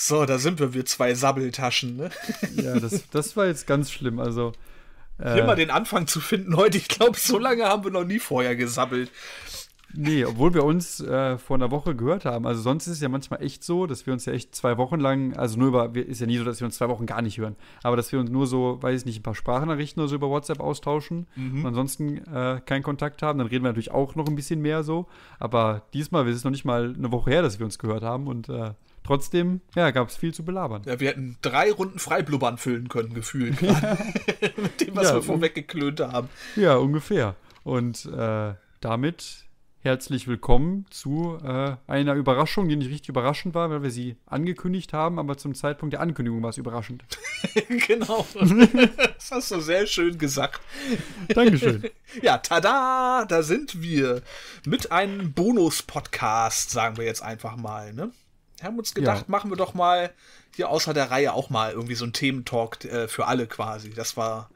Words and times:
So, 0.00 0.24
da 0.26 0.38
sind 0.38 0.60
wir, 0.60 0.74
wir 0.74 0.86
zwei 0.86 1.12
Sabbeltaschen, 1.14 1.96
ne? 1.96 2.10
Ja, 2.54 2.78
das, 2.78 3.10
das 3.10 3.36
war 3.36 3.46
jetzt 3.46 3.66
ganz 3.66 3.90
schlimm. 3.90 4.20
Also. 4.20 4.52
Äh, 5.18 5.40
Immer 5.40 5.56
den 5.56 5.70
Anfang 5.70 6.06
zu 6.06 6.20
finden 6.20 6.56
heute. 6.56 6.78
Ich 6.78 6.86
glaube, 6.86 7.18
so 7.18 7.36
lange 7.36 7.64
haben 7.64 7.82
wir 7.82 7.90
noch 7.90 8.04
nie 8.04 8.20
vorher 8.20 8.54
gesabbelt. 8.54 9.10
Nee, 9.92 10.24
obwohl 10.24 10.54
wir 10.54 10.62
uns 10.62 11.00
äh, 11.00 11.36
vor 11.38 11.56
einer 11.56 11.72
Woche 11.72 11.96
gehört 11.96 12.26
haben. 12.26 12.46
Also 12.46 12.62
sonst 12.62 12.86
ist 12.86 12.92
es 12.94 13.00
ja 13.00 13.08
manchmal 13.08 13.42
echt 13.42 13.64
so, 13.64 13.86
dass 13.86 14.06
wir 14.06 14.12
uns 14.12 14.24
ja 14.24 14.32
echt 14.34 14.54
zwei 14.54 14.76
Wochen 14.76 15.00
lang, 15.00 15.34
also 15.36 15.58
nur 15.58 15.68
über, 15.68 15.96
ist 15.96 16.20
ja 16.20 16.28
nie 16.28 16.38
so, 16.38 16.44
dass 16.44 16.60
wir 16.60 16.66
uns 16.66 16.76
zwei 16.76 16.88
Wochen 16.88 17.06
gar 17.06 17.20
nicht 17.20 17.38
hören, 17.38 17.56
aber 17.82 17.96
dass 17.96 18.12
wir 18.12 18.20
uns 18.20 18.30
nur 18.30 18.46
so, 18.46 18.80
weiß 18.80 19.00
ich 19.00 19.06
nicht, 19.06 19.20
ein 19.20 19.22
paar 19.22 19.34
Sprachnachrichten 19.34 20.00
oder 20.00 20.08
so 20.08 20.14
über 20.14 20.28
WhatsApp 20.28 20.60
austauschen 20.60 21.26
mhm. 21.34 21.60
und 21.60 21.66
ansonsten 21.66 22.18
äh, 22.32 22.60
keinen 22.64 22.82
Kontakt 22.84 23.22
haben. 23.22 23.38
Dann 23.38 23.48
reden 23.48 23.64
wir 23.64 23.70
natürlich 23.70 23.90
auch 23.90 24.14
noch 24.14 24.28
ein 24.28 24.36
bisschen 24.36 24.60
mehr 24.60 24.84
so. 24.84 25.06
Aber 25.40 25.82
diesmal 25.92 26.28
ist 26.28 26.36
es 26.36 26.44
noch 26.44 26.52
nicht 26.52 26.66
mal 26.66 26.94
eine 26.96 27.10
Woche 27.10 27.30
her, 27.30 27.42
dass 27.42 27.58
wir 27.58 27.64
uns 27.64 27.78
gehört 27.80 28.04
haben 28.04 28.28
und 28.28 28.48
äh, 28.50 28.74
Trotzdem, 29.04 29.60
ja, 29.74 29.90
gab 29.90 30.08
es 30.08 30.16
viel 30.16 30.34
zu 30.34 30.44
belabern. 30.44 30.82
Ja, 30.84 31.00
wir 31.00 31.08
hätten 31.08 31.36
drei 31.42 31.72
Runden 31.72 31.98
Freiblubbern 31.98 32.58
füllen 32.58 32.88
können, 32.88 33.14
gefühlt. 33.14 33.60
Mit 34.56 34.80
dem, 34.80 34.96
was 34.96 35.08
ja, 35.08 35.14
wir 35.14 35.22
vorweg 35.22 35.54
geklönt 35.54 36.00
haben. 36.00 36.28
Ja, 36.56 36.76
ungefähr. 36.76 37.34
Und 37.64 38.06
äh, 38.06 38.54
damit 38.80 39.48
herzlich 39.80 40.26
willkommen 40.26 40.84
zu 40.90 41.38
äh, 41.42 41.76
einer 41.86 42.14
Überraschung, 42.14 42.68
die 42.68 42.76
nicht 42.76 42.90
richtig 42.90 43.08
überraschend 43.08 43.54
war, 43.54 43.70
weil 43.70 43.82
wir 43.82 43.90
sie 43.90 44.16
angekündigt 44.26 44.92
haben, 44.92 45.18
aber 45.18 45.38
zum 45.38 45.54
Zeitpunkt 45.54 45.92
der 45.92 46.00
Ankündigung 46.00 46.42
war 46.42 46.50
es 46.50 46.58
überraschend. 46.58 47.04
genau. 47.86 48.26
Das 49.18 49.30
hast 49.30 49.50
du 49.50 49.60
sehr 49.60 49.86
schön 49.86 50.16
gesagt. 50.16 50.60
Dankeschön. 51.28 51.84
Ja, 52.22 52.38
tada, 52.38 53.26
da 53.26 53.42
sind 53.42 53.82
wir 53.82 54.22
mit 54.64 54.90
einem 54.90 55.32
Bonus-Podcast, 55.32 56.70
sagen 56.70 56.96
wir 56.96 57.04
jetzt 57.04 57.22
einfach 57.22 57.56
mal. 57.56 57.92
Ne? 57.92 58.10
Wir 58.58 58.66
haben 58.66 58.78
uns 58.78 58.94
gedacht, 58.94 59.22
ja. 59.22 59.30
machen 59.30 59.50
wir 59.50 59.56
doch 59.56 59.74
mal 59.74 60.10
hier 60.54 60.68
außer 60.68 60.92
der 60.94 61.10
Reihe 61.10 61.32
auch 61.32 61.50
mal 61.50 61.72
irgendwie 61.72 61.94
so 61.94 62.04
einen 62.04 62.12
Thementalk 62.12 62.84
äh, 62.84 63.08
für 63.08 63.26
alle 63.26 63.46
quasi. 63.46 63.90
Das 63.90 64.16
war 64.16 64.50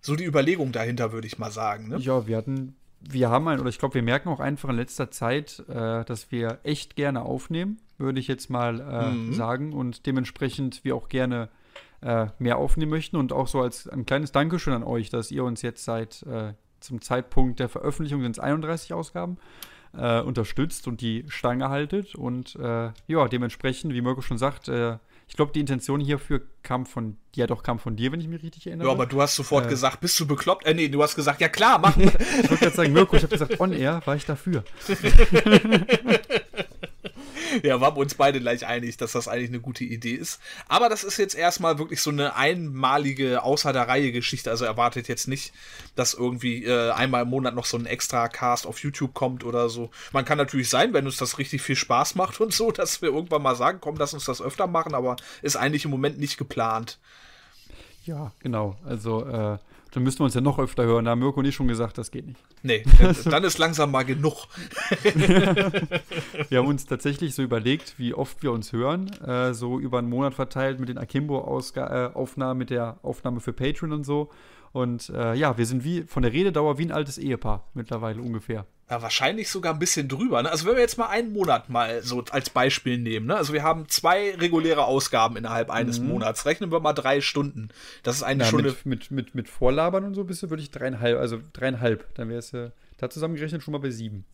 so 0.00 0.16
die 0.16 0.24
Überlegung 0.24 0.72
dahinter, 0.72 1.12
würde 1.12 1.26
ich 1.26 1.38
mal 1.38 1.50
sagen. 1.50 1.88
Ne? 1.88 1.98
Ja, 1.98 2.26
wir 2.26 2.36
hatten 2.36 2.76
wir 3.00 3.30
haben 3.30 3.48
ein, 3.48 3.60
oder 3.60 3.70
ich 3.70 3.78
glaube, 3.78 3.94
wir 3.94 4.02
merken 4.02 4.28
auch 4.28 4.40
einfach 4.40 4.68
in 4.68 4.76
letzter 4.76 5.10
Zeit, 5.10 5.64
äh, 5.68 6.04
dass 6.04 6.30
wir 6.30 6.58
echt 6.64 6.96
gerne 6.96 7.22
aufnehmen, 7.22 7.80
würde 7.98 8.20
ich 8.20 8.28
jetzt 8.28 8.50
mal 8.50 8.80
äh, 8.80 9.10
mhm. 9.10 9.32
sagen. 9.32 9.72
Und 9.72 10.06
dementsprechend 10.06 10.84
wir 10.84 10.94
auch 10.94 11.08
gerne 11.08 11.48
äh, 12.02 12.26
mehr 12.38 12.58
aufnehmen 12.58 12.90
möchten. 12.90 13.16
Und 13.16 13.32
auch 13.32 13.48
so 13.48 13.60
als 13.60 13.88
ein 13.88 14.04
kleines 14.04 14.32
Dankeschön 14.32 14.74
an 14.74 14.84
euch, 14.84 15.08
dass 15.08 15.30
ihr 15.30 15.44
uns 15.44 15.62
jetzt 15.62 15.84
seit 15.84 16.22
äh, 16.24 16.52
zum 16.80 17.00
Zeitpunkt 17.00 17.60
der 17.60 17.68
Veröffentlichung 17.68 18.22
sind 18.22 18.32
es 18.32 18.38
31 18.38 18.92
Ausgaben. 18.92 19.38
Äh, 19.96 20.20
unterstützt 20.20 20.86
und 20.86 21.00
die 21.00 21.24
Stange 21.28 21.68
haltet. 21.68 22.14
Und 22.14 22.54
äh, 22.56 22.90
ja, 23.08 23.28
dementsprechend, 23.28 23.92
wie 23.92 24.00
Mirko 24.00 24.20
schon 24.22 24.38
sagt, 24.38 24.68
ich 25.30 25.36
glaube, 25.36 25.52
die 25.52 25.60
Intention 25.60 26.00
hierfür 26.00 26.42
kam 26.64 26.86
von, 26.86 27.16
ja 27.36 27.46
doch, 27.46 27.62
kam 27.62 27.78
von 27.78 27.94
dir, 27.94 28.10
wenn 28.10 28.20
ich 28.20 28.26
mich 28.26 28.42
richtig 28.42 28.66
erinnere. 28.66 28.88
Ja, 28.88 28.92
aber 28.92 29.06
du 29.06 29.22
hast 29.22 29.36
sofort 29.36 29.66
äh, 29.66 29.68
gesagt, 29.68 30.00
bist 30.00 30.18
du 30.18 30.26
bekloppt? 30.26 30.66
Äh, 30.66 30.74
nee, 30.74 30.88
du 30.88 31.00
hast 31.00 31.14
gesagt, 31.14 31.40
ja 31.40 31.48
klar, 31.48 31.78
mach. 31.78 31.96
ich 31.96 32.50
wollte 32.50 32.56
gerade 32.56 32.74
sagen, 32.74 32.92
Mirko, 32.92 33.14
ich 33.14 33.22
habe 33.22 33.30
gesagt, 33.30 33.60
on 33.60 33.72
air 33.72 34.02
war 34.04 34.16
ich 34.16 34.26
dafür. 34.26 34.64
ja, 37.62 37.80
waren 37.80 37.94
wir 37.94 38.00
uns 38.00 38.14
beide 38.14 38.40
gleich 38.40 38.66
einig, 38.66 38.96
dass 38.96 39.12
das 39.12 39.28
eigentlich 39.28 39.50
eine 39.50 39.60
gute 39.60 39.84
Idee 39.84 40.14
ist. 40.14 40.40
Aber 40.68 40.88
das 40.88 41.04
ist 41.04 41.18
jetzt 41.18 41.34
erstmal 41.34 41.78
wirklich 41.78 42.00
so 42.00 42.10
eine 42.10 42.36
einmalige 42.36 43.42
außer 43.42 43.72
der 43.72 43.88
Reihe 43.88 44.12
Geschichte. 44.12 44.50
Also 44.50 44.64
erwartet 44.64 45.08
jetzt 45.08 45.28
nicht, 45.28 45.52
dass 45.96 46.14
irgendwie 46.14 46.64
äh, 46.64 46.90
einmal 46.92 47.22
im 47.22 47.28
Monat 47.28 47.54
noch 47.54 47.64
so 47.64 47.76
ein 47.76 47.86
extra 47.86 48.28
Cast 48.28 48.66
auf 48.66 48.78
YouTube 48.80 49.14
kommt 49.14 49.44
oder 49.44 49.68
so. 49.68 49.90
Man 50.12 50.24
kann 50.24 50.38
natürlich 50.38 50.68
sein, 50.68 50.92
wenn 50.92 51.06
uns 51.06 51.16
das 51.16 51.38
richtig 51.38 51.62
viel 51.62 51.76
Spaß 51.76 52.14
macht 52.14 52.40
und 52.40 52.52
so, 52.52 52.70
dass 52.72 53.02
wir 53.02 53.10
irgendwann 53.10 53.42
mal 53.42 53.56
sagen, 53.56 53.78
komm, 53.80 53.96
lass 53.96 54.14
uns 54.14 54.24
das 54.24 54.42
öfter 54.42 54.66
machen, 54.66 54.94
aber 54.94 55.16
ist 55.42 55.56
eigentlich 55.56 55.84
im 55.84 55.90
Moment 55.90 56.18
nicht 56.18 56.36
geplant. 56.36 56.98
Ja, 58.04 58.32
genau. 58.40 58.76
Also 58.84 59.26
äh, 59.26 59.58
dann 59.92 60.02
müssten 60.02 60.20
wir 60.20 60.24
uns 60.24 60.34
ja 60.34 60.40
noch 60.40 60.58
öfter 60.58 60.84
hören. 60.84 61.04
Da 61.04 61.12
haben 61.12 61.20
Mirko 61.20 61.40
und 61.40 61.46
ich 61.46 61.54
schon 61.54 61.68
gesagt, 61.68 61.98
das 61.98 62.10
geht 62.10 62.26
nicht. 62.26 62.40
Nee, 62.62 62.84
dann 63.24 63.44
ist 63.44 63.58
langsam 63.58 63.90
mal 63.90 64.04
genug. 64.04 64.46
wir 66.48 66.58
haben 66.58 66.68
uns 66.68 66.86
tatsächlich 66.86 67.34
so 67.34 67.42
überlegt, 67.42 67.98
wie 67.98 68.14
oft 68.14 68.42
wir 68.42 68.52
uns 68.52 68.72
hören. 68.72 69.08
Äh, 69.22 69.54
so 69.54 69.80
über 69.80 69.98
einen 69.98 70.08
Monat 70.08 70.34
verteilt 70.34 70.80
mit 70.80 70.88
den 70.88 70.98
Akimbo-Aufnahmen, 70.98 72.58
äh, 72.58 72.58
mit 72.58 72.70
der 72.70 72.98
Aufnahme 73.02 73.40
für 73.40 73.52
Patreon 73.52 73.92
und 73.92 74.04
so. 74.04 74.30
Und 74.72 75.10
äh, 75.10 75.34
ja, 75.34 75.58
wir 75.58 75.66
sind 75.66 75.84
wie 75.84 76.02
von 76.02 76.22
der 76.22 76.32
Rededauer 76.32 76.78
wie 76.78 76.84
ein 76.84 76.92
altes 76.92 77.18
Ehepaar 77.18 77.68
mittlerweile 77.74 78.22
ungefähr. 78.22 78.66
Ja, 78.90 79.00
wahrscheinlich 79.02 79.48
sogar 79.48 79.72
ein 79.72 79.78
bisschen 79.78 80.08
drüber. 80.08 80.42
Ne? 80.42 80.50
Also 80.50 80.66
wenn 80.66 80.74
wir 80.74 80.80
jetzt 80.80 80.98
mal 80.98 81.06
einen 81.06 81.32
Monat 81.32 81.68
mal 81.68 82.02
so 82.02 82.24
als 82.30 82.50
Beispiel 82.50 82.98
nehmen, 82.98 83.26
ne? 83.26 83.36
also 83.36 83.52
wir 83.52 83.62
haben 83.62 83.88
zwei 83.88 84.34
reguläre 84.34 84.84
Ausgaben 84.84 85.36
innerhalb 85.36 85.70
eines 85.70 86.00
mhm. 86.00 86.08
Monats, 86.08 86.44
rechnen 86.44 86.72
wir 86.72 86.80
mal 86.80 86.92
drei 86.92 87.20
Stunden. 87.20 87.68
Das 88.02 88.16
ist 88.16 88.24
eine 88.24 88.42
ja, 88.42 88.48
Stunde. 88.48 88.70
Mit, 88.70 88.86
mit, 88.86 89.10
mit, 89.12 89.34
mit 89.36 89.48
Vorlabern 89.48 90.04
und 90.04 90.14
so 90.14 90.24
bist 90.24 90.42
du, 90.42 90.50
würde 90.50 90.64
ich 90.64 90.72
dreieinhalb, 90.72 91.20
also 91.20 91.40
dreieinhalb, 91.52 92.12
dann 92.14 92.28
wäre 92.28 92.40
es 92.40 92.52
äh, 92.52 92.70
da 92.98 93.08
zusammengerechnet 93.08 93.62
schon 93.62 93.72
mal 93.72 93.78
bei 93.78 93.90
sieben. 93.90 94.24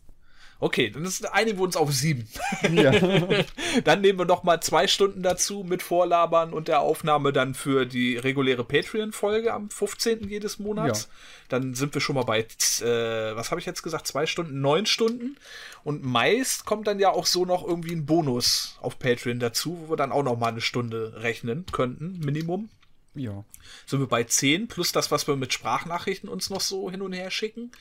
Okay, 0.59 0.89
dann 0.89 1.07
einigen 1.31 1.59
wir 1.59 1.63
uns 1.63 1.75
auf 1.75 1.93
sieben. 1.93 2.27
Ja. 2.71 2.91
dann 3.83 4.01
nehmen 4.01 4.17
wir 4.17 4.25
noch 4.25 4.43
mal 4.43 4.59
zwei 4.59 4.87
Stunden 4.87 5.21
dazu 5.21 5.63
mit 5.63 5.83
Vorlabern 5.83 6.51
und 6.51 6.67
der 6.67 6.79
Aufnahme 6.79 7.31
dann 7.31 7.53
für 7.53 7.85
die 7.85 8.17
reguläre 8.17 8.63
Patreon-Folge 8.63 9.53
am 9.53 9.69
15. 9.69 10.27
jedes 10.27 10.57
Monats. 10.57 11.03
Ja. 11.03 11.09
Dann 11.49 11.75
sind 11.75 11.93
wir 11.93 12.01
schon 12.01 12.15
mal 12.15 12.23
bei, 12.23 12.39
äh, 12.39 13.35
was 13.35 13.51
habe 13.51 13.59
ich 13.59 13.67
jetzt 13.67 13.83
gesagt, 13.83 14.07
zwei 14.07 14.25
Stunden, 14.25 14.59
neun 14.59 14.87
Stunden. 14.87 15.37
Und 15.83 16.03
meist 16.03 16.65
kommt 16.65 16.87
dann 16.87 16.99
ja 16.99 17.11
auch 17.11 17.27
so 17.27 17.45
noch 17.45 17.65
irgendwie 17.65 17.93
ein 17.93 18.07
Bonus 18.07 18.77
auf 18.81 18.97
Patreon 18.97 19.39
dazu, 19.39 19.77
wo 19.81 19.91
wir 19.91 19.97
dann 19.97 20.11
auch 20.11 20.23
noch 20.23 20.39
mal 20.39 20.47
eine 20.47 20.61
Stunde 20.61 21.21
rechnen 21.21 21.65
könnten, 21.71 22.19
Minimum. 22.19 22.69
Ja. 23.13 23.43
Sind 23.85 23.99
wir 23.99 24.07
bei 24.07 24.23
zehn 24.23 24.67
plus 24.67 24.91
das, 24.91 25.11
was 25.11 25.27
wir 25.27 25.35
mit 25.35 25.53
Sprachnachrichten 25.53 26.29
uns 26.29 26.49
noch 26.49 26.61
so 26.61 26.89
hin 26.89 27.01
und 27.01 27.13
her 27.13 27.29
schicken 27.29 27.71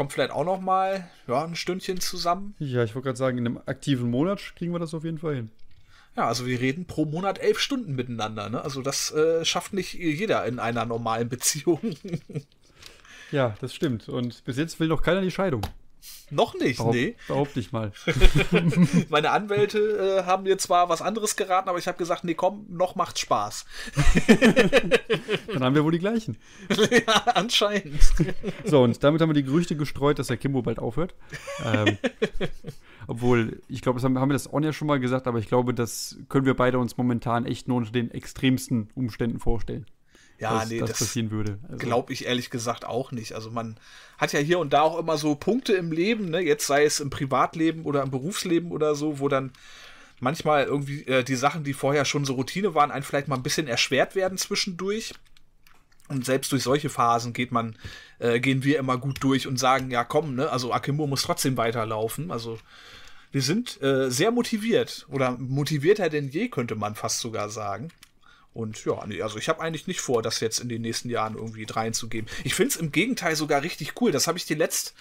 kommt 0.00 0.14
vielleicht 0.14 0.32
auch 0.32 0.46
noch 0.46 0.62
mal 0.62 1.10
ja, 1.28 1.44
ein 1.44 1.54
Stündchen 1.54 2.00
zusammen. 2.00 2.54
Ja, 2.58 2.82
ich 2.82 2.94
wollte 2.94 3.08
gerade 3.08 3.18
sagen, 3.18 3.36
in 3.36 3.46
einem 3.46 3.60
aktiven 3.66 4.08
Monat 4.08 4.54
kriegen 4.56 4.72
wir 4.72 4.78
das 4.78 4.94
auf 4.94 5.04
jeden 5.04 5.18
Fall 5.18 5.34
hin. 5.34 5.50
Ja, 6.16 6.26
also 6.26 6.46
wir 6.46 6.58
reden 6.58 6.86
pro 6.86 7.04
Monat 7.04 7.38
elf 7.38 7.58
Stunden 7.58 7.96
miteinander. 7.96 8.48
Ne? 8.48 8.64
Also 8.64 8.80
das 8.80 9.12
äh, 9.12 9.44
schafft 9.44 9.74
nicht 9.74 9.92
jeder 9.92 10.46
in 10.46 10.58
einer 10.58 10.86
normalen 10.86 11.28
Beziehung. 11.28 11.80
ja, 13.30 13.54
das 13.60 13.74
stimmt. 13.74 14.08
Und 14.08 14.42
bis 14.46 14.56
jetzt 14.56 14.80
will 14.80 14.88
noch 14.88 15.02
keiner 15.02 15.20
die 15.20 15.30
Scheidung. 15.30 15.60
Noch 16.30 16.54
nicht, 16.54 16.78
Behaupt, 16.78 16.94
nee. 16.94 17.16
Behaupte 17.26 17.60
ich 17.60 17.72
mal. 17.72 17.92
Meine 19.08 19.30
Anwälte 19.30 20.20
äh, 20.20 20.24
haben 20.24 20.44
mir 20.44 20.58
zwar 20.58 20.88
was 20.88 21.02
anderes 21.02 21.36
geraten, 21.36 21.68
aber 21.68 21.78
ich 21.78 21.88
habe 21.88 21.98
gesagt, 21.98 22.24
nee, 22.24 22.34
komm, 22.34 22.66
noch 22.68 22.94
macht's 22.94 23.20
Spaß. 23.20 23.64
Dann 25.52 25.64
haben 25.64 25.74
wir 25.74 25.84
wohl 25.84 25.92
die 25.92 25.98
gleichen. 25.98 26.36
ja, 26.90 27.14
anscheinend. 27.34 28.00
So, 28.64 28.82
und 28.82 29.02
damit 29.02 29.20
haben 29.20 29.30
wir 29.30 29.34
die 29.34 29.42
Gerüchte 29.42 29.76
gestreut, 29.76 30.18
dass 30.18 30.28
der 30.28 30.36
Kimbo 30.36 30.62
bald 30.62 30.78
aufhört. 30.78 31.14
Ähm, 31.64 31.98
obwohl, 33.06 33.60
ich 33.68 33.82
glaube, 33.82 33.96
das 33.96 34.04
haben, 34.04 34.18
haben 34.18 34.30
wir 34.30 34.34
das 34.34 34.52
auch 34.52 34.60
ja 34.60 34.72
schon 34.72 34.88
mal 34.88 35.00
gesagt, 35.00 35.26
aber 35.26 35.38
ich 35.38 35.48
glaube, 35.48 35.74
das 35.74 36.18
können 36.28 36.46
wir 36.46 36.54
beide 36.54 36.78
uns 36.78 36.96
momentan 36.96 37.46
echt 37.46 37.66
nur 37.66 37.78
unter 37.78 37.92
den 37.92 38.10
extremsten 38.10 38.90
Umständen 38.94 39.40
vorstellen 39.40 39.86
ja, 40.40 40.60
dass, 40.60 40.68
nee, 40.70 40.80
das, 40.80 40.98
passieren 40.98 41.30
würde. 41.30 41.58
Also. 41.64 41.76
Glaube 41.76 42.12
ich 42.12 42.24
ehrlich 42.24 42.50
gesagt 42.50 42.84
auch 42.84 43.12
nicht. 43.12 43.34
Also 43.34 43.50
man 43.50 43.76
hat 44.18 44.32
ja 44.32 44.40
hier 44.40 44.58
und 44.58 44.72
da 44.72 44.82
auch 44.82 44.98
immer 44.98 45.18
so 45.18 45.34
Punkte 45.34 45.74
im 45.74 45.92
Leben, 45.92 46.30
ne? 46.30 46.40
jetzt 46.40 46.66
sei 46.66 46.84
es 46.84 46.98
im 47.00 47.10
Privatleben 47.10 47.84
oder 47.84 48.02
im 48.02 48.10
Berufsleben 48.10 48.72
oder 48.72 48.94
so, 48.94 49.20
wo 49.20 49.28
dann 49.28 49.52
manchmal 50.18 50.64
irgendwie 50.64 51.04
äh, 51.04 51.22
die 51.24 51.36
Sachen, 51.36 51.62
die 51.62 51.74
vorher 51.74 52.04
schon 52.04 52.24
so 52.24 52.34
Routine 52.34 52.74
waren, 52.74 52.90
einen 52.90 53.04
vielleicht 53.04 53.28
mal 53.28 53.36
ein 53.36 53.42
bisschen 53.42 53.68
erschwert 53.68 54.14
werden 54.14 54.38
zwischendurch. 54.38 55.12
Und 56.08 56.24
selbst 56.24 56.50
durch 56.50 56.64
solche 56.64 56.88
Phasen 56.88 57.32
geht 57.34 57.52
man, 57.52 57.76
äh, 58.18 58.40
gehen 58.40 58.64
wir 58.64 58.78
immer 58.78 58.98
gut 58.98 59.22
durch 59.22 59.46
und 59.46 59.58
sagen, 59.58 59.90
ja 59.90 60.04
komm, 60.04 60.34
ne, 60.34 60.50
also 60.50 60.72
Akimbo 60.72 61.06
muss 61.06 61.22
trotzdem 61.22 61.56
weiterlaufen. 61.56 62.30
Also 62.30 62.58
wir 63.30 63.42
sind 63.42 63.80
äh, 63.82 64.10
sehr 64.10 64.32
motiviert 64.32 65.06
oder 65.10 65.32
motivierter 65.38 66.08
denn 66.08 66.28
je, 66.28 66.48
könnte 66.48 66.74
man 66.74 66.94
fast 66.94 67.20
sogar 67.20 67.48
sagen. 67.48 67.90
Und 68.52 68.84
ja, 68.84 69.06
nee, 69.06 69.22
also 69.22 69.38
ich 69.38 69.48
habe 69.48 69.60
eigentlich 69.60 69.86
nicht 69.86 70.00
vor, 70.00 70.22
das 70.22 70.40
jetzt 70.40 70.58
in 70.58 70.68
den 70.68 70.82
nächsten 70.82 71.08
Jahren 71.08 71.36
irgendwie 71.36 71.64
reinzugeben. 71.64 72.28
Ich 72.42 72.54
finde 72.54 72.70
es 72.70 72.76
im 72.76 72.90
Gegenteil 72.90 73.36
sogar 73.36 73.62
richtig 73.62 74.00
cool. 74.00 74.10
Das 74.10 74.26
habe 74.26 74.38
ich 74.38 74.44
die 74.44 74.54
letzt, 74.54 74.92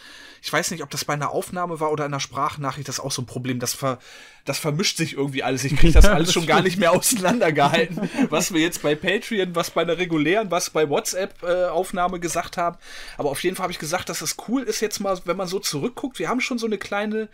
ich 0.43 0.53
weiß 0.53 0.69
nicht, 0.69 0.83
ob 0.83 0.91
das 0.91 1.03
bei 1.03 1.13
einer 1.13 1.31
Aufnahme 1.31 1.79
war 1.79 1.91
oder 1.91 2.05
einer 2.05 2.19
Sprachnachricht, 2.19 2.87
das 2.87 2.99
ist 2.99 3.03
auch 3.03 3.11
so 3.11 3.23
ein 3.23 3.25
Problem. 3.25 3.59
Das, 3.59 3.73
ver, 3.73 3.97
das 4.45 4.59
vermischt 4.59 4.97
sich 4.97 5.13
irgendwie 5.13 5.41
alles. 5.41 5.63
Ich 5.63 5.75
kriege 5.75 5.93
das 5.93 6.05
ja, 6.05 6.13
alles 6.13 6.27
das 6.27 6.33
schon 6.35 6.45
gar 6.45 6.61
nicht 6.61 6.77
mehr 6.77 6.91
auseinandergehalten. 6.91 8.07
was 8.29 8.53
wir 8.53 8.61
jetzt 8.61 8.83
bei 8.83 8.93
Patreon, 8.93 9.55
was 9.55 9.71
bei 9.71 9.81
einer 9.81 9.97
regulären, 9.97 10.51
was 10.51 10.69
bei 10.69 10.87
WhatsApp-Aufnahme 10.87 12.17
äh, 12.17 12.19
gesagt 12.19 12.55
haben. 12.55 12.77
Aber 13.17 13.31
auf 13.31 13.43
jeden 13.43 13.55
Fall 13.55 13.63
habe 13.63 13.73
ich 13.73 13.79
gesagt, 13.79 14.09
dass 14.09 14.21
es 14.21 14.37
cool 14.47 14.61
ist 14.61 14.79
jetzt 14.79 14.99
mal, 14.99 15.19
wenn 15.25 15.37
man 15.37 15.47
so 15.47 15.57
zurückguckt. 15.57 16.19
Wir 16.19 16.29
haben 16.29 16.39
schon 16.39 16.59
so 16.59 16.67
eine 16.67 16.77
kleine 16.77 17.29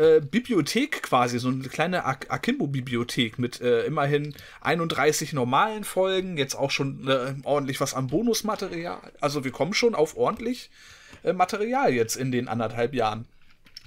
äh, 0.00 0.20
Bibliothek 0.20 1.02
quasi, 1.02 1.38
so 1.38 1.48
eine 1.48 1.68
kleine 1.68 2.04
Ak 2.04 2.26
Akimbo-Bibliothek 2.30 3.38
mit 3.38 3.60
äh, 3.60 3.84
immerhin 3.84 4.34
31 4.62 5.34
normalen 5.34 5.84
Folgen, 5.84 6.38
jetzt 6.38 6.54
auch 6.54 6.70
schon 6.70 7.06
äh, 7.06 7.34
ordentlich 7.44 7.80
was 7.80 7.92
an 7.94 8.06
Bonusmaterial. 8.06 9.00
Also 9.20 9.44
wir 9.44 9.50
kommen 9.50 9.74
schon 9.74 9.94
auf 9.94 10.16
ordentlich 10.16 10.70
äh, 11.22 11.34
Material 11.34 11.92
jetzt 11.92 12.16
in 12.16 12.32
den 12.32 12.48
anderthalb 12.48 12.94
Jahren. 12.94 13.26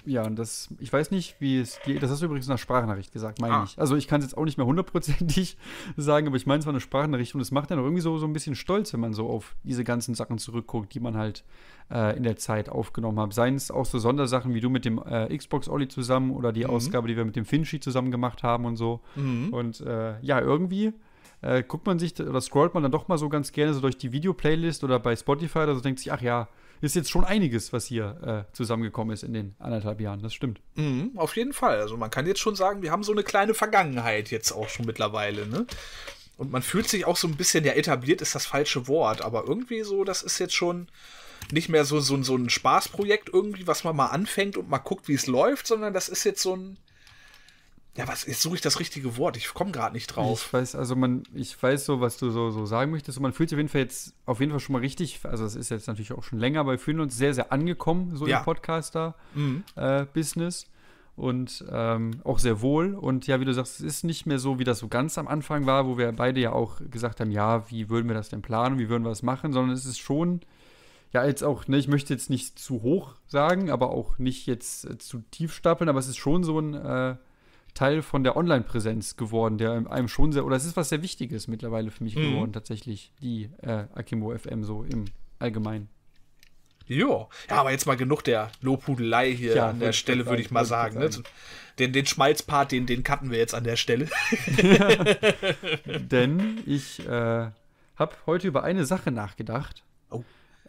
Ja, 0.06 0.26
und 0.26 0.38
das, 0.38 0.70
ich 0.80 0.92
weiß 0.92 1.12
nicht, 1.12 1.36
wie 1.40 1.60
es 1.60 1.80
geht. 1.86 2.04
Das 2.04 2.12
hast 2.12 2.22
du 2.22 2.26
übrigens 2.26 2.46
in 2.46 2.52
einer 2.52 2.58
Sprachnachricht 2.58 3.12
gesagt, 3.14 3.40
meine 3.40 3.54
ah. 3.54 3.64
ich. 3.64 3.80
Also 3.80 3.96
ich 3.96 4.08
kann 4.08 4.20
es 4.20 4.28
jetzt 4.28 4.38
auch 4.38 4.44
nicht 4.44 4.58
mehr 4.58 4.66
hundertprozentig 4.66 5.58
sagen, 5.98 6.28
aber 6.28 6.36
ich 6.36 6.46
meine, 6.46 6.60
es 6.60 6.66
war 6.66 6.74
eine 6.74 6.82
Sprachnachricht 6.82 7.36
und 7.36 7.42
es 7.42 7.52
macht 7.52 7.72
dann 7.72 7.80
auch 7.80 7.84
irgendwie 7.84 8.02
so, 8.02 8.18
so 8.18 8.26
ein 8.26 8.34
bisschen 8.34 8.56
stolz, 8.56 8.92
wenn 8.94 9.00
man 9.00 9.14
so 9.14 9.30
auf 9.30 9.56
diese 9.64 9.84
ganzen 9.84 10.16
Sachen 10.16 10.38
zurückguckt, 10.38 10.94
die 10.94 11.00
man 11.00 11.16
halt 11.16 11.44
äh, 11.92 12.18
in 12.18 12.24
der 12.24 12.36
Zeit 12.36 12.70
aufgenommen 12.70 13.20
hat. 13.20 13.34
Seien 13.34 13.56
es 13.56 13.72
auch 13.72 13.86
so 13.86 14.00
Sondersachen 14.00 14.54
wie 14.54 14.62
du 14.62 14.70
mit 14.70 14.86
dem 14.86 15.02
äh, 15.04 15.36
Xbox 15.36 15.70
Olli 15.70 15.88
zusammen 15.88 16.32
oder 16.32 16.52
die 16.52 16.66
mhm. 16.66 16.72
Ausgabe, 16.72 17.08
die 17.08 17.16
wir 17.16 17.26
mit 17.26 17.36
dem 17.36 17.46
Finchi 17.46 17.80
zusammen 17.80 18.12
gemacht 18.12 18.44
haben 18.44 18.66
und 18.66 18.76
so. 18.76 19.02
Mhm. 19.16 19.54
Und 19.54 19.82
äh, 19.82 20.20
ja, 20.22 20.42
irgendwie 20.42 20.94
äh, 21.42 21.64
guckt 21.64 21.86
man 21.86 22.00
sich 22.00 22.20
oder 22.20 22.42
scrollt 22.42 22.74
man 22.74 22.84
dann 22.84 22.92
doch 22.92 23.08
mal 23.08 23.18
so 23.18 23.30
ganz 23.30 23.52
gerne 23.52 23.74
so 23.74 23.82
durch 23.82 23.98
die 23.98 24.12
Videoplaylist 24.12 24.84
oder 24.84 25.00
bei 25.00 25.16
Spotify 25.16 25.60
oder 25.60 25.76
so 25.76 25.82
denkt 25.82 26.00
sich, 26.00 26.12
ach 26.12 26.22
ja, 26.22 26.48
ist 26.84 26.96
jetzt 26.96 27.10
schon 27.10 27.24
einiges, 27.24 27.72
was 27.72 27.86
hier 27.86 28.46
äh, 28.50 28.54
zusammengekommen 28.54 29.14
ist 29.14 29.24
in 29.24 29.34
den 29.34 29.56
anderthalb 29.58 30.02
Jahren. 30.02 30.22
Das 30.22 30.34
stimmt. 30.34 30.60
Mhm, 30.76 31.12
auf 31.16 31.36
jeden 31.38 31.54
Fall. 31.54 31.80
Also 31.80 31.96
man 31.98 32.10
kann 32.10 32.28
jetzt 32.28 32.42
schon 32.42 32.56
sagen, 32.56 32.82
wir 32.82 32.92
haben 32.92 33.04
so 33.04 33.14
eine 33.14 33.24
kleine 33.24 33.54
Vergangenheit 33.54 34.32
jetzt 34.32 34.52
auch 34.52 34.70
schon 34.70 34.86
mittlerweile, 34.86 35.48
ne? 35.48 35.66
Und 36.36 36.52
man 36.52 36.62
fühlt 36.62 36.90
sich 36.90 37.06
auch 37.06 37.16
so 37.16 37.28
ein 37.28 37.38
bisschen, 37.38 37.64
ja, 37.64 37.74
etabliert 37.74 38.22
ist 38.22 38.36
das 38.36 38.48
falsche 38.48 38.88
Wort, 38.88 39.22
aber 39.22 39.46
irgendwie 39.48 39.84
so, 39.84 40.04
das 40.04 40.24
ist 40.24 40.40
jetzt 40.40 40.56
schon 40.56 40.88
nicht 41.52 41.70
mehr 41.70 41.86
so, 41.86 42.00
so, 42.00 42.22
so 42.24 42.36
ein 42.36 42.50
Spaßprojekt 42.50 43.30
irgendwie, 43.32 43.68
was 43.68 43.84
man 43.84 43.96
mal 43.96 44.08
anfängt 44.08 44.58
und 44.58 44.70
mal 44.70 44.80
guckt, 44.80 45.08
wie 45.08 45.14
es 45.14 45.28
läuft, 45.28 45.68
sondern 45.68 45.94
das 45.94 46.10
ist 46.10 46.24
jetzt 46.24 46.42
so 46.42 46.56
ein, 46.56 46.78
ja, 47.96 48.08
was, 48.08 48.26
jetzt 48.26 48.42
suche 48.42 48.56
ich 48.56 48.62
das 48.62 48.80
richtige 48.80 49.18
Wort. 49.18 49.38
Ich 49.38 49.54
komme 49.54 49.70
gerade 49.72 49.94
nicht 49.94 50.08
drauf. 50.08 50.46
Ich 50.48 50.54
weiß, 50.54 50.74
also 50.76 50.96
man, 50.96 51.22
ich 51.34 51.62
weiß 51.62 51.86
so, 51.86 52.02
was 52.02 52.18
du 52.18 52.32
so, 52.32 52.50
so 52.50 52.66
sagen 52.66 52.90
möchtest. 52.90 53.20
Und 53.20 53.22
man 53.22 53.34
fühlt 53.34 53.50
sich 53.50 53.56
auf 53.56 53.60
jeden 53.60 53.70
Fall 53.70 53.82
jetzt 53.82 54.16
auf 54.26 54.40
jeden 54.40 54.52
Fall 54.52 54.60
schon 54.60 54.74
mal 54.74 54.80
richtig, 54.80 55.20
also 55.24 55.44
das 55.44 55.56
ist 55.56 55.70
jetzt 55.70 55.86
natürlich 55.88 56.12
auch 56.12 56.24
schon 56.24 56.40
länger, 56.40 56.62
aber 56.62 56.72
wir 56.72 56.80
fühlen 56.80 57.00
uns 57.00 57.16
sehr, 57.16 57.36
sehr 57.36 57.52
angekommen, 57.52 58.16
so 58.16 58.26
ja. 58.26 58.40
im 58.40 58.46
Podcaster-Business. 58.46 60.66
Mhm. 60.66 60.70
Äh, 60.70 60.74
und 61.16 61.64
ähm, 61.72 62.22
auch 62.24 62.40
sehr 62.40 62.62
wohl. 62.62 62.96
Und 62.96 63.28
ja, 63.28 63.40
wie 63.40 63.46
du 63.46 63.54
sagst, 63.54 63.80
es 63.80 63.86
ist 63.86 64.04
nicht 64.04 64.26
mehr 64.26 64.40
so, 64.40 64.58
wie 64.58 64.64
das 64.64 64.80
so 64.80 64.88
ganz 64.88 65.20
am 65.20 65.28
Anfang 65.28 65.68
war, 65.68 65.86
wo 65.86 65.96
wir 65.98 66.12
beide 66.12 66.40
ja 66.40 66.52
auch 66.52 66.82
gesagt 66.90 67.20
haben, 67.20 67.30
ja, 67.30 67.70
wie 67.70 67.90
würden 67.90 68.08
wir 68.08 68.16
das 68.16 68.30
denn 68.30 68.42
planen, 68.42 68.80
wie 68.80 68.90
würden 68.90 69.04
wir 69.04 69.10
das 69.10 69.22
machen, 69.22 69.54
sondern 69.54 69.76
es 69.76 69.86
ist 69.86 70.00
schon, 70.00 70.42
ja, 71.12 71.24
jetzt 71.24 71.44
auch, 71.44 71.68
ne, 71.68 71.78
ich 71.78 71.88
möchte 71.88 72.12
jetzt 72.12 72.32
nicht 72.32 72.58
zu 72.58 72.82
hoch 72.82 73.14
sagen, 73.28 73.70
aber 73.70 73.92
auch 73.92 74.18
nicht 74.18 74.48
jetzt 74.48 74.86
äh, 74.86 74.98
zu 74.98 75.20
tief 75.30 75.54
stapeln, 75.54 75.88
aber 75.88 76.00
es 76.00 76.08
ist 76.08 76.18
schon 76.18 76.44
so 76.44 76.60
ein 76.60 76.74
äh, 76.74 77.16
Teil 77.74 78.02
von 78.02 78.24
der 78.24 78.36
Online-Präsenz 78.36 79.18
geworden, 79.18 79.58
der 79.58 79.90
einem 79.90 80.08
schon 80.08 80.32
sehr, 80.32 80.46
oder 80.46 80.56
es 80.56 80.66
ist 80.66 80.78
was 80.78 80.90
sehr 80.90 81.02
Wichtiges 81.02 81.48
mittlerweile 81.48 81.92
für 81.92 82.04
mich 82.04 82.16
mhm. 82.16 82.32
geworden, 82.32 82.54
tatsächlich, 82.54 83.12
die 83.22 83.50
äh, 83.62 83.86
Akimo 83.94 84.36
FM 84.38 84.64
so 84.64 84.84
im 84.84 85.06
Allgemeinen. 85.40 85.90
Jo, 86.86 87.30
ja, 87.50 87.56
aber 87.56 87.72
jetzt 87.72 87.86
mal 87.86 87.96
genug 87.96 88.24
der 88.24 88.52
Lobhudelei 88.62 89.34
hier 89.34 89.56
ja, 89.56 89.70
an 89.70 89.80
der 89.80 89.94
Stelle, 89.94 90.26
würde 90.26 90.42
ich 90.42 90.52
mal 90.52 90.66
sagen. 90.66 91.00
Ne? 91.00 91.10
Den, 91.80 91.94
den 91.94 92.06
Schmalzpart, 92.06 92.72
den, 92.72 92.86
den 92.86 93.04
cutten 93.04 93.32
wir 93.32 93.38
jetzt 93.38 93.56
an 93.56 93.64
der 93.64 93.78
Stelle. 93.78 94.10
Denn 95.86 96.62
ich 96.66 97.00
äh, 97.08 97.50
habe 97.96 98.16
heute 98.26 98.48
über 98.48 98.64
eine 98.64 98.86
Sache 98.86 99.12
nachgedacht, 99.12 99.84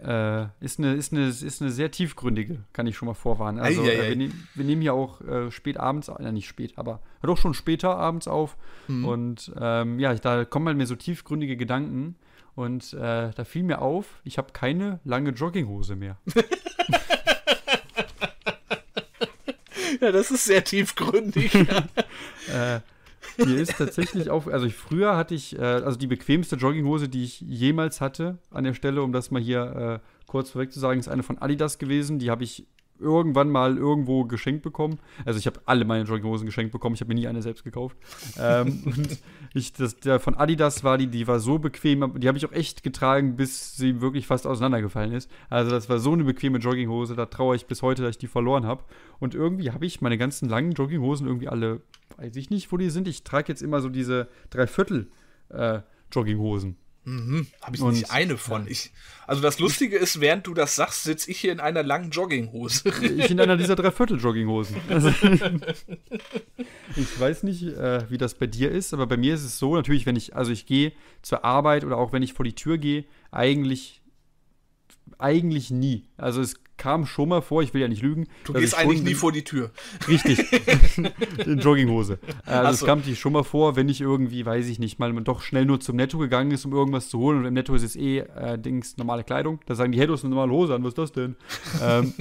äh, 0.03 0.47
ist, 0.61 0.79
eine, 0.79 0.95
ist, 0.95 1.13
eine, 1.13 1.29
ist 1.29 1.63
eine 1.63 1.71
sehr 1.71 1.91
tiefgründige, 1.91 2.65
kann 2.73 2.87
ich 2.87 2.97
schon 2.97 3.07
mal 3.07 3.15
vorwarnen. 3.15 3.61
Also, 3.61 3.83
ei, 3.83 3.89
ei, 3.89 4.01
ei. 4.01 4.09
Wir, 4.09 4.17
nehm, 4.17 4.33
wir, 4.55 4.65
nehmen 4.65 4.83
hier 4.83 4.95
auch 4.95 5.21
äh, 5.21 5.51
spät 5.51 5.79
abends, 5.79 6.09
äh, 6.09 6.33
nicht 6.33 6.49
spät, 6.49 6.75
aber 6.77 7.01
doch 7.23 7.39
schon 7.39 7.55
später 7.55 7.97
abends 7.97 8.29
auf. 8.29 8.57
Mhm. 8.89 9.05
Und 9.05 9.53
ähm, 9.59 9.99
ja, 9.99 10.15
da 10.15 10.45
kommen 10.45 10.67
halt 10.67 10.77
mir 10.77 10.87
so 10.87 10.97
tiefgründige 10.97 11.57
Gedanken. 11.57 12.17
Und 12.55 12.93
äh, 12.93 13.31
da 13.35 13.45
fiel 13.45 13.65
mir 13.65 13.81
auf, 13.81 14.21
ich 14.23 14.39
habe 14.39 14.53
keine 14.53 15.01
lange 15.05 15.31
Jogginghose 15.31 15.97
mehr. 15.97 16.19
ja, 20.01 20.13
das 20.13 20.31
ist 20.31 20.45
sehr 20.45 20.63
tiefgründig. 20.63 21.53
äh, 21.55 22.81
mir 23.39 23.57
ist 23.57 23.77
tatsächlich 23.77 24.31
auf, 24.31 24.49
also 24.49 24.67
ich, 24.67 24.75
früher 24.75 25.17
hatte 25.17 25.35
ich, 25.35 25.59
äh, 25.59 25.63
also 25.63 25.99
die 25.99 26.07
bequemste 26.07 26.57
Jogginghose, 26.57 27.09
die 27.09 27.25
ich 27.25 27.41
jemals 27.41 28.01
hatte 28.01 28.39
an 28.51 28.65
der 28.65 28.75
Stelle, 28.75 29.03
um 29.03 29.13
das 29.13 29.31
mal 29.31 29.43
hier 29.43 30.01
äh, 30.03 30.27
kurz 30.27 30.51
vorweg 30.51 30.73
zu 30.73 30.81
sagen, 30.81 31.01
ist 31.01 31.09
eine 31.09 31.23
von 31.23 31.39
Adidas 31.39 31.79
gewesen. 31.79 32.19
Die 32.19 32.31
habe 32.31 32.45
ich 32.45 32.67
irgendwann 32.99 33.51
mal 33.51 33.77
irgendwo 33.77 34.25
geschenkt 34.25 34.63
bekommen. 34.63 34.99
Also 35.25 35.39
ich 35.39 35.47
habe 35.47 35.61
alle 35.67 35.85
meine 35.85 36.05
Jogginghosen 36.05 36.47
geschenkt 36.47 36.73
bekommen. 36.73 36.95
Ich 36.95 37.01
habe 37.01 37.09
mir 37.09 37.21
nie 37.21 37.27
eine 37.27 37.43
selbst 37.43 37.65
gekauft. 37.65 37.97
ähm, 38.39 38.83
und 38.85 39.19
ich, 39.55 39.73
das, 39.73 39.99
der 40.01 40.21
von 40.21 40.35
Adidas 40.35 40.85
war 40.85 40.99
die, 40.99 41.09
die 41.09 41.27
war 41.27 41.41
so 41.41 41.59
bequem. 41.59 42.21
Die 42.21 42.29
habe 42.29 42.39
ich 42.39 42.47
auch 42.47 42.53
echt 42.53 42.83
getragen, 42.83 43.37
bis 43.37 43.77
sie 43.77 44.01
wirklich 44.01 44.27
fast 44.27 44.47
auseinandergefallen 44.47 45.13
ist. 45.13 45.31
Also 45.51 45.71
das 45.71 45.89
war 45.89 45.99
so 45.99 46.13
eine 46.13 46.25
bequeme 46.25 46.59
Jogginghose. 46.59 47.17
Da 47.17 47.27
traue 47.27 47.57
ich 47.57 47.67
bis 47.67 47.83
heute, 47.83 48.03
dass 48.03 48.13
ich 48.13 48.19
die 48.19 48.27
verloren 48.27 48.67
habe. 48.67 48.85
Und 49.19 49.35
irgendwie 49.35 49.71
habe 49.71 49.87
ich 49.87 50.01
meine 50.01 50.19
ganzen 50.19 50.49
langen 50.49 50.73
Jogginghosen 50.73 51.27
irgendwie 51.27 51.49
alle, 51.49 51.81
weiß 52.17 52.37
ich 52.37 52.51
nicht, 52.51 52.71
wo 52.73 52.77
die 52.77 52.91
sind. 52.91 53.09
Ich 53.09 53.25
trage 53.25 53.49
jetzt 53.49 53.63
immer 53.63 53.81
so 53.81 53.89
diese 53.89 54.29
Dreiviertel 54.51 55.11
äh, 55.49 55.81
Jogginghosen. 56.13 56.77
Mhm, 57.07 57.47
habe 57.61 57.77
ich 57.77 57.83
und, 57.83 57.95
nicht 57.95 58.11
eine 58.11 58.39
von. 58.39 58.65
Ja. 58.65 58.71
Ich, 58.71 58.91
also 59.27 59.43
das 59.43 59.59
Lustige 59.59 59.97
ist, 59.97 60.21
während 60.21 60.47
du 60.47 60.55
das 60.55 60.75
sagst, 60.75 61.05
sitze 61.05 61.31
ich 61.31 61.39
hier 61.39 61.53
in 61.53 61.61
einer 61.61 61.83
langen 61.83 62.11
Jogginghose. 62.11 62.89
Ich 63.03 63.31
in 63.31 63.41
einer 63.41 63.57
dieser 63.57 63.77
Dreiviertel-Jogginghosen. 63.77 64.77
Also, 64.89 65.13
ich 66.97 67.21
weiß 67.21 67.43
nicht, 67.43 67.65
äh, 67.65 68.09
wie 68.11 68.19
das 68.19 68.35
bei 68.35 68.47
dir 68.47 68.71
ist, 68.71 68.95
aber 68.95 69.07
bei 69.07 69.17
mir 69.17 69.35
ist 69.35 69.45
es 69.45 69.59
so, 69.59 69.75
natürlich, 69.75 70.07
wenn 70.07 70.17
ich, 70.17 70.35
also 70.37 70.53
ich 70.53 70.67
gehe 70.67 70.93
zur 71.23 71.45
Arbeit 71.45 71.85
oder 71.85 71.99
auch 71.99 72.13
wenn 72.13 72.23
ich 72.23 72.33
vor 72.33 72.45
die 72.45 72.55
Tür 72.55 72.79
gehe, 72.79 73.05
eigentlich, 73.31 74.03
eigentlich 75.19 75.71
nie. 75.71 76.09
Also 76.17 76.41
es 76.41 76.64
kam 76.77 77.07
schon 77.07 77.29
mal 77.29 77.41
vor, 77.41 77.63
ich 77.63 77.75
will 77.75 77.81
ja 77.81 77.89
nicht 77.89 78.03
lügen. 78.03 78.27
Du 78.45 78.53
gehst 78.53 78.77
eigentlich 78.77 79.03
nie 79.03 79.15
vor 79.15 79.33
die 79.33 79.45
Tür. 79.45 79.71
Richtig. 80.09 80.45
In 81.47 81.59
Jogginghose. 81.59 82.19
Also 82.45 82.79
so. 82.79 82.85
es 82.85 82.87
kam 82.87 83.03
dir 83.03 83.17
schon 83.17 83.33
mal 83.33 83.45
vor, 83.45 83.77
wenn 83.77 83.89
ich 83.89 84.01
irgendwie, 84.01 84.45
weiß 84.45 84.67
ich 84.67 84.79
nicht, 84.79 84.99
mal 84.99 85.13
doch 85.23 85.41
schnell 85.41 85.65
nur 85.65 85.81
zum 85.81 85.97
Netto 85.97 86.19
gegangen 86.19 86.51
ist, 86.51 86.65
um 86.65 86.73
irgendwas 86.73 87.09
zu 87.09 87.19
holen 87.19 87.39
und 87.39 87.45
im 87.47 87.55
Netto 87.55 87.75
ist 87.75 87.83
es 87.83 87.97
eh 87.97 88.19
äh, 88.19 88.59
Dings 88.59 88.97
normale 88.97 89.25
Kleidung. 89.25 89.61
Da 89.67 89.75
sagen 89.75 89.93
die, 89.93 89.99
hey, 89.99 90.07
du 90.07 90.15
hast 90.15 90.25
eine 90.25 90.35
normale 90.35 90.53
Hose 90.53 90.75
an, 90.75 90.83
was 90.83 90.91
ist 90.91 90.99
das 90.99 91.13
denn? 91.13 91.37
ähm, 91.83 92.15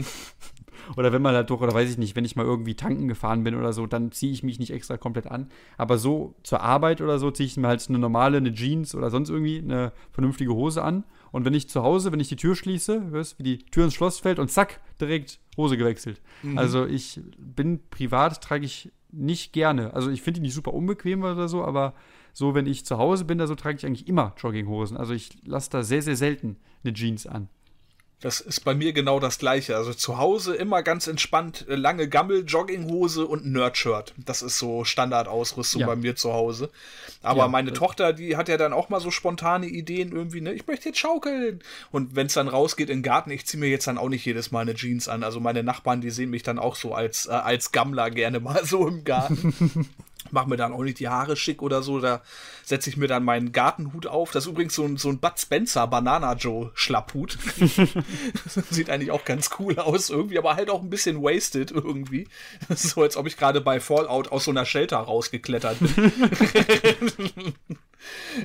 oder 0.97 1.11
wenn 1.13 1.21
man 1.21 1.35
halt 1.35 1.49
doch, 1.49 1.61
oder 1.61 1.73
weiß 1.73 1.89
ich 1.89 1.97
nicht, 1.97 2.15
wenn 2.15 2.25
ich 2.25 2.35
mal 2.35 2.45
irgendwie 2.45 2.75
tanken 2.75 3.07
gefahren 3.07 3.43
bin 3.43 3.55
oder 3.55 3.73
so, 3.73 3.87
dann 3.87 4.11
ziehe 4.11 4.31
ich 4.31 4.43
mich 4.43 4.59
nicht 4.59 4.71
extra 4.71 4.97
komplett 4.97 5.27
an. 5.27 5.49
Aber 5.77 5.97
so 5.97 6.35
zur 6.43 6.61
Arbeit 6.61 7.01
oder 7.01 7.19
so 7.19 7.31
ziehe 7.31 7.47
ich 7.47 7.57
mir 7.57 7.67
halt 7.67 7.85
eine 7.89 7.99
normale, 7.99 8.37
eine 8.37 8.53
Jeans 8.53 8.95
oder 8.95 9.09
sonst 9.09 9.29
irgendwie 9.29 9.59
eine 9.59 9.91
vernünftige 10.11 10.53
Hose 10.53 10.83
an 10.83 11.03
und 11.33 11.45
wenn 11.45 11.55
ich 11.55 11.67
zu 11.67 11.81
Hause, 11.81 12.11
wenn 12.11 12.19
ich 12.19 12.29
die 12.29 12.35
Tür 12.35 12.55
schließe, 12.55 13.09
hörst 13.09 13.39
wie 13.39 13.43
die 13.43 13.57
Tür 13.57 13.85
ins 13.85 13.95
Schloss 13.95 14.19
fällt 14.19 14.37
und 14.37 14.51
zack, 14.51 14.81
direkt 15.01 15.39
Hose 15.57 15.77
gewechselt. 15.77 16.21
Mhm. 16.43 16.59
Also 16.59 16.85
ich 16.85 17.21
bin 17.39 17.79
privat, 17.89 18.39
trage 18.41 18.65
ich 18.65 18.91
nicht 19.11 19.51
gerne. 19.51 19.95
Also 19.95 20.11
ich 20.11 20.21
finde 20.21 20.39
die 20.39 20.45
nicht 20.45 20.53
super 20.53 20.75
unbequem 20.75 21.23
oder 21.23 21.47
so, 21.47 21.65
aber 21.65 21.95
so, 22.33 22.53
wenn 22.53 22.67
ich 22.67 22.85
zu 22.85 22.99
Hause 22.99 23.25
bin, 23.25 23.39
da 23.39 23.47
so 23.47 23.55
trage 23.55 23.77
ich 23.77 23.85
eigentlich 23.85 24.07
immer 24.07 24.35
Jogginghosen. 24.37 24.95
Also 24.95 25.13
ich 25.15 25.43
lasse 25.43 25.71
da 25.71 25.81
sehr, 25.81 26.03
sehr 26.03 26.15
selten 26.15 26.57
eine 26.83 26.93
Jeans 26.93 27.25
an. 27.25 27.49
Das 28.23 28.39
ist 28.39 28.61
bei 28.61 28.73
mir 28.73 28.93
genau 28.93 29.19
das 29.19 29.37
gleiche. 29.37 29.75
Also 29.75 29.93
zu 29.93 30.17
Hause 30.17 30.55
immer 30.55 30.81
ganz 30.81 31.07
entspannt, 31.07 31.65
äh, 31.67 31.75
lange 31.75 32.07
Gammel, 32.07 32.45
Jogginghose 32.47 33.25
und 33.25 33.45
Nerdshirt. 33.45 34.13
Das 34.15 34.41
ist 34.41 34.57
so 34.57 34.85
Standardausrüstung 34.85 35.81
ja. 35.81 35.87
bei 35.87 35.97
mir 35.97 36.15
zu 36.15 36.31
Hause. 36.31 36.69
Aber 37.21 37.39
ja, 37.39 37.47
meine 37.49 37.71
äh, 37.71 37.73
Tochter, 37.73 38.13
die 38.13 38.37
hat 38.37 38.47
ja 38.47 38.55
dann 38.55 38.71
auch 38.71 38.87
mal 38.87 39.01
so 39.01 39.11
spontane 39.11 39.65
Ideen 39.65 40.13
irgendwie, 40.13 40.39
ne, 40.39 40.53
ich 40.53 40.65
möchte 40.67 40.87
jetzt 40.87 40.99
schaukeln. 40.99 41.59
Und 41.91 42.15
wenn 42.15 42.27
es 42.27 42.33
dann 42.33 42.47
rausgeht 42.47 42.89
in 42.89 42.99
den 42.99 43.03
Garten, 43.03 43.29
ich 43.29 43.45
ziehe 43.45 43.59
mir 43.59 43.67
jetzt 43.67 43.87
dann 43.87 43.97
auch 43.97 44.07
nicht 44.07 44.23
jedes 44.23 44.51
Mal 44.51 44.61
eine 44.61 44.73
Jeans 44.73 45.09
an. 45.09 45.25
Also 45.25 45.41
meine 45.41 45.61
Nachbarn, 45.61 45.99
die 45.99 46.09
sehen 46.09 46.29
mich 46.29 46.43
dann 46.43 46.59
auch 46.59 46.77
so 46.77 46.93
als, 46.93 47.25
äh, 47.25 47.31
als 47.31 47.73
Gammler 47.73 48.09
gerne 48.09 48.39
mal 48.39 48.63
so 48.63 48.87
im 48.87 49.03
Garten. 49.03 49.89
mache 50.33 50.49
mir 50.49 50.57
dann 50.57 50.73
auch 50.73 50.83
nicht 50.83 50.99
die 50.99 51.07
Haare 51.07 51.35
schick 51.35 51.61
oder 51.61 51.81
so. 51.81 51.99
Da 51.99 52.21
setze 52.63 52.89
ich 52.89 52.97
mir 52.97 53.07
dann 53.07 53.23
meinen 53.23 53.51
Gartenhut 53.51 54.07
auf. 54.07 54.31
Das 54.31 54.45
ist 54.45 54.51
übrigens 54.51 54.75
so 54.75 54.83
ein, 54.83 54.97
so 54.97 55.09
ein 55.09 55.19
Bud 55.19 55.39
Spencer 55.39 55.87
Banana 55.87 56.33
Joe 56.33 56.71
Schlapphut. 56.73 57.37
Sieht 58.69 58.89
eigentlich 58.89 59.11
auch 59.11 59.25
ganz 59.25 59.51
cool 59.59 59.79
aus 59.79 60.09
irgendwie, 60.09 60.37
aber 60.37 60.55
halt 60.55 60.69
auch 60.69 60.81
ein 60.81 60.89
bisschen 60.89 61.21
wasted 61.21 61.71
irgendwie. 61.71 62.27
So 62.75 63.01
als 63.01 63.17
ob 63.17 63.27
ich 63.27 63.37
gerade 63.37 63.61
bei 63.61 63.79
Fallout 63.79 64.31
aus 64.31 64.45
so 64.45 64.51
einer 64.51 64.65
Shelter 64.65 64.97
rausgeklettert 64.97 65.77
bin. 65.79 66.11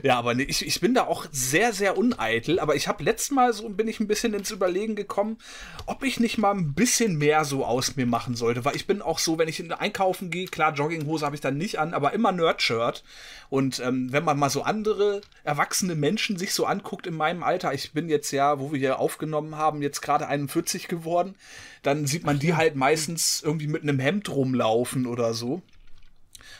Ja, 0.03 0.19
aber 0.19 0.35
nee, 0.35 0.45
ich, 0.45 0.67
ich 0.67 0.81
bin 0.81 0.95
da 0.95 1.05
auch 1.05 1.27
sehr, 1.31 1.73
sehr 1.73 1.97
uneitel. 1.97 2.59
Aber 2.61 2.77
ich 2.77 2.89
habe 2.89 3.05
letztes 3.05 3.31
Mal 3.31 3.53
so 3.53 3.69
bin 3.69 3.89
ich 3.89 4.01
ein 4.01 4.09
bisschen 4.09 4.35
ins 4.35 4.51
Überlegen 4.51 4.97
gekommen, 4.97 5.39
ob 5.87 6.05
ich 6.05 6.21
nicht 6.21 6.39
mal 6.39 6.53
ein 6.53 6.75
bisschen 6.75 7.17
mehr 7.17 7.45
so 7.45 7.65
aus 7.65 7.97
mir 7.97 8.07
machen 8.07 8.35
sollte. 8.35 8.65
Weil 8.65 8.77
ich 8.77 8.87
bin 8.87 9.03
auch 9.03 9.19
so, 9.19 9.39
wenn 9.39 9.49
ich 9.49 9.61
in 9.61 9.73
einkaufen 9.73 10.31
gehe, 10.31 10.47
klar, 10.47 10.75
Jogginghose 10.75 11.25
habe 11.25 11.35
ich 11.35 11.41
dann 11.41 11.57
nicht 11.57 11.79
an, 11.79 11.95
aber 11.95 12.13
immer 12.13 12.33
Nerdshirt. 12.33 13.05
Und 13.51 13.81
ähm, 13.81 14.13
wenn 14.13 14.25
man 14.25 14.39
mal 14.39 14.51
so 14.51 14.63
andere 14.63 15.21
erwachsene 15.45 15.95
Menschen 15.95 16.37
sich 16.37 16.53
so 16.53 16.67
anguckt 16.67 17.07
in 17.07 17.15
meinem 17.15 17.43
Alter, 17.43 17.73
ich 17.73 17.93
bin 17.93 18.09
jetzt 18.09 18.31
ja, 18.31 18.61
wo 18.61 18.73
wir 18.73 18.79
hier 18.79 18.99
aufgenommen 18.99 19.57
haben, 19.57 19.83
jetzt 19.83 20.03
gerade 20.03 20.27
41 20.27 20.89
geworden, 20.89 21.35
dann 21.83 22.07
sieht 22.07 22.25
man 22.25 22.39
die 22.39 22.55
halt 22.55 22.77
meistens 22.77 23.43
irgendwie 23.43 23.69
mit 23.69 23.83
einem 23.83 23.99
Hemd 23.99 24.29
rumlaufen 24.29 25.07
oder 25.07 25.33
so. 25.35 25.63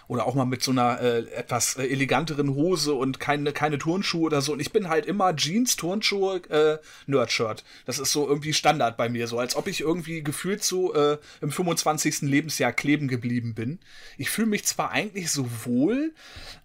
Oder 0.09 0.27
auch 0.27 0.35
mal 0.35 0.47
mit 0.47 0.63
so 0.63 0.71
einer 0.71 1.01
äh, 1.01 1.19
etwas 1.35 1.77
äh, 1.77 1.87
eleganteren 1.87 2.55
Hose 2.55 2.95
und 2.95 3.21
keine, 3.21 3.53
keine 3.53 3.79
Turnschuhe 3.79 4.23
oder 4.23 4.41
so. 4.41 4.55
Und 4.55 4.61
ich 4.61 4.73
bin 4.73 4.89
halt 4.89 5.07
immer 5.07 5.37
Jeans, 5.37 5.77
Turnschuhe, 5.77 6.41
äh, 6.49 6.79
Nerdshirt. 7.07 7.63
Das 7.85 7.99
ist 7.99 8.11
so 8.11 8.27
irgendwie 8.27 8.55
Standard 8.55 8.97
bei 8.97 9.11
mir, 9.11 9.27
so 9.29 9.39
als 9.39 9.55
ob 9.55 9.67
ich 9.69 9.81
irgendwie 9.81 10.23
gefühlt 10.23 10.65
so 10.65 10.95
äh, 10.95 11.19
im 11.43 11.53
25. 11.53 12.23
Lebensjahr 12.23 12.73
kleben 12.73 13.07
geblieben 13.07 13.55
bin. 13.55 13.79
Ich 14.17 14.31
fühle 14.31 14.49
mich 14.49 14.65
zwar 14.65 14.91
eigentlich 14.91 15.31
so 15.31 15.47
wohl, 15.65 16.15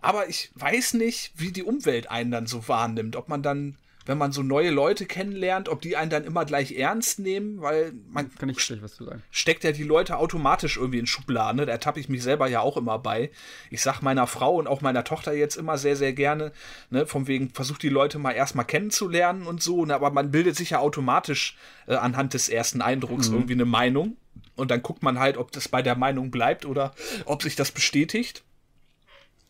aber 0.01 0.29
ich 0.29 0.51
weiß 0.55 0.93
nicht, 0.93 1.33
wie 1.35 1.51
die 1.51 1.63
Umwelt 1.63 2.09
einen 2.09 2.31
dann 2.31 2.47
so 2.47 2.67
wahrnimmt. 2.67 3.17
Ob 3.17 3.27
man 3.27 3.43
dann 3.43 3.75
wenn 4.05 4.17
man 4.17 4.31
so 4.31 4.43
neue 4.43 4.69
Leute 4.69 5.05
kennenlernt, 5.05 5.69
ob 5.69 5.81
die 5.81 5.95
einen 5.95 6.09
dann 6.09 6.25
immer 6.25 6.45
gleich 6.45 6.73
ernst 6.73 7.19
nehmen, 7.19 7.61
weil 7.61 7.93
man 8.09 8.33
Kann 8.35 8.49
ich 8.49 8.59
schlecht 8.59 8.83
was 8.83 8.95
zu 8.95 9.05
sagen. 9.05 9.23
steckt 9.31 9.63
ja 9.63 9.71
die 9.71 9.83
Leute 9.83 10.17
automatisch 10.17 10.77
irgendwie 10.77 10.99
in 10.99 11.07
Schubladen. 11.07 11.57
Ne? 11.57 11.65
Da 11.65 11.71
ertappe 11.71 11.99
ich 11.99 12.09
mich 12.09 12.23
selber 12.23 12.47
ja 12.47 12.59
auch 12.59 12.77
immer 12.77 12.99
bei. 12.99 13.31
Ich 13.69 13.81
sag 13.81 14.01
meiner 14.01 14.27
Frau 14.27 14.55
und 14.55 14.67
auch 14.67 14.81
meiner 14.81 15.03
Tochter 15.03 15.33
jetzt 15.33 15.55
immer 15.55 15.77
sehr, 15.77 15.95
sehr 15.95 16.13
gerne, 16.13 16.51
ne, 16.89 17.05
von 17.05 17.27
wegen, 17.27 17.49
versucht 17.49 17.83
die 17.83 17.89
Leute 17.89 18.19
mal 18.19 18.31
erstmal 18.31 18.65
kennenzulernen 18.65 19.47
und 19.47 19.61
so, 19.61 19.85
ne? 19.85 19.95
aber 19.95 20.11
man 20.11 20.31
bildet 20.31 20.55
sich 20.55 20.71
ja 20.71 20.79
automatisch 20.79 21.57
äh, 21.87 21.95
anhand 21.95 22.33
des 22.33 22.49
ersten 22.49 22.81
Eindrucks 22.81 23.29
mhm. 23.29 23.35
irgendwie 23.35 23.53
eine 23.53 23.65
Meinung. 23.65 24.17
Und 24.55 24.69
dann 24.69 24.83
guckt 24.83 25.01
man 25.01 25.19
halt, 25.19 25.37
ob 25.37 25.51
das 25.51 25.67
bei 25.67 25.81
der 25.81 25.95
Meinung 25.95 26.29
bleibt 26.29 26.65
oder 26.65 26.93
ob 27.25 27.41
sich 27.41 27.55
das 27.55 27.71
bestätigt. 27.71 28.43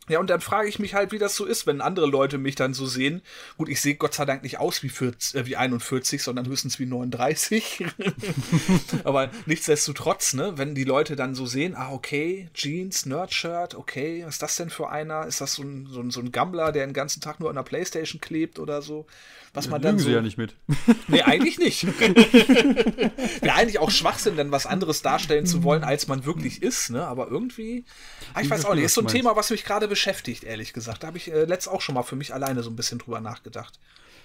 Ja, 0.08 0.20
und 0.20 0.28
dann 0.28 0.40
frage 0.40 0.68
ich 0.68 0.78
mich 0.78 0.94
halt, 0.94 1.12
wie 1.12 1.18
das 1.18 1.34
so 1.34 1.46
ist, 1.46 1.66
wenn 1.66 1.80
andere 1.80 2.06
Leute 2.06 2.36
mich 2.36 2.54
dann 2.54 2.74
so 2.74 2.86
sehen. 2.86 3.22
Gut, 3.56 3.68
ich 3.68 3.80
sehe 3.80 3.94
Gott 3.94 4.14
sei 4.14 4.24
Dank 4.24 4.42
nicht 4.42 4.58
aus 4.58 4.82
wie, 4.82 4.90
40, 4.90 5.34
äh, 5.34 5.46
wie 5.46 5.56
41, 5.56 6.22
sondern 6.22 6.46
höchstens 6.46 6.78
wie 6.78 6.86
39. 6.86 7.86
Aber 9.04 9.30
nichtsdestotrotz, 9.46 10.34
ne, 10.34 10.56
wenn 10.56 10.74
die 10.74 10.84
Leute 10.84 11.16
dann 11.16 11.34
so 11.34 11.46
sehen, 11.46 11.74
ah, 11.74 11.90
okay, 11.92 12.48
Jeans, 12.52 13.06
Nerdshirt, 13.06 13.74
okay, 13.74 14.22
was 14.26 14.34
ist 14.34 14.42
das 14.42 14.56
denn 14.56 14.70
für 14.70 14.90
einer? 14.90 15.26
Ist 15.26 15.40
das 15.40 15.54
so 15.54 15.62
ein, 15.62 15.86
so 15.90 16.00
ein, 16.00 16.10
so 16.10 16.20
ein 16.20 16.32
Gambler, 16.32 16.72
der 16.72 16.86
den 16.86 16.92
ganzen 16.92 17.20
Tag 17.20 17.40
nur 17.40 17.48
an 17.48 17.56
der 17.56 17.62
Playstation 17.62 18.20
klebt 18.20 18.58
oder 18.58 18.82
so? 18.82 19.06
Was 19.54 19.68
man 19.68 19.80
dann 19.80 19.98
so. 19.98 20.06
sie 20.06 20.12
ja 20.12 20.20
nicht 20.20 20.36
mit. 20.36 20.56
Nee, 21.08 21.22
eigentlich 21.22 21.58
nicht. 21.58 21.86
Wäre 22.00 23.54
eigentlich 23.54 23.78
auch 23.78 23.90
Schwachsinn, 23.90 24.36
dann 24.36 24.50
was 24.50 24.66
anderes 24.66 25.02
darstellen 25.02 25.46
zu 25.46 25.62
wollen, 25.62 25.84
als 25.84 26.08
man 26.08 26.24
wirklich 26.24 26.62
ist, 26.62 26.90
ne? 26.90 27.06
Aber 27.06 27.28
irgendwie, 27.28 27.84
ah, 28.34 28.40
ich, 28.40 28.46
ich 28.46 28.50
weiß 28.50 28.64
auch 28.64 28.74
nicht, 28.74 28.84
ist 28.84 28.94
so 28.94 29.02
ein 29.02 29.06
Thema, 29.06 29.36
was 29.36 29.50
mich 29.50 29.64
gerade 29.64 29.86
beschäftigt, 29.86 30.44
ehrlich 30.44 30.72
gesagt. 30.72 31.02
Da 31.02 31.06
habe 31.06 31.18
ich 31.18 31.32
äh, 31.32 31.44
letzt 31.44 31.68
auch 31.68 31.80
schon 31.80 31.94
mal 31.94 32.02
für 32.02 32.16
mich 32.16 32.34
alleine 32.34 32.62
so 32.62 32.70
ein 32.70 32.76
bisschen 32.76 32.98
drüber 32.98 33.20
nachgedacht. 33.20 33.78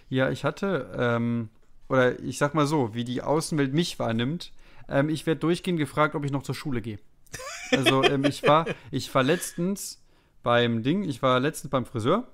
Ja, 0.10 0.32
ich 0.32 0.44
hatte, 0.44 0.90
ähm, 0.98 1.50
oder 1.88 2.20
ich 2.20 2.38
sag 2.38 2.56
mal 2.56 2.66
so, 2.66 2.96
wie 2.96 3.04
die 3.04 3.22
Außenwelt 3.22 3.74
mich 3.74 4.00
wahrnimmt, 4.00 4.52
ähm, 4.88 5.10
ich 5.10 5.28
werde 5.28 5.40
durchgehend 5.42 5.80
gefragt, 5.80 6.16
ob 6.16 6.26
ich 6.26 6.32
noch 6.32 6.44
zur 6.44 6.56
Schule 6.56 6.82
gehe. 6.82 6.98
Also 7.72 8.04
ähm, 8.04 8.26
ich 8.26 8.42
war, 8.44 8.66
ich 8.92 9.14
war 9.14 9.24
letztens 9.24 10.02
beim 10.42 10.82
Ding, 10.82 11.04
ich 11.04 11.22
war 11.22 11.40
letztens 11.40 11.70
beim 11.70 11.86
Friseur 11.86 12.28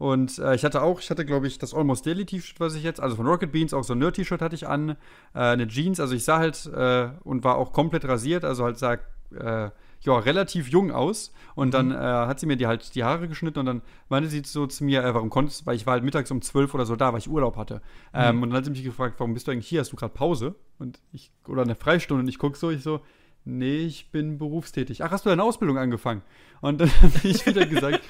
und 0.00 0.38
äh, 0.38 0.54
ich 0.54 0.64
hatte 0.64 0.80
auch, 0.80 0.98
ich 0.98 1.10
hatte, 1.10 1.26
glaube 1.26 1.46
ich, 1.46 1.58
das 1.58 1.74
Almost 1.74 2.06
Daily 2.06 2.24
T-Shirt, 2.24 2.58
was 2.58 2.74
ich 2.74 2.82
jetzt, 2.82 3.00
also 3.00 3.16
von 3.16 3.26
Rocket 3.26 3.52
Beans, 3.52 3.74
auch 3.74 3.84
so 3.84 3.92
ein 3.92 3.98
Nerd-T-Shirt 3.98 4.40
hatte 4.40 4.54
ich 4.54 4.66
an, 4.66 4.96
äh, 5.34 5.40
eine 5.40 5.68
Jeans, 5.68 6.00
also 6.00 6.14
ich 6.14 6.24
sah 6.24 6.38
halt 6.38 6.64
äh, 6.74 7.10
und 7.22 7.44
war 7.44 7.56
auch 7.58 7.74
komplett 7.74 8.06
rasiert, 8.06 8.42
also 8.46 8.64
halt 8.64 8.78
sah 8.78 8.94
äh, 8.94 9.68
ja, 10.00 10.18
relativ 10.18 10.68
jung 10.68 10.90
aus. 10.90 11.34
Und 11.54 11.68
mhm. 11.68 11.72
dann 11.72 11.90
äh, 11.90 11.96
hat 11.96 12.40
sie 12.40 12.46
mir 12.46 12.56
die 12.56 12.66
halt 12.66 12.94
die 12.94 13.04
Haare 13.04 13.28
geschnitten 13.28 13.58
und 13.58 13.66
dann 13.66 13.82
meinte 14.08 14.30
sie 14.30 14.40
so 14.42 14.66
zu 14.66 14.84
mir, 14.84 15.04
äh, 15.04 15.12
warum 15.12 15.28
konntest 15.28 15.60
du, 15.60 15.66
weil 15.66 15.76
ich 15.76 15.84
war 15.84 15.92
halt 15.92 16.04
mittags 16.04 16.30
um 16.30 16.40
zwölf 16.40 16.72
oder 16.72 16.86
so 16.86 16.96
da, 16.96 17.12
weil 17.12 17.18
ich 17.18 17.28
Urlaub 17.28 17.58
hatte. 17.58 17.82
Ähm, 18.14 18.36
mhm. 18.36 18.42
und 18.44 18.48
dann 18.48 18.56
hat 18.56 18.64
sie 18.64 18.70
mich 18.70 18.82
gefragt, 18.82 19.16
warum 19.18 19.34
bist 19.34 19.48
du 19.48 19.50
eigentlich 19.50 19.68
hier? 19.68 19.80
Hast 19.80 19.92
du 19.92 19.96
gerade 19.96 20.14
Pause? 20.14 20.54
Und 20.78 20.98
ich, 21.12 21.30
oder 21.46 21.60
eine 21.60 21.74
Freistunde 21.74 22.22
und 22.22 22.28
ich 22.28 22.38
gucke 22.38 22.56
so, 22.56 22.70
ich 22.70 22.82
so, 22.82 23.00
nee, 23.44 23.80
ich 23.80 24.10
bin 24.10 24.38
berufstätig. 24.38 25.04
Ach, 25.04 25.10
hast 25.10 25.26
du 25.26 25.28
deine 25.28 25.42
Ausbildung 25.42 25.76
angefangen? 25.76 26.22
Und 26.62 26.80
dann 26.80 26.90
habe 27.02 27.12
ich 27.24 27.44
wieder 27.44 27.66
gesagt, 27.66 28.00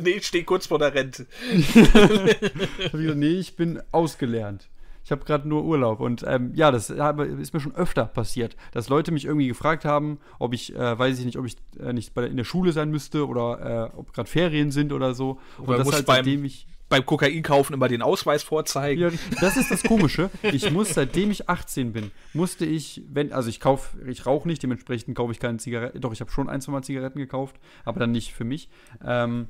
nee, 0.00 0.10
ich 0.10 0.26
stehe 0.26 0.44
kurz 0.44 0.66
vor 0.66 0.78
der 0.78 0.94
Rente. 0.94 1.26
ich 1.52 1.72
gesagt, 1.72 3.16
nee, 3.16 3.38
ich 3.38 3.56
bin 3.56 3.80
ausgelernt. 3.92 4.68
Ich 5.04 5.10
habe 5.10 5.24
gerade 5.24 5.48
nur 5.48 5.64
Urlaub. 5.64 6.00
Und 6.00 6.24
ähm, 6.26 6.52
ja, 6.54 6.70
das 6.70 6.90
ist 6.90 7.54
mir 7.54 7.60
schon 7.60 7.74
öfter 7.74 8.04
passiert, 8.06 8.56
dass 8.72 8.88
Leute 8.88 9.10
mich 9.10 9.24
irgendwie 9.24 9.48
gefragt 9.48 9.84
haben, 9.84 10.18
ob 10.38 10.54
ich, 10.54 10.74
äh, 10.74 10.98
weiß 10.98 11.18
ich 11.18 11.24
nicht, 11.24 11.38
ob 11.38 11.46
ich 11.46 11.56
äh, 11.80 11.92
nicht 11.92 12.14
bei, 12.14 12.26
in 12.26 12.36
der 12.36 12.44
Schule 12.44 12.72
sein 12.72 12.90
müsste 12.90 13.26
oder 13.26 13.90
äh, 13.92 13.96
ob 13.96 14.12
gerade 14.12 14.30
Ferien 14.30 14.70
sind 14.70 14.92
oder 14.92 15.14
so. 15.14 15.40
Oder 15.58 15.78
und 15.78 15.86
das 15.86 15.92
halt, 15.92 16.06
seitdem 16.06 16.44
ich 16.44 16.66
beim 16.92 17.06
Kokainkaufen 17.06 17.72
immer 17.72 17.88
den 17.88 18.02
Ausweis 18.02 18.42
vorzeigen. 18.42 19.00
Ja, 19.00 19.10
das 19.40 19.56
ist 19.56 19.70
das 19.70 19.82
Komische. 19.82 20.30
Ich 20.42 20.70
muss, 20.70 20.90
seitdem 20.90 21.30
ich 21.30 21.48
18 21.48 21.92
bin, 21.92 22.10
musste 22.34 22.66
ich, 22.66 23.02
wenn, 23.10 23.32
also 23.32 23.48
ich 23.48 23.60
kaufe, 23.60 23.96
ich 24.06 24.26
rauche 24.26 24.46
nicht, 24.46 24.62
dementsprechend 24.62 25.16
kaufe 25.16 25.32
ich 25.32 25.40
keine 25.40 25.56
Zigaretten. 25.56 26.00
Doch, 26.00 26.12
ich 26.12 26.20
habe 26.20 26.30
schon 26.30 26.50
ein, 26.50 26.60
zwei 26.60 26.72
Mal 26.72 26.82
Zigaretten 26.82 27.18
gekauft, 27.18 27.56
aber 27.86 28.00
dann 28.00 28.12
nicht 28.12 28.34
für 28.34 28.44
mich. 28.44 28.68
Ähm, 29.02 29.48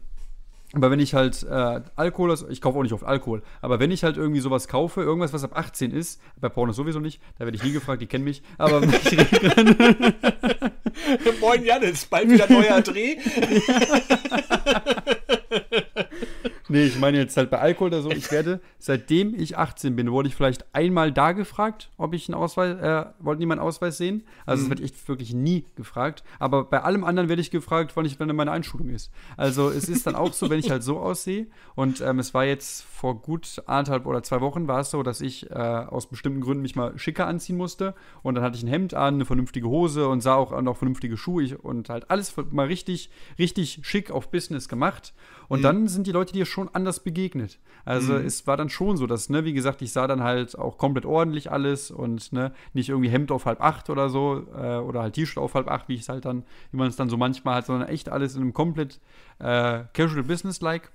aber 0.74 0.90
wenn 0.90 1.00
ich 1.00 1.14
halt 1.14 1.42
äh, 1.42 1.80
Alkohol, 1.96 2.30
also 2.30 2.48
ich 2.48 2.60
kaufe 2.60 2.78
auch 2.78 2.82
nicht 2.82 2.92
oft 2.92 3.04
Alkohol, 3.04 3.42
aber 3.60 3.78
wenn 3.78 3.90
ich 3.90 4.04
halt 4.04 4.16
irgendwie 4.16 4.40
sowas 4.40 4.68
kaufe, 4.68 5.02
irgendwas, 5.02 5.32
was 5.32 5.44
ab 5.44 5.56
18 5.56 5.92
ist, 5.92 6.20
bei 6.40 6.48
Porno 6.48 6.72
sowieso 6.72 7.00
nicht, 7.00 7.20
da 7.38 7.44
werde 7.44 7.56
ich 7.56 7.62
nie 7.62 7.72
gefragt, 7.72 8.00
die 8.00 8.06
kennen 8.06 8.24
mich, 8.24 8.42
aber 8.58 8.80
Moin 11.40 11.64
Janis, 11.64 12.06
bald 12.06 12.30
wieder 12.30 12.50
neuer 12.50 12.80
Dreh. 12.80 13.16
nee, 16.72 16.84
ich 16.84 16.98
meine 16.98 17.18
jetzt 17.18 17.36
halt 17.36 17.50
bei 17.50 17.58
Alkohol 17.58 17.88
oder 17.88 18.02
so. 18.02 18.10
Ich 18.10 18.30
werde, 18.32 18.60
seitdem 18.78 19.34
ich 19.34 19.56
18 19.56 19.94
bin, 19.94 20.10
wurde 20.10 20.28
ich 20.28 20.34
vielleicht 20.34 20.64
einmal 20.74 21.12
da 21.12 21.32
gefragt, 21.32 21.90
ob 21.98 22.14
ich 22.14 22.28
einen 22.28 22.34
Ausweis, 22.34 22.76
äh, 22.80 23.06
wollten 23.20 23.40
die 23.40 23.46
meinen 23.46 23.60
Ausweis 23.60 23.98
sehen? 23.98 24.24
Also, 24.46 24.64
mhm. 24.64 24.70
das 24.70 24.80
werde 24.80 24.92
ich 24.92 25.08
wirklich 25.08 25.34
nie 25.34 25.64
gefragt. 25.76 26.24
Aber 26.38 26.64
bei 26.64 26.82
allem 26.82 27.04
anderen 27.04 27.28
werde 27.28 27.42
ich 27.42 27.50
gefragt, 27.50 27.92
wann 27.94 28.04
ich, 28.04 28.18
wenn 28.18 28.34
meine 28.34 28.50
Einschulung 28.50 28.88
ist. 28.88 29.12
Also, 29.36 29.70
es 29.70 29.88
ist 29.88 30.06
dann 30.06 30.14
auch 30.14 30.32
so, 30.32 30.50
wenn 30.50 30.58
ich 30.58 30.70
halt 30.70 30.82
so 30.82 30.98
aussehe. 30.98 31.46
Und 31.74 32.00
ähm, 32.00 32.18
es 32.18 32.34
war 32.34 32.44
jetzt 32.44 32.82
vor 32.82 33.20
gut 33.20 33.62
anderthalb 33.66 34.06
oder 34.06 34.22
zwei 34.22 34.40
Wochen 34.40 34.68
war 34.68 34.80
es 34.80 34.90
so, 34.90 35.02
dass 35.02 35.20
ich 35.20 35.50
äh, 35.50 35.54
aus 35.54 36.06
bestimmten 36.06 36.40
Gründen 36.40 36.62
mich 36.62 36.76
mal 36.76 36.98
schicker 36.98 37.26
anziehen 37.26 37.56
musste. 37.56 37.94
Und 38.22 38.34
dann 38.34 38.44
hatte 38.44 38.56
ich 38.56 38.62
ein 38.62 38.68
Hemd 38.68 38.94
an, 38.94 39.14
eine 39.14 39.24
vernünftige 39.24 39.68
Hose 39.68 40.08
und 40.08 40.20
sah 40.20 40.34
auch 40.34 40.58
noch 40.62 40.76
vernünftige 40.76 41.16
Schuhe 41.16 41.58
und 41.58 41.88
halt 41.88 42.10
alles 42.10 42.34
mal 42.50 42.66
richtig, 42.66 43.10
richtig 43.38 43.80
schick 43.82 44.10
auf 44.10 44.30
Business 44.30 44.68
gemacht. 44.68 45.12
Und 45.48 45.60
mhm. 45.60 45.62
dann 45.64 45.88
sind 45.88 46.06
die 46.06 46.12
Leute 46.12 46.32
dir 46.32 46.46
schon 46.46 46.61
anders 46.72 47.00
begegnet. 47.00 47.58
Also 47.84 48.14
mhm. 48.14 48.26
es 48.26 48.46
war 48.46 48.56
dann 48.56 48.68
schon 48.68 48.96
so, 48.96 49.06
dass, 49.06 49.28
ne, 49.28 49.44
wie 49.44 49.52
gesagt, 49.52 49.82
ich 49.82 49.92
sah 49.92 50.06
dann 50.06 50.22
halt 50.22 50.58
auch 50.58 50.78
komplett 50.78 51.06
ordentlich 51.06 51.50
alles 51.50 51.90
und 51.90 52.32
ne, 52.32 52.52
nicht 52.72 52.88
irgendwie 52.88 53.10
Hemd 53.10 53.32
auf 53.32 53.46
halb 53.46 53.60
acht 53.60 53.90
oder 53.90 54.08
so 54.08 54.46
äh, 54.54 54.78
oder 54.78 55.02
halt 55.02 55.14
T-Shirt 55.14 55.38
auf 55.38 55.54
halb 55.54 55.68
acht, 55.68 55.88
wie 55.88 55.94
ich 55.94 56.02
es 56.02 56.08
halt 56.08 56.24
dann, 56.24 56.44
wie 56.70 56.76
man 56.76 56.88
es 56.88 56.96
dann 56.96 57.08
so 57.08 57.16
manchmal 57.16 57.56
hat, 57.56 57.66
sondern 57.66 57.88
echt 57.88 58.08
alles 58.08 58.34
in 58.36 58.42
einem 58.42 58.52
komplett 58.52 59.00
äh, 59.38 59.84
casual 59.92 60.22
business-like. 60.22 60.90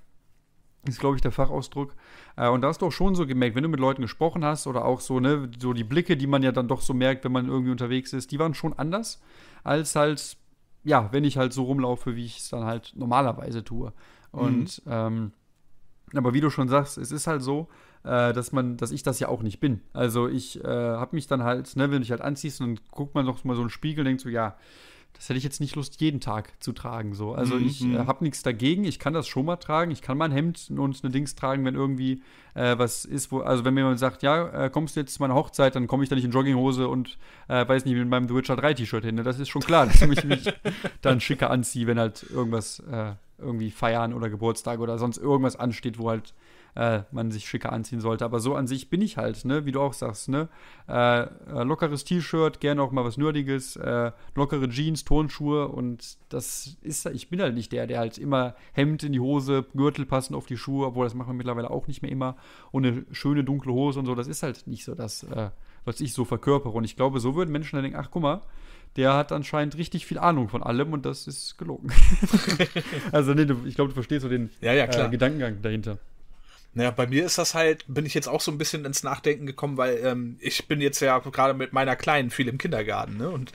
Ist, 0.86 1.00
glaube 1.00 1.16
ich, 1.16 1.22
der 1.22 1.32
Fachausdruck. 1.32 1.94
Äh, 2.36 2.48
und 2.48 2.62
da 2.62 2.68
hast 2.68 2.80
du 2.80 2.86
auch 2.86 2.92
schon 2.92 3.14
so 3.14 3.26
gemerkt, 3.26 3.56
wenn 3.56 3.64
du 3.64 3.68
mit 3.68 3.80
Leuten 3.80 4.00
gesprochen 4.00 4.44
hast 4.44 4.66
oder 4.66 4.84
auch 4.84 5.00
so, 5.00 5.20
ne, 5.20 5.50
so 5.60 5.72
die 5.72 5.84
Blicke, 5.84 6.16
die 6.16 6.28
man 6.28 6.42
ja 6.42 6.52
dann 6.52 6.68
doch 6.68 6.80
so 6.80 6.94
merkt, 6.94 7.24
wenn 7.24 7.32
man 7.32 7.48
irgendwie 7.48 7.72
unterwegs 7.72 8.12
ist, 8.12 8.30
die 8.30 8.38
waren 8.38 8.54
schon 8.54 8.72
anders 8.72 9.20
als 9.64 9.96
halt, 9.96 10.36
ja, 10.84 11.08
wenn 11.12 11.24
ich 11.24 11.36
halt 11.36 11.52
so 11.52 11.64
rumlaufe, 11.64 12.14
wie 12.14 12.24
ich 12.24 12.38
es 12.38 12.48
dann 12.48 12.64
halt 12.64 12.92
normalerweise 12.96 13.64
tue. 13.64 13.92
Und 14.30 14.84
mhm. 14.86 14.92
ähm, 14.92 15.32
aber 16.14 16.34
wie 16.34 16.40
du 16.40 16.50
schon 16.50 16.68
sagst, 16.68 16.98
es 16.98 17.12
ist 17.12 17.26
halt 17.26 17.42
so, 17.42 17.68
äh, 18.04 18.32
dass 18.32 18.52
man, 18.52 18.76
dass 18.76 18.90
ich 18.90 19.02
das 19.02 19.20
ja 19.20 19.28
auch 19.28 19.42
nicht 19.42 19.60
bin. 19.60 19.80
Also 19.92 20.28
ich 20.28 20.62
äh, 20.64 20.68
habe 20.68 21.16
mich 21.16 21.26
dann 21.26 21.42
halt, 21.42 21.74
ne, 21.76 21.84
wenn 21.84 21.92
du 21.92 22.00
dich 22.00 22.10
halt 22.10 22.20
anziehst, 22.20 22.60
dann 22.60 22.78
guckt 22.90 23.14
man 23.14 23.26
doch 23.26 23.44
mal 23.44 23.54
so 23.54 23.60
einen 23.60 23.70
Spiegel 23.70 24.00
und 24.00 24.06
denkt 24.06 24.22
so, 24.22 24.28
ja, 24.28 24.56
das 25.18 25.28
hätte 25.28 25.38
ich 25.38 25.44
jetzt 25.44 25.60
nicht 25.60 25.74
Lust, 25.74 26.00
jeden 26.00 26.20
Tag 26.20 26.52
zu 26.62 26.72
tragen. 26.72 27.12
So. 27.12 27.34
Also 27.34 27.56
mhm. 27.56 27.66
ich 27.66 27.84
äh, 27.84 27.98
habe 27.98 28.22
nichts 28.22 28.44
dagegen, 28.44 28.84
ich 28.84 29.00
kann 29.00 29.14
das 29.14 29.26
schon 29.26 29.46
mal 29.46 29.56
tragen, 29.56 29.90
ich 29.90 30.00
kann 30.00 30.16
mein 30.16 30.30
Hemd 30.30 30.70
und 30.70 31.02
eine 31.02 31.10
Dings 31.10 31.34
tragen, 31.34 31.64
wenn 31.64 31.74
irgendwie 31.74 32.22
äh, 32.54 32.78
was 32.78 33.04
ist, 33.04 33.32
wo, 33.32 33.40
also 33.40 33.64
wenn 33.64 33.74
mir 33.74 33.80
jemand 33.80 33.98
sagt, 33.98 34.22
ja, 34.22 34.66
äh, 34.66 34.70
kommst 34.70 34.94
du 34.94 35.00
jetzt 35.00 35.14
zu 35.14 35.22
meiner 35.22 35.34
Hochzeit, 35.34 35.74
dann 35.74 35.88
komme 35.88 36.04
ich 36.04 36.08
da 36.08 36.14
nicht 36.14 36.24
in 36.24 36.30
Jogginghose 36.30 36.86
und 36.86 37.18
äh, 37.48 37.66
weiß 37.66 37.84
nicht, 37.84 37.96
mit 37.96 38.08
meinem 38.08 38.28
The 38.28 38.34
Witcher 38.36 38.54
3 38.54 38.74
T-Shirt 38.74 39.04
hin. 39.04 39.16
Ne? 39.16 39.24
Das 39.24 39.40
ist 39.40 39.48
schon 39.48 39.62
klar, 39.62 39.86
dass 39.86 40.00
ich 40.00 40.24
mich 40.24 40.54
dann 41.02 41.20
schicker 41.20 41.50
anziehe, 41.50 41.88
wenn 41.88 41.98
halt 41.98 42.24
irgendwas 42.30 42.78
äh, 42.88 43.14
irgendwie 43.38 43.72
feiern 43.72 44.14
oder 44.14 44.30
Geburtstag 44.30 44.78
oder 44.78 44.98
sonst 44.98 45.18
irgendwas 45.18 45.56
ansteht, 45.56 45.98
wo 45.98 46.10
halt 46.10 46.32
äh, 46.74 47.00
man 47.10 47.30
sich 47.30 47.48
schicker 47.48 47.72
anziehen 47.72 48.00
sollte. 48.00 48.24
Aber 48.24 48.40
so 48.40 48.54
an 48.54 48.66
sich 48.66 48.90
bin 48.90 49.02
ich 49.02 49.16
halt, 49.16 49.44
ne, 49.44 49.64
wie 49.64 49.72
du 49.72 49.80
auch 49.80 49.92
sagst, 49.92 50.28
ne? 50.28 50.48
Äh, 50.88 51.22
äh, 51.22 51.28
lockeres 51.64 52.04
T-Shirt, 52.04 52.60
gerne 52.60 52.82
auch 52.82 52.92
mal 52.92 53.04
was 53.04 53.16
Nerdiges, 53.16 53.76
äh, 53.76 54.12
lockere 54.34 54.68
Jeans, 54.68 55.04
Turnschuhe 55.04 55.68
und 55.68 56.18
das 56.28 56.76
ist, 56.82 57.06
ich 57.06 57.28
bin 57.28 57.40
halt 57.40 57.54
nicht 57.54 57.72
der, 57.72 57.86
der 57.86 57.98
halt 57.98 58.18
immer 58.18 58.54
Hemd 58.72 59.02
in 59.02 59.12
die 59.12 59.20
Hose, 59.20 59.64
Gürtel 59.74 60.06
passend 60.06 60.36
auf 60.36 60.46
die 60.46 60.56
Schuhe, 60.56 60.86
obwohl 60.86 61.04
das 61.04 61.14
machen 61.14 61.30
wir 61.30 61.34
mittlerweile 61.34 61.70
auch 61.70 61.86
nicht 61.86 62.02
mehr 62.02 62.10
immer 62.10 62.36
und 62.70 62.86
eine 62.86 63.04
schöne 63.12 63.44
dunkle 63.44 63.72
Hose 63.72 63.98
und 63.98 64.06
so, 64.06 64.14
das 64.14 64.28
ist 64.28 64.42
halt 64.42 64.66
nicht 64.66 64.84
so 64.84 64.94
das, 64.94 65.24
äh, 65.24 65.50
was 65.84 66.00
ich 66.00 66.12
so 66.12 66.24
verkörpere. 66.24 66.72
Und 66.72 66.84
ich 66.84 66.96
glaube, 66.96 67.20
so 67.20 67.34
würden 67.34 67.50
Menschen 67.50 67.76
dann 67.76 67.82
denken, 67.82 67.98
ach 67.98 68.10
guck 68.10 68.22
mal, 68.22 68.42
der 68.96 69.14
hat 69.14 69.32
anscheinend 69.32 69.76
richtig 69.76 70.06
viel 70.06 70.18
Ahnung 70.18 70.48
von 70.48 70.62
allem 70.62 70.92
und 70.92 71.04
das 71.04 71.26
ist 71.26 71.58
gelogen. 71.58 71.90
also 73.12 73.34
nee, 73.34 73.44
du, 73.44 73.64
ich 73.66 73.74
glaube, 73.74 73.88
du 73.88 73.94
verstehst 73.94 74.22
so 74.22 74.28
den 74.28 74.50
ja, 74.60 74.72
ja, 74.72 74.84
äh, 74.84 75.08
Gedankengang 75.10 75.62
dahinter. 75.62 75.98
Naja, 76.74 76.90
bei 76.90 77.06
mir 77.06 77.24
ist 77.24 77.38
das 77.38 77.54
halt, 77.54 77.84
bin 77.88 78.06
ich 78.06 78.14
jetzt 78.14 78.28
auch 78.28 78.40
so 78.40 78.52
ein 78.52 78.58
bisschen 78.58 78.84
ins 78.84 79.02
Nachdenken 79.02 79.46
gekommen, 79.46 79.76
weil 79.76 79.98
ähm, 80.04 80.36
ich 80.40 80.68
bin 80.68 80.80
jetzt 80.80 81.00
ja 81.00 81.18
gerade 81.18 81.54
mit 81.54 81.72
meiner 81.72 81.96
Kleinen 81.96 82.30
viel 82.30 82.48
im 82.48 82.58
Kindergarten, 82.58 83.16
ne? 83.16 83.30
Und 83.30 83.52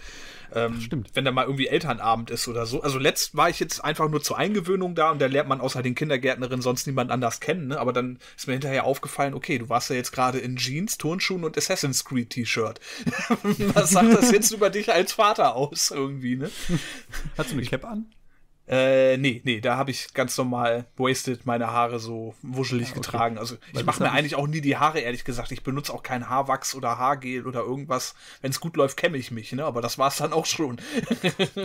Ähm, 0.56 0.80
stimmt. 0.82 1.10
Wenn 1.14 1.26
da 1.26 1.32
mal 1.32 1.46
irgendwie 1.46 1.68
Elternabend 1.68 2.30
ist 2.30 2.48
oder 2.48 2.66
so. 2.66 2.82
Also 2.82 3.00
letzt 3.00 3.36
war 3.36 3.50
ich 3.50 3.60
jetzt 3.60 3.84
einfach 3.84 4.08
nur 4.10 4.22
zur 4.22 4.38
Eingewöhnung 4.38 4.94
da 4.94 5.10
und 5.10 5.20
da 5.20 5.26
lernt 5.26 5.50
man 5.50 5.62
außer 5.62 5.82
den 5.82 5.96
Kindergärtnerinnen 5.96 6.62
sonst 6.62 6.86
niemand 6.86 7.10
anders 7.12 7.40
kennen. 7.40 7.68
Ne? 7.70 7.80
Aber 7.80 7.92
dann 7.92 8.20
ist 8.38 8.46
mir 8.48 8.54
hinterher 8.54 8.84
aufgefallen, 8.84 9.34
okay, 9.34 9.58
du 9.58 9.70
warst 9.70 9.90
ja 9.90 9.96
jetzt 9.96 10.12
gerade 10.12 10.38
in 10.38 10.58
Jeans, 10.58 10.98
Turnschuhen 10.98 11.44
und 11.44 11.58
Assassin's 11.58 12.06
Creed 12.06 12.30
T-Shirt. 12.30 12.80
Was 13.74 13.92
sagt 13.92 14.14
das 14.14 14.32
jetzt 14.32 14.52
über 14.52 14.70
dich 14.70 14.92
als 14.94 15.14
Vater 15.14 15.56
aus 15.56 15.90
irgendwie, 15.90 16.36
ne? 16.36 16.52
Hast 17.38 17.52
du 17.52 17.56
eine 17.56 17.66
Cap 17.66 17.86
an? 17.86 18.06
Äh, 18.66 19.18
nee, 19.18 19.42
nee, 19.44 19.60
da 19.60 19.76
habe 19.76 19.92
ich 19.92 20.14
ganz 20.14 20.38
normal 20.38 20.86
wasted 20.96 21.46
meine 21.46 21.68
Haare 21.68 22.00
so 22.00 22.34
wuschelig 22.42 22.88
ah, 22.88 22.92
okay. 22.92 23.00
getragen. 23.02 23.38
Also 23.38 23.58
ich 23.74 23.86
mache 23.86 24.02
mir 24.02 24.12
eigentlich 24.12 24.36
auch 24.36 24.48
nie 24.48 24.62
die 24.62 24.78
Haare, 24.78 25.00
ehrlich 25.00 25.26
gesagt. 25.26 25.52
Ich 25.52 25.64
benutze 25.64 25.94
auch 25.94 26.02
kein 26.02 26.30
Haarwachs 26.30 26.74
oder 26.74 26.98
Haargel 26.98 27.46
oder 27.46 27.62
irgendwas. 27.62 28.16
Wenn 28.42 28.52
es 28.52 28.62
gut 28.62 28.78
läuft, 28.78 28.96
kämme 28.96 29.18
ich 29.18 29.32
mich, 29.32 29.52
ne? 29.52 29.66
Aber 29.66 29.82
das 29.82 29.98
war 29.98 30.08
es 30.08 30.18
dann 30.18 30.32
auch 30.32 30.46
schon. 30.46 30.78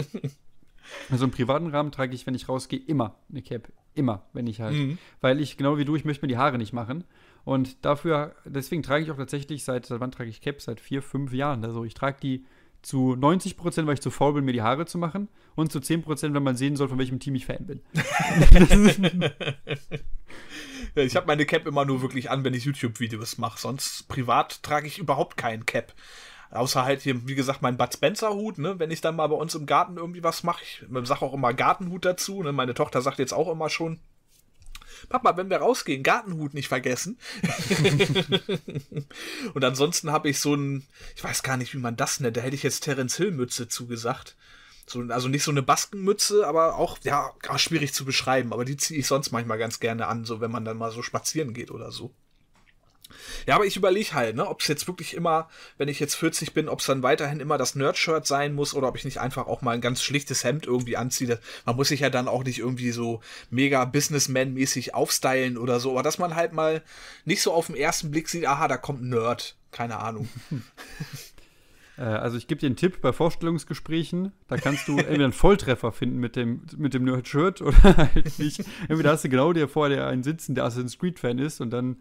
also 1.10 1.24
im 1.24 1.30
privaten 1.30 1.68
Rahmen 1.68 1.92
trage 1.92 2.14
ich, 2.14 2.26
wenn 2.26 2.34
ich 2.34 2.48
rausgehe, 2.48 2.80
immer 2.80 3.14
eine 3.30 3.42
Cap. 3.42 3.68
Immer, 3.94 4.22
wenn 4.32 4.48
ich 4.48 4.60
halt. 4.60 4.74
Mhm. 4.74 4.98
Weil 5.20 5.40
ich, 5.40 5.56
genau 5.56 5.78
wie 5.78 5.84
du, 5.84 5.94
ich 5.94 6.04
möchte 6.04 6.24
mir 6.24 6.28
die 6.28 6.38
Haare 6.38 6.58
nicht 6.58 6.72
machen. 6.72 7.04
Und 7.44 7.84
dafür, 7.84 8.34
deswegen 8.44 8.82
trage 8.82 9.04
ich 9.04 9.10
auch 9.12 9.16
tatsächlich 9.16 9.62
seit, 9.62 9.86
seit 9.86 10.00
wann 10.00 10.10
trage 10.10 10.30
ich 10.30 10.40
Cap? 10.40 10.60
Seit 10.60 10.80
vier, 10.80 11.00
fünf 11.00 11.32
Jahren. 11.32 11.64
Also 11.64 11.84
ich 11.84 11.94
trage 11.94 12.18
die 12.20 12.44
zu 12.82 13.16
90 13.16 13.56
Prozent, 13.56 13.86
weil 13.86 13.94
ich 13.94 14.00
zu 14.00 14.10
faul 14.10 14.34
bin, 14.34 14.44
mir 14.44 14.52
die 14.52 14.62
Haare 14.62 14.86
zu 14.86 14.98
machen. 14.98 15.28
Und 15.54 15.72
zu 15.72 15.80
10 15.80 16.02
Prozent, 16.02 16.34
wenn 16.34 16.42
man 16.42 16.56
sehen 16.56 16.76
soll, 16.76 16.88
von 16.88 16.98
welchem 16.98 17.18
Team 17.18 17.34
ich 17.34 17.46
Fan 17.46 17.66
bin. 17.66 17.80
ich 20.94 21.16
habe 21.16 21.26
meine 21.26 21.46
Cap 21.46 21.66
immer 21.66 21.84
nur 21.84 22.00
wirklich 22.02 22.30
an, 22.30 22.44
wenn 22.44 22.54
ich 22.54 22.64
YouTube-Videos 22.64 23.38
mache. 23.38 23.58
Sonst 23.58 24.08
privat 24.08 24.62
trage 24.62 24.86
ich 24.86 24.98
überhaupt 24.98 25.36
keinen 25.36 25.66
Cap. 25.66 25.94
Außer 26.50 26.84
halt 26.84 27.02
hier, 27.02 27.26
wie 27.28 27.34
gesagt, 27.34 27.60
mein 27.60 27.76
Bud 27.76 27.92
Spencer-Hut, 27.92 28.58
ne? 28.58 28.78
Wenn 28.78 28.90
ich 28.90 29.00
dann 29.00 29.16
mal 29.16 29.26
bei 29.26 29.36
uns 29.36 29.54
im 29.54 29.66
Garten 29.66 29.96
irgendwie 29.96 30.22
was 30.22 30.44
mache. 30.44 30.62
Ich 30.64 30.82
sage 31.02 31.22
auch 31.22 31.34
immer 31.34 31.52
Gartenhut 31.52 32.04
dazu. 32.04 32.42
Ne? 32.42 32.52
Meine 32.52 32.74
Tochter 32.74 33.02
sagt 33.02 33.18
jetzt 33.18 33.34
auch 33.34 33.50
immer 33.50 33.68
schon, 33.68 34.00
Papa, 35.08 35.36
wenn 35.36 35.50
wir 35.50 35.58
rausgehen, 35.58 36.02
Gartenhut 36.02 36.54
nicht 36.54 36.68
vergessen. 36.68 37.18
und 39.54 39.64
ansonsten 39.64 40.12
habe 40.12 40.28
ich 40.28 40.40
so 40.40 40.54
ein, 40.54 40.86
ich 41.16 41.24
weiß 41.24 41.42
gar 41.42 41.56
nicht, 41.56 41.74
wie 41.74 41.78
man 41.78 41.96
das 41.96 42.20
nennt, 42.20 42.36
da 42.36 42.40
hätte 42.40 42.56
ich 42.56 42.62
jetzt 42.62 42.80
Terence 42.80 43.16
Hill 43.16 43.32
Mütze 43.32 43.68
zugesagt. 43.68 44.36
So, 44.86 45.02
also 45.02 45.28
nicht 45.28 45.44
so 45.44 45.50
eine 45.50 45.62
Baskenmütze, 45.62 46.46
aber 46.46 46.76
auch, 46.76 46.98
ja, 47.02 47.32
schwierig 47.56 47.92
zu 47.92 48.04
beschreiben, 48.04 48.52
aber 48.52 48.64
die 48.64 48.76
ziehe 48.76 48.98
ich 48.98 49.06
sonst 49.06 49.32
manchmal 49.32 49.58
ganz 49.58 49.80
gerne 49.80 50.06
an, 50.06 50.24
so 50.24 50.40
wenn 50.40 50.50
man 50.50 50.64
dann 50.64 50.78
mal 50.78 50.90
so 50.90 51.02
spazieren 51.02 51.52
geht 51.52 51.70
oder 51.70 51.92
so. 51.92 52.14
Ja, 53.46 53.54
aber 53.54 53.66
ich 53.66 53.76
überlege 53.76 54.12
halt, 54.12 54.36
ne, 54.36 54.46
ob 54.46 54.60
es 54.60 54.68
jetzt 54.68 54.86
wirklich 54.86 55.14
immer, 55.14 55.48
wenn 55.76 55.88
ich 55.88 56.00
jetzt 56.00 56.14
40 56.14 56.54
bin, 56.54 56.68
ob 56.68 56.80
es 56.80 56.86
dann 56.86 57.02
weiterhin 57.02 57.40
immer 57.40 57.58
das 57.58 57.74
Nerd-Shirt 57.74 58.26
sein 58.26 58.54
muss 58.54 58.74
oder 58.74 58.88
ob 58.88 58.96
ich 58.96 59.04
nicht 59.04 59.18
einfach 59.18 59.46
auch 59.46 59.62
mal 59.62 59.72
ein 59.72 59.80
ganz 59.80 60.02
schlichtes 60.02 60.44
Hemd 60.44 60.66
irgendwie 60.66 60.96
anziehe. 60.96 61.40
Man 61.64 61.76
muss 61.76 61.88
sich 61.88 62.00
ja 62.00 62.10
dann 62.10 62.28
auch 62.28 62.44
nicht 62.44 62.58
irgendwie 62.58 62.92
so 62.92 63.20
mega 63.50 63.84
Businessman-mäßig 63.84 64.94
aufstylen 64.94 65.58
oder 65.58 65.80
so, 65.80 65.92
aber 65.92 66.02
dass 66.02 66.18
man 66.18 66.34
halt 66.34 66.52
mal 66.52 66.82
nicht 67.24 67.42
so 67.42 67.52
auf 67.52 67.66
den 67.66 67.76
ersten 67.76 68.10
Blick 68.10 68.28
sieht, 68.28 68.46
aha, 68.46 68.68
da 68.68 68.76
kommt 68.76 69.02
ein 69.02 69.10
Nerd. 69.10 69.56
Keine 69.70 69.98
Ahnung. 69.98 70.28
Äh, 71.98 72.02
also 72.02 72.36
ich 72.36 72.46
gebe 72.46 72.60
dir 72.60 72.66
einen 72.66 72.76
Tipp 72.76 73.00
bei 73.00 73.12
Vorstellungsgesprächen, 73.12 74.32
da 74.46 74.56
kannst 74.56 74.88
du 74.88 74.96
entweder 74.98 75.24
einen 75.24 75.32
Volltreffer 75.32 75.92
finden 75.92 76.18
mit 76.18 76.36
dem, 76.36 76.62
mit 76.76 76.94
dem 76.94 77.04
Nerd-Shirt 77.04 77.60
oder 77.60 77.76
halt 77.96 78.38
nicht. 78.38 78.64
Entweder 78.88 79.10
hast 79.10 79.24
du 79.24 79.28
genau 79.28 79.52
der 79.52 79.68
vor 79.68 79.88
dir 79.88 80.06
einen 80.06 80.22
sitzen, 80.22 80.54
der 80.54 80.64
Assassin's 80.64 80.98
Creed-Fan 80.98 81.38
ist 81.38 81.60
und 81.60 81.70
dann 81.70 81.96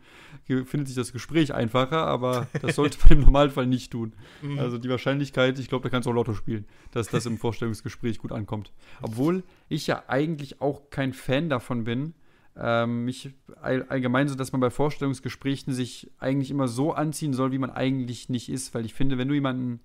findet 0.46 0.88
sich 0.88 0.96
das 0.96 1.12
Gespräch 1.12 1.54
einfacher, 1.54 2.06
aber 2.06 2.48
das 2.62 2.76
sollte 2.76 2.98
man 3.02 3.18
im 3.18 3.26
Normalfall 3.26 3.68
nicht 3.68 3.92
tun. 3.92 4.14
Mhm. 4.42 4.60
Also 4.60 4.78
die 4.78 4.90
Wahrscheinlichkeit, 4.90 5.60
ich 5.60 5.68
glaube, 5.68 5.84
da 5.84 5.90
kannst 5.90 6.06
du 6.06 6.12
auch 6.12 6.16
Lotto 6.16 6.34
spielen, 6.34 6.66
dass 6.92 7.10
das 7.10 7.26
im 7.26 7.38
Vorstellungsgespräch 7.38 8.20
gut 8.20 8.32
ankommt. 8.32 8.72
Obwohl 9.02 9.44
ich 9.68 9.88
ja 9.88 10.04
eigentlich 10.08 10.62
auch 10.62 10.90
kein 10.90 11.14
Fan 11.14 11.50
davon 11.50 11.84
bin, 11.84 12.14
ähm, 12.60 13.06
mich 13.06 13.32
allgemein 13.62 14.28
so, 14.28 14.36
dass 14.36 14.52
man 14.52 14.62
bei 14.62 14.70
Vorstellungsgesprächen 14.70 15.74
sich 15.74 16.10
eigentlich 16.20 16.52
immer 16.52 16.68
so 16.68 16.94
anziehen 16.94 17.34
soll, 17.34 17.52
wie 17.52 17.58
man 17.58 17.70
eigentlich 17.70 18.30
nicht 18.30 18.50
ist. 18.50 18.74
Weil 18.74 18.86
ich 18.86 18.94
finde, 18.94 19.18
wenn 19.18 19.28
du 19.28 19.34
jemanden 19.34 19.80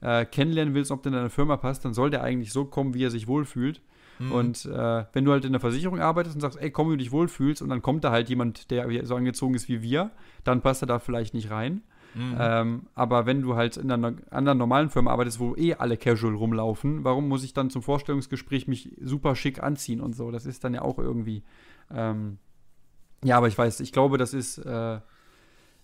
äh, 0.00 0.24
kennenlernen 0.24 0.74
willst, 0.74 0.90
ob 0.90 1.02
der 1.02 1.12
in 1.12 1.16
deine 1.16 1.30
Firma 1.30 1.56
passt, 1.56 1.84
dann 1.84 1.94
soll 1.94 2.10
der 2.10 2.22
eigentlich 2.22 2.52
so 2.52 2.64
kommen, 2.64 2.94
wie 2.94 3.04
er 3.04 3.10
sich 3.10 3.28
wohlfühlt. 3.28 3.80
Mhm. 4.18 4.32
Und 4.32 4.64
äh, 4.66 5.04
wenn 5.12 5.24
du 5.24 5.32
halt 5.32 5.44
in 5.44 5.52
der 5.52 5.60
Versicherung 5.60 6.00
arbeitest 6.00 6.36
und 6.36 6.40
sagst, 6.40 6.60
ey, 6.60 6.70
komm, 6.70 6.88
wie 6.88 6.92
du 6.92 6.98
dich 6.98 7.12
wohlfühlst, 7.12 7.62
und 7.62 7.68
dann 7.68 7.82
kommt 7.82 8.04
da 8.04 8.10
halt 8.10 8.28
jemand, 8.28 8.70
der 8.70 9.04
so 9.06 9.14
angezogen 9.14 9.54
ist 9.54 9.68
wie 9.68 9.82
wir, 9.82 10.10
dann 10.44 10.60
passt 10.60 10.82
er 10.82 10.86
da 10.86 10.98
vielleicht 10.98 11.34
nicht 11.34 11.50
rein. 11.50 11.82
Mhm. 12.14 12.36
Ähm, 12.38 12.82
aber 12.94 13.26
wenn 13.26 13.42
du 13.42 13.54
halt 13.54 13.76
in 13.76 13.90
einer 13.90 14.14
anderen 14.30 14.58
normalen 14.58 14.90
Firma 14.90 15.12
arbeitest, 15.12 15.40
wo 15.40 15.54
eh 15.56 15.74
alle 15.74 15.96
casual 15.96 16.34
rumlaufen, 16.34 17.04
warum 17.04 17.28
muss 17.28 17.44
ich 17.44 17.52
dann 17.52 17.70
zum 17.70 17.82
Vorstellungsgespräch 17.82 18.66
mich 18.66 18.92
super 19.00 19.36
schick 19.36 19.62
anziehen 19.62 20.00
und 20.00 20.16
so? 20.16 20.30
Das 20.30 20.46
ist 20.46 20.64
dann 20.64 20.74
ja 20.74 20.82
auch 20.82 20.98
irgendwie 20.98 21.42
ähm, 21.94 22.38
ja, 23.24 23.36
aber 23.36 23.48
ich 23.48 23.58
weiß, 23.58 23.80
ich 23.80 23.92
glaube, 23.92 24.18
das 24.18 24.34
ist. 24.34 24.58
Äh, 24.58 25.00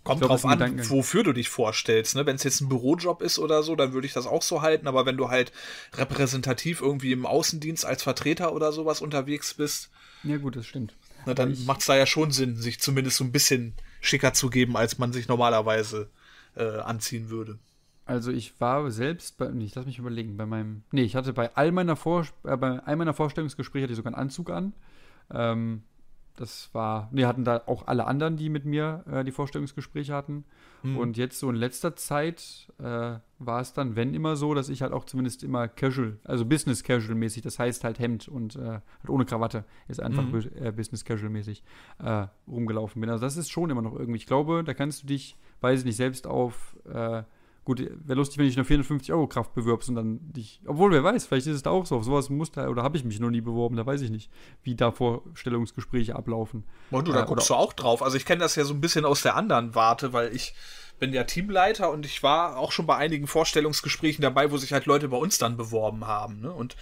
Kommt 0.04 0.20
glaub, 0.20 0.32
drauf 0.32 0.44
an, 0.44 0.58
Gedanken. 0.58 0.90
wofür 0.90 1.22
du 1.22 1.32
dich 1.32 1.48
vorstellst. 1.48 2.14
Ne? 2.14 2.26
Wenn 2.26 2.36
es 2.36 2.42
jetzt 2.42 2.60
ein 2.60 2.68
Bürojob 2.68 3.22
ist 3.22 3.38
oder 3.38 3.62
so, 3.62 3.74
dann 3.74 3.94
würde 3.94 4.06
ich 4.06 4.12
das 4.12 4.26
auch 4.26 4.42
so 4.42 4.60
halten. 4.60 4.86
Aber 4.86 5.06
wenn 5.06 5.16
du 5.16 5.30
halt 5.30 5.50
repräsentativ 5.94 6.82
irgendwie 6.82 7.12
im 7.12 7.24
Außendienst 7.24 7.86
als 7.86 8.02
Vertreter 8.02 8.52
oder 8.52 8.70
sowas 8.70 9.00
unterwegs 9.00 9.54
bist. 9.54 9.90
Ja, 10.22 10.36
gut, 10.36 10.56
das 10.56 10.66
stimmt. 10.66 10.94
Na, 11.24 11.32
dann 11.32 11.56
macht 11.64 11.80
es 11.80 11.86
da 11.86 11.96
ja 11.96 12.04
schon 12.04 12.32
Sinn, 12.32 12.56
sich 12.56 12.80
zumindest 12.80 13.16
so 13.16 13.24
ein 13.24 13.32
bisschen 13.32 13.72
schicker 14.02 14.34
zu 14.34 14.50
geben, 14.50 14.76
als 14.76 14.98
man 14.98 15.14
sich 15.14 15.26
normalerweise 15.26 16.10
äh, 16.54 16.80
anziehen 16.80 17.30
würde. 17.30 17.58
Also 18.04 18.30
ich 18.30 18.60
war 18.60 18.90
selbst 18.90 19.38
bei, 19.38 19.50
ich 19.50 19.74
lass 19.74 19.86
mich 19.86 19.98
überlegen, 19.98 20.36
bei 20.36 20.44
meinem, 20.44 20.82
nee, 20.92 21.02
ich 21.02 21.16
hatte 21.16 21.32
bei 21.32 21.54
all 21.56 21.72
meiner 21.72 21.96
Vor, 21.96 22.26
äh, 22.44 22.56
bei 22.58 22.78
all 22.80 22.96
meiner 22.96 23.14
Vorstellungsgespräche 23.14 23.84
hatte 23.84 23.92
ich 23.92 23.96
sogar 23.96 24.12
einen 24.12 24.20
Anzug 24.20 24.50
an. 24.50 24.74
Ähm, 25.32 25.82
das 26.36 26.70
war, 26.72 27.08
wir 27.12 27.28
hatten 27.28 27.44
da 27.44 27.62
auch 27.66 27.86
alle 27.86 28.06
anderen, 28.06 28.36
die 28.36 28.48
mit 28.48 28.64
mir 28.64 29.04
äh, 29.10 29.24
die 29.24 29.30
Vorstellungsgespräche 29.30 30.14
hatten. 30.14 30.44
Mhm. 30.82 30.96
Und 30.98 31.16
jetzt 31.16 31.38
so 31.38 31.48
in 31.48 31.56
letzter 31.56 31.94
Zeit 31.96 32.72
äh, 32.78 33.18
war 33.38 33.60
es 33.60 33.72
dann, 33.72 33.94
wenn 33.96 34.14
immer 34.14 34.36
so, 34.36 34.52
dass 34.52 34.68
ich 34.68 34.82
halt 34.82 34.92
auch 34.92 35.04
zumindest 35.04 35.44
immer 35.44 35.68
casual, 35.68 36.18
also 36.24 36.44
business 36.44 36.82
casual 36.82 37.14
mäßig, 37.14 37.42
das 37.42 37.58
heißt 37.58 37.84
halt 37.84 37.98
Hemd 37.98 38.28
und 38.28 38.56
äh, 38.56 38.60
halt 38.60 39.08
ohne 39.08 39.24
Krawatte, 39.24 39.64
ist 39.88 40.00
einfach 40.00 40.24
mhm. 40.24 40.50
Äh, 40.56 40.72
business 40.72 41.04
casual 41.04 41.30
mäßig 41.30 41.62
äh, 42.02 42.26
rumgelaufen 42.48 43.00
bin. 43.00 43.10
Also 43.10 43.24
das 43.24 43.36
ist 43.36 43.50
schon 43.50 43.70
immer 43.70 43.82
noch 43.82 43.94
irgendwie. 43.94 44.18
Ich 44.18 44.26
glaube, 44.26 44.64
da 44.64 44.74
kannst 44.74 45.02
du 45.02 45.06
dich, 45.06 45.36
weiß 45.60 45.80
ich 45.80 45.86
nicht, 45.86 45.96
selbst 45.96 46.26
auf 46.26 46.76
äh, 46.92 47.22
Gut, 47.64 47.80
wäre 47.80 48.18
lustig, 48.18 48.38
wenn 48.38 48.46
ich 48.46 48.56
eine 48.56 48.64
450 48.64 49.12
Euro 49.12 49.26
Kraft 49.26 49.54
bewirbst 49.54 49.88
und 49.88 49.94
dann 49.94 50.20
dich. 50.32 50.60
Obwohl, 50.66 50.92
wer 50.92 51.02
weiß, 51.02 51.26
vielleicht 51.26 51.46
ist 51.46 51.56
es 51.56 51.62
da 51.62 51.70
auch 51.70 51.86
so. 51.86 51.96
Auf 51.96 52.04
sowas 52.04 52.28
muss 52.28 52.52
da, 52.52 52.68
oder 52.68 52.82
habe 52.82 52.98
ich 52.98 53.04
mich 53.04 53.20
noch 53.20 53.30
nie 53.30 53.40
beworben, 53.40 53.76
da 53.76 53.86
weiß 53.86 54.02
ich 54.02 54.10
nicht, 54.10 54.30
wie 54.62 54.74
da 54.74 54.92
Vorstellungsgespräche 54.92 56.14
ablaufen. 56.14 56.64
Und 56.90 57.08
du, 57.08 57.12
da 57.12 57.22
äh, 57.22 57.26
guckst 57.26 57.48
du 57.48 57.54
auch 57.54 57.72
drauf. 57.72 58.02
Also 58.02 58.18
ich 58.18 58.26
kenne 58.26 58.40
das 58.40 58.56
ja 58.56 58.64
so 58.64 58.74
ein 58.74 58.82
bisschen 58.82 59.06
aus 59.06 59.22
der 59.22 59.36
anderen 59.36 59.74
Warte, 59.74 60.12
weil 60.12 60.34
ich 60.34 60.54
bin 60.98 61.14
ja 61.14 61.24
Teamleiter 61.24 61.90
und 61.90 62.04
ich 62.04 62.22
war 62.22 62.58
auch 62.58 62.70
schon 62.70 62.86
bei 62.86 62.96
einigen 62.96 63.26
Vorstellungsgesprächen 63.26 64.22
dabei, 64.22 64.50
wo 64.50 64.58
sich 64.58 64.72
halt 64.72 64.84
Leute 64.86 65.08
bei 65.08 65.16
uns 65.16 65.38
dann 65.38 65.56
beworben 65.56 66.06
haben. 66.06 66.40
Ne? 66.40 66.52
Und 66.52 66.76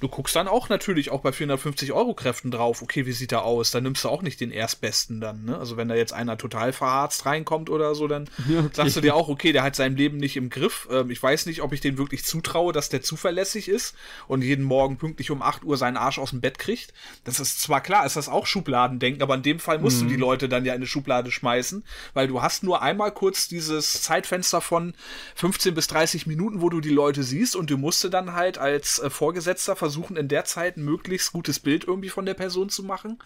du 0.00 0.08
guckst 0.08 0.34
dann 0.34 0.48
auch 0.48 0.68
natürlich 0.68 1.10
auch 1.10 1.20
bei 1.20 1.32
450 1.32 1.92
Euro 1.92 2.14
Kräften 2.14 2.50
drauf, 2.50 2.82
okay, 2.82 3.06
wie 3.06 3.12
sieht 3.12 3.32
er 3.32 3.44
aus? 3.44 3.70
Dann 3.70 3.84
nimmst 3.84 4.04
du 4.04 4.08
auch 4.08 4.22
nicht 4.22 4.40
den 4.40 4.50
Erstbesten 4.50 5.20
dann, 5.20 5.44
ne? 5.44 5.58
Also 5.58 5.76
wenn 5.76 5.88
da 5.88 5.94
jetzt 5.94 6.12
einer 6.12 6.38
total 6.38 6.72
verharzt 6.72 7.26
reinkommt 7.26 7.70
oder 7.70 7.94
so, 7.94 8.08
dann 8.08 8.28
ja, 8.48 8.60
okay. 8.60 8.70
sagst 8.72 8.96
du 8.96 9.00
dir 9.00 9.14
auch, 9.14 9.28
okay, 9.28 9.52
der 9.52 9.62
hat 9.62 9.76
sein 9.76 9.96
Leben 9.96 10.16
nicht 10.16 10.36
im 10.36 10.50
Griff. 10.50 10.88
Ähm, 10.90 11.10
ich 11.10 11.22
weiß 11.22 11.46
nicht, 11.46 11.62
ob 11.62 11.72
ich 11.72 11.80
den 11.80 11.98
wirklich 11.98 12.24
zutraue, 12.24 12.72
dass 12.72 12.88
der 12.88 13.02
zuverlässig 13.02 13.68
ist 13.68 13.94
und 14.26 14.42
jeden 14.42 14.64
Morgen 14.64 14.96
pünktlich 14.96 15.30
um 15.30 15.42
8 15.42 15.64
Uhr 15.64 15.76
seinen 15.76 15.96
Arsch 15.96 16.18
aus 16.18 16.30
dem 16.30 16.40
Bett 16.40 16.58
kriegt. 16.58 16.92
Das 17.24 17.38
ist 17.38 17.60
zwar 17.60 17.82
klar, 17.82 18.06
ist 18.06 18.16
das 18.16 18.28
auch 18.28 18.46
Schubladendenken, 18.46 19.22
aber 19.22 19.34
in 19.34 19.42
dem 19.42 19.60
Fall 19.60 19.78
musst 19.78 20.02
mhm. 20.02 20.08
du 20.08 20.14
die 20.14 20.20
Leute 20.20 20.48
dann 20.48 20.64
ja 20.64 20.72
in 20.72 20.80
eine 20.80 20.86
Schublade 20.86 21.30
schmeißen, 21.30 21.84
weil 22.14 22.26
du 22.26 22.40
hast 22.40 22.62
nur 22.62 22.82
einmal 22.82 23.12
kurz 23.12 23.48
dieses 23.48 24.02
Zeitfenster 24.02 24.60
von 24.60 24.94
15 25.34 25.74
bis 25.74 25.86
30 25.88 26.26
Minuten, 26.26 26.62
wo 26.62 26.70
du 26.70 26.80
die 26.80 26.90
Leute 26.90 27.22
siehst 27.22 27.54
und 27.54 27.70
du 27.70 27.76
musst 27.76 28.00
dann 28.10 28.34
halt 28.34 28.56
als 28.56 28.98
äh, 28.98 29.10
Vorgesetzter 29.10 29.76
versuchen, 29.76 29.89
versuchen 29.90 30.16
in 30.16 30.28
der 30.28 30.44
Zeit 30.44 30.76
ein 30.76 30.84
möglichst 30.84 31.32
gutes 31.32 31.58
Bild 31.58 31.84
irgendwie 31.84 32.10
von 32.10 32.24
der 32.24 32.34
Person 32.34 32.68
zu 32.68 32.84
machen. 32.84 33.18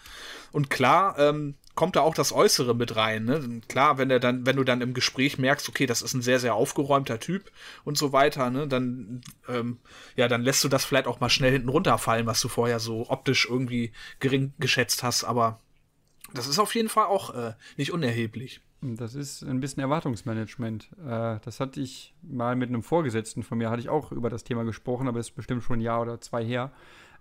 Und 0.51 0.71
klar, 0.71 1.17
ähm, 1.19 1.53
kommt 1.75 1.95
da 1.95 2.01
auch 2.01 2.15
das 2.15 2.31
Äußere 2.31 2.73
mit 2.73 2.95
rein. 2.95 3.25
Ne? 3.25 3.61
Klar, 3.67 3.99
wenn 3.99 4.09
er 4.09 4.19
dann, 4.19 4.47
wenn 4.47 4.55
du 4.55 4.63
dann 4.63 4.81
im 4.81 4.95
Gespräch 4.95 5.37
merkst, 5.37 5.69
okay, 5.69 5.85
das 5.85 6.01
ist 6.01 6.15
ein 6.15 6.23
sehr, 6.23 6.39
sehr 6.39 6.55
aufgeräumter 6.55 7.19
Typ 7.19 7.51
und 7.83 7.99
so 7.99 8.13
weiter, 8.13 8.49
ne, 8.49 8.67
dann, 8.67 9.21
ähm, 9.47 9.77
ja, 10.15 10.27
dann 10.27 10.41
lässt 10.41 10.63
du 10.63 10.69
das 10.69 10.85
vielleicht 10.85 11.05
auch 11.05 11.19
mal 11.19 11.29
schnell 11.29 11.51
hinten 11.51 11.69
runterfallen, 11.69 12.25
was 12.25 12.41
du 12.41 12.47
vorher 12.47 12.79
so 12.79 13.09
optisch 13.09 13.47
irgendwie 13.47 13.91
gering 14.19 14.53
geschätzt 14.57 15.03
hast. 15.03 15.23
Aber 15.23 15.59
das 16.33 16.47
ist 16.47 16.57
auf 16.57 16.73
jeden 16.73 16.89
Fall 16.89 17.05
auch 17.05 17.35
äh, 17.35 17.53
nicht 17.77 17.91
unerheblich. 17.91 18.61
Das 18.81 19.15
ist 19.15 19.43
ein 19.43 19.59
bisschen 19.59 19.81
Erwartungsmanagement. 19.81 20.89
Äh, 21.05 21.39
das 21.43 21.59
hatte 21.59 21.81
ich 21.81 22.13
mal 22.21 22.55
mit 22.55 22.69
einem 22.69 22.83
Vorgesetzten 22.83 23.43
von 23.43 23.57
mir, 23.57 23.69
hatte 23.69 23.81
ich 23.81 23.89
auch 23.89 24.11
über 24.11 24.29
das 24.29 24.43
Thema 24.43 24.63
gesprochen, 24.63 25.07
aber 25.07 25.19
es 25.19 25.29
ist 25.29 25.35
bestimmt 25.35 25.63
schon 25.63 25.79
ein 25.79 25.81
Jahr 25.81 26.01
oder 26.01 26.21
zwei 26.21 26.43
her. 26.43 26.71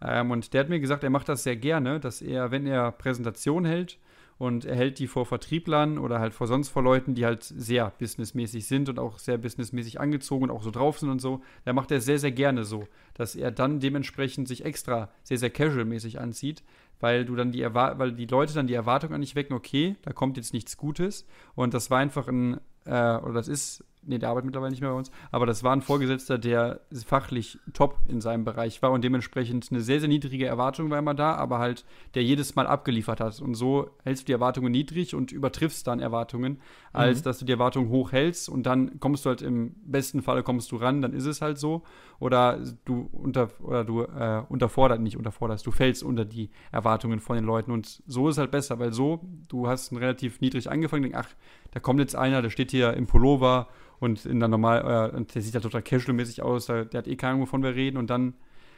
Ähm, 0.03 0.31
und 0.31 0.53
der 0.53 0.61
hat 0.61 0.69
mir 0.69 0.81
gesagt, 0.81 1.05
er 1.05 1.11
macht 1.11 1.29
das 1.29 1.43
sehr 1.43 1.57
gerne, 1.57 2.01
dass 2.01 2.21
er, 2.21 2.51
wenn 2.51 2.67
er 2.67 2.93
Präsentation 2.93 3.65
hält 3.65 3.99
und 4.37 4.65
er 4.65 4.75
hält 4.75 4.99
die 4.99 5.07
vor 5.07 5.27
Vertrieblern 5.27 5.97
oder 5.99 6.19
halt 6.19 6.35
vor 6.35 6.47
sonst 6.47 6.69
vor 6.69 6.83
Leuten, 6.83 7.15
die 7.15 7.25
halt 7.25 7.45
sehr 7.45 7.91
businessmäßig 7.99 8.67
sind 8.67 8.89
und 8.89 8.99
auch 8.99 9.19
sehr 9.19 9.39
businessmäßig 9.39 10.01
angezogen 10.01 10.45
und 10.45 10.51
auch 10.51 10.63
so 10.63 10.71
drauf 10.71 10.99
sind 10.99 11.09
und 11.09 11.21
so. 11.21 11.43
Da 11.65 11.73
macht 11.73 11.91
er 11.93 12.01
sehr, 12.01 12.19
sehr 12.19 12.33
gerne 12.33 12.65
so, 12.65 12.89
dass 13.15 13.37
er 13.37 13.53
dann 13.53 13.79
dementsprechend 13.81 14.49
sich 14.49 14.65
extra 14.65 15.11
sehr, 15.23 15.39
sehr 15.39 15.51
casual-mäßig 15.51 16.19
anzieht, 16.19 16.65
weil 17.01 17.25
du 17.25 17.37
dann 17.37 17.53
die 17.53 17.63
Erwar 17.63 17.99
weil 17.99 18.13
die 18.13 18.27
Leute 18.27 18.55
dann 18.55 18.67
die 18.67 18.75
Erwartung 18.75 19.13
an 19.13 19.21
dich 19.21 19.35
wecken, 19.35 19.55
okay, 19.55 19.97
da 20.03 20.13
kommt 20.13 20.37
jetzt 20.37 20.53
nichts 20.53 20.77
Gutes. 20.77 21.27
Und 21.55 21.75
das 21.75 21.91
war 21.91 21.99
einfach 21.99 22.29
ein, 22.29 22.61
äh, 22.85 23.17
oder 23.17 23.35
das 23.35 23.49
ist 23.49 23.85
nee, 24.07 24.19
der 24.19 24.29
arbeitet 24.29 24.47
mittlerweile 24.47 24.71
nicht 24.71 24.81
mehr 24.81 24.91
bei 24.91 24.97
uns, 24.97 25.11
aber 25.31 25.47
das 25.47 25.63
war 25.63 25.73
ein 25.73 25.83
Vorgesetzter, 25.83 26.39
der 26.39 26.81
fachlich 27.07 27.59
top 27.73 27.99
in 28.09 28.21
seinem 28.21 28.45
Bereich 28.45 28.83
war 28.83 28.91
und 28.91 29.03
dementsprechend 29.05 29.69
eine 29.71 29.81
sehr, 29.81 30.01
sehr 30.01 30.09
niedrige 30.09 30.47
Erwartung 30.47 30.91
war 30.91 30.99
immer 30.99 31.15
da, 31.15 31.35
aber 31.35 31.59
halt 31.59 31.85
der 32.15 32.23
jedes 32.23 32.55
Mal 32.55 32.67
abgeliefert 32.67 33.21
hat. 33.21 33.41
Und 33.41 33.55
so 33.55 33.91
hältst 34.05 34.25
du 34.25 34.27
die 34.27 34.33
Erwartungen 34.33 34.73
niedrig 34.73 35.15
und 35.15 35.33
übertriffst 35.33 35.87
dann 35.87 36.01
Erwartungen, 36.01 36.61
als 36.93 37.21
mhm. 37.21 37.25
dass 37.25 37.39
du 37.39 37.45
die 37.45 37.53
Erwartungen 37.53 37.89
hoch 37.89 38.13
hältst 38.13 38.49
und 38.49 38.65
dann 38.65 39.01
kommst 39.01 39.25
du 39.25 39.31
halt 39.31 39.43
im 39.43 39.75
besten 39.85 40.23
Falle 40.23 40.43
kommst 40.43 40.71
du 40.73 40.77
ran, 40.77 41.03
dann 41.03 41.13
ist 41.13 41.27
es 41.27 41.43
halt 41.43 41.59
so. 41.59 41.83
Oder 42.21 42.61
du 42.85 43.09
unter 43.13 43.51
oder 43.61 43.85
du 43.85 44.03
äh, 44.03 44.43
unterfordert, 44.49 45.01
nicht 45.01 45.17
unterforderst, 45.17 45.67
du 45.67 45.73
fällst 45.73 46.03
unter 46.03 46.25
die 46.25 46.51
Erwartungen 46.71 47.21
von 47.21 47.37
den 47.37 47.45
Leuten. 47.45 47.71
Und 47.71 48.03
so 48.07 48.29
ist 48.29 48.39
halt 48.39 48.51
besser, 48.51 48.79
weil 48.79 48.93
so, 48.93 49.21
du 49.49 49.69
hast 49.69 49.93
ein 49.93 49.97
relativ 49.97 50.41
niedrig 50.41 50.71
angefangen, 50.71 51.03
denkst, 51.03 51.19
ach, 51.21 51.29
da 51.75 51.81
kommt 51.81 52.01
jetzt 52.01 52.15
einer, 52.17 52.41
der 52.41 52.51
steht 52.51 52.71
hier 52.71 52.95
im 52.95 53.07
Pullover 53.07 53.69
und 53.99 54.25
in 54.25 54.39
der 54.39 54.49
normal, 54.49 55.13
äh, 55.13 55.25
der 55.25 55.43
sieht 55.43 55.55
ja 55.55 55.61
total 55.61 55.83
casual-mäßig 55.83 56.41
aus, 56.41 56.67
der, 56.67 56.85
der, 56.85 56.99
hat 56.99 57.09
eh 57.09 57.17
keine 57.17 57.33
Ahnung, 57.33 57.43
wovon 57.43 57.63
wir 57.63 57.75
reden 57.75 57.97
und 57.97 58.09
dann 58.09 58.35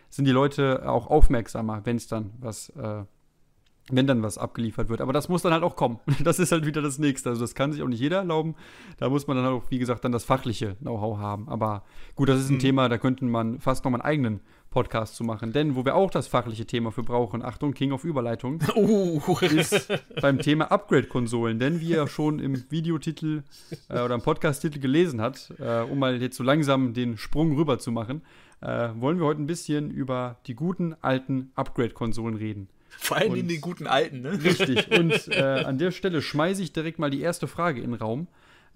sind 0.08 0.24
die 0.24 0.32
Leute 0.32 0.88
auch 0.88 1.08
aufmerksamer, 1.08 1.82
wenn 1.84 1.96
es 1.96 2.06
dann 2.06 2.32
was, 2.40 2.70
äh, 2.70 3.04
wenn 3.90 4.06
dann 4.06 4.22
was 4.22 4.38
abgeliefert 4.38 4.88
wird. 4.88 5.00
Aber 5.00 5.12
das 5.12 5.28
muss 5.28 5.42
dann 5.42 5.52
halt 5.52 5.62
auch 5.62 5.76
kommen. 5.76 6.00
Das 6.24 6.38
ist 6.38 6.52
halt 6.52 6.64
wieder 6.64 6.80
das 6.80 6.98
Nächste. 6.98 7.28
Also 7.28 7.42
das 7.42 7.54
kann 7.54 7.72
sich 7.72 7.82
auch 7.82 7.88
nicht 7.88 8.00
jeder 8.00 8.18
erlauben. 8.18 8.54
Da 8.98 9.08
muss 9.10 9.26
man 9.26 9.36
dann 9.36 9.46
auch, 9.46 9.70
wie 9.70 9.78
gesagt, 9.78 10.04
dann 10.04 10.12
das 10.12 10.24
fachliche 10.24 10.76
Know-how 10.76 11.18
haben. 11.18 11.48
Aber 11.48 11.84
gut, 12.14 12.28
das 12.28 12.40
ist 12.40 12.50
ein 12.50 12.54
mhm. 12.54 12.60
Thema, 12.60 12.88
da 12.88 12.98
könnte 12.98 13.24
man 13.24 13.60
fast 13.60 13.84
noch 13.84 13.90
mal 13.90 14.00
einen 14.00 14.08
eigenen 14.08 14.40
Podcast 14.76 15.16
zu 15.16 15.24
machen. 15.24 15.54
Denn 15.54 15.74
wo 15.74 15.86
wir 15.86 15.94
auch 15.94 16.10
das 16.10 16.28
fachliche 16.28 16.66
Thema 16.66 16.92
für 16.92 17.02
brauchen, 17.02 17.42
Achtung, 17.42 17.72
King 17.72 17.92
of 17.92 18.04
Überleitung, 18.04 18.60
uh. 18.76 19.38
ist 19.40 19.90
beim 20.20 20.38
Thema 20.38 20.70
Upgrade-Konsolen. 20.70 21.58
Denn 21.58 21.80
wie 21.80 21.94
er 21.94 22.06
schon 22.06 22.40
im 22.40 22.62
Videotitel 22.70 23.42
äh, 23.88 24.02
oder 24.02 24.14
im 24.14 24.20
Podcast-Titel 24.20 24.78
gelesen 24.78 25.22
hat, 25.22 25.50
äh, 25.58 25.80
um 25.80 25.98
mal 25.98 26.20
jetzt 26.20 26.36
so 26.36 26.44
langsam 26.44 26.92
den 26.92 27.16
Sprung 27.16 27.56
rüber 27.56 27.78
zu 27.78 27.90
machen, 27.90 28.20
äh, 28.60 28.90
wollen 28.96 29.18
wir 29.18 29.24
heute 29.24 29.40
ein 29.40 29.46
bisschen 29.46 29.90
über 29.90 30.40
die 30.46 30.54
guten 30.54 30.94
alten 31.00 31.52
Upgrade-Konsolen 31.54 32.36
reden. 32.36 32.68
Vor 32.98 33.16
allem 33.16 33.34
in 33.34 33.48
den 33.48 33.62
guten 33.62 33.86
alten, 33.86 34.20
ne? 34.20 34.44
Richtig. 34.44 34.90
Und 34.98 35.28
äh, 35.28 35.64
an 35.64 35.78
der 35.78 35.90
Stelle 35.90 36.20
schmeiße 36.20 36.62
ich 36.62 36.74
direkt 36.74 36.98
mal 36.98 37.08
die 37.08 37.22
erste 37.22 37.46
Frage 37.46 37.80
in 37.80 37.92
den 37.92 37.98
Raum. 37.98 38.28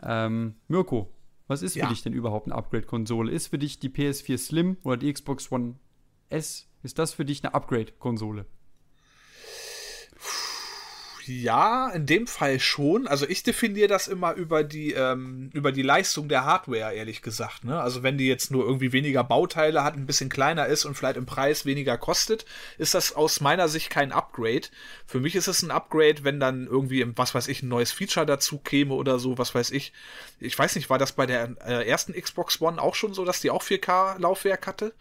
Ähm, 0.02 0.54
Mirko, 0.66 1.10
was 1.46 1.60
ist 1.60 1.78
für 1.78 1.86
dich 1.88 2.02
denn 2.02 2.14
überhaupt 2.14 2.46
eine 2.46 2.54
Upgrade-Konsole? 2.54 3.30
Ist 3.30 3.48
für 3.48 3.58
dich 3.58 3.78
die 3.78 3.90
PS4 3.90 4.38
Slim 4.38 4.78
oder 4.82 4.96
die 4.96 5.12
Xbox 5.12 5.52
One 5.52 5.74
S, 6.30 6.68
ist 6.82 6.98
das 6.98 7.12
für 7.12 7.24
dich 7.24 7.44
eine 7.44 7.54
Upgrade-Konsole? 7.54 8.46
Ja, 11.26 11.90
in 11.90 12.06
dem 12.06 12.26
Fall 12.26 12.58
schon. 12.58 13.06
Also 13.06 13.28
ich 13.28 13.44
definiere 13.44 13.86
das 13.86 14.08
immer 14.08 14.34
über 14.34 14.64
die, 14.64 14.92
ähm, 14.92 15.50
über 15.52 15.70
die 15.70 15.82
Leistung 15.82 16.28
der 16.28 16.44
Hardware, 16.44 16.92
ehrlich 16.92 17.22
gesagt. 17.22 17.64
Ne? 17.64 17.80
Also 17.80 18.02
wenn 18.02 18.18
die 18.18 18.26
jetzt 18.26 18.50
nur 18.50 18.64
irgendwie 18.64 18.92
weniger 18.92 19.22
Bauteile 19.22 19.84
hat, 19.84 19.94
ein 19.94 20.06
bisschen 20.06 20.28
kleiner 20.28 20.66
ist 20.66 20.84
und 20.84 20.96
vielleicht 20.96 21.16
im 21.16 21.26
Preis 21.26 21.64
weniger 21.66 21.98
kostet, 21.98 22.46
ist 22.78 22.94
das 22.94 23.14
aus 23.14 23.40
meiner 23.40 23.68
Sicht 23.68 23.90
kein 23.90 24.10
Upgrade. 24.10 24.68
Für 25.06 25.20
mich 25.20 25.36
ist 25.36 25.46
es 25.46 25.62
ein 25.62 25.70
Upgrade, 25.70 26.24
wenn 26.24 26.40
dann 26.40 26.66
irgendwie, 26.66 27.06
was 27.16 27.34
weiß 27.34 27.46
ich, 27.48 27.62
ein 27.62 27.68
neues 27.68 27.92
Feature 27.92 28.26
dazu 28.26 28.58
käme 28.58 28.94
oder 28.94 29.18
so, 29.18 29.38
was 29.38 29.54
weiß 29.54 29.70
ich. 29.70 29.92
Ich 30.40 30.58
weiß 30.58 30.74
nicht, 30.74 30.90
war 30.90 30.98
das 30.98 31.12
bei 31.12 31.26
der 31.26 31.54
äh, 31.64 31.86
ersten 31.86 32.12
Xbox 32.12 32.60
One 32.60 32.82
auch 32.82 32.96
schon 32.96 33.14
so, 33.14 33.24
dass 33.24 33.40
die 33.40 33.50
auch 33.50 33.62
4K-Laufwerk 33.62 34.66
hatte? 34.66 34.94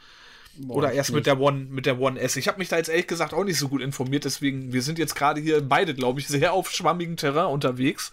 Boah, 0.61 0.75
Oder 0.75 0.91
erst 0.91 1.13
mit 1.13 1.25
der 1.25 1.39
One, 1.39 1.67
mit 1.69 1.85
der 1.85 1.99
One 1.99 2.19
S. 2.19 2.35
Ich 2.35 2.47
habe 2.47 2.59
mich 2.59 2.67
da 2.67 2.77
jetzt 2.77 2.89
ehrlich 2.89 3.07
gesagt 3.07 3.33
auch 3.33 3.43
nicht 3.43 3.57
so 3.57 3.69
gut 3.69 3.81
informiert, 3.81 4.25
deswegen, 4.25 4.73
wir 4.73 4.81
sind 4.81 4.99
jetzt 4.99 5.15
gerade 5.15 5.39
hier 5.39 5.61
beide, 5.61 5.93
glaube 5.93 6.19
ich, 6.19 6.27
sehr 6.27 6.51
auf 6.53 6.71
schwammigem 6.71 7.15
Terrain 7.15 7.45
unterwegs. 7.45 8.11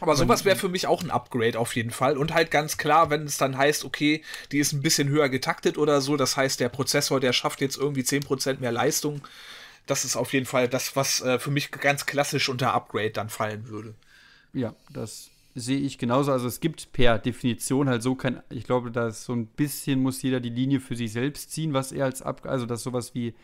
Aber 0.00 0.14
sowas 0.14 0.44
wäre 0.44 0.56
für 0.56 0.68
mich 0.68 0.86
auch 0.86 1.02
ein 1.02 1.10
Upgrade 1.10 1.58
auf 1.58 1.74
jeden 1.74 1.90
Fall. 1.90 2.16
Und 2.16 2.32
halt 2.32 2.50
ganz 2.50 2.78
klar, 2.78 3.10
wenn 3.10 3.24
es 3.24 3.36
dann 3.36 3.58
heißt, 3.58 3.84
okay, 3.84 4.22
die 4.52 4.58
ist 4.58 4.72
ein 4.72 4.80
bisschen 4.80 5.08
höher 5.08 5.28
getaktet 5.28 5.76
oder 5.76 6.00
so, 6.00 6.16
das 6.16 6.36
heißt, 6.36 6.60
der 6.60 6.68
Prozessor, 6.68 7.20
der 7.20 7.32
schafft 7.32 7.60
jetzt 7.60 7.76
irgendwie 7.76 8.02
10% 8.02 8.60
mehr 8.60 8.72
Leistung. 8.72 9.22
Das 9.86 10.04
ist 10.04 10.16
auf 10.16 10.32
jeden 10.32 10.46
Fall 10.46 10.68
das, 10.68 10.94
was 10.96 11.20
äh, 11.22 11.38
für 11.38 11.50
mich 11.50 11.70
ganz 11.72 12.06
klassisch 12.06 12.48
unter 12.48 12.74
Upgrade 12.74 13.10
dann 13.10 13.28
fallen 13.28 13.68
würde. 13.68 13.94
Ja, 14.52 14.74
das 14.90 15.30
sehe 15.58 15.78
ich 15.78 15.98
genauso. 15.98 16.32
Also 16.32 16.46
es 16.48 16.60
gibt 16.60 16.92
per 16.92 17.18
Definition 17.18 17.88
halt 17.88 18.02
so 18.02 18.14
kein, 18.14 18.42
ich 18.50 18.64
glaube, 18.64 18.90
da 18.90 19.10
so 19.10 19.32
ein 19.32 19.46
bisschen 19.46 20.02
muss 20.02 20.22
jeder 20.22 20.40
die 20.40 20.50
Linie 20.50 20.80
für 20.80 20.96
sich 20.96 21.12
selbst 21.12 21.52
ziehen, 21.52 21.72
was 21.72 21.92
er 21.92 22.06
als 22.06 22.22
Up, 22.22 22.46
also 22.46 22.66
dass 22.66 22.82
sowas 22.82 23.14
wie 23.14 23.34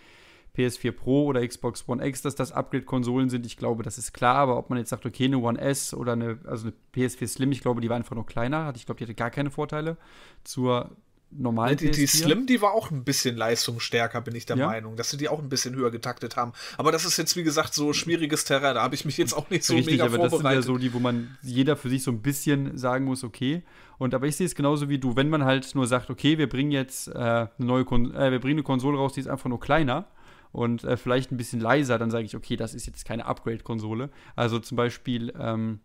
PS4 0.56 0.92
Pro 0.92 1.24
oder 1.24 1.46
Xbox 1.46 1.88
One 1.88 2.06
X, 2.06 2.22
dass 2.22 2.36
das 2.36 2.52
Upgrade-Konsolen 2.52 3.28
sind, 3.28 3.44
ich 3.44 3.56
glaube, 3.56 3.82
das 3.82 3.98
ist 3.98 4.12
klar, 4.12 4.36
aber 4.36 4.56
ob 4.56 4.70
man 4.70 4.78
jetzt 4.78 4.90
sagt, 4.90 5.04
okay, 5.04 5.24
eine 5.24 5.38
One 5.38 5.60
S 5.60 5.92
oder 5.92 6.12
eine, 6.12 6.38
also 6.44 6.68
eine 6.68 6.74
PS4 6.94 7.26
Slim, 7.26 7.52
ich 7.52 7.60
glaube, 7.60 7.80
die 7.80 7.88
war 7.88 7.96
einfach 7.96 8.14
noch 8.14 8.26
kleiner, 8.26 8.72
ich 8.76 8.86
glaube, 8.86 8.98
die 8.98 9.04
hatte 9.04 9.14
gar 9.14 9.30
keine 9.30 9.50
Vorteile 9.50 9.96
zur 10.44 10.96
normalen 11.36 11.76
die, 11.76 11.90
die 11.90 12.06
Slim, 12.06 12.46
die 12.46 12.60
war 12.60 12.72
auch 12.72 12.90
ein 12.90 13.04
bisschen 13.04 13.36
leistungsstärker, 13.36 14.20
bin 14.20 14.34
ich 14.34 14.46
der 14.46 14.56
ja. 14.56 14.66
Meinung, 14.66 14.96
dass 14.96 15.10
sie 15.10 15.16
die 15.16 15.28
auch 15.28 15.38
ein 15.38 15.48
bisschen 15.48 15.74
höher 15.74 15.90
getaktet 15.90 16.36
haben. 16.36 16.52
Aber 16.76 16.92
das 16.92 17.04
ist 17.04 17.16
jetzt, 17.16 17.36
wie 17.36 17.42
gesagt, 17.42 17.74
so 17.74 17.92
schwieriges 17.92 18.44
Terrain, 18.44 18.74
da 18.74 18.82
habe 18.82 18.94
ich 18.94 19.04
mich 19.04 19.18
jetzt 19.18 19.32
auch 19.32 19.50
nicht 19.50 19.64
so 19.64 19.74
Richtig, 19.74 19.94
mega 19.94 20.04
aber 20.04 20.16
vorbereitet. 20.16 20.44
Das 20.44 20.66
sind 20.66 20.74
ja 20.74 20.74
so 20.74 20.78
die, 20.78 20.94
wo 20.94 20.98
man 20.98 21.36
jeder 21.42 21.76
für 21.76 21.88
sich 21.88 22.02
so 22.02 22.10
ein 22.10 22.22
bisschen 22.22 22.76
sagen 22.76 23.04
muss, 23.04 23.24
okay. 23.24 23.62
Und 23.98 24.14
aber 24.14 24.26
ich 24.26 24.36
sehe 24.36 24.46
es 24.46 24.54
genauso 24.54 24.88
wie 24.88 24.98
du, 24.98 25.16
wenn 25.16 25.28
man 25.28 25.44
halt 25.44 25.74
nur 25.74 25.86
sagt, 25.86 26.10
okay, 26.10 26.38
wir 26.38 26.48
bringen 26.48 26.70
jetzt 26.70 27.08
äh, 27.08 27.12
eine 27.12 27.48
neue 27.58 27.84
Kon 27.84 28.14
äh, 28.14 28.30
wir 28.30 28.40
bringen 28.40 28.58
eine 28.58 28.64
Konsole 28.64 28.98
raus, 28.98 29.12
die 29.14 29.20
ist 29.20 29.28
einfach 29.28 29.48
nur 29.48 29.60
kleiner 29.60 30.06
und 30.52 30.84
äh, 30.84 30.96
vielleicht 30.96 31.32
ein 31.32 31.36
bisschen 31.36 31.60
leiser, 31.60 31.98
dann 31.98 32.10
sage 32.10 32.24
ich, 32.24 32.36
okay, 32.36 32.56
das 32.56 32.74
ist 32.74 32.86
jetzt 32.86 33.04
keine 33.04 33.26
Upgrade-Konsole. 33.26 34.10
Also 34.36 34.60
zum 34.60 34.76
Beispiel 34.76 35.32
ähm, 35.38 35.80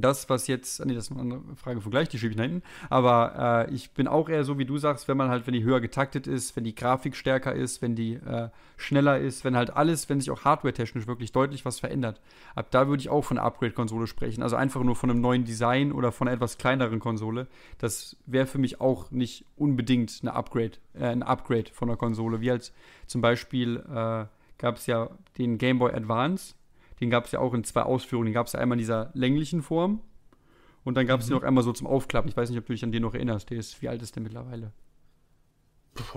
das, 0.00 0.28
was 0.28 0.46
jetzt, 0.46 0.84
nee, 0.84 0.94
das 0.94 1.04
ist 1.04 1.12
eine 1.12 1.20
andere 1.20 1.56
Frage 1.56 1.80
von 1.80 1.90
gleich, 1.90 2.08
die 2.08 2.18
schiebe 2.18 2.32
ich 2.32 2.36
nach 2.36 2.44
hinten. 2.44 2.62
Aber 2.90 3.66
äh, 3.68 3.74
ich 3.74 3.92
bin 3.92 4.08
auch 4.08 4.28
eher 4.28 4.44
so, 4.44 4.58
wie 4.58 4.64
du 4.64 4.78
sagst, 4.78 5.08
wenn 5.08 5.16
man 5.16 5.28
halt, 5.28 5.46
wenn 5.46 5.54
die 5.54 5.62
höher 5.62 5.80
getaktet 5.80 6.26
ist, 6.26 6.56
wenn 6.56 6.64
die 6.64 6.74
Grafik 6.74 7.16
stärker 7.16 7.54
ist, 7.54 7.82
wenn 7.82 7.94
die 7.94 8.14
äh, 8.14 8.48
schneller 8.76 9.18
ist, 9.18 9.44
wenn 9.44 9.56
halt 9.56 9.70
alles, 9.76 10.08
wenn 10.08 10.20
sich 10.20 10.30
auch 10.30 10.44
hardware-technisch 10.44 11.06
wirklich 11.06 11.32
deutlich 11.32 11.64
was 11.64 11.80
verändert. 11.80 12.20
Ab 12.54 12.70
da 12.70 12.88
würde 12.88 13.00
ich 13.00 13.08
auch 13.08 13.24
von 13.24 13.38
einer 13.38 13.46
Upgrade-Konsole 13.46 14.06
sprechen. 14.06 14.42
Also 14.42 14.56
einfach 14.56 14.82
nur 14.82 14.96
von 14.96 15.10
einem 15.10 15.20
neuen 15.20 15.44
Design 15.44 15.92
oder 15.92 16.12
von 16.12 16.28
einer 16.28 16.36
etwas 16.36 16.58
kleineren 16.58 17.00
Konsole. 17.00 17.46
Das 17.78 18.16
wäre 18.26 18.46
für 18.46 18.58
mich 18.58 18.80
auch 18.80 19.10
nicht 19.10 19.44
unbedingt 19.56 20.18
eine 20.22 20.34
Upgrade, 20.34 20.72
äh, 20.94 21.06
ein 21.06 21.22
Upgrade 21.22 21.70
von 21.72 21.88
der 21.88 21.96
Konsole. 21.96 22.40
Wie 22.40 22.50
halt 22.50 22.72
zum 23.06 23.20
Beispiel 23.20 23.76
äh, 23.88 24.26
gab 24.58 24.76
es 24.76 24.86
ja 24.86 25.10
den 25.38 25.58
Game 25.58 25.78
Boy 25.78 25.92
Advance 25.92 26.54
den 27.04 27.10
gab 27.10 27.26
es 27.26 27.32
ja 27.32 27.40
auch 27.40 27.54
in 27.54 27.64
zwei 27.64 27.82
Ausführungen. 27.82 28.26
Den 28.26 28.34
gab 28.34 28.46
es 28.46 28.54
ja 28.54 28.60
einmal 28.60 28.76
in 28.76 28.80
dieser 28.80 29.10
länglichen 29.14 29.62
Form 29.62 30.00
und 30.84 30.96
dann 30.96 31.06
gab 31.06 31.20
es 31.20 31.26
mhm. 31.26 31.30
den 31.30 31.38
noch 31.38 31.42
einmal 31.44 31.64
so 31.64 31.72
zum 31.72 31.86
Aufklappen. 31.86 32.30
Ich 32.30 32.36
weiß 32.36 32.50
nicht, 32.50 32.58
ob 32.58 32.66
du 32.66 32.72
dich 32.72 32.84
an 32.84 32.92
den 32.92 33.02
noch 33.02 33.14
erinnerst. 33.14 33.50
Der 33.50 33.58
ist, 33.58 33.80
wie 33.82 33.88
alt 33.88 34.02
ist 34.02 34.16
der 34.16 34.22
mittlerweile? 34.22 34.72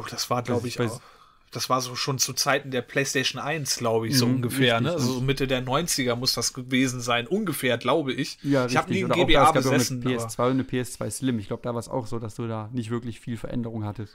Das 0.09 0.29
war, 0.29 0.43
glaube 0.43 0.67
ich, 0.67 0.79
auch. 0.79 1.01
Das 1.51 1.69
war 1.69 1.79
so 1.81 1.95
schon 1.95 2.19
zu 2.19 2.33
Zeiten 2.33 2.71
der 2.71 2.81
PlayStation 2.81 3.41
1, 3.41 3.77
glaube 3.77 4.07
ich, 4.07 4.13
mhm, 4.15 4.17
so 4.17 4.25
ungefähr. 4.25 4.75
Richtig, 4.75 4.87
ne? 4.87 4.91
Also 4.93 5.21
Mitte 5.21 5.47
der 5.47 5.63
90er 5.63 6.15
muss 6.15 6.33
das 6.33 6.53
gewesen 6.53 6.99
sein, 6.99 7.25
ungefähr, 7.25 7.77
glaube 7.77 8.11
ich. 8.11 8.37
Ja, 8.43 8.65
ich 8.65 8.75
habe 8.75 8.91
nie 8.91 9.05
einen 9.05 9.13
GBA 9.13 9.51
besessen. 9.51 10.05
Eine 10.05 10.17
PS2 10.17 10.45
und 10.45 10.51
eine 10.51 10.63
PS2 10.63 11.09
Slim. 11.09 11.39
Ich 11.39 11.47
glaube, 11.47 11.63
da 11.63 11.73
war 11.73 11.79
es 11.79 11.87
auch 11.87 12.07
so, 12.07 12.19
dass 12.19 12.35
du 12.35 12.47
da 12.47 12.69
nicht 12.73 12.89
wirklich 12.89 13.19
viel 13.19 13.37
Veränderung 13.37 13.85
hattest. 13.85 14.13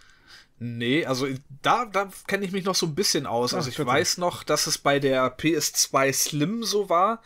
Nee, 0.58 1.04
also 1.06 1.26
da, 1.62 1.86
da 1.86 2.08
kenne 2.26 2.44
ich 2.44 2.52
mich 2.52 2.64
noch 2.64 2.74
so 2.74 2.86
ein 2.86 2.94
bisschen 2.94 3.26
aus. 3.26 3.52
also 3.52 3.68
ich 3.68 3.84
weiß 3.84 4.18
noch, 4.18 4.44
dass 4.44 4.66
es 4.66 4.78
bei 4.78 5.00
der 5.00 5.36
PS2 5.36 6.12
Slim 6.12 6.62
so 6.62 6.88
war. 6.88 7.20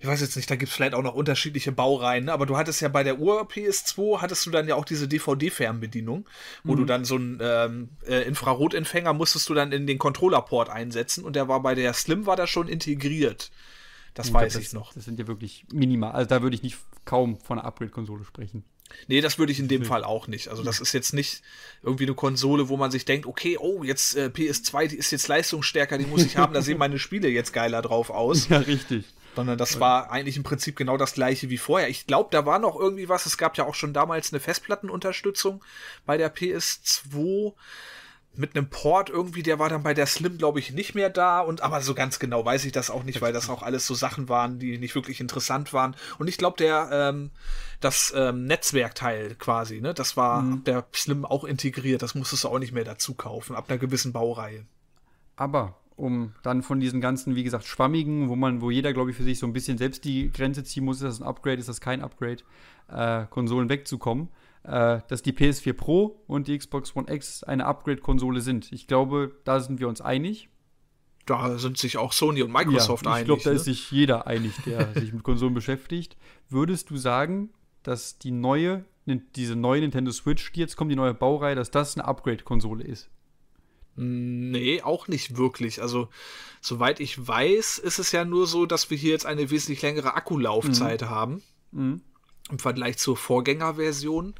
Ich 0.00 0.06
weiß 0.06 0.20
jetzt 0.20 0.36
nicht, 0.36 0.48
da 0.48 0.54
gibt 0.56 0.70
es 0.70 0.76
vielleicht 0.76 0.94
auch 0.94 1.02
noch 1.02 1.14
unterschiedliche 1.14 1.72
Baureihen, 1.72 2.26
ne? 2.26 2.32
aber 2.32 2.46
du 2.46 2.56
hattest 2.56 2.80
ja 2.80 2.88
bei 2.88 3.02
der 3.02 3.18
Ur-PS2, 3.18 4.20
hattest 4.20 4.46
du 4.46 4.50
dann 4.50 4.68
ja 4.68 4.76
auch 4.76 4.84
diese 4.84 5.08
DVD-Fernbedienung, 5.08 6.28
wo 6.62 6.74
mhm. 6.74 6.76
du 6.76 6.84
dann 6.84 7.04
so 7.04 7.16
einen 7.16 7.38
ähm, 7.42 7.88
äh, 8.06 8.22
Infrarotempfänger 8.22 9.12
musstest 9.12 9.48
du 9.48 9.54
dann 9.54 9.72
in 9.72 9.86
den 9.86 9.98
Controller-Port 9.98 10.70
einsetzen 10.70 11.24
und 11.24 11.34
der 11.34 11.48
war 11.48 11.60
bei 11.62 11.74
der 11.74 11.92
Slim 11.94 12.26
war 12.26 12.36
da 12.36 12.46
schon 12.46 12.68
integriert. 12.68 13.50
Das 14.14 14.28
ich 14.28 14.34
weiß 14.34 14.52
glaub, 14.52 14.62
ich 14.62 14.72
noch. 14.72 14.92
Das 14.94 15.04
sind 15.04 15.18
ja 15.18 15.26
wirklich 15.26 15.64
minimal. 15.72 16.12
Also 16.12 16.28
da 16.28 16.42
würde 16.42 16.54
ich 16.54 16.62
nicht 16.62 16.78
kaum 17.04 17.38
von 17.40 17.58
einer 17.58 17.66
Upgrade-Konsole 17.66 18.24
sprechen. 18.24 18.64
Nee, 19.06 19.20
das 19.20 19.38
würde 19.38 19.52
ich 19.52 19.58
in 19.58 19.68
dem 19.68 19.84
Fall 19.84 20.02
auch 20.04 20.28
nicht. 20.28 20.48
Also 20.48 20.62
das 20.62 20.80
ist 20.80 20.92
jetzt 20.92 21.12
nicht 21.12 21.42
irgendwie 21.82 22.04
eine 22.04 22.14
Konsole, 22.14 22.68
wo 22.68 22.76
man 22.76 22.90
sich 22.90 23.04
denkt, 23.04 23.26
okay, 23.26 23.58
oh, 23.58 23.82
jetzt 23.82 24.16
äh, 24.16 24.30
PS2, 24.32 24.88
die 24.88 24.96
ist 24.96 25.10
jetzt 25.10 25.28
leistungsstärker, 25.28 25.98
die 25.98 26.06
muss 26.06 26.24
ich 26.24 26.36
haben, 26.36 26.54
da 26.54 26.62
sehen 26.62 26.78
meine 26.78 26.98
Spiele 26.98 27.28
jetzt 27.28 27.52
geiler 27.52 27.82
drauf 27.82 28.10
aus. 28.10 28.48
Ja, 28.48 28.58
richtig. 28.58 29.04
Sondern 29.38 29.56
das 29.56 29.78
war 29.78 30.10
eigentlich 30.10 30.36
im 30.36 30.42
Prinzip 30.42 30.74
genau 30.74 30.96
das 30.96 31.14
gleiche 31.14 31.48
wie 31.48 31.58
vorher. 31.58 31.88
Ich 31.88 32.08
glaube, 32.08 32.28
da 32.32 32.44
war 32.44 32.58
noch 32.58 32.74
irgendwie 32.74 33.08
was. 33.08 33.24
Es 33.24 33.38
gab 33.38 33.56
ja 33.56 33.66
auch 33.66 33.76
schon 33.76 33.92
damals 33.92 34.32
eine 34.32 34.40
Festplattenunterstützung 34.40 35.64
bei 36.04 36.16
der 36.16 36.34
PS2 36.34 37.52
mit 38.34 38.56
einem 38.56 38.68
Port 38.68 39.10
irgendwie, 39.10 39.44
der 39.44 39.60
war 39.60 39.68
dann 39.68 39.84
bei 39.84 39.94
der 39.94 40.06
Slim, 40.06 40.38
glaube 40.38 40.58
ich, 40.58 40.72
nicht 40.72 40.96
mehr 40.96 41.08
da. 41.08 41.38
Und 41.38 41.60
aber 41.60 41.80
so 41.82 41.94
ganz 41.94 42.18
genau 42.18 42.44
weiß 42.44 42.64
ich 42.64 42.72
das 42.72 42.90
auch 42.90 43.04
nicht, 43.04 43.20
weil 43.20 43.32
das 43.32 43.48
auch 43.48 43.62
alles 43.62 43.86
so 43.86 43.94
Sachen 43.94 44.28
waren, 44.28 44.58
die 44.58 44.76
nicht 44.78 44.96
wirklich 44.96 45.20
interessant 45.20 45.72
waren. 45.72 45.94
Und 46.18 46.26
ich 46.26 46.36
glaube, 46.36 46.56
der 46.56 46.88
ähm, 46.90 47.30
das 47.78 48.12
ähm, 48.16 48.44
Netzwerkteil 48.44 49.36
quasi, 49.36 49.80
ne, 49.80 49.94
das 49.94 50.16
war 50.16 50.42
mhm. 50.42 50.64
der 50.64 50.84
Slim 50.92 51.24
auch 51.24 51.44
integriert. 51.44 52.02
Das 52.02 52.16
musstest 52.16 52.42
du 52.42 52.48
auch 52.48 52.58
nicht 52.58 52.72
mehr 52.72 52.82
dazu 52.82 53.14
kaufen, 53.14 53.54
ab 53.54 53.66
einer 53.68 53.78
gewissen 53.78 54.12
Baureihe. 54.12 54.66
Aber 55.36 55.76
um 55.98 56.32
dann 56.42 56.62
von 56.62 56.78
diesen 56.78 57.00
ganzen, 57.00 57.34
wie 57.34 57.42
gesagt, 57.42 57.64
schwammigen, 57.64 58.28
wo 58.28 58.36
man, 58.36 58.60
wo 58.62 58.70
jeder, 58.70 58.92
glaube 58.92 59.10
ich, 59.10 59.16
für 59.16 59.24
sich 59.24 59.38
so 59.38 59.46
ein 59.46 59.52
bisschen 59.52 59.78
selbst 59.78 60.04
die 60.04 60.30
Grenze 60.30 60.62
ziehen 60.62 60.84
muss, 60.84 60.98
ist 60.98 61.02
das 61.02 61.20
ein 61.20 61.26
Upgrade, 61.26 61.58
ist 61.58 61.68
das 61.68 61.80
kein 61.80 62.02
Upgrade, 62.02 62.42
äh, 62.88 63.26
Konsolen 63.26 63.68
wegzukommen, 63.68 64.28
äh, 64.62 65.00
dass 65.08 65.22
die 65.22 65.32
PS4 65.32 65.72
Pro 65.72 66.22
und 66.28 66.46
die 66.46 66.56
Xbox 66.56 66.94
One 66.94 67.12
X 67.12 67.42
eine 67.42 67.66
Upgrade-Konsole 67.66 68.40
sind. 68.40 68.70
Ich 68.70 68.86
glaube, 68.86 69.34
da 69.44 69.58
sind 69.58 69.80
wir 69.80 69.88
uns 69.88 70.00
einig. 70.00 70.48
Da 71.26 71.58
sind 71.58 71.76
sich 71.76 71.98
auch 71.98 72.12
Sony 72.12 72.42
und 72.42 72.52
Microsoft 72.52 73.04
ja, 73.04 73.12
einig. 73.12 73.22
Ich 73.22 73.26
glaube, 73.26 73.42
da 73.42 73.50
ne? 73.50 73.56
ist 73.56 73.64
sich 73.64 73.90
jeder 73.90 74.28
einig, 74.28 74.52
der 74.66 74.92
sich 74.94 75.12
mit 75.12 75.24
Konsolen 75.24 75.52
beschäftigt. 75.52 76.16
Würdest 76.48 76.90
du 76.90 76.96
sagen, 76.96 77.50
dass 77.82 78.18
die 78.18 78.30
neue, 78.30 78.84
diese 79.04 79.56
neue 79.56 79.80
Nintendo 79.80 80.12
Switch, 80.12 80.52
die 80.52 80.60
jetzt 80.60 80.76
kommt, 80.76 80.92
die 80.92 80.96
neue 80.96 81.14
Baureihe, 81.14 81.56
dass 81.56 81.72
das 81.72 81.96
eine 81.96 82.06
Upgrade-Konsole 82.06 82.84
ist? 82.84 83.10
Nee, 83.98 84.82
auch 84.82 85.08
nicht 85.08 85.36
wirklich. 85.36 85.82
Also, 85.82 86.08
soweit 86.60 87.00
ich 87.00 87.26
weiß, 87.26 87.78
ist 87.78 87.98
es 87.98 88.12
ja 88.12 88.24
nur 88.24 88.46
so, 88.46 88.64
dass 88.64 88.90
wir 88.90 88.96
hier 88.96 89.10
jetzt 89.10 89.26
eine 89.26 89.50
wesentlich 89.50 89.82
längere 89.82 90.14
Akkulaufzeit 90.14 91.02
mhm. 91.02 91.10
haben. 91.10 91.42
Mhm. 91.72 92.00
Im 92.48 92.58
Vergleich 92.60 92.96
zur 92.98 93.16
Vorgängerversion. 93.16 94.34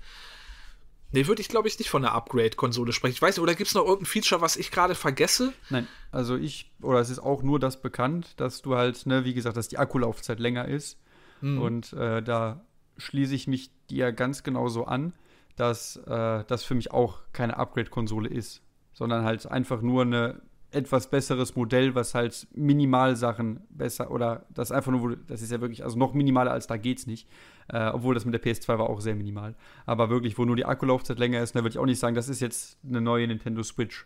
Nee, 1.11 1.27
würde 1.27 1.41
ich, 1.41 1.49
glaube 1.49 1.67
ich, 1.67 1.79
nicht 1.79 1.91
von 1.91 2.05
einer 2.05 2.15
Upgrade-Konsole 2.15 2.93
sprechen. 2.93 3.15
Ich 3.15 3.23
weiß 3.23 3.37
nicht, 3.37 3.43
oder 3.43 3.55
gibt 3.55 3.69
es 3.69 3.75
noch 3.75 3.85
irgendein 3.85 4.07
Feature, 4.07 4.41
was 4.41 4.57
ich 4.57 4.71
gerade 4.71 4.95
vergesse? 4.95 5.53
Nein, 5.71 5.89
also 6.13 6.37
ich, 6.37 6.71
oder 6.81 7.01
es 7.01 7.11
ist 7.11 7.19
auch 7.19 7.43
nur 7.43 7.59
das 7.59 7.81
bekannt, 7.83 8.35
dass 8.37 8.63
du 8.63 8.77
halt, 8.77 9.07
ne, 9.07 9.25
wie 9.25 9.35
gesagt, 9.35 9.57
dass 9.57 9.69
die 9.69 9.79
Akkulaufzeit 9.79 10.39
länger 10.39 10.69
ist. 10.69 10.99
Mhm. 11.41 11.61
Und 11.61 11.93
äh, 11.95 12.23
da 12.23 12.65
schließe 12.99 13.35
ich 13.35 13.49
mich 13.49 13.71
dir 13.91 14.13
ganz 14.13 14.43
genauso 14.45 14.85
an, 14.85 15.15
dass 15.57 15.97
äh, 15.97 16.45
das 16.47 16.63
für 16.63 16.75
mich 16.75 16.93
auch 16.93 17.21
keine 17.33 17.57
Upgrade-Konsole 17.57 18.29
ist 18.29 18.63
sondern 18.99 19.25
halt 19.25 19.49
einfach 19.49 19.81
nur 19.81 20.05
ein 20.05 20.41
etwas 20.73 21.09
besseres 21.09 21.55
Modell, 21.55 21.95
was 21.95 22.15
halt 22.15 22.49
minimal 22.53 23.15
Sachen 23.15 23.61
besser 23.71 24.11
oder 24.11 24.45
das 24.51 24.73
einfach 24.73 24.91
nur, 24.91 25.17
das 25.17 25.41
ist 25.41 25.53
ja 25.53 25.61
wirklich, 25.61 25.85
also 25.85 25.97
noch 25.97 26.15
minimaler 26.15 26.51
als 26.51 26.67
da 26.67 26.77
geht's 26.77 27.07
nicht. 27.07 27.29
Äh, 27.69 27.91
obwohl 27.91 28.15
das 28.15 28.25
mit 28.25 28.35
der 28.35 28.43
PS2 28.43 28.77
war 28.77 28.91
auch 28.91 29.01
sehr 29.01 29.15
minimal. 29.15 29.55
Aber 29.87 30.11
wirklich, 30.11 30.37
wo 30.37 30.45
nur 30.45 30.57
die 30.57 30.65
Akkulaufzeit 30.65 31.19
länger 31.21 31.41
ist, 31.41 31.55
da 31.55 31.61
würde 31.61 31.71
ich 31.71 31.79
auch 31.79 31.87
nicht 31.87 32.01
sagen, 32.01 32.17
das 32.17 32.29
ist 32.29 32.41
jetzt 32.41 32.77
eine 32.85 33.01
neue 33.01 33.29
Nintendo 33.29 33.63
Switch. 33.63 34.05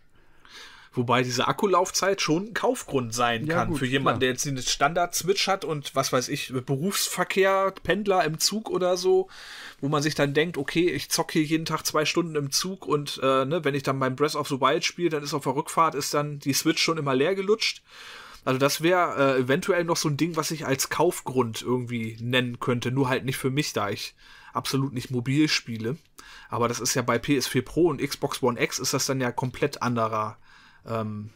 Wobei 0.95 1.23
diese 1.23 1.47
Akkulaufzeit 1.47 2.21
schon 2.21 2.47
ein 2.47 2.53
Kaufgrund 2.53 3.15
sein 3.15 3.47
ja, 3.47 3.55
kann 3.55 3.69
gut, 3.69 3.79
für 3.79 3.85
jemanden, 3.87 4.19
klar. 4.19 4.19
der 4.19 4.29
jetzt 4.29 4.47
eine 4.47 4.61
Standard-Switch 4.61 5.47
hat 5.47 5.65
und 5.65 5.95
was 5.95 6.13
weiß 6.13 6.29
ich, 6.29 6.53
Berufsverkehr, 6.53 7.73
Pendler 7.83 8.23
im 8.23 8.37
Zug 8.37 8.69
oder 8.69 8.95
so, 8.95 9.27
wo 9.81 9.89
man 9.89 10.03
sich 10.03 10.13
dann 10.13 10.35
denkt, 10.35 10.57
okay, 10.57 10.89
ich 10.89 11.09
zocke 11.09 11.33
hier 11.33 11.43
jeden 11.43 11.65
Tag 11.65 11.85
zwei 11.85 12.05
Stunden 12.05 12.35
im 12.35 12.51
Zug 12.51 12.85
und 12.85 13.19
äh, 13.23 13.45
ne, 13.45 13.63
wenn 13.63 13.73
ich 13.73 13.81
dann 13.81 13.99
beim 13.99 14.15
Breath 14.15 14.35
of 14.35 14.47
the 14.47 14.61
Wild 14.61 14.85
spiele, 14.85 15.09
dann 15.09 15.23
ist 15.23 15.33
auf 15.33 15.43
der 15.43 15.55
Rückfahrt 15.55 15.95
ist 15.95 16.13
dann 16.13 16.37
die 16.39 16.53
Switch 16.53 16.81
schon 16.81 16.99
immer 16.99 17.15
leer 17.15 17.33
gelutscht. 17.33 17.81
Also 18.45 18.59
das 18.59 18.81
wäre 18.81 19.37
äh, 19.37 19.39
eventuell 19.41 19.85
noch 19.85 19.97
so 19.97 20.09
ein 20.09 20.17
Ding, 20.17 20.35
was 20.35 20.51
ich 20.51 20.67
als 20.67 20.89
Kaufgrund 20.89 21.61
irgendwie 21.63 22.17
nennen 22.19 22.59
könnte, 22.59 22.91
nur 22.91 23.09
halt 23.09 23.25
nicht 23.25 23.37
für 23.37 23.49
mich, 23.49 23.73
da 23.73 23.89
ich 23.89 24.15
absolut 24.53 24.93
nicht 24.93 25.09
mobil 25.09 25.47
spiele. 25.47 25.97
Aber 26.49 26.67
das 26.67 26.79
ist 26.79 26.93
ja 26.93 27.01
bei 27.01 27.17
PS4 27.17 27.63
Pro 27.63 27.87
und 27.87 28.01
Xbox 28.01 28.43
One 28.43 28.61
X 28.61 28.77
ist 28.77 28.93
das 28.93 29.07
dann 29.07 29.21
ja 29.21 29.31
komplett 29.31 29.81
anderer 29.81 30.37
ähm, 30.87 31.29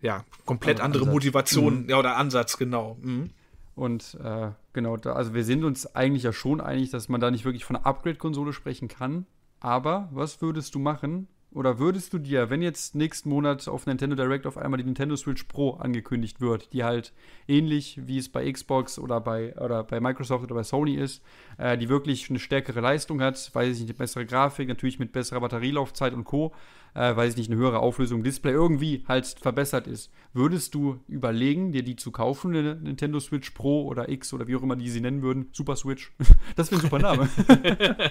ja, 0.00 0.24
komplett 0.46 0.80
andere 0.80 1.02
Ansatz. 1.02 1.14
Motivation, 1.14 1.82
mhm. 1.82 1.90
ja, 1.90 1.98
oder 1.98 2.16
Ansatz, 2.16 2.56
genau. 2.56 2.96
Mhm. 3.00 3.30
Und 3.74 4.18
äh, 4.22 4.50
genau, 4.72 4.96
da, 4.96 5.12
also 5.12 5.34
wir 5.34 5.44
sind 5.44 5.64
uns 5.64 5.94
eigentlich 5.94 6.24
ja 6.24 6.32
schon 6.32 6.60
einig, 6.60 6.90
dass 6.90 7.08
man 7.08 7.20
da 7.20 7.30
nicht 7.30 7.44
wirklich 7.44 7.64
von 7.64 7.76
einer 7.76 7.86
Upgrade-Konsole 7.86 8.52
sprechen 8.52 8.88
kann. 8.88 9.26
Aber 9.60 10.08
was 10.12 10.40
würdest 10.42 10.74
du 10.74 10.78
machen, 10.78 11.28
oder 11.52 11.80
würdest 11.80 12.12
du 12.12 12.18
dir, 12.18 12.48
wenn 12.48 12.62
jetzt 12.62 12.94
nächsten 12.94 13.28
Monat 13.28 13.66
auf 13.66 13.84
Nintendo 13.84 14.14
Direct 14.14 14.46
auf 14.46 14.56
einmal 14.56 14.78
die 14.78 14.84
Nintendo 14.84 15.16
Switch 15.16 15.44
Pro 15.44 15.72
angekündigt 15.72 16.40
wird, 16.40 16.72
die 16.72 16.84
halt 16.84 17.12
ähnlich 17.48 18.00
wie 18.06 18.18
es 18.18 18.28
bei 18.28 18.50
Xbox 18.50 19.00
oder 19.00 19.20
bei, 19.20 19.56
oder 19.56 19.82
bei 19.82 19.98
Microsoft 20.00 20.44
oder 20.44 20.54
bei 20.54 20.62
Sony 20.62 20.94
ist, 20.94 21.22
äh, 21.58 21.76
die 21.76 21.88
wirklich 21.88 22.30
eine 22.30 22.38
stärkere 22.38 22.80
Leistung 22.80 23.20
hat, 23.20 23.50
weiß 23.52 23.74
ich 23.74 23.80
nicht, 23.80 23.90
eine 23.90 23.98
bessere 23.98 24.26
Grafik, 24.26 24.68
natürlich 24.68 25.00
mit 25.00 25.10
besserer 25.10 25.40
Batterielaufzeit 25.40 26.14
und 26.14 26.24
Co., 26.24 26.52
äh, 26.94 27.14
weiß 27.14 27.32
ich 27.32 27.36
nicht, 27.38 27.50
eine 27.50 27.60
höhere 27.60 27.80
Auflösung 27.80 28.22
Display 28.22 28.52
irgendwie 28.52 29.04
halt 29.06 29.26
verbessert 29.40 29.86
ist, 29.86 30.10
würdest 30.32 30.74
du 30.74 31.00
überlegen, 31.08 31.72
dir 31.72 31.82
die 31.82 31.96
zu 31.96 32.10
kaufen, 32.10 32.54
eine 32.54 32.76
Nintendo 32.76 33.20
Switch 33.20 33.50
Pro 33.50 33.84
oder 33.84 34.08
X 34.08 34.32
oder 34.32 34.46
wie 34.46 34.56
auch 34.56 34.62
immer 34.62 34.76
die 34.76 34.90
sie 34.90 35.00
nennen 35.00 35.22
würden, 35.22 35.48
Super 35.52 35.76
Switch? 35.76 36.12
Das 36.56 36.70
wäre 36.70 36.80
ein 36.80 36.84
super 36.84 36.98
Name. 36.98 37.28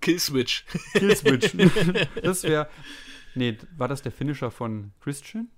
Kill 0.00 0.18
Switch. 0.18 0.64
Kill 0.92 1.16
Switch. 1.16 1.54
Das 2.22 2.42
wäre. 2.42 2.68
Nee, 3.34 3.58
war 3.76 3.88
das 3.88 4.02
der 4.02 4.12
Finisher 4.12 4.50
von 4.50 4.92
Christian 5.00 5.48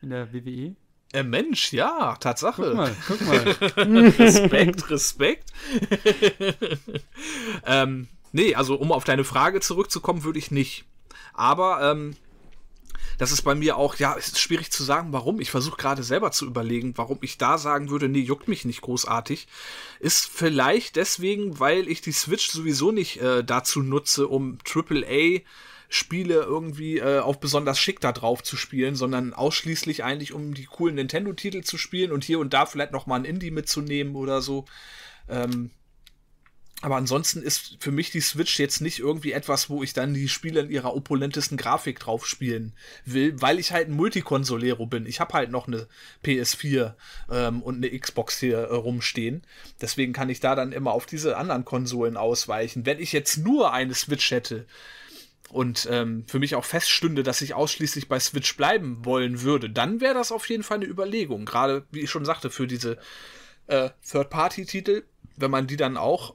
in 0.00 0.10
der 0.10 0.32
WWE? 0.32 0.76
Äh, 1.12 1.22
Mensch, 1.22 1.72
ja, 1.72 2.16
Tatsache. 2.16 2.62
Guck 2.62 2.74
mal, 2.74 2.96
guck 3.06 3.20
mal. 3.22 4.08
Respekt, 4.18 4.90
Respekt. 4.90 5.52
ähm, 7.66 8.08
nee, 8.32 8.54
also 8.54 8.76
um 8.76 8.92
auf 8.92 9.04
deine 9.04 9.24
Frage 9.24 9.60
zurückzukommen, 9.60 10.24
würde 10.24 10.38
ich 10.38 10.50
nicht. 10.50 10.86
Aber 11.34 11.90
ähm, 11.90 12.16
das 13.18 13.32
ist 13.32 13.42
bei 13.42 13.54
mir 13.54 13.76
auch, 13.76 13.96
ja, 13.96 14.16
es 14.18 14.28
ist 14.28 14.40
schwierig 14.40 14.70
zu 14.72 14.82
sagen, 14.82 15.12
warum. 15.12 15.40
Ich 15.40 15.50
versuche 15.50 15.76
gerade 15.76 16.02
selber 16.02 16.32
zu 16.32 16.46
überlegen, 16.46 16.94
warum 16.96 17.18
ich 17.20 17.38
da 17.38 17.58
sagen 17.58 17.90
würde, 17.90 18.08
nee, 18.08 18.20
juckt 18.20 18.48
mich 18.48 18.64
nicht 18.64 18.80
großartig. 18.80 19.48
Ist 20.00 20.26
vielleicht 20.26 20.96
deswegen, 20.96 21.60
weil 21.60 21.88
ich 21.88 22.00
die 22.00 22.12
Switch 22.12 22.50
sowieso 22.50 22.92
nicht 22.92 23.20
äh, 23.20 23.44
dazu 23.44 23.82
nutze, 23.82 24.28
um 24.28 24.58
AAA 24.66 25.40
Spiele 25.88 26.36
irgendwie 26.36 26.98
äh, 26.98 27.18
auf 27.18 27.38
besonders 27.38 27.78
schick 27.78 28.00
da 28.00 28.12
drauf 28.12 28.42
zu 28.42 28.56
spielen, 28.56 28.94
sondern 28.96 29.34
ausschließlich 29.34 30.02
eigentlich 30.02 30.32
um 30.32 30.54
die 30.54 30.64
coolen 30.64 30.94
Nintendo-Titel 30.94 31.62
zu 31.62 31.76
spielen 31.76 32.12
und 32.12 32.24
hier 32.24 32.38
und 32.38 32.54
da 32.54 32.64
vielleicht 32.64 32.92
noch 32.92 33.06
mal 33.06 33.16
ein 33.16 33.26
Indie 33.26 33.50
mitzunehmen 33.50 34.16
oder 34.16 34.40
so. 34.40 34.64
Ähm, 35.28 35.70
aber 36.82 36.96
ansonsten 36.96 37.42
ist 37.42 37.76
für 37.78 37.92
mich 37.92 38.10
die 38.10 38.20
Switch 38.20 38.58
jetzt 38.58 38.80
nicht 38.80 38.98
irgendwie 38.98 39.30
etwas, 39.30 39.70
wo 39.70 39.84
ich 39.84 39.92
dann 39.92 40.14
die 40.14 40.28
Spiele 40.28 40.60
in 40.60 40.70
ihrer 40.70 40.94
opulentesten 40.94 41.56
Grafik 41.56 42.00
drauf 42.00 42.26
spielen 42.26 42.72
will, 43.04 43.40
weil 43.40 43.60
ich 43.60 43.70
halt 43.70 43.88
ein 43.88 43.94
Multikonsolero 43.94 44.86
bin. 44.86 45.06
Ich 45.06 45.20
habe 45.20 45.32
halt 45.34 45.52
noch 45.52 45.68
eine 45.68 45.86
PS4 46.24 46.94
ähm, 47.30 47.62
und 47.62 47.76
eine 47.76 47.96
Xbox 47.96 48.40
hier 48.40 48.58
äh, 48.58 48.74
rumstehen. 48.74 49.42
Deswegen 49.80 50.12
kann 50.12 50.28
ich 50.28 50.40
da 50.40 50.56
dann 50.56 50.72
immer 50.72 50.90
auf 50.90 51.06
diese 51.06 51.36
anderen 51.36 51.64
Konsolen 51.64 52.16
ausweichen. 52.16 52.84
Wenn 52.84 52.98
ich 52.98 53.12
jetzt 53.12 53.36
nur 53.36 53.72
eine 53.72 53.94
Switch 53.94 54.32
hätte 54.32 54.66
und 55.50 55.86
ähm, 55.88 56.24
für 56.26 56.40
mich 56.40 56.56
auch 56.56 56.64
feststünde, 56.64 57.22
dass 57.22 57.42
ich 57.42 57.54
ausschließlich 57.54 58.08
bei 58.08 58.18
Switch 58.18 58.56
bleiben 58.56 59.04
wollen 59.04 59.42
würde, 59.42 59.70
dann 59.70 60.00
wäre 60.00 60.14
das 60.14 60.32
auf 60.32 60.48
jeden 60.48 60.64
Fall 60.64 60.78
eine 60.78 60.86
Überlegung. 60.86 61.44
Gerade, 61.44 61.84
wie 61.92 62.00
ich 62.00 62.10
schon 62.10 62.24
sagte, 62.24 62.50
für 62.50 62.66
diese 62.66 62.98
äh, 63.68 63.90
Third-Party-Titel, 64.10 65.04
wenn 65.36 65.50
man 65.52 65.68
die 65.68 65.76
dann 65.76 65.96
auch 65.96 66.34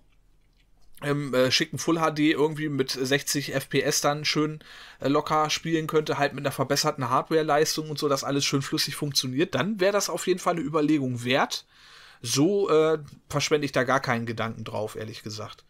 im 1.04 1.34
äh, 1.34 1.52
schicken 1.52 1.78
Full 1.78 2.00
HD 2.00 2.20
irgendwie 2.20 2.70
mit 2.70 2.90
60 2.92 3.54
FPS 3.54 4.02
dann 4.02 4.26
schön 4.26 4.60
äh, 5.00 5.08
locker 5.08 5.50
spielen 5.50 5.88
könnte, 5.88 6.18
halt 6.18 6.34
mit 6.34 6.44
einer 6.46 6.52
verbesserten 6.52 7.10
Hardware-Leistung 7.10 7.90
und 7.90 8.00
so, 8.00 8.10
dass 8.10 8.24
alles 8.24 8.46
schön 8.46 8.62
flüssig 8.62 8.96
funktioniert, 8.96 9.54
dann 9.54 9.80
wäre 9.80 9.94
das 9.94 10.10
auf 10.10 10.26
jeden 10.26 10.40
Fall 10.40 10.56
eine 10.56 10.64
Überlegung 10.64 11.24
wert. 11.24 11.66
So 12.22 12.70
äh, 12.70 12.98
verschwende 13.30 13.66
ich 13.66 13.72
da 13.72 13.84
gar 13.84 14.00
keinen 14.00 14.26
Gedanken 14.26 14.64
drauf, 14.64 14.96
ehrlich 14.96 15.22
gesagt. 15.22 15.66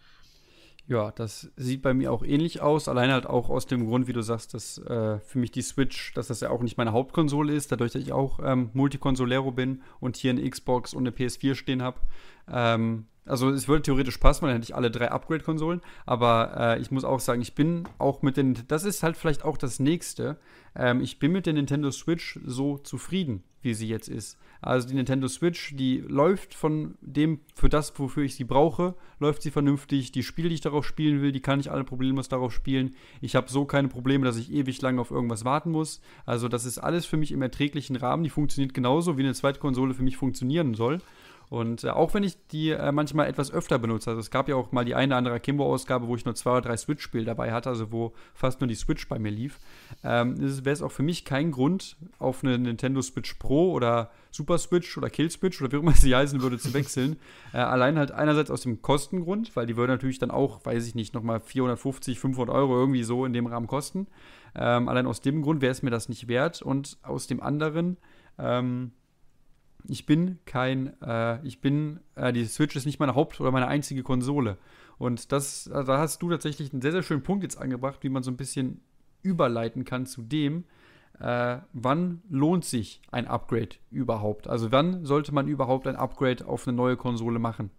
Ja, 0.87 1.11
das 1.11 1.49
sieht 1.57 1.81
bei 1.81 1.93
mir 1.93 2.13
auch 2.13 2.23
ähnlich 2.23 2.61
aus. 2.61 2.87
Allein 2.87 3.11
halt 3.11 3.25
auch 3.25 3.49
aus 3.49 3.65
dem 3.65 3.85
Grund, 3.87 4.07
wie 4.07 4.13
du 4.13 4.21
sagst, 4.21 4.53
dass 4.53 4.77
äh, 4.77 5.19
für 5.19 5.37
mich 5.37 5.51
die 5.51 5.61
Switch, 5.61 6.13
dass 6.13 6.27
das 6.27 6.39
ja 6.39 6.49
auch 6.49 6.61
nicht 6.61 6.77
meine 6.77 6.93
Hauptkonsole 6.93 7.53
ist, 7.53 7.73
dadurch, 7.73 7.91
dass 7.91 8.01
ich 8.01 8.13
auch 8.13 8.39
ähm, 8.41 8.69
Multikonsolero 8.71 9.51
bin 9.51 9.81
und 9.99 10.15
hier 10.15 10.31
eine 10.31 10.49
Xbox 10.49 10.93
und 10.93 11.05
eine 11.05 11.13
PS4 11.13 11.55
stehen 11.55 11.83
habe. 11.83 11.99
Ähm, 12.49 13.07
also 13.27 13.49
es 13.49 13.67
würde 13.67 13.83
theoretisch 13.83 14.17
passen, 14.17 14.41
weil 14.41 14.49
dann 14.49 14.61
hätte 14.61 14.71
ich 14.71 14.75
alle 14.75 14.91
drei 14.91 15.11
Upgrade-Konsolen. 15.11 15.81
Aber 16.05 16.53
äh, 16.57 16.81
ich 16.81 16.91
muss 16.91 17.03
auch 17.03 17.19
sagen, 17.19 17.41
ich 17.41 17.55
bin 17.55 17.83
auch 17.97 18.21
mit 18.21 18.37
den, 18.37 18.57
das 18.67 18.83
ist 18.83 19.03
halt 19.03 19.17
vielleicht 19.17 19.43
auch 19.43 19.57
das 19.57 19.79
Nächste. 19.79 20.37
Ähm, 20.75 21.01
ich 21.01 21.19
bin 21.19 21.31
mit 21.31 21.45
der 21.45 21.53
Nintendo 21.53 21.91
Switch 21.91 22.39
so 22.45 22.77
zufrieden, 22.77 23.43
wie 23.61 23.73
sie 23.73 23.87
jetzt 23.87 24.07
ist. 24.09 24.37
Also 24.61 24.87
die 24.87 24.95
Nintendo 24.95 25.27
Switch, 25.27 25.75
die 25.75 25.99
läuft 25.99 26.55
von 26.55 26.95
dem, 27.01 27.41
für 27.55 27.69
das, 27.69 27.97
wofür 27.99 28.23
ich 28.23 28.35
sie 28.35 28.43
brauche, 28.43 28.95
läuft 29.19 29.41
sie 29.41 29.51
vernünftig. 29.51 30.11
Die 30.11 30.23
Spiele, 30.23 30.49
die 30.49 30.55
ich 30.55 30.61
darauf 30.61 30.85
spielen 30.85 31.21
will, 31.21 31.31
die 31.31 31.41
kann 31.41 31.59
ich 31.59 31.71
alle 31.71 31.83
problemlos 31.83 32.27
darauf 32.27 32.53
spielen. 32.53 32.95
Ich 33.21 33.35
habe 33.35 33.49
so 33.49 33.65
keine 33.65 33.87
Probleme, 33.87 34.25
dass 34.25 34.37
ich 34.37 34.51
ewig 34.51 34.81
lange 34.81 34.99
auf 34.99 35.11
irgendwas 35.11 35.45
warten 35.45 35.71
muss. 35.71 36.01
Also 36.25 36.47
das 36.47 36.65
ist 36.65 36.79
alles 36.79 37.05
für 37.05 37.17
mich 37.17 37.31
im 37.31 37.41
erträglichen 37.41 37.95
Rahmen. 37.95 38.23
Die 38.23 38.29
funktioniert 38.29 38.73
genauso, 38.73 39.17
wie 39.17 39.23
eine 39.23 39.33
zweite 39.33 39.59
Konsole 39.59 39.93
für 39.93 40.03
mich 40.03 40.17
funktionieren 40.17 40.73
soll. 40.73 40.99
Und 41.49 41.85
äh, 41.85 41.89
auch 41.89 42.13
wenn 42.13 42.23
ich 42.23 42.37
die 42.47 42.71
äh, 42.71 42.91
manchmal 42.91 43.27
etwas 43.27 43.51
öfter 43.51 43.79
benutze, 43.79 44.09
also 44.09 44.19
es 44.19 44.31
gab 44.31 44.49
ja 44.49 44.55
auch 44.55 44.73
mal 44.73 44.83
die 44.83 44.95
eine 44.95 45.11
oder 45.11 45.17
andere 45.17 45.35
Akimbo-Ausgabe, 45.35 46.07
wo 46.07 46.15
ich 46.15 46.25
nur 46.25 46.35
zwei 46.35 46.51
oder 46.51 46.61
drei 46.61 46.77
Switch-Spiele 46.77 47.23
dabei 47.23 47.53
hatte, 47.53 47.69
also 47.69 47.91
wo 47.91 48.13
fast 48.33 48.59
nur 48.59 48.67
die 48.67 48.75
Switch 48.75 49.07
bei 49.07 49.17
mir 49.17 49.31
lief, 49.31 49.59
ähm, 50.03 50.35
wäre 50.37 50.73
es 50.73 50.81
auch 50.81 50.91
für 50.91 51.03
mich 51.03 51.23
kein 51.23 51.51
Grund, 51.51 51.95
auf 52.19 52.43
eine 52.43 52.57
Nintendo 52.57 53.01
Switch 53.01 53.35
Pro 53.35 53.71
oder 53.71 54.11
Super 54.31 54.57
Switch 54.57 54.97
oder 54.97 55.09
Kill 55.09 55.31
Switch 55.31 55.61
oder 55.61 55.71
wie 55.71 55.77
auch 55.77 55.81
immer 55.81 55.93
sie 55.93 56.13
heißen 56.13 56.41
würde, 56.41 56.59
zu 56.59 56.73
wechseln. 56.73 57.15
äh, 57.53 57.59
allein 57.59 57.97
halt 57.97 58.11
einerseits 58.11 58.51
aus 58.51 58.61
dem 58.61 58.81
Kostengrund, 58.81 59.55
weil 59.55 59.67
die 59.67 59.77
würde 59.77 59.93
natürlich 59.93 60.19
dann 60.19 60.31
auch, 60.31 60.65
weiß 60.65 60.85
ich 60.85 60.95
nicht, 60.95 61.13
nochmal 61.13 61.39
450, 61.39 62.19
500 62.19 62.53
Euro 62.53 62.77
irgendwie 62.77 63.03
so 63.03 63.25
in 63.25 63.31
dem 63.31 63.45
Rahmen 63.45 63.67
kosten. 63.67 64.07
Ähm, 64.53 64.89
allein 64.89 65.07
aus 65.07 65.21
dem 65.21 65.41
Grund 65.41 65.61
wäre 65.61 65.71
es 65.71 65.81
mir 65.81 65.91
das 65.91 66.09
nicht 66.09 66.27
wert 66.27 66.61
und 66.61 66.97
aus 67.03 67.27
dem 67.27 67.41
anderen, 67.41 67.97
ähm, 68.37 68.91
ich 69.87 70.05
bin 70.05 70.39
kein, 70.45 70.99
äh, 71.01 71.45
ich 71.45 71.61
bin, 71.61 71.99
äh, 72.15 72.33
die 72.33 72.45
Switch 72.45 72.75
ist 72.75 72.85
nicht 72.85 72.99
meine 72.99 73.15
Haupt- 73.15 73.39
oder 73.39 73.51
meine 73.51 73.67
einzige 73.67 74.03
Konsole. 74.03 74.57
Und 74.97 75.31
das, 75.31 75.69
also 75.71 75.91
da 75.91 75.99
hast 75.99 76.21
du 76.21 76.29
tatsächlich 76.29 76.73
einen 76.73 76.81
sehr, 76.81 76.91
sehr 76.91 77.03
schönen 77.03 77.23
Punkt 77.23 77.43
jetzt 77.43 77.57
angebracht, 77.57 77.99
wie 78.01 78.09
man 78.09 78.23
so 78.23 78.31
ein 78.31 78.37
bisschen 78.37 78.81
überleiten 79.21 79.85
kann 79.85 80.05
zu 80.05 80.21
dem, 80.21 80.65
äh, 81.19 81.57
wann 81.73 82.21
lohnt 82.29 82.65
sich 82.65 83.01
ein 83.11 83.27
Upgrade 83.27 83.75
überhaupt? 83.89 84.47
Also 84.47 84.71
wann 84.71 85.05
sollte 85.05 85.33
man 85.33 85.47
überhaupt 85.47 85.87
ein 85.87 85.95
Upgrade 85.95 86.45
auf 86.47 86.67
eine 86.67 86.75
neue 86.75 86.97
Konsole 86.97 87.39
machen? 87.39 87.71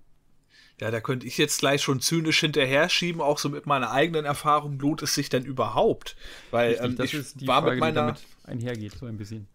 Ja, 0.81 0.92
da 0.92 1.01
könnte 1.01 1.27
ich 1.27 1.38
jetzt 1.38 1.59
gleich 1.59 1.83
schon 1.83 2.01
zynisch 2.01 2.38
hinterher 2.38 2.88
schieben, 2.88 3.21
auch 3.21 3.38
so 3.38 3.49
mit 3.49 3.66
meiner 3.66 3.90
eigenen 3.90 4.25
Erfahrung, 4.25 4.79
lohnt 4.79 5.03
es 5.03 5.14
sich 5.14 5.29
denn 5.29 5.44
überhaupt? 5.44 6.16
Weil 6.53 6.71
Richtig, 6.71 6.87
ähm, 6.87 6.97
das 6.97 7.07
ich 7.07 7.14
ist 7.14 7.40
die 7.40 7.49
war 7.49 7.62
Frage, 7.62 7.73
mit 7.73 7.81
meiner, 7.81 8.12
die 8.12 8.21
damit 8.21 8.27
einhergeht, 8.44 8.92
so 8.92 9.07
ein 9.07 9.16
bisschen. 9.16 9.49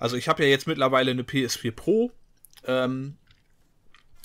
Also 0.00 0.16
ich 0.16 0.28
habe 0.28 0.42
ja 0.42 0.48
jetzt 0.48 0.66
mittlerweile 0.66 1.12
eine 1.12 1.22
PS4 1.22 1.70
Pro. 1.70 2.10
Ähm, 2.64 3.16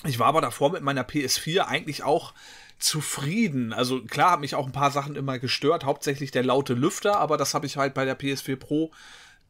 ich 0.04 0.18
war 0.18 0.28
aber 0.28 0.42
davor 0.42 0.72
mit 0.72 0.82
meiner 0.82 1.04
PS4 1.04 1.68
eigentlich 1.68 2.04
auch 2.04 2.34
zufrieden. 2.80 3.74
Also 3.74 4.02
klar, 4.04 4.32
hat 4.32 4.40
mich 4.40 4.56
auch 4.56 4.66
ein 4.66 4.72
paar 4.72 4.92
Sachen 4.92 5.16
immer 5.16 5.38
gestört, 5.38 5.84
hauptsächlich 5.84 6.32
der 6.32 6.44
laute 6.44 6.74
Lüfter, 6.74 7.20
aber 7.20 7.38
das 7.38 7.54
habe 7.54 7.66
ich 7.66 7.78
halt 7.78 7.94
bei 7.94 8.06
der 8.06 8.18
PS4 8.18 8.56
Pro 8.56 8.92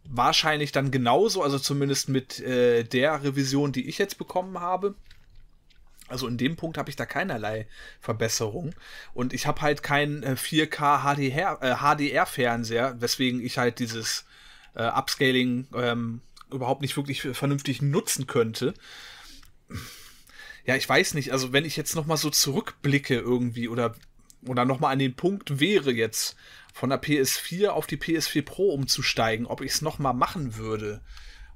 wahrscheinlich 0.04 0.72
dann 0.72 0.92
genauso, 0.92 1.42
also 1.42 1.58
zumindest 1.58 2.10
mit 2.10 2.40
äh, 2.40 2.84
der 2.84 3.24
Revision, 3.24 3.72
die 3.72 3.88
ich 3.88 3.98
jetzt 3.98 4.18
bekommen 4.18 4.60
habe. 4.60 4.96
Also 6.08 6.28
in 6.28 6.38
dem 6.38 6.56
Punkt 6.56 6.78
habe 6.78 6.90
ich 6.90 6.96
da 6.96 7.06
keinerlei 7.08 7.68
Verbesserung. 8.00 8.76
Und 9.16 9.34
ich 9.34 9.48
habe 9.48 9.62
halt 9.62 9.82
keinen 9.82 10.22
äh, 10.22 10.36
4K 10.38 11.02
HDR, 11.02 11.58
äh, 11.62 11.76
HDR-Fernseher, 11.78 13.02
weswegen 13.02 13.42
ich 13.42 13.58
halt 13.58 13.80
dieses 13.80 14.26
äh, 14.76 14.84
Upscaling 14.84 15.68
ähm, 15.74 16.22
überhaupt 16.52 16.82
nicht 16.82 16.96
wirklich 16.98 17.22
vernünftig 17.22 17.82
nutzen 17.82 18.28
könnte. 18.28 18.74
Ja, 20.66 20.76
ich 20.76 20.88
weiß 20.88 21.14
nicht, 21.14 21.32
also 21.32 21.54
wenn 21.54 21.66
ich 21.66 21.78
jetzt 21.78 21.96
noch 21.96 22.06
mal 22.06 22.18
so 22.18 22.30
zurückblicke 22.30 23.16
irgendwie 23.16 23.68
oder 23.68 23.96
oder 24.48 24.66
noch 24.66 24.80
mal 24.80 24.92
an 24.92 25.00
den 25.00 25.16
Punkt 25.16 25.60
wäre 25.60 25.92
jetzt 25.92 26.36
von 26.74 26.90
der 26.90 27.02
PS4 27.02 27.70
auf 27.70 27.88
die 27.88 27.98
PS4 27.98 28.44
Pro 28.44 28.70
umzusteigen, 28.70 29.48
ob 29.48 29.62
ich 29.62 29.72
es 29.72 29.82
noch 29.82 29.98
mal 29.98 30.14
machen 30.14 30.56
würde. 30.56 31.02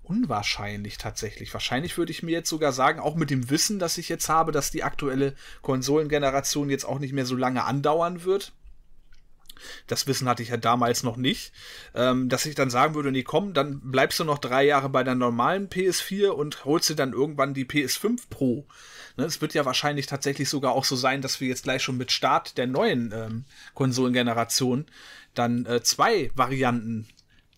Unwahrscheinlich 0.02 0.98
tatsächlich. 0.98 1.54
Wahrscheinlich 1.54 1.98
würde 1.98 2.12
ich 2.12 2.24
mir 2.24 2.32
jetzt 2.32 2.50
sogar 2.50 2.72
sagen, 2.72 3.00
auch 3.00 3.16
mit 3.16 3.30
dem 3.30 3.50
Wissen, 3.50 3.78
das 3.78 3.98
ich 4.00 4.10
jetzt 4.10 4.28
habe, 4.28 4.52
dass 4.52 4.72
die 4.72 4.84
aktuelle 4.84 5.36
Konsolengeneration 5.62 6.70
jetzt 6.70 6.86
auch 6.86 7.00
nicht 7.00 7.14
mehr 7.14 7.28
so 7.28 7.36
lange 7.36 7.64
andauern 7.66 8.24
wird, 8.24 8.54
das 9.88 10.08
Wissen 10.08 10.28
hatte 10.28 10.44
ich 10.44 10.50
ja 10.50 10.58
damals 10.58 11.04
noch 11.04 11.18
nicht. 11.18 11.52
Ähm, 11.94 12.30
dass 12.30 12.46
ich 12.46 12.56
dann 12.56 12.70
sagen 12.70 12.96
würde, 12.96 13.12
nee, 13.12 13.24
komm, 13.24 13.54
dann 13.54 13.80
bleibst 13.82 14.20
du 14.20 14.24
noch 14.24 14.38
drei 14.38 14.66
Jahre 14.66 14.90
bei 14.90 15.04
der 15.04 15.16
normalen 15.16 15.70
PS4 15.70 16.30
und 16.30 16.66
holst 16.66 16.90
dir 16.90 16.96
dann 16.96 17.14
irgendwann 17.14 17.54
die 17.54 17.66
PS5 17.66 18.22
Pro. 18.30 18.66
Ne, 19.18 19.26
es 19.26 19.42
wird 19.42 19.54
ja 19.54 19.66
wahrscheinlich 19.66 20.06
tatsächlich 20.06 20.50
sogar 20.50 20.74
auch 20.74 20.86
so 20.86 20.96
sein, 20.96 21.22
dass 21.22 21.42
wir 21.42 21.48
jetzt 21.48 21.64
gleich 21.64 21.84
schon 21.84 21.98
mit 21.98 22.12
Start 22.12 22.58
der 22.58 22.68
neuen 22.68 23.12
ähm, 23.14 23.46
Konsolengeneration 23.74 24.86
dann 25.34 25.66
äh, 25.66 25.82
zwei 25.84 26.32
Varianten 26.36 27.08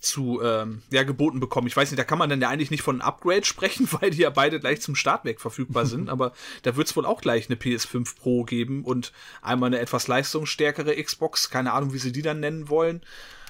zu 0.01 0.41
ähm, 0.43 0.81
ja, 0.89 1.03
geboten 1.03 1.39
bekommen. 1.39 1.67
Ich 1.67 1.77
weiß 1.77 1.91
nicht, 1.91 1.99
da 1.99 2.03
kann 2.03 2.17
man 2.17 2.29
dann 2.29 2.41
ja 2.41 2.49
eigentlich 2.49 2.71
nicht 2.71 2.83
von 2.83 2.95
einem 2.95 3.07
Upgrade 3.07 3.45
sprechen, 3.45 3.87
weil 3.91 4.09
die 4.09 4.21
ja 4.21 4.29
beide 4.29 4.59
gleich 4.59 4.81
zum 4.81 4.95
Startwerk 4.95 5.39
verfügbar 5.39 5.85
sind, 5.85 6.09
aber 6.09 6.33
da 6.63 6.75
wird 6.75 6.87
es 6.87 6.95
wohl 6.95 7.05
auch 7.05 7.21
gleich 7.21 7.49
eine 7.49 7.55
PS5 7.57 8.15
Pro 8.17 8.43
geben 8.43 8.83
und 8.83 9.11
einmal 9.41 9.67
eine 9.67 9.79
etwas 9.79 10.07
leistungsstärkere 10.07 11.01
Xbox, 11.01 11.49
keine 11.49 11.73
Ahnung, 11.73 11.93
wie 11.93 11.99
sie 11.99 12.11
die 12.11 12.23
dann 12.23 12.39
nennen 12.39 12.69
wollen. 12.69 13.01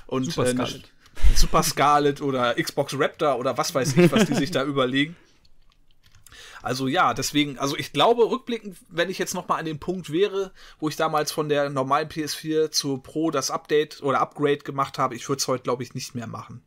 Und 0.07 0.25
Super 0.25 0.47
äh, 0.47 0.51
Scarlet. 0.51 0.91
Super 1.35 1.63
Scarlet 1.63 2.21
oder 2.21 2.55
Xbox 2.55 2.93
Raptor 2.97 3.37
oder 3.37 3.57
was 3.57 3.73
weiß 3.73 3.95
ich, 3.95 4.11
was 4.11 4.25
die 4.25 4.35
sich 4.35 4.51
da 4.51 4.63
überlegen. 4.63 5.15
Also 6.62 6.88
ja, 6.88 7.13
deswegen, 7.13 7.58
also 7.58 7.76
ich 7.78 7.93
glaube, 7.93 8.30
rückblickend, 8.30 8.78
wenn 8.89 9.10
ich 9.10 9.17
jetzt 9.17 9.34
nochmal 9.34 9.60
an 9.60 9.65
dem 9.65 9.80
Punkt 9.80 10.12
wäre, 10.12 10.52
wo 10.80 10.89
ich 10.89 10.95
damals 10.95 11.32
von 11.32 11.50
der 11.50 11.69
normalen 11.69 12.08
PS4 12.08 12.71
zur 12.71 13.02
Pro 13.02 13.32
das 13.32 13.50
Update 13.50 14.02
oder 14.04 14.19
Upgrade 14.19 14.60
gemacht 14.60 15.00
habe, 15.00 15.15
ich 15.15 15.28
würde 15.28 15.39
es 15.39 15.47
heute, 15.47 15.63
glaube 15.63 15.84
ich, 15.84 15.95
nicht 15.95 16.13
mehr 16.13 16.28
machen. 16.28 16.62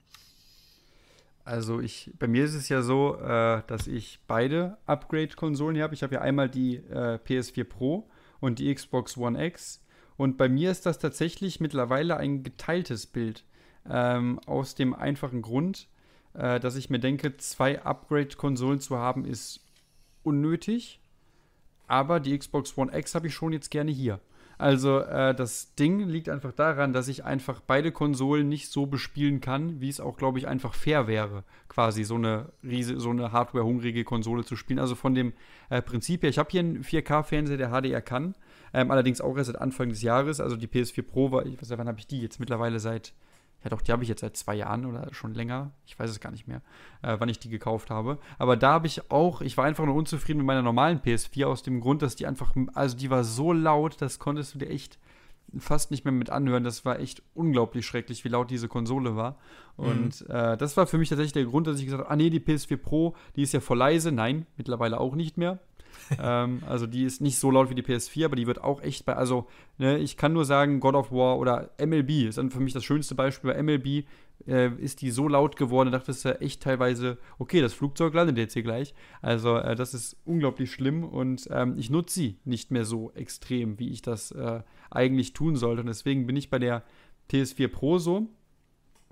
Also 1.45 1.81
ich, 1.81 2.11
bei 2.19 2.27
mir 2.27 2.45
ist 2.45 2.55
es 2.55 2.69
ja 2.71 2.83
so, 2.83 3.17
äh, 3.17 3.63
dass 3.67 3.87
ich 3.87 4.21
beide 4.27 4.79
Upgrade-Konsolen 4.87 5.81
habe. 5.81 5.95
Ich 5.95 6.03
habe 6.03 6.15
ja 6.15 6.21
einmal 6.23 6.49
die 6.49 6.77
äh, 6.77 7.19
PS4 7.19 7.65
Pro 7.65 8.09
und 8.41 8.59
die 8.59 8.75
Xbox 8.75 9.17
One 9.19 9.45
X. 9.47 9.83
Und 10.17 10.39
bei 10.39 10.49
mir 10.49 10.71
ist 10.71 10.87
das 10.87 10.99
tatsächlich 10.99 11.61
mittlerweile 11.61 12.17
ein 12.17 12.43
geteiltes 12.43 13.07
Bild. 13.07 13.45
Ähm, 13.89 14.41
aus 14.47 14.75
dem 14.75 14.95
einfachen 14.95 15.43
Grund, 15.43 15.89
äh, 16.33 16.59
dass 16.61 16.77
ich 16.77 16.89
mir 16.89 17.01
denke, 17.01 17.37
zwei 17.37 17.83
Upgrade-Konsolen 17.83 18.81
zu 18.81 18.97
haben, 18.97 19.27
ist 19.27 19.64
unnötig. 20.25 21.01
Aber 21.87 22.21
die 22.21 22.37
Xbox 22.37 22.77
One 22.79 22.97
X 22.97 23.15
habe 23.15 23.27
ich 23.27 23.35
schon 23.35 23.53
jetzt 23.53 23.71
gerne 23.71 23.91
hier. 23.91 24.21
Also 24.57 25.01
äh, 25.01 25.35
das 25.35 25.75
Ding 25.75 26.01
liegt 26.09 26.29
einfach 26.29 26.53
daran, 26.53 26.93
dass 26.93 27.09
ich 27.09 27.25
einfach 27.25 27.61
beide 27.61 27.91
Konsolen 27.91 28.49
nicht 28.49 28.71
so 28.71 28.87
bespielen 28.87 29.41
kann, 29.41 29.81
wie 29.81 29.89
es 29.89 30.01
auch, 30.01 30.17
glaube 30.17 30.39
ich, 30.39 30.47
einfach 30.47 30.75
fair 30.75 31.07
wäre, 31.09 31.45
quasi 31.69 32.05
so 32.05 32.15
eine 32.15 32.53
riese, 32.63 33.01
so 33.01 33.11
eine 33.11 33.33
Hardware-hungrige 33.33 34.05
Konsole 34.05 34.45
zu 34.45 34.57
spielen. 34.57 34.79
Also 34.79 34.95
von 34.95 35.15
dem 35.15 35.33
äh, 35.71 35.83
Prinzip 35.83 36.23
her, 36.23 36.31
ich 36.31 36.39
habe 36.39 36.51
hier 36.51 36.61
einen 36.61 36.85
4K-Fernseher, 36.85 37.57
der 37.57 37.71
HDR 37.71 38.01
kann, 38.01 38.37
ähm, 38.73 38.91
allerdings 38.91 39.21
auch 39.21 39.37
erst 39.37 39.49
seit 39.49 39.61
Anfang 39.61 39.89
des 39.89 40.03
Jahres. 40.03 40.41
Also 40.41 40.57
die 40.57 40.69
PS4 40.69 41.03
Pro 41.03 41.33
war, 41.33 41.47
ich 41.47 41.61
weiß 41.61 41.69
nicht, 41.69 41.79
wann 41.79 41.89
habe 41.89 41.99
ich 41.99 42.07
die 42.07 42.21
jetzt 42.21 42.39
mittlerweile 42.39 42.79
seit 42.79 43.13
ja 43.65 43.71
doch, 43.71 43.81
die 43.81 43.93
habe 43.93 44.03
ich 44.03 44.09
jetzt 44.09 44.21
seit 44.21 44.37
zwei 44.37 44.55
Jahren 44.55 44.85
oder 44.85 45.13
schon 45.13 45.33
länger. 45.33 45.73
Ich 45.87 45.99
weiß 45.99 46.11
es 46.11 46.21
gar 46.21 46.31
nicht 46.31 46.47
mehr, 46.47 46.61
äh, 47.03 47.17
wann 47.19 47.31
ich 47.31 47.39
die 47.39 47.49
gekauft 47.49 47.91
habe. 47.91 48.19
Aber 48.39 48.57
da 48.57 48.73
habe 48.73 48.87
ich 48.87 49.11
auch, 49.11 49.41
ich 49.41 49.57
war 49.57 49.65
einfach 49.65 49.87
nur 49.87 49.95
unzufrieden 49.95 50.39
mit 50.39 50.47
meiner 50.47 50.63
normalen 50.63 51.01
PS4 51.01 51.47
aus 51.47 51.63
dem 51.63 51.81
Grund, 51.81 52.03
dass 52.03 52.15
die 52.15 52.27
einfach, 52.27 52.55
also 52.75 52.97
die 52.97 53.11
war 53.11 53.25
so 53.25 53.53
laut, 53.53 54.01
das 54.01 54.19
konntest 54.19 54.55
du 54.55 54.59
dir 54.59 54.69
echt 54.69 54.99
fast 55.59 55.91
nicht 55.91 56.05
mehr 56.05 56.13
mit 56.13 56.29
anhören. 56.29 56.63
Das 56.63 56.85
war 56.85 57.01
echt 57.01 57.23
unglaublich 57.35 57.87
schrecklich, 57.87 58.25
wie 58.25 58.29
laut 58.29 58.51
diese 58.51 58.69
Konsole 58.69 59.17
war. 59.17 59.39
Und 59.77 60.29
mhm. 60.29 60.35
äh, 60.35 60.57
das 60.59 60.77
war 60.77 60.87
für 60.87 60.99
mich 60.99 61.09
tatsächlich 61.09 61.33
der 61.33 61.47
Grund, 61.47 61.67
dass 61.67 61.79
ich 61.79 61.87
gesagt 61.87 62.03
habe, 62.03 62.11
ah 62.11 62.17
nee, 62.17 62.29
die 62.29 62.41
PS4 62.41 62.77
Pro, 62.77 63.15
die 63.35 63.43
ist 63.43 63.53
ja 63.53 63.61
voll 63.61 63.79
leise. 63.79 64.13
Nein, 64.13 64.47
mittlerweile 64.57 65.01
auch 65.01 65.15
nicht 65.15 65.39
mehr 65.39 65.59
ähm, 66.19 66.63
also 66.67 66.87
die 66.87 67.05
ist 67.05 67.21
nicht 67.21 67.39
so 67.39 67.51
laut 67.51 67.71
wie 67.71 67.75
die 67.75 67.83
PS4, 67.83 68.27
aber 68.27 68.37
die 68.37 68.47
wird 68.47 68.63
auch 68.63 68.83
echt 68.83 69.05
bei, 69.05 69.15
also 69.15 69.47
ne, 69.79 69.99
ich 69.99 70.17
kann 70.17 70.33
nur 70.33 70.45
sagen, 70.45 70.81
God 70.81 70.95
of 70.95 71.13
War 71.13 71.39
oder 71.39 71.71
MLB 71.79 72.29
ist 72.29 72.39
dann 72.39 72.51
für 72.51 72.61
mich 72.61 72.73
das 72.73 72.85
schönste 72.85 73.15
Beispiel. 73.15 73.53
Bei 73.53 73.63
MLB 73.63 74.05
äh, 74.47 74.71
ist 74.79 75.03
die 75.03 75.11
so 75.11 75.29
laut 75.29 75.57
geworden, 75.57 75.91
da 75.91 75.99
dachte 75.99 76.13
ich 76.13 76.43
echt 76.43 76.63
teilweise, 76.63 77.19
okay, 77.39 77.61
das 77.61 77.73
Flugzeug 77.73 78.15
landet 78.15 78.39
jetzt 78.39 78.55
hier 78.55 78.63
gleich. 78.63 78.95
Also 79.23 79.57
äh, 79.57 79.75
das 79.75 79.95
ist 79.95 80.17
unglaublich 80.25 80.73
schlimm 80.73 81.05
und 81.05 81.49
ähm, 81.51 81.75
ich 81.79 81.91
nutze 81.91 82.15
sie 82.15 82.39
nicht 82.45 82.71
mehr 82.71 82.85
so 82.85 83.13
extrem, 83.13 83.79
wie 83.79 83.91
ich 83.91 84.03
das 84.03 84.31
äh, 84.33 84.61
eigentlich 84.91 85.33
tun 85.33 85.57
sollte. 85.57 85.81
Und 85.81 85.87
deswegen 85.87 86.27
bin 86.27 86.37
ich 86.37 86.51
bei 86.51 86.59
der 86.59 86.83
PS4 87.31 87.69
Pro 87.69 87.99
so, 87.99 88.29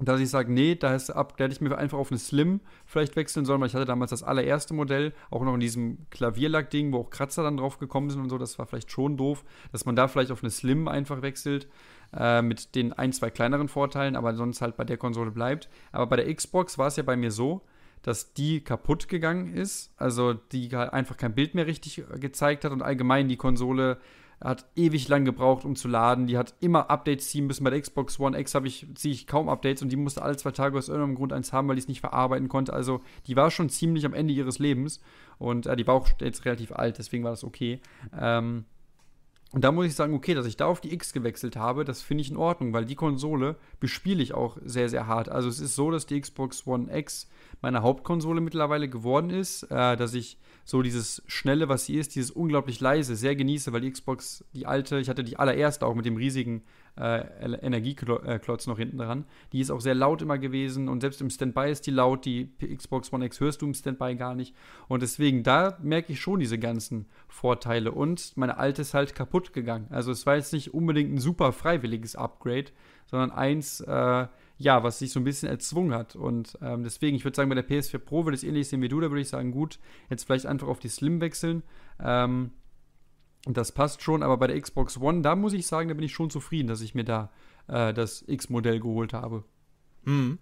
dass 0.05 0.21
ich 0.21 0.31
sage, 0.31 0.53
nee, 0.53 0.75
da, 0.75 0.93
hätte 0.93 1.53
ich 1.53 1.61
mir 1.61 1.77
einfach 1.77 1.99
auf 1.99 2.11
eine 2.11 2.19
Slim 2.19 2.61
vielleicht 2.87 3.17
wechseln 3.17 3.45
sollen, 3.45 3.61
weil 3.61 3.69
ich 3.69 3.75
hatte 3.75 3.85
damals 3.85 4.11
das 4.11 4.23
allererste 4.23 4.75
Modell, 4.75 5.13
auch 5.31 5.43
noch 5.45 5.55
in 5.55 5.61
diesem 5.61 6.07
Klavierlack-Ding, 6.11 6.93
wo 6.93 6.99
auch 6.99 7.11
Kratzer 7.11 7.43
dann 7.43 7.57
drauf 7.57 7.79
gekommen 7.79 8.11
sind 8.11 8.21
und 8.21 8.31
so, 8.31 8.39
das 8.39 8.59
war 8.59 8.67
vielleicht 8.67 8.91
schon 8.91 9.17
doof, 9.17 9.45
dass 9.71 9.85
man 9.85 9.97
da 9.97 10.09
vielleicht 10.09 10.31
auf 10.31 10.43
eine 10.43 10.51
Slim 10.51 10.89
einfach 10.89 11.23
wechselt, 11.23 11.69
äh, 12.15 12.43
mit 12.43 12.75
den 12.75 12.93
ein, 12.93 13.13
zwei 13.13 13.31
kleineren 13.31 13.69
Vorteilen, 13.69 14.17
aber 14.17 14.35
sonst 14.35 14.61
halt 14.61 14.77
bei 14.77 14.85
der 14.85 14.97
Konsole 14.97 15.31
bleibt. 15.31 15.69
Aber 15.93 16.07
bei 16.07 16.17
der 16.17 16.35
Xbox 16.35 16.79
war 16.79 16.89
es 16.89 16.97
ja 16.97 17.03
bei 17.03 17.17
mir 17.17 17.31
so, 17.31 17.63
dass 18.03 18.35
die 18.35 18.63
kaputt 18.63 19.09
gegangen 19.09 19.55
ist, 19.55 19.95
also 19.97 20.35
die 20.35 20.75
einfach 20.75 21.17
kein 21.17 21.35
Bild 21.35 21.55
mehr 21.55 21.67
richtig 21.67 22.03
gezeigt 22.19 22.65
hat 22.65 22.73
und 22.73 22.83
allgemein 22.83 23.29
die 23.29 23.37
Konsole 23.37 23.99
hat 24.43 24.67
ewig 24.75 25.09
lang 25.09 25.25
gebraucht, 25.25 25.65
um 25.65 25.77
zu 25.77 25.89
laden. 25.89 26.27
Die 26.27 26.37
hat 26.37 26.55
immer 26.61 26.91
Updates 26.91 27.29
ziehen 27.29 27.47
müssen. 27.47 27.65
Bei 27.65 27.71
der 27.71 27.81
Xbox 27.81 28.19
One 28.19 28.39
X 28.39 28.55
ich, 28.65 28.87
ziehe 28.95 29.15
ich 29.15 29.27
kaum 29.27 29.49
Updates 29.49 29.83
und 29.83 29.91
die 29.91 29.97
musste 29.97 30.23
alle 30.23 30.37
zwei 30.37 30.51
Tage 30.51 30.77
aus 30.77 30.89
irgendeinem 30.89 31.15
Grund 31.15 31.33
eins 31.33 31.53
haben, 31.53 31.69
weil 31.69 31.79
ich 31.79 31.85
es 31.85 31.89
nicht 31.89 32.01
verarbeiten 32.01 32.49
konnte. 32.49 32.73
Also 32.73 33.01
die 33.27 33.37
war 33.37 33.51
schon 33.51 33.69
ziemlich 33.69 34.05
am 34.05 34.15
Ende 34.15 34.35
ihres 34.35 34.59
Lebens 34.59 35.01
und 35.39 35.67
äh, 35.67 35.77
die 35.77 35.87
war 35.87 35.95
auch 35.95 36.09
jetzt 36.21 36.45
relativ 36.45 36.73
alt, 36.73 36.99
deswegen 36.99 37.25
war 37.25 37.31
das 37.31 37.45
okay. 37.45 37.81
Ähm, 38.19 38.65
Und 39.53 39.65
da 39.65 39.71
muss 39.71 39.87
ich 39.87 39.95
sagen, 39.95 40.15
okay, 40.15 40.33
dass 40.33 40.47
ich 40.47 40.57
da 40.57 40.67
auf 40.67 40.81
die 40.81 40.95
X 40.95 41.13
gewechselt 41.13 41.57
habe, 41.57 41.85
das 41.85 42.01
finde 42.01 42.23
ich 42.23 42.31
in 42.31 42.39
Ordnung, 42.39 42.73
weil 42.73 42.87
die 42.87 42.95
Konsole 42.95 43.57
bespiele 43.81 44.23
ich 44.23 44.33
auch 44.33 44.57
sehr, 44.65 44.89
sehr 44.89 45.07
hart. 45.07 45.29
Also 45.29 45.49
es 45.49 45.61
ist 45.61 45.75
so, 45.75 45.91
dass 45.91 46.07
die 46.07 46.19
Xbox 46.19 46.67
One 46.67 46.89
X 46.97 47.29
meine 47.61 47.83
Hauptkonsole 47.83 48.41
mittlerweile 48.41 48.89
geworden 48.89 49.29
ist, 49.29 49.65
äh, 49.65 49.97
dass 49.97 50.15
ich 50.15 50.39
so 50.65 50.81
dieses 50.81 51.23
Schnelle, 51.27 51.69
was 51.69 51.87
sie 51.87 51.97
ist, 51.97 52.15
dieses 52.15 52.31
unglaublich 52.31 52.81
leise, 52.81 53.15
sehr 53.15 53.37
genieße, 53.37 53.73
weil 53.73 53.83
die 53.83 53.91
Xbox, 53.91 54.45
die 54.55 54.67
alte, 54.67 55.01
ich 55.01 55.11
hatte 55.11 55.25
die 55.25 55.39
allererste 55.39 55.87
auch 55.87 55.95
mit 55.95 56.07
dem 56.07 56.17
riesigen 56.17 56.63
äh, 56.99 57.25
Energieklotz 57.63 58.67
noch 58.67 58.79
hinten 58.79 58.99
dran. 58.99 59.25
Die 59.53 59.61
ist 59.61 59.71
auch 59.71 59.81
sehr 59.81 59.95
laut 59.95 60.23
immer 60.23 60.39
gewesen 60.39 60.89
und 60.89 61.01
selbst 61.01 61.21
im 61.21 61.31
Standby 61.31 61.71
ist 61.71 61.87
die 61.87 61.91
laut. 61.91 62.25
Die 62.25 62.51
Xbox 62.61 63.13
One 63.13 63.25
X 63.25 63.41
hörst 63.41 63.63
du 63.63 63.67
im 63.67 63.75
Standby 63.75 64.15
gar 64.17 64.35
nicht. 64.35 64.55
Und 64.89 65.03
deswegen, 65.03 65.43
da 65.43 65.79
merke 65.83 66.13
ich 66.13 66.21
schon 66.21 66.41
diese 66.41 66.59
ganzen 66.59 67.07
Vorteile. 67.29 67.93
Und 67.93 68.37
meine 68.37 68.59
alte 68.59 68.83
ist 68.83 68.95
halt 68.95 69.15
kaputt 69.15 69.53
gegangen. 69.53 69.87
Also 69.91 70.13
es 70.13 70.27
war 70.27 70.37
jetzt 70.37 70.53
nicht 70.53 70.75
unbedingt 70.75 71.13
ein 71.13 71.19
super 71.19 71.53
freiwilliges 71.53 72.15
Upgrade, 72.15 72.67
sondern 73.07 73.31
eins, 73.31 73.81
äh, 73.81 74.27
ja, 74.59 74.83
was 74.83 74.99
sich 74.99 75.13
so 75.13 75.21
ein 75.21 75.25
bisschen 75.25 75.49
erzwungen 75.49 75.95
hat. 75.95 76.15
Und 76.15 76.59
ähm, 76.63 76.85
deswegen, 76.85 77.17
ich 77.17 77.25
würde 77.25 77.37
sagen, 77.37 77.49
bei 77.49 77.55
der 77.55 77.69
PS4 77.69 77.99
Pro 77.99 78.25
würde 78.25 78.37
ich 78.37 78.43
es 78.43 78.49
ähnlich 78.49 78.69
sehen 78.69 78.83
wie 78.83 78.89
du. 78.89 79.01
Da 79.01 79.11
würde 79.11 79.23
ich 79.23 79.29
sagen, 79.29 79.51
gut, 79.51 79.79
jetzt 80.11 80.25
vielleicht 80.25 80.47
einfach 80.47 80.69
auf 80.69 80.79
die 80.79 80.89
Slim 80.89 81.21
wechseln. 81.21 81.63
Ähm, 82.01 82.53
das 83.47 83.73
passt 83.73 84.03
schon, 84.03 84.23
aber 84.23 84.37
bei 84.37 84.47
der 84.47 84.61
Xbox 84.61 84.99
One, 84.99 85.23
da 85.23 85.35
muss 85.35 85.53
ich 85.53 85.67
sagen, 85.67 85.89
da 85.89 85.95
bin 85.95 86.05
ich 86.05 86.13
schon 86.13 86.31
zufrieden, 86.31 86.69
dass 86.69 86.81
ich 86.81 86.95
mir 86.95 87.05
da 87.05 87.31
äh, 87.69 87.93
das 87.93 88.25
X-Modell 88.27 88.81
geholt 88.81 89.13
habe. 89.13 89.45
Hm. 90.05 90.39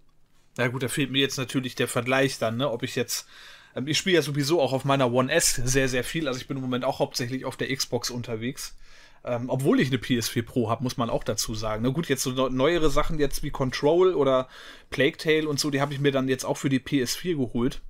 Na 0.57 0.69
gut, 0.69 0.83
da 0.83 0.89
fehlt 0.89 1.11
mir 1.11 1.21
jetzt 1.21 1.39
natürlich 1.39 1.75
der 1.75 1.89
Vergleich 1.89 2.39
dann, 2.39 2.57
ne? 2.57 2.71
Ob 2.71 2.83
ich 2.83 2.97
jetzt. 2.97 3.27
Ähm, 3.75 3.87
ich 3.87 3.99
spiele 3.99 4.17
ja 4.17 4.23
sowieso 4.23 4.61
auch 4.61 4.73
auf 4.73 4.85
meiner 4.85 5.13
One 5.13 5.33
S 5.33 5.55
sehr, 5.55 5.89
sehr 5.89 6.05
viel. 6.05 6.29
Also 6.29 6.41
ich 6.41 6.49
bin 6.49 6.57
im 6.57 6.63
Moment 6.63 6.85
auch 6.85 6.99
hauptsächlich 6.99 7.45
auf 7.45 7.57
der 7.57 7.75
Xbox 7.75 8.11
unterwegs. 8.11 8.77
Ähm, 9.23 9.51
obwohl 9.51 9.81
ich 9.81 9.89
eine 9.89 9.99
PS4 9.99 10.43
Pro 10.43 10.71
habe, 10.71 10.83
muss 10.83 10.97
man 10.97 11.11
auch 11.11 11.25
dazu 11.25 11.55
sagen. 11.55 11.83
Na 11.83 11.91
gut, 11.91 12.09
jetzt 12.09 12.23
so 12.23 12.49
neuere 12.49 12.91
Sachen 12.91 13.19
jetzt 13.19 13.43
wie 13.43 13.51
Control 13.51 14.15
oder 14.15 14.49
Plague 14.89 15.19
Tale 15.19 15.49
und 15.49 15.61
so, 15.61 15.71
die 15.71 15.81
habe 15.81 15.93
ich 15.93 16.01
mir 16.01 16.11
dann 16.11 16.29
jetzt 16.29 16.45
auch 16.45 16.57
für 16.57 16.71
die 16.71 16.81
PS4 16.81 17.37
geholt. 17.37 17.83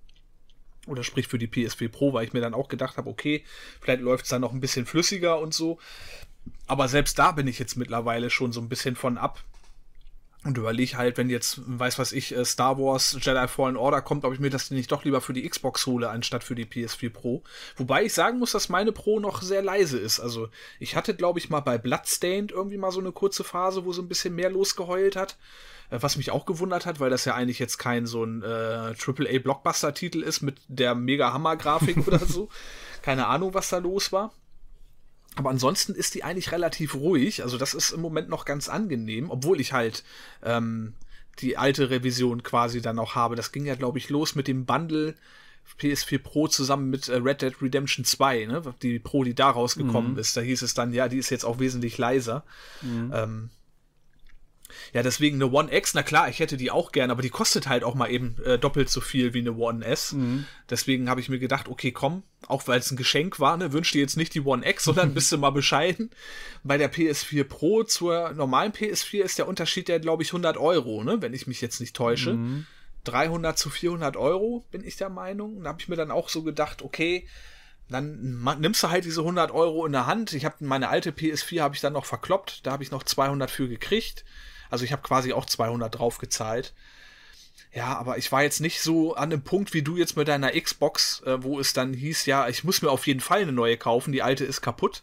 Oder 0.90 1.04
sprich 1.04 1.28
für 1.28 1.38
die 1.38 1.46
PSP 1.46 1.88
Pro, 1.88 2.12
weil 2.12 2.26
ich 2.26 2.32
mir 2.32 2.40
dann 2.40 2.52
auch 2.52 2.68
gedacht 2.68 2.96
habe, 2.96 3.08
okay, 3.08 3.44
vielleicht 3.80 4.02
läuft 4.02 4.24
es 4.24 4.30
dann 4.30 4.40
noch 4.40 4.52
ein 4.52 4.60
bisschen 4.60 4.86
flüssiger 4.86 5.38
und 5.38 5.54
so. 5.54 5.78
Aber 6.66 6.88
selbst 6.88 7.18
da 7.18 7.30
bin 7.30 7.46
ich 7.46 7.60
jetzt 7.60 7.76
mittlerweile 7.76 8.28
schon 8.28 8.52
so 8.52 8.60
ein 8.60 8.68
bisschen 8.68 8.96
von 8.96 9.16
ab. 9.16 9.42
Und 10.42 10.56
überlege 10.56 10.96
halt, 10.96 11.18
wenn 11.18 11.28
jetzt, 11.28 11.60
weiß 11.66 11.98
was 11.98 12.12
ich, 12.12 12.34
äh, 12.34 12.46
Star 12.46 12.78
Wars 12.78 13.18
Jedi 13.20 13.46
Fallen 13.46 13.76
Order 13.76 14.00
kommt, 14.00 14.24
ob 14.24 14.32
ich 14.32 14.40
mir 14.40 14.48
das 14.48 14.70
nicht 14.70 14.90
doch 14.90 15.04
lieber 15.04 15.20
für 15.20 15.34
die 15.34 15.46
Xbox 15.46 15.86
hole, 15.86 16.08
anstatt 16.08 16.44
für 16.44 16.54
die 16.54 16.64
PS4 16.64 17.10
Pro. 17.10 17.42
Wobei 17.76 18.04
ich 18.04 18.14
sagen 18.14 18.38
muss, 18.38 18.52
dass 18.52 18.70
meine 18.70 18.92
Pro 18.92 19.20
noch 19.20 19.42
sehr 19.42 19.62
leise 19.62 19.98
ist. 19.98 20.18
Also 20.18 20.48
ich 20.78 20.96
hatte, 20.96 21.14
glaube 21.14 21.38
ich, 21.38 21.50
mal 21.50 21.60
bei 21.60 21.76
Bloodstained 21.76 22.52
irgendwie 22.52 22.78
mal 22.78 22.90
so 22.90 23.00
eine 23.00 23.12
kurze 23.12 23.44
Phase, 23.44 23.84
wo 23.84 23.92
so 23.92 24.00
ein 24.00 24.08
bisschen 24.08 24.34
mehr 24.34 24.48
losgeheult 24.48 25.14
hat. 25.14 25.36
Äh, 25.90 25.98
was 26.00 26.16
mich 26.16 26.30
auch 26.30 26.46
gewundert 26.46 26.86
hat, 26.86 27.00
weil 27.00 27.10
das 27.10 27.26
ja 27.26 27.34
eigentlich 27.34 27.58
jetzt 27.58 27.76
kein 27.76 28.06
so 28.06 28.24
ein 28.24 28.42
äh, 28.42 28.94
AAA-Blockbuster-Titel 28.96 30.22
ist 30.22 30.40
mit 30.40 30.56
der 30.68 30.94
Mega-Hammer-Grafik 30.94 31.98
oder 32.06 32.20
so. 32.20 32.48
Keine 33.02 33.26
Ahnung, 33.26 33.52
was 33.52 33.68
da 33.68 33.78
los 33.78 34.12
war. 34.12 34.32
Aber 35.36 35.50
ansonsten 35.50 35.94
ist 35.94 36.14
die 36.14 36.24
eigentlich 36.24 36.52
relativ 36.52 36.94
ruhig. 36.94 37.42
Also 37.42 37.56
das 37.56 37.74
ist 37.74 37.92
im 37.92 38.00
Moment 38.00 38.28
noch 38.28 38.44
ganz 38.44 38.68
angenehm, 38.68 39.30
obwohl 39.30 39.60
ich 39.60 39.72
halt 39.72 40.04
ähm, 40.42 40.94
die 41.38 41.56
alte 41.56 41.90
Revision 41.90 42.42
quasi 42.42 42.80
dann 42.80 42.98
auch 42.98 43.14
habe. 43.14 43.36
Das 43.36 43.52
ging 43.52 43.64
ja, 43.64 43.74
glaube 43.74 43.98
ich, 43.98 44.10
los 44.10 44.34
mit 44.34 44.48
dem 44.48 44.66
Bundle 44.66 45.14
PS4 45.78 46.18
Pro 46.18 46.48
zusammen 46.48 46.90
mit 46.90 47.08
äh, 47.08 47.16
Red 47.16 47.42
Dead 47.42 47.62
Redemption 47.62 48.04
2, 48.04 48.46
ne? 48.46 48.62
Die 48.82 48.98
Pro, 48.98 49.24
die 49.24 49.34
da 49.34 49.50
rausgekommen 49.50 50.12
mhm. 50.12 50.18
ist. 50.18 50.36
Da 50.36 50.40
hieß 50.40 50.62
es 50.62 50.74
dann, 50.74 50.92
ja, 50.92 51.08
die 51.08 51.18
ist 51.18 51.30
jetzt 51.30 51.44
auch 51.44 51.58
wesentlich 51.58 51.96
leiser. 51.96 52.44
Mhm. 52.82 53.12
Ähm, 53.14 53.50
ja, 54.92 55.02
deswegen 55.02 55.36
eine 55.36 55.50
One 55.50 55.72
X, 55.74 55.94
na 55.94 56.02
klar, 56.02 56.28
ich 56.28 56.38
hätte 56.38 56.56
die 56.56 56.70
auch 56.70 56.92
gern, 56.92 57.10
aber 57.10 57.22
die 57.22 57.30
kostet 57.30 57.68
halt 57.68 57.84
auch 57.84 57.94
mal 57.94 58.10
eben 58.10 58.36
äh, 58.44 58.58
doppelt 58.58 58.90
so 58.90 59.00
viel 59.00 59.34
wie 59.34 59.40
eine 59.40 59.54
One 59.54 59.84
S. 59.84 60.12
Mhm. 60.12 60.46
Deswegen 60.68 61.08
habe 61.08 61.20
ich 61.20 61.28
mir 61.28 61.38
gedacht, 61.38 61.68
okay, 61.68 61.92
komm, 61.92 62.22
auch 62.46 62.66
weil 62.68 62.78
es 62.78 62.90
ein 62.90 62.96
Geschenk 62.96 63.40
war, 63.40 63.56
ne, 63.56 63.72
wünsch 63.72 63.92
dir 63.92 64.00
jetzt 64.00 64.16
nicht 64.16 64.34
die 64.34 64.42
One 64.42 64.68
X, 64.68 64.84
sondern 64.84 65.14
bist 65.14 65.32
du 65.32 65.38
mal 65.38 65.50
bescheiden. 65.50 66.10
Bei 66.64 66.78
der 66.78 66.92
PS4 66.92 67.44
Pro 67.44 67.82
zur 67.84 68.32
normalen 68.32 68.72
PS4 68.72 69.22
ist 69.22 69.38
der 69.38 69.48
Unterschied 69.48 69.88
ja, 69.88 69.98
glaube 69.98 70.22
ich, 70.22 70.30
100 70.30 70.56
Euro, 70.56 71.04
ne, 71.04 71.20
wenn 71.20 71.34
ich 71.34 71.46
mich 71.46 71.60
jetzt 71.60 71.80
nicht 71.80 71.94
täusche. 71.94 72.34
Mhm. 72.34 72.66
300 73.04 73.58
zu 73.58 73.70
400 73.70 74.16
Euro, 74.16 74.64
bin 74.70 74.84
ich 74.84 74.96
der 74.96 75.08
Meinung. 75.08 75.62
Da 75.62 75.70
habe 75.70 75.80
ich 75.80 75.88
mir 75.88 75.96
dann 75.96 76.10
auch 76.10 76.28
so 76.28 76.42
gedacht, 76.42 76.82
okay, 76.82 77.26
dann 77.90 78.42
nimmst 78.60 78.82
du 78.82 78.90
halt 78.90 79.04
diese 79.04 79.20
100 79.20 79.50
Euro 79.50 79.84
in 79.84 79.92
der 79.92 80.06
Hand. 80.06 80.32
Ich 80.32 80.44
habe 80.44 80.56
meine 80.60 80.88
alte 80.88 81.10
PS4 81.10 81.60
habe 81.60 81.74
ich 81.74 81.80
dann 81.80 81.92
noch 81.92 82.04
verkloppt, 82.04 82.64
da 82.64 82.72
habe 82.72 82.82
ich 82.82 82.90
noch 82.90 83.02
200 83.02 83.50
für 83.50 83.68
gekriegt. 83.68 84.24
Also 84.70 84.84
ich 84.84 84.92
habe 84.92 85.02
quasi 85.02 85.32
auch 85.32 85.44
200 85.46 85.98
drauf 85.98 86.18
gezahlt. 86.18 86.72
Ja, 87.72 87.98
aber 87.98 88.18
ich 88.18 88.32
war 88.32 88.42
jetzt 88.42 88.60
nicht 88.60 88.80
so 88.80 89.14
an 89.14 89.30
dem 89.30 89.42
Punkt 89.42 89.74
wie 89.74 89.82
du 89.82 89.96
jetzt 89.96 90.16
mit 90.16 90.26
deiner 90.26 90.50
Xbox, 90.52 91.22
äh, 91.24 91.42
wo 91.42 91.60
es 91.60 91.72
dann 91.72 91.94
hieß, 91.94 92.26
ja, 92.26 92.48
ich 92.48 92.64
muss 92.64 92.82
mir 92.82 92.90
auf 92.90 93.06
jeden 93.06 93.20
Fall 93.20 93.42
eine 93.42 93.52
neue 93.52 93.76
kaufen, 93.76 94.12
die 94.12 94.22
alte 94.22 94.44
ist 94.44 94.60
kaputt. 94.60 95.02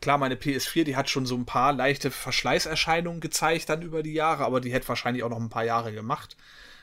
Klar, 0.00 0.18
meine 0.18 0.34
PS4, 0.34 0.82
die 0.82 0.96
hat 0.96 1.10
schon 1.10 1.26
so 1.26 1.36
ein 1.36 1.46
paar 1.46 1.72
leichte 1.72 2.10
Verschleißerscheinungen 2.10 3.20
gezeigt 3.20 3.68
dann 3.68 3.82
über 3.82 4.02
die 4.02 4.14
Jahre, 4.14 4.44
aber 4.44 4.60
die 4.60 4.72
hätte 4.72 4.88
wahrscheinlich 4.88 5.22
auch 5.22 5.30
noch 5.30 5.38
ein 5.38 5.48
paar 5.48 5.64
Jahre 5.64 5.92
gemacht 5.92 6.36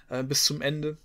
äh, 0.09 0.23
bis 0.23 0.45
zum 0.45 0.61
Ende. 0.61 0.97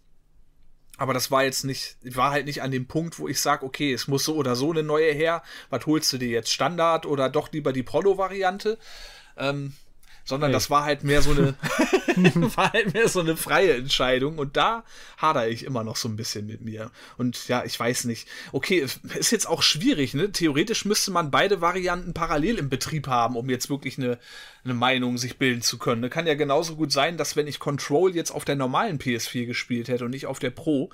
Aber 0.97 1.13
das 1.13 1.33
war 1.33 1.43
jetzt 1.43 1.65
nicht, 1.65 1.97
ich 2.03 2.15
war 2.15 2.31
halt 2.31 2.47
nicht 2.47 2.63
an 2.63 2.71
dem 2.71 2.87
Punkt, 2.87 3.19
wo 3.19 3.27
ich 3.27 3.41
sage, 3.41 3.67
okay, 3.67 3.93
es 3.93 4.07
muss 4.07 4.25
so 4.25 4.37
oder 4.37 4.55
so 4.55 4.71
eine 4.71 4.85
neue 4.85 5.13
her. 5.13 5.43
Was 5.71 5.87
holst 5.87 6.13
du 6.13 6.19
dir 6.19 6.29
jetzt? 6.29 6.53
Standard 6.53 7.05
oder 7.05 7.29
doch 7.29 7.51
lieber 7.51 7.73
die 7.73 7.83
Prolo-Variante? 7.83 8.79
Ähm, 9.37 9.75
sondern 10.25 10.51
hey. 10.51 10.55
das 10.55 10.71
war 10.71 10.85
halt 10.85 11.05
mehr 11.05 11.23
so 11.23 11.31
eine 11.31 11.55
war 12.57 12.73
halt 12.73 12.95
mehr 12.95 13.09
so 13.09 13.21
eine 13.21 13.37
freie 13.37 13.75
Entscheidung 13.75 14.39
und 14.39 14.57
da 14.57 14.85
hadere 15.17 15.49
ich 15.49 15.65
immer 15.65 15.85
noch 15.85 15.97
so 15.97 16.09
ein 16.09 16.17
bisschen 16.17 16.47
mit 16.47 16.61
mir 16.61 16.91
und 17.17 17.49
ja 17.49 17.65
ich 17.65 17.79
weiß 17.79 18.05
nicht 18.05 18.29
okay 18.53 18.87
ist 19.19 19.31
jetzt 19.33 19.49
auch 19.49 19.63
schwierig 19.63 20.15
ne 20.15 20.31
theoretisch 20.33 20.85
müsste 20.85 21.11
man 21.11 21.31
beide 21.31 21.61
Varianten 21.61 22.15
parallel 22.15 22.59
im 22.59 22.69
Betrieb 22.69 23.07
haben 23.09 23.37
um 23.37 23.51
jetzt 23.51 23.69
wirklich 23.69 23.99
eine 23.99 24.19
eine 24.65 24.75
Meinung 24.75 25.19
sich 25.19 25.37
bilden 25.37 25.61
zu 25.61 25.79
können. 25.79 26.01
Ne? 26.01 26.11
Kann 26.11 26.27
ja 26.27 26.35
genauso 26.35 26.77
gut 26.77 26.91
sein, 26.91 27.19
dass 27.19 27.37
wenn 27.37 27.47
ich 27.47 27.59
Control 27.59 28.15
jetzt 28.15 28.31
auf 28.31 28.45
der 28.45 28.57
normalen 28.57 28.99
PS4 28.99 29.45
gespielt 29.45 29.89
hätte 29.89 30.07
und 30.07 30.11
nicht 30.11 30.27
auf 30.27 30.39
der 30.39 30.51
Pro, 30.51 30.91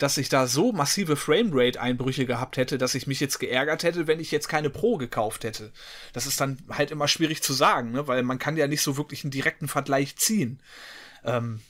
dass 0.00 0.16
ich 0.16 0.28
da 0.28 0.46
so 0.46 0.72
massive 0.72 1.16
Framerate-Einbrüche 1.16 2.26
gehabt 2.26 2.56
hätte, 2.56 2.78
dass 2.78 2.94
ich 2.94 3.06
mich 3.06 3.20
jetzt 3.20 3.38
geärgert 3.38 3.82
hätte, 3.82 4.06
wenn 4.06 4.18
ich 4.18 4.30
jetzt 4.30 4.48
keine 4.48 4.70
Pro 4.70 4.96
gekauft 4.96 5.44
hätte. 5.44 5.72
Das 6.12 6.26
ist 6.26 6.40
dann 6.40 6.58
halt 6.70 6.90
immer 6.90 7.06
schwierig 7.06 7.42
zu 7.42 7.52
sagen, 7.52 7.92
ne? 7.92 8.08
weil 8.08 8.22
man 8.22 8.38
kann 8.38 8.56
ja 8.56 8.66
nicht 8.66 8.82
so 8.82 8.96
wirklich 8.96 9.24
einen 9.24 9.30
direkten 9.30 9.68
Vergleich 9.68 10.16
ziehen. 10.16 10.60
Ähm, 11.24 11.60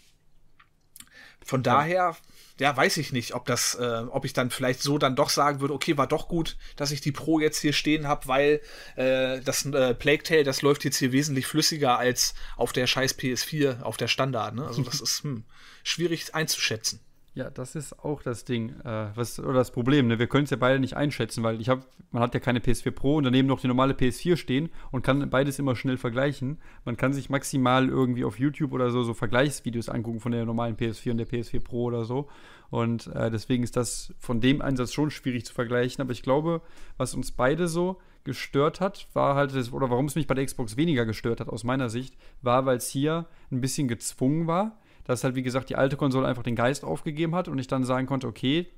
von 1.44 1.62
daher 1.62 2.16
ja, 2.60 2.76
weiß 2.76 2.98
ich 2.98 3.10
nicht, 3.10 3.34
ob 3.34 3.46
das, 3.46 3.74
äh, 3.74 4.04
ob 4.10 4.26
ich 4.26 4.34
dann 4.34 4.50
vielleicht 4.50 4.82
so 4.82 4.98
dann 4.98 5.16
doch 5.16 5.30
sagen 5.30 5.60
würde, 5.60 5.72
okay, 5.72 5.96
war 5.96 6.06
doch 6.06 6.28
gut, 6.28 6.58
dass 6.76 6.90
ich 6.90 7.00
die 7.00 7.10
Pro 7.10 7.40
jetzt 7.40 7.58
hier 7.58 7.72
stehen 7.72 8.06
habe, 8.06 8.28
weil 8.28 8.60
äh, 8.96 9.40
das 9.40 9.64
äh, 9.64 9.94
Plague 9.94 10.22
Tale, 10.22 10.44
das 10.44 10.60
läuft 10.60 10.84
jetzt 10.84 10.98
hier 10.98 11.10
wesentlich 11.10 11.46
flüssiger 11.46 11.98
als 11.98 12.34
auf 12.58 12.74
der 12.74 12.86
scheiß 12.86 13.18
PS4, 13.18 13.80
auf 13.80 13.96
der 13.96 14.08
Standard. 14.08 14.54
Ne? 14.54 14.66
Also 14.66 14.82
das 14.82 15.00
ist 15.00 15.24
hm, 15.24 15.44
schwierig 15.82 16.34
einzuschätzen. 16.34 17.00
Ja, 17.32 17.48
das 17.48 17.76
ist 17.76 17.96
auch 18.00 18.22
das 18.22 18.44
Ding, 18.44 18.70
äh, 18.84 19.06
was, 19.14 19.38
oder 19.38 19.54
das 19.54 19.70
Problem. 19.70 20.08
Ne? 20.08 20.18
Wir 20.18 20.26
können 20.26 20.44
es 20.44 20.50
ja 20.50 20.56
beide 20.56 20.80
nicht 20.80 20.96
einschätzen, 20.96 21.44
weil 21.44 21.60
ich 21.60 21.68
habe, 21.68 21.82
man 22.10 22.22
hat 22.24 22.34
ja 22.34 22.40
keine 22.40 22.58
PS4 22.58 22.90
Pro 22.90 23.16
und 23.16 23.24
daneben 23.24 23.46
noch 23.46 23.60
die 23.60 23.68
normale 23.68 23.94
PS4 23.94 24.36
stehen 24.36 24.68
und 24.90 25.02
kann 25.02 25.30
beides 25.30 25.60
immer 25.60 25.76
schnell 25.76 25.96
vergleichen. 25.96 26.58
Man 26.84 26.96
kann 26.96 27.12
sich 27.12 27.30
maximal 27.30 27.88
irgendwie 27.88 28.24
auf 28.24 28.40
YouTube 28.40 28.72
oder 28.72 28.90
so 28.90 29.04
so 29.04 29.14
Vergleichsvideos 29.14 29.88
angucken 29.88 30.18
von 30.18 30.32
der 30.32 30.44
normalen 30.44 30.76
PS4 30.76 31.12
und 31.12 31.18
der 31.18 31.28
PS4 31.28 31.62
Pro 31.62 31.84
oder 31.84 32.04
so. 32.04 32.28
Und 32.68 33.06
äh, 33.08 33.30
deswegen 33.30 33.62
ist 33.62 33.76
das 33.76 34.12
von 34.18 34.40
dem 34.40 34.60
Einsatz 34.60 34.92
schon 34.92 35.12
schwierig 35.12 35.44
zu 35.46 35.54
vergleichen. 35.54 36.02
Aber 36.02 36.12
ich 36.12 36.22
glaube, 36.22 36.62
was 36.96 37.14
uns 37.14 37.30
beide 37.30 37.68
so 37.68 38.00
gestört 38.24 38.80
hat, 38.80 39.06
war 39.12 39.36
halt, 39.36 39.54
das, 39.54 39.72
oder 39.72 39.88
warum 39.88 40.06
es 40.06 40.16
mich 40.16 40.26
bei 40.26 40.34
der 40.34 40.44
Xbox 40.44 40.76
weniger 40.76 41.06
gestört 41.06 41.38
hat 41.38 41.48
aus 41.48 41.62
meiner 41.62 41.90
Sicht, 41.90 42.16
war, 42.42 42.66
weil 42.66 42.78
es 42.78 42.88
hier 42.88 43.26
ein 43.52 43.60
bisschen 43.60 43.86
gezwungen 43.86 44.48
war 44.48 44.80
dass 45.10 45.24
halt, 45.24 45.34
wie 45.34 45.42
gesagt, 45.42 45.68
die 45.70 45.76
alte 45.76 45.96
Konsole 45.96 46.28
einfach 46.28 46.44
den 46.44 46.54
Geist 46.54 46.84
aufgegeben 46.84 47.34
hat 47.34 47.48
und 47.48 47.58
ich 47.58 47.66
dann 47.66 47.82
sagen 47.82 48.06
konnte, 48.06 48.28
okay, 48.28 48.68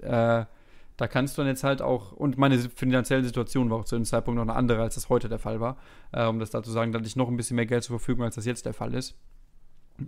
äh, 0.00 0.44
da 0.96 1.08
kannst 1.08 1.36
du 1.36 1.42
dann 1.42 1.48
jetzt 1.48 1.64
halt 1.64 1.82
auch, 1.82 2.12
und 2.12 2.38
meine 2.38 2.56
finanzielle 2.56 3.24
Situation 3.24 3.68
war 3.68 3.78
auch 3.78 3.84
zu 3.84 3.96
dem 3.96 4.04
Zeitpunkt 4.04 4.36
noch 4.36 4.44
eine 4.44 4.54
andere, 4.54 4.80
als 4.80 4.94
das 4.94 5.08
heute 5.08 5.28
der 5.28 5.40
Fall 5.40 5.58
war, 5.58 5.76
äh, 6.12 6.24
um 6.26 6.38
das 6.38 6.50
da 6.50 6.62
zu 6.62 6.70
sagen, 6.70 6.92
da 6.92 6.98
hatte 6.98 7.08
ich 7.08 7.16
noch 7.16 7.28
ein 7.28 7.36
bisschen 7.36 7.56
mehr 7.56 7.66
Geld 7.66 7.82
zur 7.82 7.98
Verfügung, 7.98 8.24
als 8.24 8.36
das 8.36 8.46
jetzt 8.46 8.64
der 8.64 8.74
Fall 8.74 8.94
ist. 8.94 9.18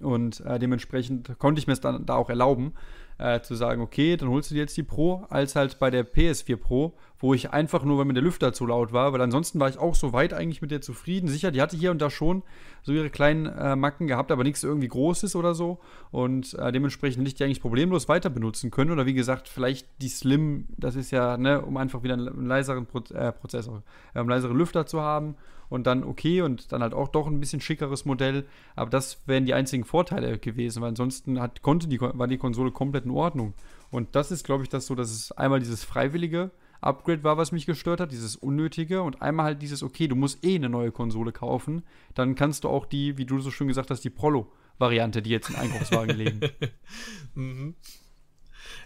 Und 0.00 0.40
äh, 0.40 0.60
dementsprechend 0.60 1.38
konnte 1.40 1.58
ich 1.58 1.66
mir 1.66 1.72
es 1.72 1.80
dann 1.80 2.06
da 2.06 2.14
auch 2.14 2.30
erlauben. 2.30 2.74
äh, 3.18 3.40
zu 3.40 3.54
sagen, 3.54 3.82
okay, 3.82 4.16
dann 4.16 4.28
holst 4.28 4.50
du 4.50 4.54
dir 4.54 4.60
jetzt 4.60 4.76
die 4.76 4.82
Pro, 4.82 5.24
als 5.28 5.56
halt 5.56 5.78
bei 5.78 5.90
der 5.90 6.06
PS4 6.06 6.56
Pro, 6.56 6.96
wo 7.24 7.32
ich 7.32 7.54
einfach 7.54 7.84
nur, 7.84 7.96
weil 7.96 8.04
mir 8.04 8.12
der 8.12 8.22
Lüfter 8.22 8.52
zu 8.52 8.66
laut 8.66 8.92
war, 8.92 9.14
weil 9.14 9.20
ansonsten 9.22 9.58
war 9.58 9.70
ich 9.70 9.78
auch 9.78 9.94
so 9.94 10.12
weit 10.12 10.34
eigentlich 10.34 10.60
mit 10.60 10.70
der 10.70 10.82
zufrieden. 10.82 11.26
Sicher, 11.26 11.50
die 11.50 11.62
hatte 11.62 11.74
hier 11.74 11.90
und 11.90 12.02
da 12.02 12.10
schon 12.10 12.42
so 12.82 12.92
ihre 12.92 13.08
kleinen 13.08 13.46
äh, 13.46 13.76
Macken 13.76 14.06
gehabt, 14.06 14.30
aber 14.30 14.44
nichts 14.44 14.62
irgendwie 14.62 14.88
Großes 14.88 15.34
oder 15.34 15.54
so. 15.54 15.78
Und 16.10 16.52
äh, 16.52 16.70
dementsprechend 16.70 17.20
hätte 17.20 17.28
ich 17.28 17.34
die 17.34 17.44
eigentlich 17.44 17.62
problemlos 17.62 18.10
weiter 18.10 18.28
benutzen 18.28 18.70
können. 18.70 18.90
Oder 18.90 19.06
wie 19.06 19.14
gesagt, 19.14 19.48
vielleicht 19.48 19.88
die 20.02 20.08
Slim, 20.08 20.66
das 20.76 20.96
ist 20.96 21.12
ja, 21.12 21.38
ne, 21.38 21.62
um 21.62 21.78
einfach 21.78 22.02
wieder 22.02 22.12
einen 22.12 22.44
leiseren 22.44 22.84
Pro 22.84 22.98
äh, 23.14 23.32
Prozessor, 23.32 23.82
äh, 24.12 24.20
um 24.20 24.28
leisere 24.28 24.52
Lüfter 24.52 24.84
zu 24.84 25.00
haben 25.00 25.36
und 25.70 25.86
dann 25.86 26.04
okay 26.04 26.42
und 26.42 26.72
dann 26.72 26.82
halt 26.82 26.92
auch 26.92 27.08
doch 27.08 27.26
ein 27.26 27.40
bisschen 27.40 27.62
schickeres 27.62 28.04
Modell. 28.04 28.44
Aber 28.76 28.90
das 28.90 29.22
wären 29.24 29.46
die 29.46 29.54
einzigen 29.54 29.84
Vorteile 29.84 30.36
gewesen, 30.36 30.82
weil 30.82 30.90
ansonsten 30.90 31.40
hat, 31.40 31.62
konnte 31.62 31.88
die, 31.88 31.98
war 32.02 32.28
die 32.28 32.36
Konsole 32.36 32.70
komplett 32.70 33.06
in 33.06 33.12
Ordnung. 33.12 33.54
Und 33.90 34.14
das 34.14 34.30
ist, 34.30 34.44
glaube 34.44 34.62
ich, 34.62 34.68
das 34.68 34.84
so, 34.84 34.94
dass 34.94 35.10
es 35.10 35.32
einmal 35.32 35.60
dieses 35.60 35.84
freiwillige 35.84 36.50
Upgrade 36.84 37.24
war, 37.24 37.36
was 37.36 37.52
mich 37.52 37.66
gestört 37.66 38.00
hat, 38.00 38.12
dieses 38.12 38.36
unnötige 38.36 39.02
und 39.02 39.22
einmal 39.22 39.46
halt 39.46 39.62
dieses, 39.62 39.82
okay, 39.82 40.08
du 40.08 40.16
musst 40.16 40.44
eh 40.44 40.54
eine 40.56 40.68
neue 40.68 40.92
Konsole 40.92 41.32
kaufen, 41.32 41.84
dann 42.14 42.34
kannst 42.34 42.64
du 42.64 42.68
auch 42.68 42.86
die, 42.86 43.18
wie 43.18 43.24
du 43.24 43.40
so 43.40 43.50
schön 43.50 43.68
gesagt 43.68 43.90
hast, 43.90 44.02
die 44.04 44.10
Prolo-Variante, 44.10 45.22
die 45.22 45.30
jetzt 45.30 45.50
im 45.50 45.56
Einkaufswagen 45.56 46.16
legen. 46.16 46.40
mhm. 47.34 47.74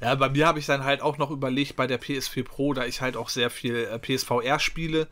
Ja, 0.00 0.14
bei 0.14 0.28
mir 0.28 0.46
habe 0.46 0.58
ich 0.58 0.66
dann 0.66 0.84
halt 0.84 1.02
auch 1.02 1.18
noch 1.18 1.30
überlegt 1.30 1.76
bei 1.76 1.86
der 1.86 2.00
PS4 2.00 2.44
Pro, 2.44 2.72
da 2.72 2.84
ich 2.84 3.00
halt 3.00 3.16
auch 3.16 3.28
sehr 3.28 3.50
viel 3.50 3.76
äh, 3.76 3.98
PSVR 3.98 4.58
spiele 4.58 5.08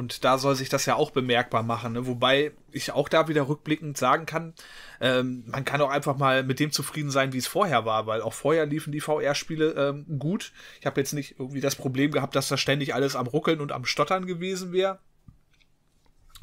und 0.00 0.24
da 0.24 0.38
soll 0.38 0.56
sich 0.56 0.70
das 0.70 0.86
ja 0.86 0.94
auch 0.94 1.10
bemerkbar 1.10 1.62
machen. 1.62 1.92
Ne? 1.92 2.06
Wobei 2.06 2.52
ich 2.72 2.90
auch 2.90 3.06
da 3.06 3.28
wieder 3.28 3.48
rückblickend 3.48 3.98
sagen 3.98 4.24
kann, 4.24 4.54
ähm, 4.98 5.44
man 5.46 5.66
kann 5.66 5.82
auch 5.82 5.90
einfach 5.90 6.16
mal 6.16 6.42
mit 6.42 6.58
dem 6.58 6.72
zufrieden 6.72 7.10
sein, 7.10 7.34
wie 7.34 7.38
es 7.38 7.46
vorher 7.46 7.84
war, 7.84 8.06
weil 8.06 8.22
auch 8.22 8.32
vorher 8.32 8.64
liefen 8.64 8.92
die 8.92 9.02
VR-Spiele 9.02 9.72
ähm, 9.72 10.18
gut. 10.18 10.52
Ich 10.80 10.86
habe 10.86 10.98
jetzt 10.98 11.12
nicht 11.12 11.38
irgendwie 11.38 11.60
das 11.60 11.76
Problem 11.76 12.12
gehabt, 12.12 12.34
dass 12.34 12.48
da 12.48 12.56
ständig 12.56 12.94
alles 12.94 13.14
am 13.14 13.26
Ruckeln 13.26 13.60
und 13.60 13.72
am 13.72 13.84
Stottern 13.84 14.24
gewesen 14.24 14.72
wäre. 14.72 15.00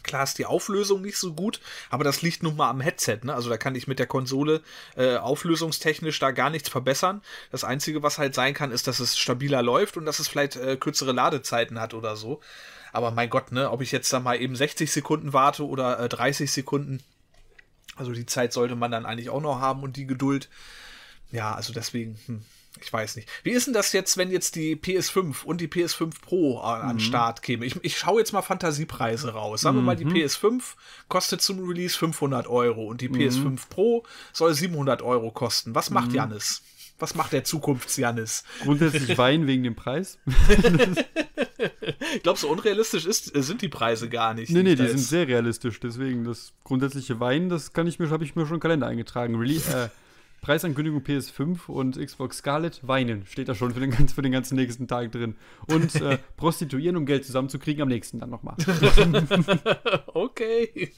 Klar 0.03 0.23
ist 0.23 0.37
die 0.37 0.45
Auflösung 0.45 1.01
nicht 1.01 1.17
so 1.17 1.33
gut, 1.33 1.59
aber 1.89 2.03
das 2.03 2.21
liegt 2.21 2.43
nun 2.43 2.55
mal 2.55 2.69
am 2.69 2.79
Headset. 2.79 3.21
Ne? 3.23 3.33
Also 3.33 3.49
da 3.49 3.57
kann 3.57 3.73
ich 3.73 3.87
mit 3.87 3.97
der 3.97 4.05
Konsole 4.05 4.61
äh, 4.95 5.17
auflösungstechnisch 5.17 6.19
da 6.19 6.29
gar 6.29 6.51
nichts 6.51 6.69
verbessern. 6.69 7.23
Das 7.49 7.63
Einzige, 7.63 8.03
was 8.03 8.19
halt 8.19 8.35
sein 8.35 8.53
kann, 8.53 8.71
ist, 8.71 8.85
dass 8.85 8.99
es 8.99 9.17
stabiler 9.17 9.63
läuft 9.63 9.97
und 9.97 10.05
dass 10.05 10.19
es 10.19 10.27
vielleicht 10.27 10.57
äh, 10.57 10.77
kürzere 10.77 11.11
Ladezeiten 11.11 11.81
hat 11.81 11.95
oder 11.95 12.15
so. 12.15 12.39
Aber 12.93 13.11
mein 13.11 13.29
Gott, 13.29 13.51
ne, 13.51 13.69
ob 13.71 13.81
ich 13.81 13.91
jetzt 13.91 14.11
da 14.11 14.19
mal 14.19 14.39
eben 14.41 14.55
60 14.55 14.91
Sekunden 14.91 15.33
warte 15.33 15.65
oder 15.65 15.99
äh, 15.99 16.09
30 16.09 16.51
Sekunden, 16.51 17.01
also 17.95 18.11
die 18.11 18.25
Zeit 18.25 18.53
sollte 18.53 18.75
man 18.75 18.91
dann 18.91 19.05
eigentlich 19.05 19.29
auch 19.29 19.41
noch 19.41 19.59
haben 19.59 19.83
und 19.83 19.97
die 19.97 20.05
Geduld. 20.05 20.49
Ja, 21.31 21.53
also 21.55 21.73
deswegen, 21.73 22.17
hm, 22.25 22.41
ich 22.81 22.91
weiß 22.91 23.15
nicht. 23.15 23.29
Wie 23.43 23.51
ist 23.51 23.67
denn 23.67 23.73
das 23.73 23.91
jetzt, 23.93 24.17
wenn 24.17 24.31
jetzt 24.31 24.55
die 24.55 24.75
PS5 24.75 25.43
und 25.43 25.61
die 25.61 25.67
PS5 25.67 26.21
Pro 26.21 26.59
an, 26.59 26.83
mhm. 26.83 26.89
an 26.89 26.99
Start 26.99 27.41
käme? 27.41 27.65
Ich, 27.65 27.75
ich 27.83 27.97
schaue 27.97 28.19
jetzt 28.19 28.33
mal 28.33 28.41
Fantasiepreise 28.41 29.33
raus. 29.33 29.61
Sagen 29.61 29.77
mhm. 29.77 29.81
wir 29.81 29.85
mal, 29.85 29.95
die 29.95 30.05
mhm. 30.05 30.13
PS5 30.13 30.61
kostet 31.09 31.41
zum 31.41 31.67
Release 31.67 31.97
500 31.97 32.47
Euro 32.47 32.85
und 32.85 33.01
die 33.01 33.09
mhm. 33.09 33.15
PS5 33.15 33.69
Pro 33.69 34.03
soll 34.33 34.53
700 34.53 35.01
Euro 35.01 35.31
kosten. 35.31 35.75
Was 35.75 35.89
macht 35.89 36.09
mhm. 36.09 36.15
Janis? 36.15 36.61
Was 36.99 37.13
macht 37.13 37.31
der 37.31 37.43
Zukunfts-Janis? 37.43 38.43
Grundsätzlich 38.63 39.17
Wein 39.17 39.45
wegen 39.45 39.63
dem 39.63 39.75
Preis. 39.75 40.17
Glaubst 42.23 42.43
du, 42.43 42.47
unrealistisch 42.47 43.05
ist, 43.05 43.35
äh, 43.35 43.43
sind 43.43 43.61
die 43.61 43.69
Preise 43.69 44.09
gar 44.09 44.33
nicht? 44.33 44.51
Nee, 44.51 44.63
nee, 44.63 44.75
die 44.75 44.87
sind 44.87 44.99
sehr 44.99 45.27
realistisch. 45.27 45.79
Deswegen, 45.79 46.23
das 46.23 46.53
grundsätzliche 46.63 47.19
Wein, 47.19 47.49
das 47.49 47.73
kann 47.73 47.85
ich 47.85 47.99
mir, 47.99 48.09
habe 48.09 48.23
ich 48.23 48.35
mir 48.35 48.45
schon 48.47 48.55
im 48.55 48.59
Kalender 48.61 48.87
eingetragen. 48.87 49.35
Release, 49.35 49.71
äh, 49.71 49.89
Preisankündigung 50.41 51.01
PS5 51.01 51.67
und 51.67 52.03
Xbox 52.03 52.37
Scarlet 52.37 52.79
weinen. 52.87 53.25
Steht 53.27 53.47
da 53.47 53.53
schon 53.53 53.73
für 53.73 53.79
den, 53.79 53.91
für 54.07 54.21
den 54.23 54.31
ganzen 54.31 54.55
nächsten 54.55 54.87
Tag 54.87 55.11
drin. 55.11 55.35
Und 55.67 55.93
äh, 55.95 56.17
prostituieren, 56.37 56.97
um 56.97 57.05
Geld 57.05 57.25
zusammenzukriegen, 57.25 57.83
am 57.83 57.89
nächsten 57.89 58.19
dann 58.19 58.31
nochmal. 58.31 58.55
okay. 60.13 60.91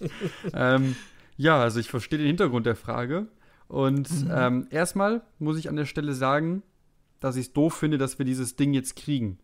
ähm, 0.53 0.95
ja, 1.35 1.61
also 1.61 1.79
ich 1.79 1.89
verstehe 1.89 2.19
den 2.19 2.27
Hintergrund 2.27 2.65
der 2.65 2.75
Frage. 2.75 3.27
Und 3.69 4.25
mhm. 4.25 4.31
ähm, 4.33 4.67
erstmal 4.71 5.21
muss 5.37 5.57
ich 5.57 5.69
an 5.69 5.75
der 5.77 5.85
Stelle 5.85 6.13
sagen, 6.13 6.63
dass 7.19 7.35
ich 7.35 7.47
es 7.47 7.53
doof 7.53 7.75
finde, 7.75 7.97
dass 7.97 8.17
wir 8.17 8.25
dieses 8.25 8.55
Ding 8.55 8.73
jetzt 8.73 8.95
kriegen. 8.95 9.37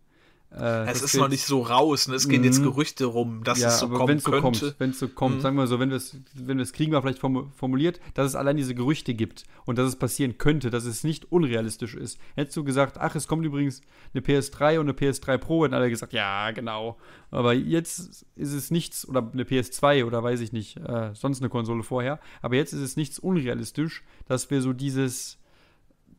Äh, 0.52 0.90
es 0.90 1.02
ist 1.02 1.18
noch 1.18 1.28
nicht 1.28 1.46
so 1.46 1.62
raus, 1.62 2.08
ne? 2.08 2.16
es 2.16 2.30
gehen 2.30 2.44
jetzt 2.44 2.60
mhm. 2.60 2.66
Gerüchte 2.66 3.06
rum, 3.06 3.44
dass 3.44 3.60
ja, 3.60 3.68
es 3.68 3.80
so 3.80 3.90
kommen 3.90 4.20
so 4.20 4.32
könnte. 4.32 4.42
Kommt, 4.42 4.76
wenn 4.80 4.90
es 4.92 5.00
so 5.00 5.10
kommt, 5.10 5.38
mhm. 5.38 5.42
sagen 5.42 5.58
wir 5.58 5.68
so, 5.68 5.80
wenn 5.80 5.90
wir 5.90 5.98
es 5.98 6.16
wenn 6.34 6.64
kriegen, 6.64 6.94
war 6.94 7.02
vielleicht 7.02 7.20
formuliert, 7.20 8.00
dass 8.14 8.28
es 8.28 8.36
allein 8.36 8.56
diese 8.56 8.74
Gerüchte 8.74 9.14
gibt 9.16 9.44
und 9.66 9.78
dass 9.78 9.88
es 9.88 9.98
passieren 9.98 10.38
könnte, 10.38 10.70
dass 10.70 10.86
es 10.86 11.04
nicht 11.04 11.30
unrealistisch 11.32 11.96
ist. 11.96 12.20
Hättest 12.36 12.56
du 12.56 12.64
gesagt, 12.64 12.98
ach, 12.98 13.16
es 13.16 13.28
kommt 13.28 13.46
übrigens 13.46 13.82
eine 14.14 14.24
PS3 14.24 14.80
und 14.80 14.88
eine 14.88 14.94
PS3 14.94 15.38
Pro, 15.38 15.66
hätten 15.66 15.74
alle 15.74 15.90
gesagt, 15.90 16.14
ja, 16.14 16.52
genau. 16.52 16.98
Aber 17.32 17.54
jetzt 17.54 18.26
ist 18.36 18.54
es 18.54 18.72
nichts, 18.72 19.08
oder 19.08 19.30
eine 19.34 19.44
PS2 19.44 20.06
oder 20.06 20.24
weiß 20.24 20.40
ich 20.40 20.54
nicht, 20.54 20.78
äh, 20.78 21.14
sonst 21.14 21.42
eine 21.42 21.50
Konsole 21.50 21.84
vorher, 21.84 22.20
aber 22.42 22.56
jetzt 22.56 22.72
ist 22.72 22.82
es 22.82 22.96
nichts 22.96 23.20
unrealistisch, 23.20 24.04
dass 24.26 24.50
wir 24.50 24.62
so 24.62 24.72
dieses, 24.72 25.38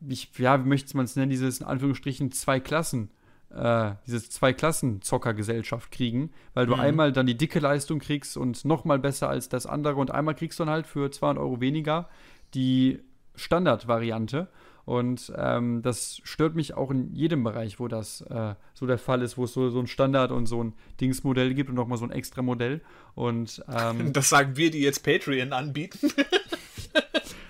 ich, 0.07 0.29
ja, 0.37 0.63
wie 0.63 0.69
möchte 0.69 0.95
man 0.95 1.05
es 1.05 1.15
nennen, 1.15 1.31
dieses 1.31 1.59
in 1.59 1.65
Anführungsstrichen 1.65 2.31
zwei 2.31 2.59
Klassen 2.59 3.09
äh, 3.55 3.91
diese 4.05 4.27
Zwei-Klassen-Zocker-Gesellschaft 4.29 5.91
kriegen, 5.91 6.31
weil 6.53 6.65
du 6.65 6.75
mhm. 6.75 6.81
einmal 6.81 7.11
dann 7.11 7.25
die 7.25 7.37
dicke 7.37 7.59
Leistung 7.59 7.99
kriegst 7.99 8.37
und 8.37 8.65
nochmal 8.65 8.99
besser 8.99 9.29
als 9.29 9.49
das 9.49 9.65
andere 9.65 9.95
und 9.95 10.11
einmal 10.11 10.35
kriegst 10.35 10.59
du 10.59 10.65
dann 10.65 10.73
halt 10.73 10.87
für 10.87 11.11
200 11.11 11.41
Euro 11.41 11.61
weniger 11.61 12.09
die 12.53 12.99
Standard-Variante. 13.35 14.47
Und 14.85 15.33
ähm, 15.35 15.81
das 15.81 16.21
stört 16.23 16.55
mich 16.55 16.75
auch 16.75 16.91
in 16.91 17.13
jedem 17.13 17.43
Bereich, 17.43 17.77
wo 17.77 17.89
das 17.89 18.21
äh, 18.21 18.55
so 18.73 18.87
der 18.87 18.97
Fall 18.97 19.21
ist, 19.21 19.37
wo 19.37 19.43
es 19.43 19.51
so, 19.51 19.69
so 19.69 19.79
ein 19.79 19.87
Standard 19.87 20.31
und 20.31 20.45
so 20.45 20.63
ein 20.63 20.73
Dingsmodell 21.01 21.53
gibt 21.55 21.69
und 21.69 21.75
nochmal 21.75 21.97
so 21.97 22.05
ein 22.05 22.11
extra 22.11 22.41
Modell. 22.41 22.79
Und 23.13 23.65
ähm, 23.69 24.13
das 24.13 24.29
sagen 24.29 24.55
wir, 24.55 24.71
die 24.71 24.79
jetzt 24.79 25.03
Patreon 25.03 25.51
anbieten. 25.51 26.09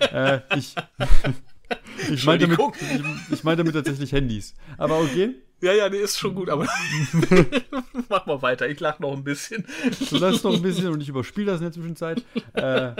äh, 0.00 0.40
ich, 0.56 0.74
ich 2.10 2.24
meine 2.24 2.48
damit, 2.48 2.58
ich, 2.80 3.32
ich 3.34 3.44
mein 3.44 3.56
damit 3.56 3.74
tatsächlich 3.74 4.10
Handys. 4.10 4.56
Aber 4.76 4.98
okay. 4.98 5.36
Ja, 5.60 5.72
ja, 5.72 5.88
nee, 5.88 5.98
ist 5.98 6.18
schon 6.18 6.34
gut, 6.34 6.48
aber 6.48 6.66
mach 8.08 8.26
mal 8.26 8.42
weiter. 8.42 8.68
Ich 8.68 8.78
lach 8.80 8.98
noch 9.00 9.12
ein 9.12 9.24
bisschen. 9.24 9.66
Du 10.10 10.16
lachst 10.18 10.44
noch 10.44 10.54
ein 10.54 10.62
bisschen 10.62 10.88
und 10.88 11.00
ich 11.00 11.08
überspiele 11.08 11.46
das 11.46 11.60
in 11.60 11.64
der 11.64 11.72
Zwischenzeit. 11.72 12.24
Äh, 12.54 12.92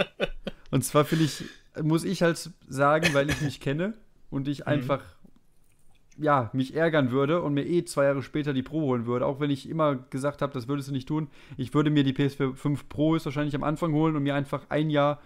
und 0.71 0.83
zwar 0.83 1.05
finde 1.05 1.25
ich, 1.25 1.43
muss 1.81 2.03
ich 2.03 2.21
halt 2.21 2.49
sagen, 2.67 3.13
weil 3.13 3.29
ich 3.29 3.41
mich 3.41 3.59
kenne 3.59 3.93
und 4.29 4.47
ich 4.47 4.59
mhm. 4.59 4.67
einfach, 4.67 5.01
ja, 6.17 6.49
mich 6.51 6.75
ärgern 6.75 7.11
würde 7.11 7.41
und 7.41 7.53
mir 7.53 7.65
eh 7.65 7.85
zwei 7.85 8.05
Jahre 8.05 8.23
später 8.23 8.53
die 8.53 8.63
Pro 8.63 8.81
holen 8.81 9.05
würde, 9.05 9.25
auch 9.25 9.39
wenn 9.39 9.51
ich 9.51 9.69
immer 9.69 9.95
gesagt 9.95 10.41
habe, 10.41 10.53
das 10.53 10.67
würdest 10.67 10.89
du 10.89 10.93
nicht 10.93 11.07
tun. 11.07 11.29
Ich 11.55 11.73
würde 11.73 11.89
mir 11.89 12.03
die 12.03 12.13
PS5 12.13 12.79
Pro 12.89 13.13
wahrscheinlich 13.13 13.55
am 13.55 13.63
Anfang 13.63 13.93
holen 13.93 14.17
und 14.17 14.23
mir 14.23 14.35
einfach 14.35 14.65
ein 14.67 14.89
Jahr 14.89 15.21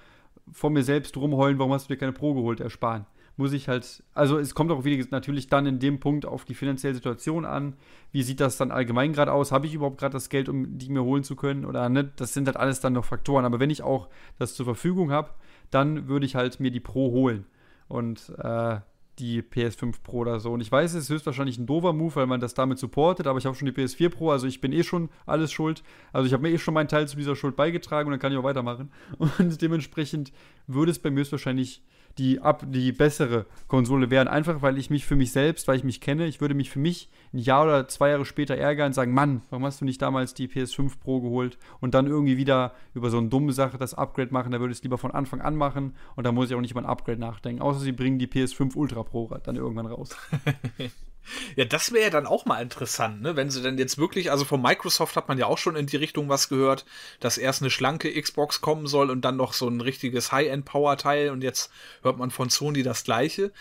vor 0.52 0.70
mir 0.70 0.84
selbst 0.84 1.18
rumheulen, 1.18 1.58
warum 1.58 1.74
hast 1.74 1.90
du 1.90 1.94
dir 1.94 2.00
keine 2.00 2.12
Pro 2.12 2.36
geholt, 2.36 2.60
ersparen 2.60 3.06
muss 3.36 3.54
ich 3.54 3.68
halt, 3.68 4.04
also 4.14 4.38
es 4.38 4.54
kommt 4.54 4.72
auch 4.72 4.84
wieder 4.84 5.04
natürlich 5.10 5.48
dann 5.48 5.66
in 5.66 5.80
dem 5.80 6.00
Punkt 6.00 6.26
auf 6.26 6.46
die 6.46 6.54
finanzielle 6.54 6.94
Situation 6.94 7.46
an. 7.46 7.76
Wie 8.12 8.22
sieht 8.22 8.40
das 8.40 8.58
dann 8.58 8.72
allgemein 8.72 9.14
gerade 9.14 9.34
aus? 9.34 9.52
Habe 9.52 9.66
ich 9.66 9.74
überhaupt 9.74 9.98
gerade 9.98 10.14
das 10.14 10.30
Geld, 10.30 10.50
um 10.50 10.78
die 10.78 10.90
mir 10.90 11.04
holen 11.04 11.24
zu 11.24 11.36
können 11.36 11.66
oder 11.66 11.90
ne? 11.90 12.12
Das 12.16 12.34
sind 12.34 12.46
halt 12.48 12.58
alles 12.58 12.80
dann 12.80 12.94
noch 12.94 13.06
Faktoren. 13.06 13.46
Aber 13.46 13.60
wenn 13.60 13.72
ich 13.72 13.82
auch 13.82 14.08
das 14.38 14.54
zur 14.54 14.66
Verfügung 14.66 15.12
habe, 15.12 15.32
dann 15.72 16.08
würde 16.08 16.26
ich 16.26 16.36
halt 16.36 16.60
mir 16.60 16.72
die 16.72 16.80
Pro 16.80 17.12
holen. 17.12 17.46
Und 17.88 18.32
äh, 18.38 18.80
die 19.20 19.42
PS5 19.42 20.02
Pro 20.04 20.20
oder 20.20 20.40
so. 20.40 20.52
Und 20.52 20.62
ich 20.62 20.72
weiß, 20.72 20.94
es 20.94 21.04
ist 21.04 21.10
höchstwahrscheinlich 21.10 21.58
ein 21.58 21.66
doofer 21.66 21.94
Move, 21.94 22.16
weil 22.16 22.26
man 22.26 22.40
das 22.40 22.54
damit 22.54 22.80
supportet, 22.80 23.28
aber 23.28 23.38
ich 23.38 23.46
habe 23.46 23.56
schon 23.56 23.68
die 23.68 23.72
PS4 23.72 24.10
Pro, 24.10 24.32
also 24.32 24.48
ich 24.48 24.60
bin 24.60 24.72
eh 24.72 24.84
schon 24.84 25.10
alles 25.26 25.52
schuld. 25.52 25.84
Also 26.12 26.26
ich 26.26 26.34
habe 26.34 26.44
mir 26.44 26.50
eh 26.50 26.58
schon 26.58 26.74
meinen 26.74 26.88
Teil 26.88 27.08
zu 27.08 27.16
dieser 27.16 27.36
Schuld 27.36 27.56
beigetragen 27.56 28.08
und 28.08 28.12
dann 28.12 28.20
kann 28.20 28.32
ich 28.32 28.38
auch 28.38 28.44
weitermachen. 28.44 28.92
Und 29.38 29.62
dementsprechend 29.62 30.32
würde 30.68 30.92
es 30.92 31.00
bei 31.00 31.12
mir 31.12 31.20
höchstwahrscheinlich 31.20 31.84
die, 32.18 32.40
ab, 32.40 32.64
die 32.68 32.92
bessere 32.92 33.46
Konsole 33.68 34.10
wären. 34.10 34.28
Einfach, 34.28 34.62
weil 34.62 34.78
ich 34.78 34.90
mich 34.90 35.06
für 35.06 35.16
mich 35.16 35.32
selbst, 35.32 35.68
weil 35.68 35.78
ich 35.78 35.84
mich 35.84 36.02
kenne, 36.02 36.28
ich 36.28 36.42
würde 36.42 36.54
mich 36.54 36.70
für 36.70 36.80
mich 36.80 37.10
ein 37.34 37.40
Jahr 37.40 37.64
oder 37.64 37.88
zwei 37.88 38.10
Jahre 38.10 38.26
später 38.26 38.56
ärgern 38.56 38.88
und 38.88 38.94
sagen, 38.94 39.14
Mann, 39.14 39.42
warum 39.50 39.66
hast 39.66 39.82
du 39.82 39.86
nicht 39.86 40.02
damals 40.02 40.34
die 40.34 40.48
PS5 40.48 41.00
Pro 41.00 41.22
geholt 41.22 41.58
und 41.80 41.94
dann 41.94 42.08
irgendwie 42.08 42.38
wieder 42.38 42.74
über 42.94 43.10
so 43.10 43.18
eine 43.18 43.30
dumme 43.30 43.54
Sache 43.54 43.78
das 43.78 43.94
Upgrade 43.94 44.32
machen, 44.32 44.52
da 44.52 44.60
würde 44.60 44.72
ich 44.72 44.80
es 44.80 44.84
lieber 44.84 44.98
von 44.98 45.12
Anfang 45.12 45.42
an 45.42 45.56
machen 45.56 45.96
und 46.16 46.26
da 46.26 46.32
muss 46.32 46.50
ich 46.50 46.56
auch 46.56 46.62
nicht 46.62 46.72
über 46.72 46.82
ein 46.82 46.86
Upgrade 46.86 47.20
nachdenken. 47.20 47.62
Außer 47.62 47.80
sie 47.80 47.92
bringen 47.92 48.20
die 48.20 48.28
PS5 48.28 48.76
Ultra 48.76 49.04
Pro 49.04 49.30
dann 49.44 49.56
irgendwann 49.56 49.88
raus. 49.88 50.16
Ja, 51.56 51.66
das 51.66 51.92
wäre 51.92 52.06
ja 52.06 52.10
dann 52.10 52.26
auch 52.26 52.46
mal 52.46 52.62
interessant, 52.62 53.22
ne? 53.22 53.36
Wenn 53.36 53.50
sie 53.50 53.62
denn 53.62 53.78
jetzt 53.78 53.98
wirklich, 53.98 54.32
also 54.32 54.46
von 54.46 54.62
Microsoft 54.62 55.16
hat 55.16 55.28
man 55.28 55.38
ja 55.38 55.46
auch 55.46 55.58
schon 55.58 55.76
in 55.76 55.86
die 55.86 55.98
Richtung 55.98 56.30
was 56.30 56.50
gehört, 56.50 56.86
dass 57.20 57.38
erst 57.38 57.62
eine 57.62 57.70
schlanke 57.70 58.22
Xbox 58.22 58.62
kommen 58.62 58.88
soll 58.88 59.10
und 59.10 59.22
dann 59.22 59.38
noch 59.38 59.54
so 59.54 59.68
ein 59.68 59.82
richtiges 59.82 60.32
High-End-Power-Teil 60.32 61.30
und 61.30 61.42
jetzt 61.42 61.72
hört 62.02 62.18
man 62.18 62.32
von 62.32 62.50
Sony 62.50 62.84
das 62.84 63.04
gleiche. 63.04 63.52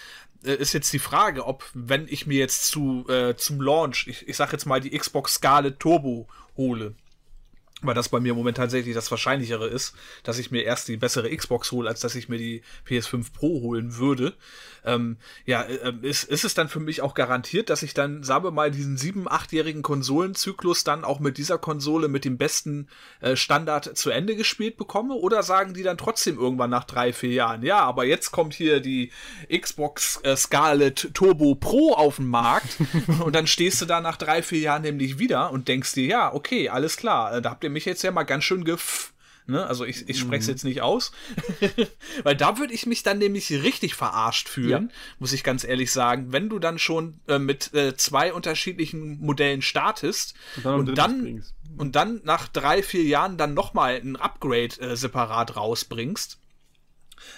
Äh, 0.45 0.55
ist 0.55 0.73
jetzt 0.73 0.93
die 0.93 0.99
Frage, 0.99 1.47
ob, 1.47 1.65
wenn 1.75 2.07
ich 2.09 2.27
mir 2.27 2.39
jetzt 2.39 2.67
zu, 2.67 3.07
äh, 3.09 3.37
zum 3.37 3.61
Launch, 3.61 4.07
ich, 4.09 4.29
ich 4.29 4.37
sag 4.37 4.53
jetzt 4.53 4.67
mal 4.67 4.81
die 4.81 4.97
Xbox 4.97 5.35
Scarlet 5.35 5.79
Turbo 5.79 6.29
hole, 6.57 6.95
weil 7.83 7.95
das 7.95 8.09
bei 8.09 8.21
mir 8.21 8.31
im 8.31 8.39
Moment 8.39 8.57
tatsächlich 8.57 8.95
das 8.95 9.11
Wahrscheinlichere 9.11 9.67
ist, 9.67 9.95
dass 10.23 10.39
ich 10.39 10.51
mir 10.51 10.63
erst 10.63 10.89
die 10.89 10.97
bessere 10.97 11.35
Xbox 11.35 11.73
hole, 11.73 11.89
als 11.89 12.01
dass 12.01 12.15
ich 12.15 12.29
mir 12.29 12.39
die 12.39 12.63
PS5 12.89 13.33
Pro 13.33 13.61
holen 13.61 13.97
würde. 13.97 14.35
Ähm, 14.85 15.17
ja, 15.47 15.63
äh, 15.63 15.93
ist, 16.03 16.25
ist 16.25 16.45
es 16.45 16.55
dann 16.55 16.69
für 16.69 16.81
mich 16.81 17.03
auch 17.03 17.15
garantiert, 17.15 17.71
dass 17.71 17.83
ich 17.83 17.95
dann, 17.95 18.25
sagen 18.25 18.45
wir 18.45 18.51
mal, 18.51 18.71
diesen 18.71 18.97
sieben, 18.97 19.29
achtjährigen 19.29 19.83
Konsolenzyklus 19.83 20.83
dann 20.83 21.05
auch 21.05 21.21
mit 21.21 21.39
dieser 21.39 21.59
Konsole 21.59 22.09
mit 22.09 22.25
dem 22.25 22.37
besten 22.37 22.89
äh, 23.21 23.37
Standard 23.37 23.97
zu 23.97 24.11
Ende 24.11 24.35
gespielt 24.35 24.77
bekomme? 24.77 25.15
Oder 25.15 25.43
sagen 25.43 25.75
die 25.75 25.83
dann 25.83 25.99
trotzdem 25.99 26.39
irgendwann 26.39 26.71
nach 26.71 26.85
drei, 26.85 27.13
vier 27.13 27.33
Jahren, 27.33 27.63
ja, 27.63 27.81
aber 27.81 28.05
jetzt 28.05 28.33
kommt 28.33 28.55
hier 28.55 28.81
die 28.81 29.13
Xbox 29.49 30.21
äh, 30.25 30.37
Scarlet 30.37 31.15
Turbo 31.15 31.55
Pro 31.55 31.95
auf 31.95 32.17
den 32.17 32.27
Markt 32.27 32.77
und 33.25 33.35
dann 33.35 33.47
stehst 33.47 33.81
du 33.81 33.87
da 33.87 34.01
nach 34.01 34.17
drei, 34.17 34.43
vier 34.43 34.61
Jahren 34.61 34.83
nämlich 34.83 35.19
wieder 35.19 35.53
und 35.53 35.69
denkst 35.69 35.93
dir, 35.93 36.07
ja, 36.07 36.35
okay, 36.35 36.69
alles 36.69 36.97
klar, 36.97 37.37
äh, 37.37 37.43
da 37.43 37.51
habt 37.51 37.63
ihr 37.63 37.71
mich 37.73 37.85
jetzt 37.85 38.03
ja 38.03 38.11
mal 38.11 38.23
ganz 38.25 38.45
schön 38.45 38.65
gef 38.65 39.13
Ne? 39.47 39.67
Also 39.67 39.85
ich, 39.85 40.09
ich 40.09 40.21
spreche 40.21 40.41
es 40.41 40.47
mhm. 40.47 40.53
jetzt 40.53 40.65
nicht 40.65 40.83
aus, 40.83 41.11
weil 42.23 42.37
da 42.37 42.59
würde 42.59 42.73
ich 42.73 42.87
mich 42.87 43.03
dann 43.03 43.19
nämlich 43.19 43.51
richtig 43.51 43.95
verarscht 43.95 44.49
fühlen, 44.49 44.89
ja. 44.89 44.95
muss 45.19 45.33
ich 45.33 45.43
ganz 45.43 45.65
ehrlich 45.65 45.91
sagen, 45.91 46.33
wenn 46.33 46.49
du 46.49 46.61
dann 46.61 46.79
schon 46.79 47.19
äh, 47.27 47.41
mit 47.41 47.75
äh, 47.75 47.97
zwei 47.97 48.33
unterschiedlichen 48.33 49.19
Modellen 49.21 49.61
startest 49.61 50.35
und 50.57 50.65
dann, 50.65 50.79
und 50.79 50.95
dann, 50.95 51.45
und 51.77 51.97
dann 51.97 52.21
nach 52.23 52.47
drei, 52.47 52.85
vier 52.85 53.03
Jahren 53.03 53.37
dann 53.37 53.53
nochmal 53.53 53.97
ein 53.97 54.15
Upgrade 54.15 54.81
äh, 54.81 54.97
separat 54.97 55.57
rausbringst. 55.57 56.39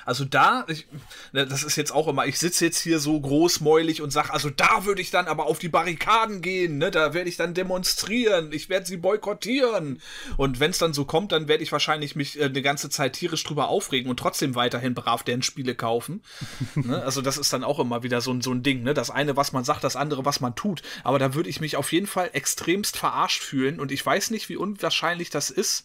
Also 0.05 0.25
da, 0.25 0.65
ich, 0.69 0.87
ne, 1.33 1.47
das 1.47 1.63
ist 1.63 1.77
jetzt 1.77 1.93
auch 1.93 2.09
immer, 2.09 2.27
ich 2.27 2.39
sitze 2.39 2.65
jetzt 2.65 2.81
hier 2.81 2.99
so 2.99 3.19
großmäulig 3.21 4.03
und 4.03 4.11
sage, 4.11 4.33
also 4.33 4.51
da 4.51 4.85
würde 4.85 5.01
ich 5.01 5.11
dann 5.11 5.27
aber 5.27 5.47
auf 5.47 5.59
die 5.59 5.69
Barrikaden 5.69 6.43
gehen, 6.43 6.79
ne? 6.79 6.91
da 6.91 7.15
werde 7.15 7.29
ich 7.29 7.37
dann 7.37 7.55
demonstrieren, 7.55 8.53
ich 8.53 8.69
werde 8.69 8.87
sie 8.87 8.97
boykottieren. 8.97 10.01
Und 10.37 10.61
wenn 10.61 10.71
es 10.71 10.79
dann 10.79 10.95
so 10.95 11.05
kommt, 11.05 11.33
dann 11.33 11.49
werde 11.49 11.63
ich 11.63 11.73
wahrscheinlich 11.73 12.17
mich 12.17 12.39
äh, 12.39 12.45
eine 12.45 12.63
ganze 12.63 12.91
Zeit 12.91 13.15
tierisch 13.15 13.45
drüber 13.45 13.69
aufregen 13.69 14.11
und 14.11 14.19
trotzdem 14.19 14.55
weiterhin 14.55 14.95
brav 14.95 15.23
deren 15.23 15.43
Spiele 15.43 15.75
kaufen. 15.75 16.23
ne? 16.75 17.03
Also 17.03 17.23
das 17.23 17.39
ist 17.39 17.53
dann 17.53 17.65
auch 17.65 17.79
immer 17.79 18.03
wieder 18.03 18.21
so, 18.21 18.39
so 18.41 18.53
ein 18.53 18.63
Ding, 18.63 18.83
ne? 18.83 18.95
Das 18.95 19.11
eine, 19.11 19.37
was 19.37 19.53
man 19.53 19.65
sagt, 19.65 19.85
das 19.85 19.97
andere, 19.97 20.25
was 20.25 20.41
man 20.41 20.55
tut. 20.55 20.83
Aber 21.03 21.19
da 21.19 21.35
würde 21.35 21.49
ich 21.49 21.61
mich 21.61 21.77
auf 21.77 21.93
jeden 21.93 22.07
Fall 22.07 22.31
extremst 22.33 22.97
verarscht 22.97 23.43
fühlen 23.43 23.81
und 23.81 23.93
ich 23.93 24.05
weiß 24.05 24.31
nicht, 24.31 24.49
wie 24.49 24.57
unwahrscheinlich 24.57 25.31
das 25.31 25.51
ist, 25.51 25.85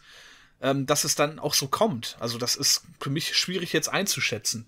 ähm, 0.62 0.86
dass 0.86 1.04
es 1.04 1.16
dann 1.16 1.40
auch 1.40 1.54
so 1.54 1.68
kommt. 1.68 2.18
Also 2.20 2.38
das 2.38 2.56
ist 2.56 2.84
für 3.00 3.10
mich 3.10 3.36
schwierig 3.36 3.74
jetzt 3.74 3.90
einzuschätzen. 3.90 4.66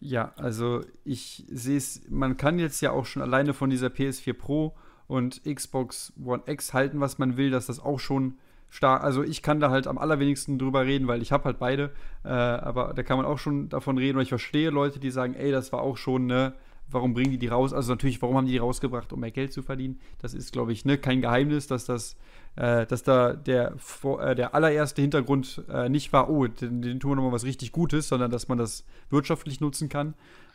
Ja, 0.00 0.32
also 0.36 0.84
ich 1.04 1.44
sehe 1.50 1.76
es, 1.76 2.02
man 2.08 2.36
kann 2.36 2.58
jetzt 2.58 2.80
ja 2.80 2.92
auch 2.92 3.06
schon 3.06 3.22
alleine 3.22 3.52
von 3.52 3.70
dieser 3.70 3.88
PS4 3.88 4.32
Pro 4.32 4.76
und 5.08 5.42
Xbox 5.44 6.12
One 6.22 6.42
X 6.46 6.72
halten, 6.72 7.00
was 7.00 7.18
man 7.18 7.36
will, 7.36 7.50
dass 7.50 7.66
das 7.66 7.80
auch 7.80 7.98
schon 7.98 8.38
stark, 8.70 9.02
also 9.02 9.22
ich 9.22 9.42
kann 9.42 9.60
da 9.60 9.70
halt 9.70 9.86
am 9.86 9.98
allerwenigsten 9.98 10.58
drüber 10.58 10.84
reden, 10.84 11.08
weil 11.08 11.22
ich 11.22 11.32
habe 11.32 11.44
halt 11.44 11.58
beide, 11.58 11.90
äh, 12.24 12.28
aber 12.28 12.92
da 12.94 13.02
kann 13.02 13.16
man 13.16 13.26
auch 13.26 13.38
schon 13.38 13.68
davon 13.68 13.98
reden, 13.98 14.16
weil 14.16 14.24
ich 14.24 14.28
verstehe 14.28 14.70
Leute, 14.70 15.00
die 15.00 15.10
sagen, 15.10 15.34
ey, 15.34 15.50
das 15.50 15.72
war 15.72 15.80
auch 15.80 15.96
schon, 15.96 16.26
ne, 16.26 16.54
warum 16.90 17.14
bringen 17.14 17.30
die 17.30 17.38
die 17.38 17.48
raus? 17.48 17.72
Also 17.72 17.92
natürlich, 17.92 18.20
warum 18.22 18.36
haben 18.36 18.46
die 18.46 18.52
die 18.52 18.58
rausgebracht, 18.58 19.12
um 19.12 19.20
mehr 19.20 19.30
Geld 19.30 19.52
zu 19.52 19.62
verdienen? 19.62 20.00
Das 20.18 20.34
ist, 20.34 20.52
glaube 20.52 20.72
ich, 20.72 20.84
ne, 20.84 20.98
kein 20.98 21.22
Geheimnis, 21.22 21.66
dass 21.66 21.86
das 21.86 22.16
äh, 22.58 22.86
dass 22.86 23.04
da 23.04 23.34
der, 23.34 23.74
äh, 24.20 24.34
der 24.34 24.52
allererste 24.52 25.00
Hintergrund 25.00 25.62
äh, 25.70 25.88
nicht 25.88 26.12
war, 26.12 26.28
oh, 26.28 26.46
den, 26.48 26.82
den 26.82 26.98
tun 26.98 27.12
wir 27.12 27.16
nochmal 27.16 27.30
was 27.30 27.44
richtig 27.44 27.70
Gutes, 27.70 28.08
sondern 28.08 28.32
dass 28.32 28.48
man 28.48 28.58
das 28.58 28.84
wirtschaftlich 29.10 29.60
nutzen 29.60 29.88
kann. 29.88 30.14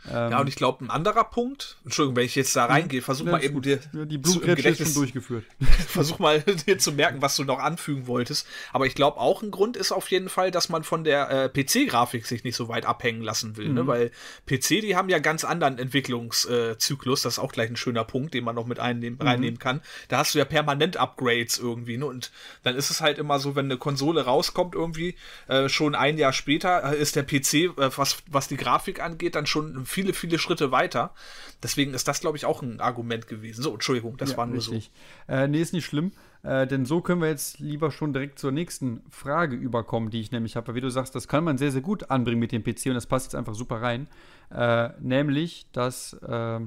Ähm, 0.10 0.32
ja, 0.32 0.42
und 0.42 0.48
ich 0.48 0.56
glaube, 0.56 0.84
ein 0.84 0.90
anderer 0.90 1.24
Punkt, 1.24 1.78
Entschuldigung, 1.86 2.18
wenn 2.18 2.26
ich 2.26 2.36
jetzt 2.36 2.56
da 2.56 2.66
reingehe, 2.66 3.02
versuch 3.02 3.26
ja, 3.26 3.32
mal 3.34 3.44
eben 3.44 3.62
dir. 3.62 3.80
Ja, 3.94 4.06
die 4.06 4.18
Blutgrätsche 4.18 4.70
ist 4.70 4.84
schon 4.84 4.94
durchgeführt. 4.94 5.46
versuch 5.88 6.20
mal 6.20 6.42
dir 6.68 6.78
zu 6.78 6.92
merken, 6.92 7.22
was 7.22 7.36
du 7.36 7.44
noch 7.44 7.60
anfügen 7.60 8.08
wolltest. 8.08 8.46
Aber 8.74 8.86
ich 8.86 8.96
glaube, 8.96 9.20
auch 9.20 9.42
ein 9.42 9.52
Grund 9.52 9.78
ist 9.78 9.92
auf 9.92 10.10
jeden 10.10 10.28
Fall, 10.28 10.52
dass 10.52 10.68
man 10.70 10.84
von 10.84 11.04
der 11.04 11.30
äh, 11.30 11.50
PC-Grafik 11.50 12.26
sich 12.26 12.44
nicht 12.44 12.56
so 12.56 12.68
weit 12.68 12.86
abhängen 12.86 13.22
lassen 13.22 13.56
will, 13.56 13.70
ne? 13.70 13.70
mhm. 13.70 13.76
ne? 13.76 13.88
Weil 13.88 14.12
PC, 14.46 14.82
die 14.82 14.96
haben 14.96 15.10
ja 15.10 15.20
ganz 15.20 15.46
anderen 15.46 15.80
Entwicklungszyklus. 15.80 17.22
das 17.22 17.34
ist 17.36 17.40
auch 17.40 17.54
gleich 17.54 17.70
ein 17.70 17.78
schöner 17.78 18.04
Punkt, 18.04 18.34
den 18.34 18.44
man 18.44 18.56
noch 18.56 18.66
mit 18.66 18.80
einnehmen, 18.80 19.20
mhm. 19.22 19.28
reinnehmen 19.28 19.60
kann. 19.60 19.82
Da 20.10 20.18
hast 20.18 20.34
du 20.36 20.40
ja 20.40 20.46
permanent 20.46 20.98
Upgrades 20.98 21.58
irgendwie, 21.58 21.98
ne? 21.98 22.06
Und 22.06 22.32
dann 22.64 22.76
ist 22.76 22.90
es 22.90 23.00
halt 23.00 23.20
immer 23.20 23.40
so, 23.40 23.56
wenn 23.56 23.66
eine 23.66 23.78
Konsole 23.78 24.26
rauskommt, 24.26 24.76
irgendwie, 24.76 25.16
äh, 25.48 25.70
schon 25.70 25.96
ein 25.96 26.18
Jahr 26.18 26.34
später 26.34 26.92
äh, 26.92 26.98
ist 26.98 27.16
der 27.16 27.24
PC, 27.24 27.54
äh, 27.54 27.98
was, 27.98 28.18
was 28.28 28.48
die 28.48 28.58
Grafik 28.58 29.02
angeht, 29.02 29.36
dann 29.36 29.46
schon 29.46 29.86
viele, 29.94 30.14
viele 30.14 30.40
Schritte 30.40 30.72
weiter. 30.72 31.14
Deswegen 31.62 31.94
ist 31.94 32.08
das, 32.08 32.20
glaube 32.20 32.36
ich, 32.38 32.46
auch 32.46 32.62
ein 32.62 32.80
Argument 32.80 33.28
gewesen. 33.28 33.62
So, 33.62 33.74
Entschuldigung, 33.74 34.18
das 34.18 34.32
ja, 34.32 34.38
war 34.38 34.46
nur 34.46 34.58
richtig. 34.58 34.92
so. 35.28 35.34
Äh, 35.34 35.48
nee, 35.48 35.62
ist 35.62 35.74
nicht 35.74 35.86
schlimm. 35.86 36.12
Äh, 36.42 36.68
denn 36.68 36.86
so 36.86 37.02
können 37.02 37.22
wir 37.22 37.30
jetzt 37.30 37.60
lieber 37.60 37.92
schon 37.92 38.12
direkt 38.12 38.40
zur 38.40 38.52
nächsten 38.52 39.04
Frage 39.10 39.56
überkommen, 39.56 40.10
die 40.10 40.20
ich 40.20 40.32
nämlich 40.32 40.56
habe. 40.56 40.76
Wie 40.76 40.82
du 40.82 40.90
sagst, 40.90 41.16
das 41.16 41.28
kann 41.28 41.44
man 41.44 41.58
sehr, 41.58 41.72
sehr 41.72 41.82
gut 41.82 42.10
anbringen 42.10 42.40
mit 42.40 42.52
dem 42.52 42.64
PC 42.64 42.88
und 42.88 42.96
das 42.96 43.08
passt 43.08 43.28
jetzt 43.28 43.36
einfach 43.36 43.56
super 43.56 43.82
rein. 43.82 44.08
Äh, 44.52 44.90
nämlich, 45.00 45.68
dass 45.72 46.14
äh, 46.14 46.60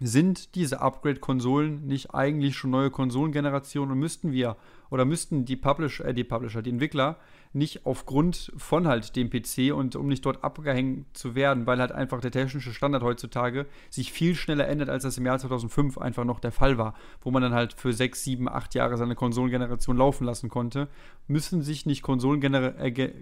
sind 0.00 0.54
diese 0.54 0.80
Upgrade-Konsolen 0.80 1.86
nicht 1.86 2.14
eigentlich 2.14 2.56
schon 2.56 2.70
neue 2.70 2.90
Konsolengenerationen 2.90 3.92
und 3.92 3.98
müssten 3.98 4.32
wir 4.32 4.56
oder 4.88 5.04
müssten 5.04 5.44
die 5.44 5.56
Publisher, 5.56 6.06
äh, 6.06 6.14
die 6.14 6.24
Publisher, 6.24 6.62
die 6.62 6.70
Entwickler 6.70 7.18
nicht 7.52 7.84
aufgrund 7.84 8.52
von 8.56 8.86
halt 8.86 9.16
dem 9.16 9.28
PC 9.28 9.74
und 9.74 9.96
um 9.96 10.06
nicht 10.06 10.24
dort 10.24 10.44
abgehängt 10.44 11.06
zu 11.16 11.34
werden, 11.34 11.66
weil 11.66 11.80
halt 11.80 11.90
einfach 11.90 12.20
der 12.20 12.30
technische 12.30 12.72
Standard 12.72 13.02
heutzutage 13.02 13.66
sich 13.90 14.12
viel 14.12 14.36
schneller 14.36 14.68
ändert, 14.68 14.88
als 14.88 15.02
das 15.02 15.18
im 15.18 15.26
Jahr 15.26 15.38
2005 15.38 15.98
einfach 15.98 16.24
noch 16.24 16.38
der 16.38 16.52
Fall 16.52 16.78
war, 16.78 16.94
wo 17.20 17.30
man 17.30 17.42
dann 17.42 17.54
halt 17.54 17.72
für 17.72 17.92
sechs, 17.92 18.22
sieben, 18.22 18.48
acht 18.48 18.74
Jahre 18.74 18.96
seine 18.96 19.16
Konsolengeneration 19.16 19.96
laufen 19.96 20.24
lassen 20.24 20.48
konnte, 20.48 20.88
müssen 21.26 21.62
sich 21.62 21.86
nicht 21.86 22.06
äh, 22.08 23.12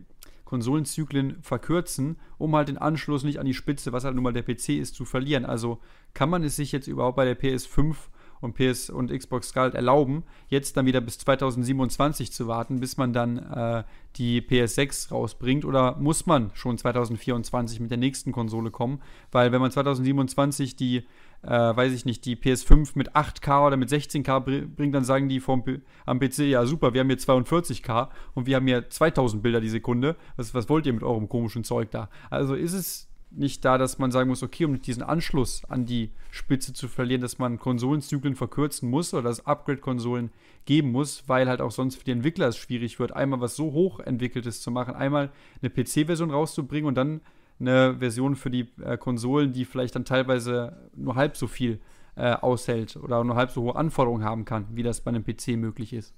Konsolenzyklen 0.45 1.43
verkürzen, 1.43 2.17
um 2.39 2.55
halt 2.55 2.69
den 2.69 2.79
Anschluss 2.79 3.25
nicht 3.25 3.39
an 3.39 3.47
die 3.47 3.55
Spitze, 3.55 3.93
was 3.93 4.05
halt 4.05 4.15
nun 4.15 4.25
mal 4.25 4.33
der 4.33 4.43
PC 4.43 4.71
ist, 4.71 4.95
zu 4.95 5.05
verlieren. 5.05 5.45
Also 5.45 5.79
kann 6.15 6.31
man 6.31 6.43
es 6.43 6.57
sich 6.57 6.73
jetzt 6.73 6.87
überhaupt 6.87 7.17
bei 7.17 7.25
der 7.25 7.39
PS5 7.39 7.97
und 8.41 8.55
PS 8.55 8.91
und 8.91 9.11
Xbox 9.11 9.49
Scarlet 9.49 9.75
erlauben, 9.75 10.25
jetzt 10.49 10.77
dann 10.77 10.87
wieder 10.87 11.01
bis 11.01 11.19
2027 11.19 12.33
zu 12.33 12.47
warten, 12.47 12.81
bis 12.81 12.97
man 12.97 13.13
dann 13.13 13.39
äh, 13.39 13.85
die 14.17 14.41
PS6 14.41 15.11
rausbringt? 15.11 15.65
Oder 15.65 15.97
muss 15.97 16.27
man 16.27 16.51
schon 16.55 16.79
2024 16.79 17.81
mit 17.81 17.91
der 17.91 17.99
nächsten 17.99 18.33
Konsole 18.33 18.71
kommen? 18.71 19.01
Weil 19.31 19.53
wenn 19.53 19.61
man 19.61 19.71
2027 19.71 20.77
die, 20.77 21.05
äh, 21.43 21.51
weiß 21.51 21.93
ich 21.93 22.05
nicht, 22.05 22.25
die 22.25 22.37
PS5 22.37 22.91
mit 22.95 23.15
8K 23.15 23.67
oder 23.67 23.77
mit 23.77 23.89
16K 23.89 24.41
bringt, 24.75 24.95
dann 24.95 25.05
sagen 25.05 25.29
die 25.29 25.41
vom, 25.41 25.63
am 26.07 26.21
PC, 26.21 26.39
ja 26.39 26.67
super, 26.67 26.95
wir 26.95 27.01
haben 27.01 27.09
hier 27.09 27.19
42K 27.19 28.09
und 28.35 28.47
wir 28.47 28.57
haben 28.57 28.67
hier 28.67 28.89
2000 28.89 29.43
Bilder 29.43 29.61
die 29.61 29.69
Sekunde. 29.69 30.17
Was, 30.37 30.55
was 30.55 30.69
wollt 30.69 30.87
ihr 30.87 30.93
mit 30.93 31.03
eurem 31.03 31.29
komischen 31.29 31.65
Zeug 31.65 31.91
da? 31.91 32.09
Also 32.31 32.55
ist 32.55 32.73
es 32.73 33.08
nicht 33.31 33.65
da, 33.65 33.79
dass 33.79 33.99
man 33.99 34.11
sagen 34.11 34.31
muss, 34.31 34.43
okay, 34.43 34.65
um 34.65 34.81
diesen 34.81 35.03
Anschluss 35.03 35.65
an 35.67 35.87
die 35.87 36.11
Spitze 36.31 36.73
zu 36.73 36.89
verlieren, 36.89 37.21
dass 37.21 37.39
man 37.39 37.59
Konsolenzyklen 37.59 38.35
verkürzen 38.35 38.89
muss 38.89 39.13
oder 39.13 39.25
dass 39.25 39.47
Upgrade-Konsolen 39.47 40.31
geben 40.65 40.93
muss, 40.93 41.25
weil 41.27 41.49
halt 41.49 41.61
auch 41.61 41.71
sonst 41.71 41.97
für 41.97 42.05
die 42.05 42.13
Entwickler 42.13 42.49
es 42.49 42.57
schwierig 42.57 42.99
wird, 42.99 43.13
einmal 43.13 43.41
was 43.41 43.57
so 43.57 43.73
hoch 43.73 44.01
entwickeltes 44.01 44.63
zu 44.63 44.71
machen, 44.71 44.95
einmal 44.95 45.31
eine 45.61 45.71
PC-Version 45.71 46.31
rauszubringen 46.31 46.89
und 46.89 46.95
dann 46.95 47.21
eine 47.61 47.97
Version 47.99 48.37
für 48.37 48.51
die 48.51 48.69
äh, 48.83 48.97
Konsolen, 48.97 49.53
die 49.53 49.65
vielleicht 49.65 49.95
dann 49.95 50.05
teilweise 50.05 50.91
nur 50.95 51.17
halb 51.17 51.37
so 51.37 51.47
viel 51.47 51.81
äh, 52.17 52.33
aushält 52.33 52.97
oder 52.97 53.23
nur 53.25 53.37
halb 53.37 53.51
so 53.51 53.63
hohe 53.63 53.77
Anforderungen 53.77 54.25
haben 54.25 54.45
kann, 54.45 54.67
wie 54.73 54.83
das 54.83 55.01
bei 55.01 55.11
einem 55.11 55.25
PC 55.25 55.57
möglich 55.57 55.93
ist. 55.93 56.15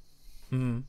Mhm. 0.50 0.84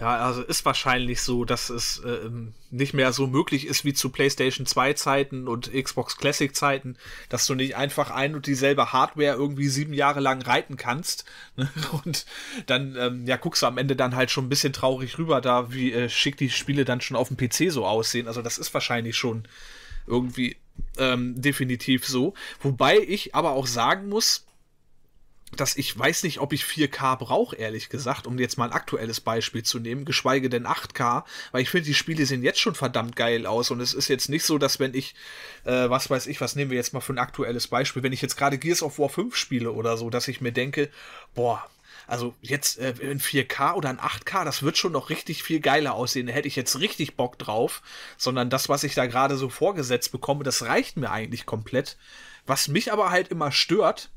Ja, 0.00 0.16
also 0.16 0.40
ist 0.40 0.64
wahrscheinlich 0.64 1.20
so, 1.20 1.44
dass 1.44 1.68
es 1.68 1.98
äh, 1.98 2.30
nicht 2.70 2.94
mehr 2.94 3.12
so 3.12 3.26
möglich 3.26 3.66
ist 3.66 3.84
wie 3.84 3.92
zu 3.92 4.08
PlayStation 4.08 4.64
2 4.64 4.94
Zeiten 4.94 5.46
und 5.46 5.70
Xbox 5.74 6.16
Classic 6.16 6.56
Zeiten, 6.56 6.96
dass 7.28 7.46
du 7.46 7.54
nicht 7.54 7.76
einfach 7.76 8.10
ein 8.10 8.34
und 8.34 8.46
dieselbe 8.46 8.94
Hardware 8.94 9.34
irgendwie 9.34 9.68
sieben 9.68 9.92
Jahre 9.92 10.20
lang 10.20 10.40
reiten 10.40 10.78
kannst. 10.78 11.26
Ne? 11.56 11.68
Und 12.04 12.24
dann, 12.66 12.96
ähm, 12.96 13.26
ja, 13.26 13.36
guckst 13.36 13.62
du 13.62 13.66
am 13.66 13.76
Ende 13.76 13.94
dann 13.94 14.16
halt 14.16 14.30
schon 14.30 14.46
ein 14.46 14.48
bisschen 14.48 14.72
traurig 14.72 15.18
rüber, 15.18 15.42
da 15.42 15.72
wie 15.72 15.92
äh, 15.92 16.08
schick 16.08 16.38
die 16.38 16.48
Spiele 16.48 16.86
dann 16.86 17.02
schon 17.02 17.16
auf 17.16 17.28
dem 17.28 17.36
PC 17.36 17.70
so 17.70 17.84
aussehen. 17.84 18.28
Also 18.28 18.40
das 18.40 18.56
ist 18.56 18.72
wahrscheinlich 18.72 19.16
schon 19.16 19.44
irgendwie 20.06 20.56
ähm, 20.96 21.40
definitiv 21.40 22.06
so. 22.06 22.32
Wobei 22.62 22.98
ich 22.98 23.34
aber 23.34 23.50
auch 23.50 23.66
sagen 23.66 24.08
muss, 24.08 24.46
dass 25.56 25.76
ich 25.76 25.98
weiß 25.98 26.22
nicht, 26.22 26.38
ob 26.38 26.52
ich 26.52 26.64
4K 26.64 27.16
brauche, 27.16 27.56
ehrlich 27.56 27.88
gesagt, 27.88 28.26
um 28.26 28.38
jetzt 28.38 28.56
mal 28.56 28.66
ein 28.66 28.72
aktuelles 28.72 29.20
Beispiel 29.20 29.62
zu 29.62 29.78
nehmen, 29.78 30.04
geschweige 30.04 30.48
denn 30.48 30.66
8K, 30.66 31.24
weil 31.52 31.62
ich 31.62 31.70
finde, 31.70 31.86
die 31.86 31.94
Spiele 31.94 32.24
sehen 32.26 32.42
jetzt 32.42 32.60
schon 32.60 32.74
verdammt 32.74 33.16
geil 33.16 33.46
aus 33.46 33.70
und 33.70 33.80
es 33.80 33.94
ist 33.94 34.08
jetzt 34.08 34.28
nicht 34.28 34.44
so, 34.44 34.58
dass 34.58 34.78
wenn 34.78 34.94
ich, 34.94 35.14
äh, 35.64 35.90
was 35.90 36.08
weiß 36.08 36.26
ich, 36.28 36.40
was 36.40 36.56
nehmen 36.56 36.70
wir 36.70 36.78
jetzt 36.78 36.94
mal 36.94 37.00
für 37.00 37.12
ein 37.12 37.18
aktuelles 37.18 37.68
Beispiel, 37.68 38.02
wenn 38.02 38.12
ich 38.12 38.22
jetzt 38.22 38.36
gerade 38.36 38.58
Gears 38.58 38.82
of 38.82 38.98
War 38.98 39.08
5 39.08 39.34
spiele 39.36 39.72
oder 39.72 39.96
so, 39.96 40.10
dass 40.10 40.28
ich 40.28 40.40
mir 40.40 40.52
denke, 40.52 40.88
boah, 41.34 41.64
also 42.10 42.34
jetzt 42.42 42.78
äh, 42.78 42.90
in 43.00 43.20
4K 43.20 43.74
oder 43.74 43.90
in 43.90 44.00
8K, 44.00 44.44
das 44.44 44.64
wird 44.64 44.76
schon 44.76 44.90
noch 44.90 45.10
richtig 45.10 45.44
viel 45.44 45.60
geiler 45.60 45.94
aussehen. 45.94 46.26
Da 46.26 46.32
hätte 46.32 46.48
ich 46.48 46.56
jetzt 46.56 46.80
richtig 46.80 47.14
Bock 47.14 47.38
drauf. 47.38 47.82
Sondern 48.16 48.50
das, 48.50 48.68
was 48.68 48.82
ich 48.82 48.96
da 48.96 49.06
gerade 49.06 49.36
so 49.36 49.48
vorgesetzt 49.48 50.10
bekomme, 50.10 50.42
das 50.42 50.64
reicht 50.64 50.96
mir 50.96 51.12
eigentlich 51.12 51.46
komplett. 51.46 51.96
Was 52.46 52.66
mich 52.66 52.92
aber 52.92 53.10
halt 53.10 53.28
immer 53.28 53.52
stört, 53.52 54.10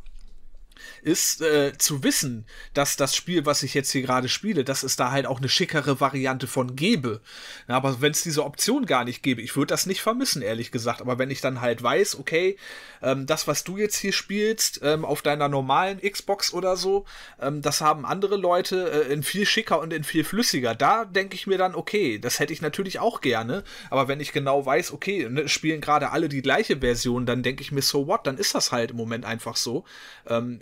ist 1.02 1.42
äh, 1.42 1.78
zu 1.78 2.04
wissen, 2.04 2.46
dass 2.74 2.96
das 2.96 3.16
Spiel, 3.16 3.46
was 3.46 3.64
ich 3.64 3.74
jetzt 3.74 3.92
hier 3.92 4.02
gerade 4.02 4.30
spiele, 4.30 4.64
dass 4.64 4.84
es 4.84 4.96
da 4.96 5.12
halt 5.12 5.26
auch 5.26 5.40
eine 5.40 5.50
schickere 5.50 6.00
Variante 6.00 6.48
von 6.48 6.76
gäbe. 6.76 7.22
Ja, 7.68 7.76
aber 7.76 8.02
wenn 8.02 8.12
es 8.12 8.24
diese 8.24 8.44
Option 8.44 8.86
gar 8.86 9.04
nicht 9.04 9.24
gäbe, 9.24 9.42
ich 9.42 9.56
würde 9.56 9.74
das 9.74 9.86
nicht 9.86 10.02
vermissen, 10.02 10.42
ehrlich 10.42 10.72
gesagt. 10.72 11.02
Aber 11.02 11.18
wenn 11.18 11.32
ich 11.32 11.42
dann 11.42 11.62
halt 11.62 11.82
weiß, 11.82 12.20
okay, 12.20 12.58
ähm, 13.02 13.26
das, 13.26 13.48
was 13.48 13.64
du 13.64 13.78
jetzt 13.78 13.98
hier 13.98 14.14
spielst, 14.14 14.80
ähm, 14.84 15.06
auf 15.06 15.22
deiner 15.22 15.50
normalen 15.50 16.00
Xbox 16.02 16.54
oder 16.54 16.78
so, 16.78 17.06
ähm, 17.42 17.62
das 17.62 17.82
haben 17.82 18.06
andere 18.06 18.38
Leute 18.38 19.08
äh, 19.08 19.14
in 19.14 19.24
viel 19.24 19.46
schicker 19.46 19.80
und 19.80 19.94
in 19.94 20.04
viel 20.04 20.24
flüssiger. 20.24 20.76
Da 20.76 21.06
denke 21.06 21.36
ich 21.36 21.48
mir 21.48 21.58
dann, 21.58 21.76
okay, 21.76 22.20
das 22.20 22.40
hätte 22.40 22.54
ich 22.54 22.62
natürlich 22.62 23.00
auch 23.00 23.22
gerne. 23.22 23.64
Aber 23.90 24.08
wenn 24.08 24.20
ich 24.20 24.32
genau 24.32 24.66
weiß, 24.66 24.92
okay, 24.94 25.28
ne, 25.30 25.48
spielen 25.50 25.82
gerade 25.82 26.12
alle 26.12 26.30
die 26.30 26.42
gleiche 26.42 26.80
Version, 26.80 27.26
dann 27.26 27.44
denke 27.44 27.62
ich 27.62 27.72
mir, 27.72 27.82
so 27.82 28.08
what, 28.08 28.26
dann 28.26 28.38
ist 28.38 28.56
das 28.56 28.72
halt 28.72 28.92
im 28.92 28.98
Moment 28.98 29.26
einfach 29.26 29.56
so. 29.56 29.86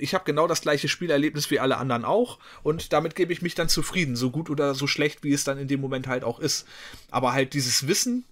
Ich 0.01 0.13
habe 0.13 0.25
genau 0.25 0.47
das 0.47 0.61
gleiche 0.61 0.87
Spielerlebnis 0.87 1.51
wie 1.51 1.59
alle 1.59 1.77
anderen 1.77 2.05
auch 2.05 2.39
und 2.63 2.91
damit 2.93 3.15
gebe 3.15 3.31
ich 3.33 3.41
mich 3.41 3.55
dann 3.55 3.69
zufrieden, 3.69 4.15
so 4.15 4.31
gut 4.31 4.49
oder 4.49 4.73
so 4.73 4.87
schlecht, 4.87 5.23
wie 5.23 5.33
es 5.33 5.43
dann 5.43 5.57
in 5.57 5.67
dem 5.67 5.79
Moment 5.81 6.07
halt 6.07 6.23
auch 6.23 6.39
ist. 6.39 6.67
Aber 7.11 7.33
halt 7.33 7.53
dieses 7.53 7.87
Wissen, 7.87 8.25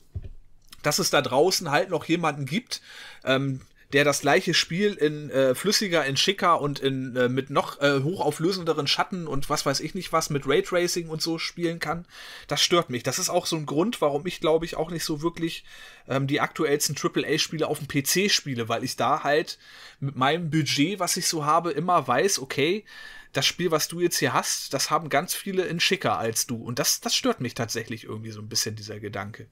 dass 0.84 0.99
es 0.99 1.09
da 1.09 1.22
draußen 1.22 1.72
halt 1.72 1.89
noch 1.89 2.05
jemanden 2.05 2.45
gibt, 2.45 2.82
ähm, 3.24 3.61
der 3.94 4.04
das 4.04 4.22
gleiche 4.22 4.54
Spiel 4.54 4.94
in 4.94 5.30
äh, 5.32 5.56
flüssiger, 5.56 6.06
in 6.06 6.16
schicker 6.16 6.62
und 6.62 6.80
in 6.80 7.16
äh, 7.16 7.30
mit 7.30 7.50
noch 7.50 7.82
äh, 7.82 8.02
hochauflösenderen 8.04 8.88
Schatten 8.88 9.28
und 9.28 9.50
was 9.50 9.66
weiß 9.66 9.80
ich 9.80 9.96
nicht 9.96 10.14
was 10.14 10.30
mit 10.30 10.48
Raytracing 10.48 11.10
und 11.10 11.22
so 11.22 11.40
spielen 11.40 11.80
kann, 11.80 12.06
das 12.48 12.62
stört 12.62 12.90
mich. 12.90 13.04
Das 13.04 13.20
ist 13.20 13.30
auch 13.30 13.46
so 13.46 13.56
ein 13.56 13.66
Grund, 13.66 14.02
warum 14.02 14.26
ich 14.28 14.40
glaube 14.40 14.66
ich 14.66 14.76
auch 14.76 14.92
nicht 14.92 15.04
so 15.04 15.22
wirklich 15.22 15.64
ähm, 16.08 16.28
die 16.28 16.40
aktuellsten 16.40 16.96
AAA-Spiele 16.96 17.68
auf 17.68 17.80
dem 17.80 17.88
PC 17.88 18.32
spiele, 18.32 18.70
weil 18.70 18.84
ich 18.84 18.96
da 18.96 19.24
halt 19.24 19.58
mit 20.00 20.16
meinem 20.16 20.50
Budget, 20.50 21.00
was 21.00 21.18
ich 21.18 21.28
so 21.28 21.46
habe, 21.46 21.72
immer 21.72 22.08
weiß, 22.08 22.40
okay, 22.40 22.86
das 23.34 23.46
Spiel, 23.46 23.72
was 23.72 23.88
du 23.88 24.00
jetzt 24.00 24.18
hier 24.18 24.34
hast, 24.34 24.74
das 24.74 24.90
haben 24.90 25.10
ganz 25.10 25.36
viele 25.36 25.66
in 25.66 25.80
schicker 25.80 26.18
als 26.18 26.48
du. 26.48 26.56
Und 26.56 26.80
das, 26.80 27.00
das 27.00 27.16
stört 27.16 27.42
mich 27.42 27.54
tatsächlich 27.54 28.04
irgendwie 28.04 28.32
so 28.32 28.42
ein 28.42 28.50
bisschen, 28.50 28.76
dieser 28.76 29.00
Gedanke. 29.00 29.48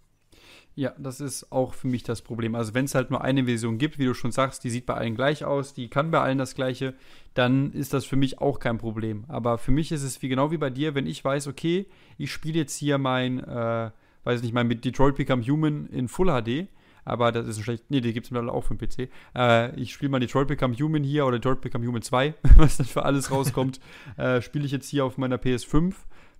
Ja, 0.77 0.93
das 0.99 1.21
ist 1.21 1.51
auch 1.51 1.73
für 1.73 1.87
mich 1.87 2.03
das 2.03 2.21
Problem. 2.21 2.53
Also 2.53 2.75
wenn 2.75 2.85
es 2.85 2.93
halt 2.93 3.09
nur 3.09 3.23
eine 3.23 3.45
Version 3.45 3.79
gibt, 3.79 3.97
wie 3.97 4.05
du 4.05 4.13
schon 4.13 4.31
sagst, 4.31 4.63
die 4.63 4.69
sieht 4.69 4.85
bei 4.85 4.93
allen 4.93 5.15
gleich 5.15 5.43
aus, 5.43 5.73
die 5.73 5.87
kann 5.87 6.11
bei 6.11 6.19
allen 6.19 6.37
das 6.37 6.53
gleiche, 6.53 6.93
dann 7.33 7.71
ist 7.71 7.95
das 7.95 8.05
für 8.05 8.15
mich 8.15 8.39
auch 8.41 8.59
kein 8.59 8.77
Problem. 8.77 9.25
Aber 9.27 9.57
für 9.57 9.71
mich 9.71 9.91
ist 9.91 10.03
es 10.03 10.21
wie 10.21 10.29
genau 10.29 10.51
wie 10.51 10.57
bei 10.57 10.69
dir, 10.69 10.93
wenn 10.93 11.07
ich 11.07 11.25
weiß, 11.25 11.47
okay, 11.47 11.87
ich 12.19 12.31
spiele 12.31 12.59
jetzt 12.59 12.77
hier 12.77 12.99
mein, 12.99 13.39
äh, 13.39 13.89
weiß 14.23 14.43
nicht, 14.43 14.53
mein 14.53 14.69
Detroit 14.69 15.15
Become 15.15 15.41
Human 15.47 15.87
in 15.87 16.07
Full 16.07 16.27
HD, 16.27 16.67
aber 17.05 17.31
das 17.31 17.47
ist 17.47 17.57
ein 17.57 17.63
schlecht. 17.63 17.85
Nee, 17.89 18.01
die 18.01 18.13
gibt 18.13 18.27
es 18.27 18.31
mittlerweile 18.31 18.55
auch 18.55 18.65
für 18.65 18.75
den 18.75 18.87
PC. 18.87 19.09
Äh, 19.35 19.75
ich 19.79 19.91
spiele 19.91 20.11
mal 20.11 20.19
Detroit 20.19 20.47
Become 20.47 20.75
Human 20.75 21.03
hier 21.03 21.25
oder 21.25 21.39
Detroit 21.39 21.61
Become 21.61 21.87
Human 21.87 22.03
2, 22.03 22.35
was 22.55 22.77
dann 22.77 22.85
für 22.85 23.03
alles 23.03 23.31
rauskommt. 23.31 23.79
äh, 24.17 24.43
spiele 24.43 24.67
ich 24.67 24.73
jetzt 24.73 24.89
hier 24.89 25.05
auf 25.05 25.17
meiner 25.17 25.37
PS5 25.37 25.95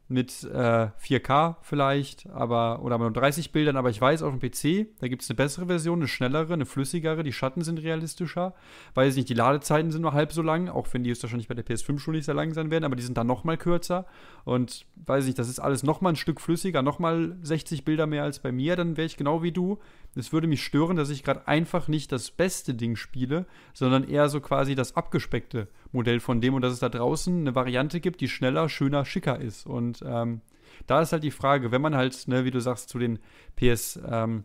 mit 0.09 0.43
äh, 0.43 0.87
4K 1.01 1.57
vielleicht, 1.61 2.29
aber 2.29 2.81
oder 2.81 2.97
nur 2.97 3.11
30 3.11 3.51
Bildern, 3.51 3.75
aber 3.75 3.89
ich 3.89 3.99
weiß 3.99 4.23
auf 4.23 4.33
dem 4.33 4.39
PC, 4.39 4.87
da 4.99 5.07
gibt 5.07 5.21
es 5.21 5.29
eine 5.29 5.35
bessere 5.35 5.65
Version, 5.65 5.99
eine 5.99 6.07
schnellere, 6.07 6.53
eine 6.53 6.65
flüssigere, 6.65 7.23
die 7.23 7.33
Schatten 7.33 7.61
sind 7.61 7.79
realistischer, 7.79 8.53
weiß 8.93 9.13
ich 9.13 9.17
nicht, 9.17 9.29
die 9.29 9.33
Ladezeiten 9.33 9.91
sind 9.91 10.01
nur 10.01 10.13
halb 10.13 10.31
so 10.31 10.41
lang, 10.41 10.69
auch 10.69 10.87
wenn 10.93 11.03
die 11.03 11.09
jetzt 11.09 11.23
wahrscheinlich 11.23 11.47
bei 11.47 11.55
der 11.55 11.65
PS5 11.65 11.99
schon 11.99 12.13
nicht 12.13 12.25
sehr 12.25 12.35
lang 12.35 12.53
sein 12.53 12.71
werden, 12.71 12.85
aber 12.85 12.95
die 12.95 13.03
sind 13.03 13.17
dann 13.17 13.27
nochmal 13.27 13.57
kürzer. 13.57 14.05
Und 14.45 14.85
weiß 15.05 15.25
ich 15.25 15.29
nicht, 15.29 15.39
das 15.39 15.49
ist 15.49 15.59
alles 15.59 15.83
nochmal 15.83 16.13
ein 16.13 16.17
Stück 16.17 16.39
flüssiger, 16.39 16.81
nochmal 16.81 17.35
60 17.41 17.83
Bilder 17.83 18.07
mehr 18.07 18.23
als 18.23 18.39
bei 18.39 18.51
mir, 18.51 18.75
dann 18.75 18.95
wäre 18.95 19.05
ich 19.07 19.17
genau 19.17 19.43
wie 19.43 19.51
du, 19.51 19.79
es 20.17 20.33
würde 20.33 20.47
mich 20.47 20.63
stören, 20.63 20.95
dass 20.95 21.09
ich 21.09 21.23
gerade 21.23 21.47
einfach 21.47 21.87
nicht 21.87 22.11
das 22.11 22.31
beste 22.31 22.73
Ding 22.73 22.95
spiele, 22.95 23.45
sondern 23.73 24.07
eher 24.07 24.29
so 24.29 24.41
quasi 24.41 24.75
das 24.75 24.95
abgespeckte 24.95 25.67
Modell 25.91 26.19
von 26.19 26.41
dem 26.41 26.53
und 26.53 26.61
dass 26.61 26.73
es 26.73 26.79
da 26.79 26.89
draußen 26.89 27.41
eine 27.41 27.55
Variante 27.55 27.99
gibt, 27.99 28.21
die 28.21 28.27
schneller, 28.27 28.69
schöner, 28.69 29.05
schicker 29.05 29.39
ist. 29.39 29.65
Und 29.65 30.03
ähm, 30.05 30.41
da 30.85 31.01
ist 31.01 31.11
halt 31.11 31.23
die 31.23 31.31
Frage, 31.31 31.71
wenn 31.71 31.81
man 31.81 31.95
halt, 31.95 32.27
ne, 32.27 32.45
wie 32.45 32.51
du 32.51 32.59
sagst, 32.59 32.89
zu 32.89 32.99
den 32.99 33.19
PS 33.55 33.99
ähm, 34.07 34.43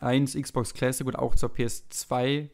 1, 0.00 0.34
Xbox 0.34 0.74
Classic 0.74 1.06
und 1.06 1.16
auch 1.16 1.34
zur 1.34 1.50
PS2 1.50 2.48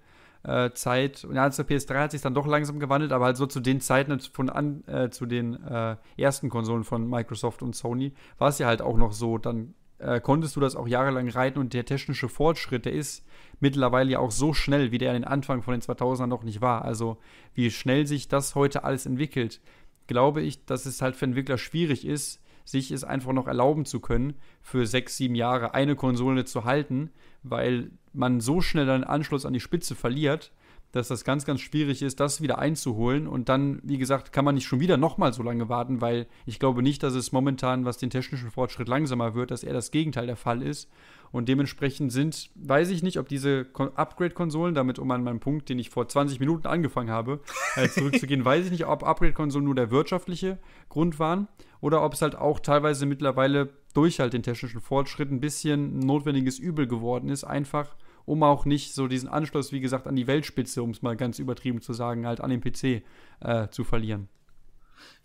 äh, 0.45 0.71
Zeit, 0.73 1.27
ja, 1.33 1.51
zur 1.51 1.65
PS3 1.65 2.01
hat 2.01 2.11
sich 2.11 2.21
dann 2.21 2.35
doch 2.35 2.47
langsam 2.47 2.81
gewandelt, 2.81 3.13
aber 3.13 3.27
halt 3.27 3.37
so 3.37 3.47
zu 3.47 3.61
den 3.61 3.81
Zeiten 3.81 4.19
von 4.21 4.51
an, 4.51 4.85
äh, 4.87 5.11
zu 5.11 5.27
den 5.27 5.63
äh, 5.63 5.97
ersten 6.17 6.49
Konsolen 6.49 6.85
von 6.85 7.09
Microsoft 7.09 7.63
und 7.63 7.77
Sony 7.77 8.13
war 8.39 8.49
es 8.49 8.59
ja 8.59 8.67
halt 8.67 8.83
auch 8.83 8.97
noch 8.97 9.13
so, 9.13 9.39
dann 9.39 9.75
äh, 10.03 10.21
konntest 10.21 10.57
du 10.57 10.61
das 10.61 10.77
auch 10.77 10.89
jahrelang 10.89 11.29
reiten 11.29 11.59
und 11.59 11.73
der 11.73 11.85
technische 11.85 12.29
Fortschritt, 12.29 12.85
der 12.85 12.93
ist 12.93 13.25
mittlerweile 13.61 14.11
ja 14.11 14.19
auch 14.19 14.31
so 14.31 14.53
schnell, 14.53 14.91
wie 14.91 14.99
der 14.99 15.11
an 15.11 15.17
den 15.17 15.25
Anfang 15.25 15.63
von 15.63 15.73
den 15.73 15.81
2000ern 15.81 16.27
noch 16.27 16.43
nicht 16.43 16.61
war. 16.61 16.85
Also 16.85 17.19
wie 17.55 17.71
schnell 17.71 18.07
sich 18.07 18.29
das 18.29 18.55
heute 18.55 18.85
alles 18.85 19.07
entwickelt, 19.07 19.61
glaube 20.07 20.43
ich, 20.43 20.65
dass 20.65 20.87
es 20.87 21.01
halt 21.01 21.17
für 21.17 21.25
Entwickler 21.25 21.59
schwierig 21.59 22.07
ist, 22.07 22.43
sich 22.65 22.91
es 22.91 23.05
einfach 23.05 23.33
noch 23.33 23.47
erlauben 23.47 23.85
zu 23.85 24.01
können, 24.01 24.35
für 24.61 24.87
sechs, 24.87 25.17
sieben 25.17 25.35
Jahre 25.35 25.75
eine 25.75 25.97
Konsole 25.97 26.45
zu 26.45 26.65
halten, 26.65 27.11
weil 27.43 27.91
man 28.13 28.41
so 28.41 28.61
schnell 28.61 28.89
einen 28.91 29.05
Anschluss 29.05 29.47
an 29.47 29.53
die 29.53 29.61
Spitze 29.61 29.95
verliert, 29.95 30.53
dass 30.93 31.09
das 31.09 31.25
ganz, 31.25 31.45
ganz 31.45 31.61
schwierig 31.61 32.03
ist, 32.03 32.21
das 32.21 32.43
wieder 32.43 32.59
einzuholen. 32.59 33.27
Und 33.27 33.49
dann, 33.49 33.81
wie 33.83 33.99
gesagt, 33.99 34.33
kann 34.33 34.45
man 34.45 34.55
nicht 34.55 34.67
schon 34.67 34.81
wieder 34.81 34.99
nochmal 34.99 35.33
so 35.33 35.43
lange 35.43 35.69
warten, 35.69 36.01
weil 36.01 36.27
ich 36.47 36.59
glaube 36.59 36.83
nicht, 36.83 37.03
dass 37.03 37.15
es 37.15 37.33
momentan, 37.33 37.85
was 37.85 37.99
den 37.99 38.11
technischen 38.11 38.51
Fortschritt 38.51 38.89
langsamer 38.89 39.35
wird, 39.35 39.51
dass 39.51 39.65
eher 39.65 39.73
das 39.73 39.91
Gegenteil 39.91 40.27
der 40.27 40.37
Fall 40.37 40.63
ist. 40.63 40.89
Und 41.33 41.49
dementsprechend 41.49 42.13
sind, 42.13 42.51
weiß 42.57 42.91
ich 42.91 43.03
nicht, 43.03 43.19
ob 43.19 43.27
diese 43.27 43.67
Upgrade-Konsolen, 43.75 44.75
damit 44.75 44.99
um 44.99 45.11
an 45.11 45.25
meinen 45.25 45.41
Punkt, 45.41 45.71
den 45.71 45.79
ich 45.79 45.89
vor 45.89 46.07
20 46.07 46.41
Minuten 46.41 46.67
angefangen 46.67 47.11
habe, 47.11 47.41
äh, 47.77 47.89
zurückzugehen, 47.89 48.45
weiß 48.45 48.67
ich 48.67 48.71
nicht, 48.71 48.87
ob 48.87 49.03
Upgrade-Konsolen 49.03 49.65
nur 49.65 49.75
der 49.75 49.91
wirtschaftliche 49.91 50.59
Grund 50.91 51.19
waren 51.19 51.49
oder 51.81 52.05
ob 52.05 52.13
es 52.13 52.21
halt 52.21 52.37
auch 52.37 52.61
teilweise 52.61 53.07
mittlerweile 53.07 53.71
durch 53.95 54.21
halt 54.21 54.35
den 54.35 54.43
technischen 54.43 54.83
Fortschritt 54.83 55.31
ein 55.31 55.41
bisschen 55.41 56.01
ein 56.01 56.07
notwendiges 56.07 56.59
Übel 56.59 56.87
geworden 56.87 57.31
ist, 57.31 57.45
einfach 57.45 57.97
um 58.25 58.43
auch 58.43 58.65
nicht 58.65 58.95
so 58.95 59.09
diesen 59.09 59.29
Anschluss, 59.29 59.73
wie 59.73 59.81
gesagt, 59.81 60.07
an 60.07 60.17
die 60.17 60.27
Weltspitze, 60.27 60.83
um 60.83 60.91
es 60.91 61.03
mal 61.03 61.17
ganz 61.17 61.39
übertrieben 61.39 61.81
zu 61.81 61.93
sagen, 61.93 62.27
halt 62.27 62.41
an 62.41 62.51
den 62.51 62.61
PC 62.61 63.05
äh, 63.41 63.69
zu 63.71 63.85
verlieren. 63.85 64.29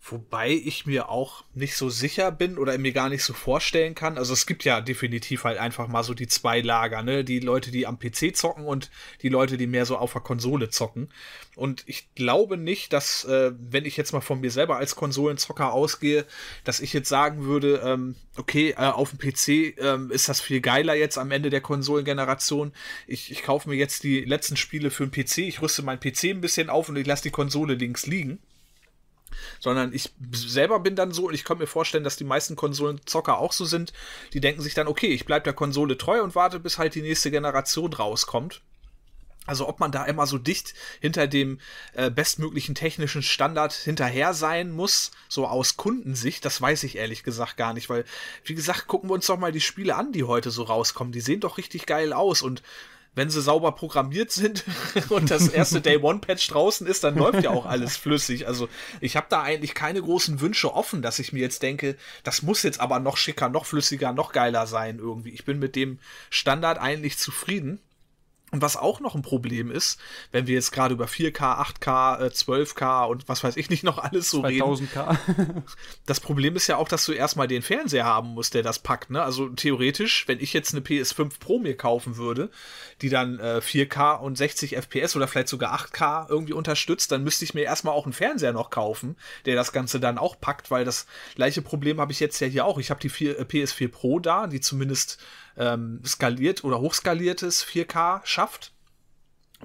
Wobei 0.00 0.50
ich 0.52 0.86
mir 0.86 1.10
auch 1.10 1.44
nicht 1.54 1.76
so 1.76 1.90
sicher 1.90 2.30
bin 2.30 2.56
oder 2.56 2.78
mir 2.78 2.92
gar 2.92 3.08
nicht 3.08 3.24
so 3.24 3.34
vorstellen 3.34 3.94
kann. 3.94 4.16
Also 4.16 4.32
es 4.32 4.46
gibt 4.46 4.64
ja 4.64 4.80
definitiv 4.80 5.44
halt 5.44 5.58
einfach 5.58 5.88
mal 5.88 6.02
so 6.02 6.14
die 6.14 6.28
zwei 6.28 6.60
Lager, 6.60 7.02
ne? 7.02 7.24
Die 7.24 7.40
Leute, 7.40 7.70
die 7.70 7.86
am 7.86 7.98
PC 7.98 8.34
zocken 8.34 8.64
und 8.64 8.90
die 9.22 9.28
Leute, 9.28 9.58
die 9.58 9.66
mehr 9.66 9.84
so 9.84 9.98
auf 9.98 10.12
der 10.12 10.22
Konsole 10.22 10.70
zocken. 10.70 11.10
Und 11.56 11.82
ich 11.86 12.14
glaube 12.14 12.56
nicht, 12.56 12.92
dass, 12.92 13.24
äh, 13.24 13.52
wenn 13.58 13.84
ich 13.84 13.96
jetzt 13.96 14.12
mal 14.12 14.20
von 14.20 14.40
mir 14.40 14.50
selber 14.50 14.76
als 14.76 14.96
Konsolenzocker 14.96 15.72
ausgehe, 15.72 16.24
dass 16.64 16.80
ich 16.80 16.92
jetzt 16.92 17.08
sagen 17.08 17.44
würde, 17.44 17.82
ähm, 17.84 18.14
okay, 18.36 18.70
äh, 18.78 18.86
auf 18.86 19.10
dem 19.10 19.18
PC 19.18 19.78
ähm, 19.78 20.10
ist 20.10 20.28
das 20.28 20.40
viel 20.40 20.60
geiler 20.60 20.94
jetzt 20.94 21.18
am 21.18 21.32
Ende 21.32 21.50
der 21.50 21.60
Konsolengeneration. 21.60 22.72
Ich, 23.06 23.30
ich 23.30 23.42
kaufe 23.42 23.68
mir 23.68 23.76
jetzt 23.76 24.04
die 24.04 24.20
letzten 24.20 24.56
Spiele 24.56 24.90
für 24.90 25.06
den 25.06 25.10
PC, 25.10 25.38
ich 25.38 25.60
rüste 25.60 25.82
meinen 25.82 26.00
PC 26.00 26.24
ein 26.24 26.40
bisschen 26.40 26.70
auf 26.70 26.88
und 26.88 26.96
ich 26.96 27.06
lasse 27.06 27.24
die 27.24 27.30
Konsole 27.30 27.74
links 27.74 28.06
liegen 28.06 28.38
sondern 29.60 29.92
ich 29.92 30.10
selber 30.32 30.80
bin 30.80 30.96
dann 30.96 31.12
so 31.12 31.28
und 31.28 31.34
ich 31.34 31.44
kann 31.44 31.58
mir 31.58 31.66
vorstellen, 31.66 32.04
dass 32.04 32.16
die 32.16 32.24
meisten 32.24 32.56
Konsolenzocker 32.56 33.38
auch 33.38 33.52
so 33.52 33.64
sind. 33.64 33.92
Die 34.32 34.40
denken 34.40 34.62
sich 34.62 34.74
dann, 34.74 34.88
okay, 34.88 35.08
ich 35.08 35.24
bleibe 35.24 35.44
der 35.44 35.52
Konsole 35.52 35.98
treu 35.98 36.22
und 36.22 36.34
warte, 36.34 36.60
bis 36.60 36.78
halt 36.78 36.94
die 36.94 37.02
nächste 37.02 37.30
Generation 37.30 37.92
rauskommt. 37.92 38.62
Also 39.48 39.66
ob 39.66 39.80
man 39.80 39.90
da 39.90 40.04
immer 40.04 40.26
so 40.26 40.36
dicht 40.36 40.74
hinter 41.00 41.26
dem 41.26 41.58
äh, 41.94 42.10
bestmöglichen 42.10 42.74
technischen 42.74 43.22
Standard 43.22 43.72
hinterher 43.72 44.34
sein 44.34 44.70
muss, 44.70 45.10
so 45.26 45.46
aus 45.46 45.78
Kundensicht, 45.78 46.44
das 46.44 46.60
weiß 46.60 46.82
ich 46.82 46.96
ehrlich 46.96 47.22
gesagt 47.22 47.56
gar 47.56 47.72
nicht, 47.72 47.88
weil, 47.88 48.04
wie 48.44 48.54
gesagt, 48.54 48.88
gucken 48.88 49.08
wir 49.08 49.14
uns 49.14 49.26
doch 49.26 49.38
mal 49.38 49.50
die 49.50 49.62
Spiele 49.62 49.96
an, 49.96 50.12
die 50.12 50.24
heute 50.24 50.50
so 50.50 50.64
rauskommen. 50.64 51.14
Die 51.14 51.22
sehen 51.22 51.40
doch 51.40 51.56
richtig 51.56 51.86
geil 51.86 52.12
aus 52.12 52.42
und 52.42 52.62
wenn 53.18 53.28
sie 53.30 53.42
sauber 53.42 53.72
programmiert 53.72 54.30
sind 54.30 54.64
und 55.10 55.30
das 55.30 55.48
erste 55.48 55.80
Day 55.80 55.98
One 55.98 56.20
Patch 56.20 56.48
draußen 56.48 56.86
ist, 56.86 57.04
dann 57.04 57.16
läuft 57.16 57.42
ja 57.42 57.50
auch 57.50 57.66
alles 57.66 57.96
flüssig. 57.98 58.46
Also 58.46 58.68
ich 59.00 59.16
habe 59.16 59.26
da 59.28 59.42
eigentlich 59.42 59.74
keine 59.74 60.00
großen 60.00 60.40
Wünsche 60.40 60.72
offen, 60.72 61.02
dass 61.02 61.18
ich 61.18 61.32
mir 61.32 61.40
jetzt 61.40 61.62
denke, 61.62 61.96
das 62.22 62.42
muss 62.42 62.62
jetzt 62.62 62.80
aber 62.80 63.00
noch 63.00 63.16
schicker, 63.16 63.48
noch 63.48 63.66
flüssiger, 63.66 64.12
noch 64.12 64.32
geiler 64.32 64.66
sein 64.66 64.98
irgendwie. 64.98 65.30
Ich 65.30 65.44
bin 65.44 65.58
mit 65.58 65.76
dem 65.76 65.98
Standard 66.30 66.78
eigentlich 66.78 67.18
zufrieden. 67.18 67.80
Und 68.50 68.62
was 68.62 68.76
auch 68.76 69.00
noch 69.00 69.14
ein 69.14 69.22
Problem 69.22 69.70
ist, 69.70 70.00
wenn 70.32 70.46
wir 70.46 70.54
jetzt 70.54 70.72
gerade 70.72 70.94
über 70.94 71.04
4K, 71.04 71.58
8K, 71.82 72.30
12K 72.30 73.06
und 73.06 73.28
was 73.28 73.44
weiß 73.44 73.56
ich 73.58 73.68
nicht 73.68 73.84
noch 73.84 73.98
alles 73.98 74.30
so 74.30 74.42
2000K. 74.42 75.18
reden. 75.28 75.64
Das 76.06 76.20
Problem 76.20 76.56
ist 76.56 76.66
ja 76.66 76.76
auch, 76.76 76.88
dass 76.88 77.04
du 77.04 77.12
erstmal 77.12 77.48
den 77.48 77.60
Fernseher 77.60 78.06
haben 78.06 78.28
musst, 78.28 78.54
der 78.54 78.62
das 78.62 78.78
packt. 78.78 79.10
Ne? 79.10 79.22
Also 79.22 79.48
theoretisch, 79.50 80.26
wenn 80.26 80.40
ich 80.40 80.52
jetzt 80.54 80.72
eine 80.72 80.82
PS5 80.82 81.38
Pro 81.38 81.58
mir 81.58 81.76
kaufen 81.76 82.16
würde, 82.16 82.50
die 83.02 83.10
dann 83.10 83.38
äh, 83.38 83.60
4K 83.62 84.18
und 84.18 84.38
60 84.38 84.76
FPS 84.76 85.16
oder 85.16 85.28
vielleicht 85.28 85.48
sogar 85.48 85.78
8K 85.78 86.30
irgendwie 86.30 86.54
unterstützt, 86.54 87.12
dann 87.12 87.24
müsste 87.24 87.44
ich 87.44 87.52
mir 87.52 87.62
erstmal 87.62 87.94
auch 87.94 88.04
einen 88.04 88.14
Fernseher 88.14 88.52
noch 88.52 88.70
kaufen, 88.70 89.16
der 89.44 89.56
das 89.56 89.72
Ganze 89.72 90.00
dann 90.00 90.16
auch 90.16 90.40
packt, 90.40 90.70
weil 90.70 90.86
das 90.86 91.06
gleiche 91.34 91.60
Problem 91.60 92.00
habe 92.00 92.12
ich 92.12 92.20
jetzt 92.20 92.40
ja 92.40 92.46
hier 92.46 92.64
auch. 92.64 92.78
Ich 92.78 92.90
habe 92.90 93.00
die 93.00 93.10
4, 93.10 93.38
äh, 93.38 93.42
PS4 93.42 93.88
Pro 93.88 94.20
da, 94.20 94.46
die 94.46 94.60
zumindest 94.60 95.18
ähm, 95.58 96.00
skaliert 96.04 96.64
oder 96.64 96.80
hochskaliertes 96.80 97.64
4K 97.64 98.20
schafft. 98.24 98.72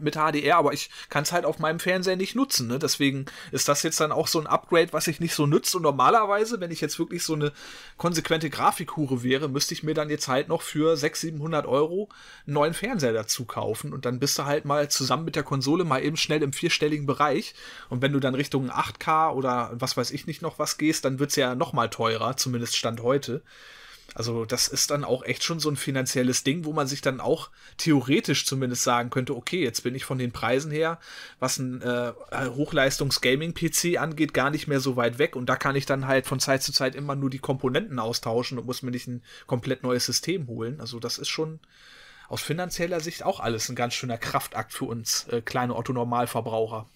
mit 0.02 0.16
HDR, 0.16 0.58
aber 0.58 0.74
ich 0.74 0.90
kann 1.10 1.22
es 1.22 1.32
halt 1.32 1.46
auf 1.46 1.60
meinem 1.60 1.80
Fernseher 1.80 2.16
nicht 2.16 2.36
nutzen. 2.36 2.68
Ne? 2.68 2.80
Deswegen 2.80 3.28
ist 3.52 3.68
das 3.68 3.84
jetzt 3.84 4.00
dann 4.00 4.12
auch 4.12 4.28
so 4.28 4.40
ein 4.40 4.48
Upgrade, 4.48 4.92
was 4.92 5.08
ich 5.08 5.20
nicht 5.20 5.36
so 5.36 5.46
nütze. 5.46 5.78
Und 5.78 5.84
normalerweise, 5.84 6.60
wenn 6.60 6.72
ich 6.72 6.82
jetzt 6.82 6.98
wirklich 6.98 7.22
so 7.22 7.34
eine 7.34 7.52
konsequente 7.98 8.50
Grafikhure 8.50 9.22
wäre, 9.22 9.50
müsste 9.50 9.76
ich 9.76 9.84
mir 9.84 9.94
dann 9.94 10.10
jetzt 10.10 10.28
halt 10.28 10.48
noch 10.48 10.64
für 10.64 10.98
600, 10.98 11.36
700 11.36 11.68
Euro 11.68 12.10
einen 12.48 12.56
neuen 12.56 12.74
Fernseher 12.74 13.14
dazu 13.14 13.46
kaufen. 13.46 13.94
Und 13.94 14.06
dann 14.06 14.20
bist 14.20 14.36
du 14.40 14.46
halt 14.46 14.66
mal 14.66 14.90
zusammen 14.90 15.26
mit 15.26 15.36
der 15.36 15.44
Konsole 15.44 15.84
mal 15.84 16.04
eben 16.04 16.18
schnell 16.18 16.42
im 16.42 16.54
vierstelligen 16.54 17.06
Bereich. 17.06 17.54
Und 17.90 18.02
wenn 18.02 18.14
du 18.14 18.20
dann 18.20 18.34
Richtung 18.34 18.72
8K 18.72 19.32
oder 19.34 19.74
was 19.74 19.96
weiß 19.96 20.10
ich 20.10 20.26
nicht 20.26 20.42
noch 20.42 20.58
was 20.58 20.80
gehst, 20.80 21.06
dann 21.06 21.20
wird 21.20 21.30
es 21.30 21.36
ja 21.36 21.54
noch 21.54 21.72
mal 21.72 21.92
teurer, 21.92 22.36
zumindest 22.36 22.76
Stand 22.76 23.04
heute. 23.04 23.44
Also 24.16 24.46
das 24.46 24.68
ist 24.68 24.92
dann 24.92 25.04
auch 25.04 25.24
echt 25.24 25.44
schon 25.44 25.60
so 25.60 25.70
ein 25.70 25.76
finanzielles 25.76 26.44
Ding, 26.44 26.66
wo 26.66 26.74
man 26.74 26.88
sich 26.88 27.02
dann 27.02 27.20
auch 27.20 27.50
theoretisch 27.78 28.46
zumindest 28.46 28.84
sagen 28.84 29.10
könnte, 29.10 29.36
okay, 29.36 29.64
jetzt 29.64 29.82
bin 29.82 29.96
ich 29.96 30.06
von 30.06 30.20
den 30.20 30.32
Preisen 30.32 30.72
her, 30.72 31.00
was 31.40 31.58
ein 31.58 31.82
äh, 31.82 32.14
Hochleistungs-Gaming-PC 32.32 33.98
angeht, 33.98 34.34
gar 34.34 34.52
nicht 34.52 34.68
mehr 34.68 34.80
so 34.80 34.96
weit 34.96 35.18
weg 35.18 35.36
und 35.36 35.48
da 35.48 35.56
kann 35.56 35.76
ich 35.76 35.86
dann 35.86 36.08
halt 36.08 36.28
von 36.28 36.40
Zeit 36.40 36.62
zu 36.62 36.72
Zeit 36.72 36.96
immer 36.96 37.16
nur 37.16 37.32
die 37.32 37.40
Komponenten 37.40 37.98
austauschen 37.98 38.60
und 38.60 38.68
muss 38.68 38.84
mir 38.84 38.92
nicht 38.92 39.08
ein 39.08 39.24
komplett 39.48 39.82
neues 39.82 40.06
System 40.06 40.48
holen. 40.48 40.80
Also 40.80 41.00
das 41.00 41.18
ist 41.18 41.30
schon 41.30 41.60
aus 42.30 42.42
finanzieller 42.42 43.00
Sicht 43.00 43.24
auch 43.24 43.40
alles 43.40 43.70
ein 43.70 43.76
ganz 43.76 43.96
schöner 43.96 44.18
Kraftakt 44.18 44.74
für 44.74 44.86
uns 44.86 45.28
äh, 45.30 45.42
kleine 45.42 45.76
Otto-Normalverbraucher. 45.76 46.88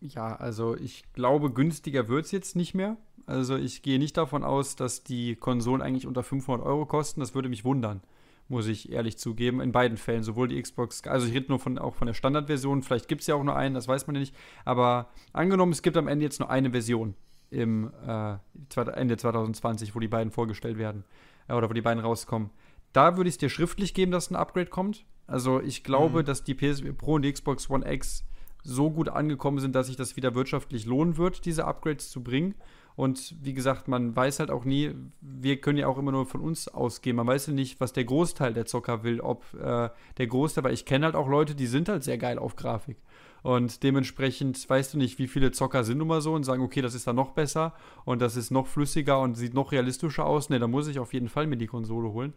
Ja, 0.00 0.36
also 0.36 0.76
ich 0.76 1.04
glaube, 1.14 1.50
günstiger 1.50 2.08
wird 2.08 2.26
es 2.26 2.32
jetzt 2.32 2.56
nicht 2.56 2.74
mehr. 2.74 2.96
Also 3.26 3.56
ich 3.56 3.82
gehe 3.82 3.98
nicht 3.98 4.16
davon 4.16 4.44
aus, 4.44 4.76
dass 4.76 5.02
die 5.02 5.36
Konsolen 5.36 5.82
eigentlich 5.82 6.06
unter 6.06 6.22
500 6.22 6.64
Euro 6.64 6.86
kosten. 6.86 7.20
Das 7.20 7.34
würde 7.34 7.48
mich 7.48 7.64
wundern, 7.64 8.02
muss 8.48 8.66
ich 8.66 8.92
ehrlich 8.92 9.18
zugeben. 9.18 9.60
In 9.60 9.72
beiden 9.72 9.96
Fällen, 9.96 10.22
sowohl 10.22 10.48
die 10.48 10.60
Xbox, 10.60 11.02
also 11.06 11.26
ich 11.26 11.34
rede 11.34 11.46
nur 11.48 11.58
von, 11.58 11.78
auch 11.78 11.94
von 11.94 12.06
der 12.06 12.14
Standardversion. 12.14 12.82
Vielleicht 12.82 13.08
gibt 13.08 13.22
es 13.22 13.26
ja 13.26 13.34
auch 13.34 13.44
nur 13.44 13.56
einen, 13.56 13.74
das 13.74 13.88
weiß 13.88 14.06
man 14.06 14.16
ja 14.16 14.20
nicht. 14.20 14.34
Aber 14.64 15.08
angenommen, 15.32 15.72
es 15.72 15.82
gibt 15.82 15.96
am 15.96 16.08
Ende 16.08 16.24
jetzt 16.24 16.40
nur 16.40 16.50
eine 16.50 16.70
Version 16.70 17.14
im 17.50 17.90
äh, 18.06 18.36
Ende 18.76 19.16
2020, 19.16 19.94
wo 19.94 20.00
die 20.00 20.08
beiden 20.08 20.30
vorgestellt 20.30 20.76
werden 20.76 21.04
äh, 21.48 21.54
oder 21.54 21.70
wo 21.70 21.72
die 21.72 21.82
beiden 21.82 22.02
rauskommen. 22.02 22.50
Da 22.92 23.16
würde 23.16 23.28
ich 23.28 23.34
es 23.34 23.38
dir 23.38 23.48
schriftlich 23.48 23.94
geben, 23.94 24.12
dass 24.12 24.30
ein 24.30 24.36
Upgrade 24.36 24.70
kommt. 24.70 25.04
Also 25.26 25.60
ich 25.60 25.82
glaube, 25.82 26.20
mhm. 26.20 26.24
dass 26.26 26.44
die 26.44 26.54
PS 26.54 26.82
Pro 26.96 27.14
und 27.14 27.22
die 27.22 27.32
Xbox 27.32 27.70
One 27.70 27.90
X 27.90 28.24
so 28.62 28.90
gut 28.90 29.08
angekommen 29.08 29.58
sind, 29.58 29.74
dass 29.74 29.88
sich 29.88 29.96
das 29.96 30.16
wieder 30.16 30.34
wirtschaftlich 30.34 30.86
lohnen 30.86 31.16
wird, 31.16 31.44
diese 31.44 31.66
Upgrades 31.66 32.10
zu 32.10 32.22
bringen. 32.22 32.54
Und 32.96 33.34
wie 33.42 33.54
gesagt, 33.54 33.88
man 33.88 34.14
weiß 34.14 34.38
halt 34.38 34.50
auch 34.50 34.64
nie, 34.64 34.94
wir 35.20 35.60
können 35.60 35.78
ja 35.78 35.88
auch 35.88 35.98
immer 35.98 36.12
nur 36.12 36.26
von 36.26 36.40
uns 36.40 36.68
ausgehen. 36.68 37.16
Man 37.16 37.26
weiß 37.26 37.48
ja 37.48 37.52
nicht, 37.52 37.80
was 37.80 37.92
der 37.92 38.04
Großteil 38.04 38.54
der 38.54 38.66
Zocker 38.66 39.02
will, 39.02 39.20
ob 39.20 39.44
äh, 39.54 39.90
der 40.18 40.26
Großteil, 40.28 40.62
weil 40.62 40.74
ich 40.74 40.84
kenne 40.84 41.06
halt 41.06 41.16
auch 41.16 41.28
Leute, 41.28 41.56
die 41.56 41.66
sind 41.66 41.88
halt 41.88 42.04
sehr 42.04 42.18
geil 42.18 42.38
auf 42.38 42.54
Grafik. 42.54 42.96
Und 43.42 43.82
dementsprechend 43.82 44.70
weißt 44.70 44.94
du 44.94 44.98
nicht, 44.98 45.18
wie 45.18 45.26
viele 45.26 45.50
Zocker 45.50 45.84
sind 45.84 45.98
nun 45.98 46.08
mal 46.08 46.20
so 46.20 46.32
und 46.32 46.44
sagen, 46.44 46.62
okay, 46.62 46.80
das 46.80 46.94
ist 46.94 47.06
da 47.06 47.12
noch 47.12 47.32
besser 47.32 47.74
und 48.04 48.22
das 48.22 48.36
ist 48.36 48.50
noch 48.50 48.66
flüssiger 48.66 49.20
und 49.20 49.34
sieht 49.34 49.54
noch 49.54 49.72
realistischer 49.72 50.24
aus. 50.24 50.48
Ne, 50.48 50.58
da 50.60 50.68
muss 50.68 50.86
ich 50.86 50.98
auf 50.98 51.12
jeden 51.12 51.28
Fall 51.28 51.46
mir 51.46 51.56
die 51.56 51.66
Konsole 51.66 52.12
holen. 52.12 52.32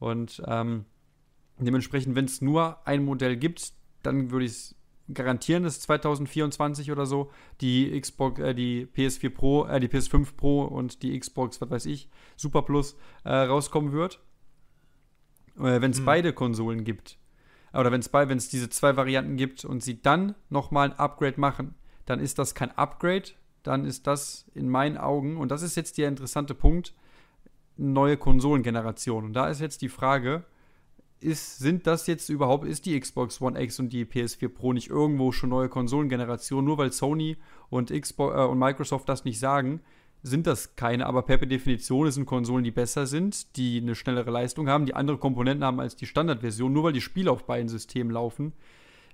Und 0.00 0.42
ähm, 0.46 0.84
dementsprechend, 1.58 2.16
wenn 2.16 2.24
es 2.24 2.42
nur 2.42 2.86
ein 2.86 3.04
Modell 3.04 3.36
gibt, 3.36 3.72
dann 4.02 4.32
würde 4.32 4.44
ich 4.44 4.52
es 4.52 4.74
garantieren, 5.12 5.62
dass 5.62 5.80
2024 5.80 6.90
oder 6.92 7.06
so 7.06 7.30
die 7.60 7.98
Xbox, 8.00 8.40
äh, 8.40 8.54
die 8.54 8.86
PS4 8.86 9.30
Pro, 9.30 9.66
äh, 9.66 9.80
die 9.80 9.88
PS5 9.88 10.36
Pro 10.36 10.62
und 10.62 11.02
die 11.02 11.18
Xbox, 11.18 11.60
was 11.60 11.70
weiß 11.70 11.86
ich, 11.86 12.08
Super 12.36 12.62
Plus 12.62 12.96
äh, 13.24 13.34
rauskommen 13.34 13.92
wird. 13.92 14.20
Äh, 15.58 15.80
wenn 15.80 15.90
es 15.90 15.98
hm. 15.98 16.04
beide 16.04 16.32
Konsolen 16.32 16.84
gibt, 16.84 17.18
oder 17.72 17.92
wenn 17.92 18.00
es 18.00 18.12
wenn 18.12 18.38
es 18.38 18.48
diese 18.48 18.68
zwei 18.68 18.96
Varianten 18.96 19.36
gibt 19.36 19.64
und 19.64 19.82
sie 19.82 20.02
dann 20.02 20.34
nochmal 20.48 20.90
ein 20.90 20.98
Upgrade 20.98 21.38
machen, 21.38 21.74
dann 22.06 22.18
ist 22.18 22.38
das 22.38 22.54
kein 22.54 22.76
Upgrade, 22.76 23.30
dann 23.62 23.84
ist 23.84 24.06
das 24.06 24.46
in 24.54 24.68
meinen 24.68 24.98
Augen, 24.98 25.36
und 25.36 25.50
das 25.50 25.62
ist 25.62 25.76
jetzt 25.76 25.98
der 25.98 26.08
interessante 26.08 26.54
Punkt, 26.54 26.94
neue 27.76 28.16
Konsolengeneration. 28.16 29.24
Und 29.24 29.32
da 29.34 29.48
ist 29.48 29.60
jetzt 29.60 29.82
die 29.82 29.88
Frage, 29.88 30.44
ist, 31.20 31.58
sind 31.58 31.86
das 31.86 32.06
jetzt 32.06 32.28
überhaupt, 32.28 32.66
ist 32.66 32.86
die 32.86 32.98
Xbox 32.98 33.40
One 33.40 33.60
X 33.62 33.78
und 33.78 33.92
die 33.92 34.04
PS4 34.04 34.48
Pro 34.48 34.72
nicht 34.72 34.88
irgendwo 34.88 35.32
schon 35.32 35.50
neue 35.50 35.68
Konsolengenerationen? 35.68 36.64
Nur 36.64 36.78
weil 36.78 36.92
Sony 36.92 37.36
und, 37.68 37.90
Xbox, 37.90 38.36
äh, 38.36 38.44
und 38.44 38.58
Microsoft 38.58 39.08
das 39.08 39.24
nicht 39.24 39.38
sagen, 39.38 39.80
sind 40.22 40.46
das 40.46 40.76
keine, 40.76 41.06
aber 41.06 41.22
per 41.22 41.38
Definition 41.38 42.10
sind 42.10 42.26
Konsolen, 42.26 42.64
die 42.64 42.70
besser 42.70 43.06
sind, 43.06 43.56
die 43.56 43.80
eine 43.80 43.94
schnellere 43.94 44.30
Leistung 44.30 44.68
haben, 44.68 44.86
die 44.86 44.94
andere 44.94 45.18
Komponenten 45.18 45.64
haben 45.64 45.80
als 45.80 45.96
die 45.96 46.06
Standardversion, 46.06 46.72
nur 46.72 46.84
weil 46.84 46.92
die 46.92 47.00
Spiele 47.00 47.30
auf 47.30 47.46
beiden 47.46 47.68
Systemen 47.68 48.12
laufen. 48.12 48.52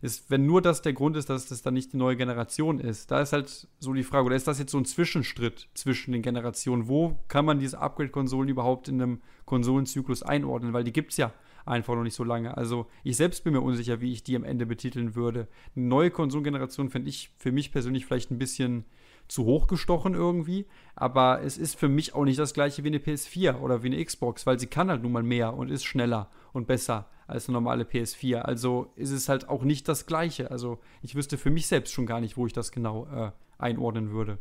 Ist, 0.02 0.30
wenn 0.30 0.44
nur 0.44 0.60
das 0.60 0.82
der 0.82 0.92
Grund 0.92 1.16
ist, 1.16 1.30
dass 1.30 1.46
das 1.48 1.62
dann 1.62 1.74
nicht 1.74 1.92
die 1.92 1.96
neue 1.96 2.16
Generation 2.16 2.80
ist, 2.80 3.10
da 3.10 3.22
ist 3.22 3.32
halt 3.32 3.66
so 3.78 3.94
die 3.94 4.02
Frage, 4.02 4.26
oder 4.26 4.36
ist 4.36 4.46
das 4.46 4.58
jetzt 4.58 4.72
so 4.72 4.78
ein 4.78 4.84
Zwischenschritt 4.84 5.68
zwischen 5.74 6.12
den 6.12 6.22
Generationen? 6.22 6.86
Wo 6.86 7.18
kann 7.28 7.46
man 7.46 7.60
diese 7.60 7.78
Upgrade-Konsolen 7.78 8.48
überhaupt 8.48 8.88
in 8.88 9.00
einem 9.00 9.22
Konsolenzyklus 9.46 10.22
einordnen? 10.22 10.74
Weil 10.74 10.84
die 10.84 10.92
gibt 10.92 11.12
es 11.12 11.16
ja 11.16 11.32
einfach 11.66 11.94
noch 11.94 12.02
nicht 12.02 12.14
so 12.14 12.24
lange. 12.24 12.56
Also 12.56 12.86
ich 13.04 13.16
selbst 13.16 13.44
bin 13.44 13.52
mir 13.52 13.60
unsicher, 13.60 14.00
wie 14.00 14.12
ich 14.12 14.22
die 14.22 14.36
am 14.36 14.44
Ende 14.44 14.66
betiteln 14.66 15.14
würde. 15.14 15.48
Eine 15.74 15.86
neue 15.86 16.10
Konsolengeneration 16.10 16.90
finde 16.90 17.08
ich 17.08 17.30
für 17.36 17.52
mich 17.52 17.72
persönlich 17.72 18.06
vielleicht 18.06 18.30
ein 18.30 18.38
bisschen 18.38 18.84
zu 19.28 19.44
hoch 19.44 19.66
gestochen 19.66 20.14
irgendwie, 20.14 20.66
aber 20.94 21.42
es 21.42 21.58
ist 21.58 21.74
für 21.76 21.88
mich 21.88 22.14
auch 22.14 22.24
nicht 22.24 22.38
das 22.38 22.54
gleiche 22.54 22.84
wie 22.84 22.88
eine 22.88 22.98
PS4 22.98 23.58
oder 23.60 23.82
wie 23.82 23.88
eine 23.88 24.04
Xbox, 24.04 24.46
weil 24.46 24.60
sie 24.60 24.68
kann 24.68 24.88
halt 24.88 25.02
nun 25.02 25.10
mal 25.10 25.24
mehr 25.24 25.54
und 25.54 25.68
ist 25.68 25.84
schneller 25.84 26.30
und 26.52 26.68
besser 26.68 27.08
als 27.26 27.48
eine 27.48 27.54
normale 27.54 27.82
PS4. 27.82 28.36
Also 28.36 28.92
ist 28.94 29.10
es 29.10 29.28
halt 29.28 29.48
auch 29.48 29.64
nicht 29.64 29.88
das 29.88 30.06
gleiche. 30.06 30.52
Also 30.52 30.78
ich 31.02 31.16
wüsste 31.16 31.38
für 31.38 31.50
mich 31.50 31.66
selbst 31.66 31.92
schon 31.92 32.06
gar 32.06 32.20
nicht, 32.20 32.36
wo 32.36 32.46
ich 32.46 32.52
das 32.52 32.70
genau 32.70 33.06
äh, 33.06 33.32
einordnen 33.58 34.12
würde 34.12 34.38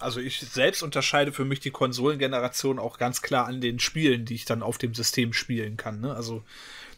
also 0.00 0.20
ich 0.20 0.40
selbst 0.40 0.82
unterscheide 0.82 1.32
für 1.32 1.44
mich 1.44 1.60
die 1.60 1.70
Konsolengeneration 1.70 2.78
auch 2.78 2.98
ganz 2.98 3.22
klar 3.22 3.46
an 3.46 3.60
den 3.60 3.78
Spielen, 3.78 4.24
die 4.24 4.34
ich 4.34 4.44
dann 4.44 4.62
auf 4.62 4.78
dem 4.78 4.94
System 4.94 5.32
spielen 5.32 5.76
kann. 5.76 6.00
Ne? 6.00 6.14
Also 6.14 6.42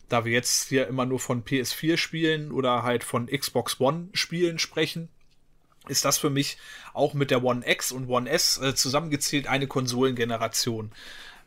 da 0.09 0.25
wir 0.25 0.33
jetzt 0.33 0.69
hier 0.69 0.87
immer 0.87 1.05
nur 1.05 1.21
von 1.21 1.45
PS4 1.45 1.97
Spielen 1.97 2.53
oder 2.53 2.83
halt 2.83 3.05
von 3.05 3.27
Xbox 3.27 3.81
One 3.81 4.09
Spielen 4.13 4.59
sprechen, 4.59 5.09
ist 5.89 6.05
das 6.05 6.19
für 6.19 6.31
mich 6.31 6.59
auch 6.95 7.15
mit 7.15 7.31
der 7.31 7.45
One 7.45 7.69
X 7.69 7.93
und 7.93 8.09
One 8.09 8.29
S 8.29 8.59
äh, 8.59 8.75
zusammengezählt 8.75 9.47
eine 9.47 9.67
Konsolengeneration. 9.67 10.93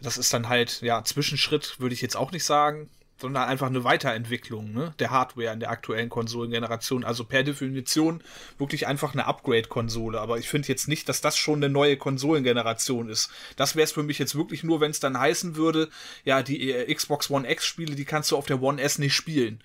Das 0.01 0.17
ist 0.17 0.33
dann 0.33 0.47
halt, 0.47 0.81
ja, 0.81 1.03
Zwischenschritt 1.03 1.79
würde 1.79 1.93
ich 1.93 2.01
jetzt 2.01 2.15
auch 2.15 2.31
nicht 2.31 2.45
sagen 2.45 2.89
sondern 3.19 3.47
einfach 3.47 3.67
eine 3.67 3.83
Weiterentwicklung 3.83 4.71
ne, 4.71 4.93
der 4.99 5.11
Hardware 5.11 5.53
in 5.53 5.59
der 5.59 5.71
aktuellen 5.71 6.09
Konsolengeneration. 6.09 7.03
Also 7.03 7.23
per 7.23 7.43
Definition 7.43 8.23
wirklich 8.57 8.87
einfach 8.87 9.13
eine 9.13 9.25
Upgrade-Konsole. 9.25 10.19
Aber 10.19 10.37
ich 10.37 10.49
finde 10.49 10.67
jetzt 10.67 10.87
nicht, 10.87 11.09
dass 11.09 11.21
das 11.21 11.37
schon 11.37 11.59
eine 11.59 11.69
neue 11.69 11.97
Konsolengeneration 11.97 13.09
ist. 13.09 13.31
Das 13.55 13.75
wäre 13.75 13.83
es 13.83 13.91
für 13.91 14.03
mich 14.03 14.19
jetzt 14.19 14.35
wirklich 14.35 14.63
nur, 14.63 14.81
wenn 14.81 14.91
es 14.91 14.99
dann 14.99 15.19
heißen 15.19 15.55
würde, 15.55 15.89
ja, 16.23 16.41
die 16.41 16.71
äh, 16.71 16.93
Xbox 16.93 17.29
One 17.29 17.49
X-Spiele, 17.49 17.95
die 17.95 18.05
kannst 18.05 18.31
du 18.31 18.37
auf 18.37 18.45
der 18.45 18.61
One 18.61 18.81
S 18.81 18.99
nicht 18.99 19.13
spielen. 19.13 19.61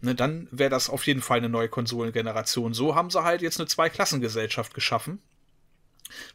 Ne, 0.00 0.14
dann 0.14 0.48
wäre 0.50 0.70
das 0.70 0.90
auf 0.90 1.06
jeden 1.06 1.22
Fall 1.22 1.38
eine 1.38 1.48
neue 1.48 1.68
Konsolengeneration. 1.68 2.74
So 2.74 2.94
haben 2.94 3.10
sie 3.10 3.22
halt 3.22 3.42
jetzt 3.42 3.58
eine 3.58 3.66
Zweiklassengesellschaft 3.66 4.74
geschaffen 4.74 5.20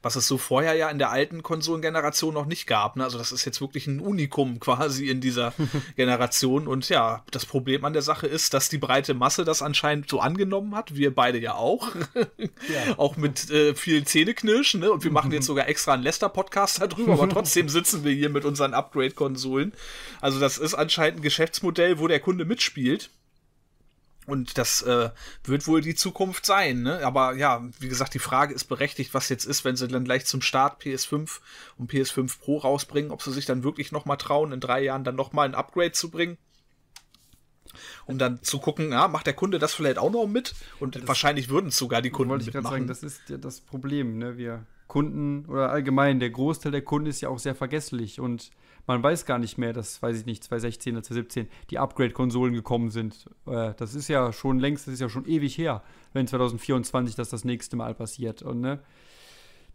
was 0.02 0.16
es 0.16 0.28
so 0.28 0.38
vorher 0.38 0.76
ja 0.76 0.90
in 0.90 0.98
der 0.98 1.12
alten 1.12 1.44
Konsolengeneration 1.44 2.34
noch 2.34 2.46
nicht 2.46 2.68
gab. 2.68 2.96
Ne? 2.96 3.04
Also 3.04 3.18
das 3.18 3.32
ist 3.32 3.46
jetzt 3.46 3.62
wirklich 3.62 3.88
ein 3.88 4.00
Unikum 4.00 4.60
quasi 4.60 5.10
in 5.10 5.22
dieser 5.22 5.54
Generation. 5.96 6.68
Und 6.68 6.90
ja, 6.90 7.24
das 7.32 7.46
Problem 7.46 7.86
an 7.86 7.94
der 7.94 8.02
Sache 8.02 8.28
ist, 8.28 8.54
dass 8.54 8.70
die 8.70 8.78
breite 8.78 9.14
Masse 9.14 9.46
das 9.46 9.62
anscheinend 9.62 10.10
so 10.10 10.20
angenommen 10.20 10.76
hat. 10.76 10.96
Wir 10.96 11.14
beide 11.14 11.40
ja 11.40 11.56
auch. 11.56 11.96
ja. 12.16 12.98
auch 12.98 13.18
mit 13.18 13.50
äh, 13.50 13.76
vielen 13.76 14.06
Zähneknirschen. 14.06 14.82
Ne? 14.82 14.92
Und 14.92 15.04
wir 15.04 15.12
machen 15.12 15.32
jetzt 15.32 15.46
sogar 15.46 15.68
extra 15.68 15.94
einen 15.94 16.04
Lester-Podcast 16.04 16.82
darüber, 16.82 17.14
aber 17.14 17.30
trotzdem 17.30 17.70
sitzen 17.70 18.04
wir 18.04 18.12
hier 18.12 18.30
mit 18.30 18.46
unseren 18.46 18.74
Upgrade-Konsolen. 18.74 19.74
Also 20.20 20.40
das 20.40 20.58
ist 20.58 20.74
anscheinend 20.74 21.20
ein 21.20 21.24
Geschäftsmodell, 21.24 22.00
wo 22.00 22.08
der 22.08 22.20
Kunde 22.20 22.46
mitspielt. 22.46 23.10
Und 24.28 24.58
das 24.60 24.84
äh, 24.84 25.10
wird 25.44 25.68
wohl 25.68 25.82
die 25.82 25.96
Zukunft 25.96 26.46
sein, 26.46 26.84
ne? 26.84 27.04
Aber 27.04 27.34
ja, 27.34 27.68
wie 27.80 27.90
gesagt, 27.90 28.14
die 28.14 28.20
Frage 28.20 28.54
ist 28.54 28.66
berechtigt, 28.66 29.16
was 29.16 29.30
jetzt 29.30 29.46
ist, 29.46 29.66
wenn 29.66 29.76
sie 29.76 29.88
dann 29.88 30.06
gleich 30.06 30.26
zum 30.26 30.42
Start 30.42 30.82
PS5 30.82 31.40
und 31.78 31.92
PS5 31.92 32.40
Pro 32.40 32.58
rausbringen, 32.58 33.12
ob 33.12 33.24
sie 33.24 33.32
sich 33.32 33.46
dann 33.46 33.64
wirklich 33.64 33.92
nochmal 33.92 34.18
trauen, 34.18 34.52
in 34.52 34.60
drei 34.60 34.84
Jahren 34.84 35.04
dann 35.04 35.16
nochmal 35.16 35.48
ein 35.48 35.56
Upgrade 35.56 35.94
zu 35.94 36.12
bringen. 36.12 36.38
Um 38.06 38.18
dann 38.18 38.44
zu 38.44 38.60
gucken, 38.60 38.92
ja, 38.92 39.08
macht 39.08 39.26
der 39.26 39.34
Kunde 39.34 39.58
das 39.58 39.74
vielleicht 39.74 39.98
auch 39.98 40.12
noch 40.12 40.28
mit? 40.28 40.54
Und 40.80 40.98
das 40.98 41.08
wahrscheinlich 41.08 41.50
würden 41.50 41.68
es 41.68 41.78
sogar 41.78 42.02
die 42.02 42.10
Kunden 42.10 42.32
wollte 42.32 42.44
ich 42.48 42.54
mitmachen. 42.54 42.74
Sagen, 42.74 42.88
das 42.88 43.02
ist 43.02 43.22
ja 43.30 43.38
das 43.38 43.62
Problem, 43.62 44.18
ne? 44.18 44.38
Wir 44.38 44.66
Kunden 44.88 45.46
oder 45.46 45.72
allgemein, 45.72 46.20
der 46.20 46.32
Großteil 46.32 46.74
der 46.74 46.82
Kunden 46.82 47.08
ist 47.08 47.22
ja 47.22 47.30
auch 47.30 47.40
sehr 47.40 47.56
vergesslich 47.56 48.20
und 48.20 48.52
man 48.88 49.02
weiß 49.04 49.26
gar 49.26 49.40
nicht 49.40 49.58
mehr, 49.58 49.74
dass, 49.74 50.02
weiß 50.02 50.20
ich 50.20 50.26
nicht, 50.26 50.44
2016 50.44 50.94
oder 50.94 51.04
2017 51.04 51.48
die 51.70 51.80
Upgrade-Konsolen 51.80 52.54
gekommen 52.54 52.90
sind. 52.90 53.30
Äh, 53.46 53.74
das 53.78 53.96
ist 53.96 54.08
ja 54.08 54.34
schon 54.34 54.60
längst, 54.60 54.88
das 54.88 54.96
ist 54.96 55.00
ja 55.00 55.10
schon 55.10 55.26
ewig 55.26 55.58
her, 55.58 55.84
wenn 56.14 56.28
2024 56.28 57.16
das 57.16 57.30
das 57.30 57.46
nächste 57.46 57.76
Mal 57.76 57.94
passiert. 57.94 58.42
Und 58.42 58.62
ne, 58.62 58.80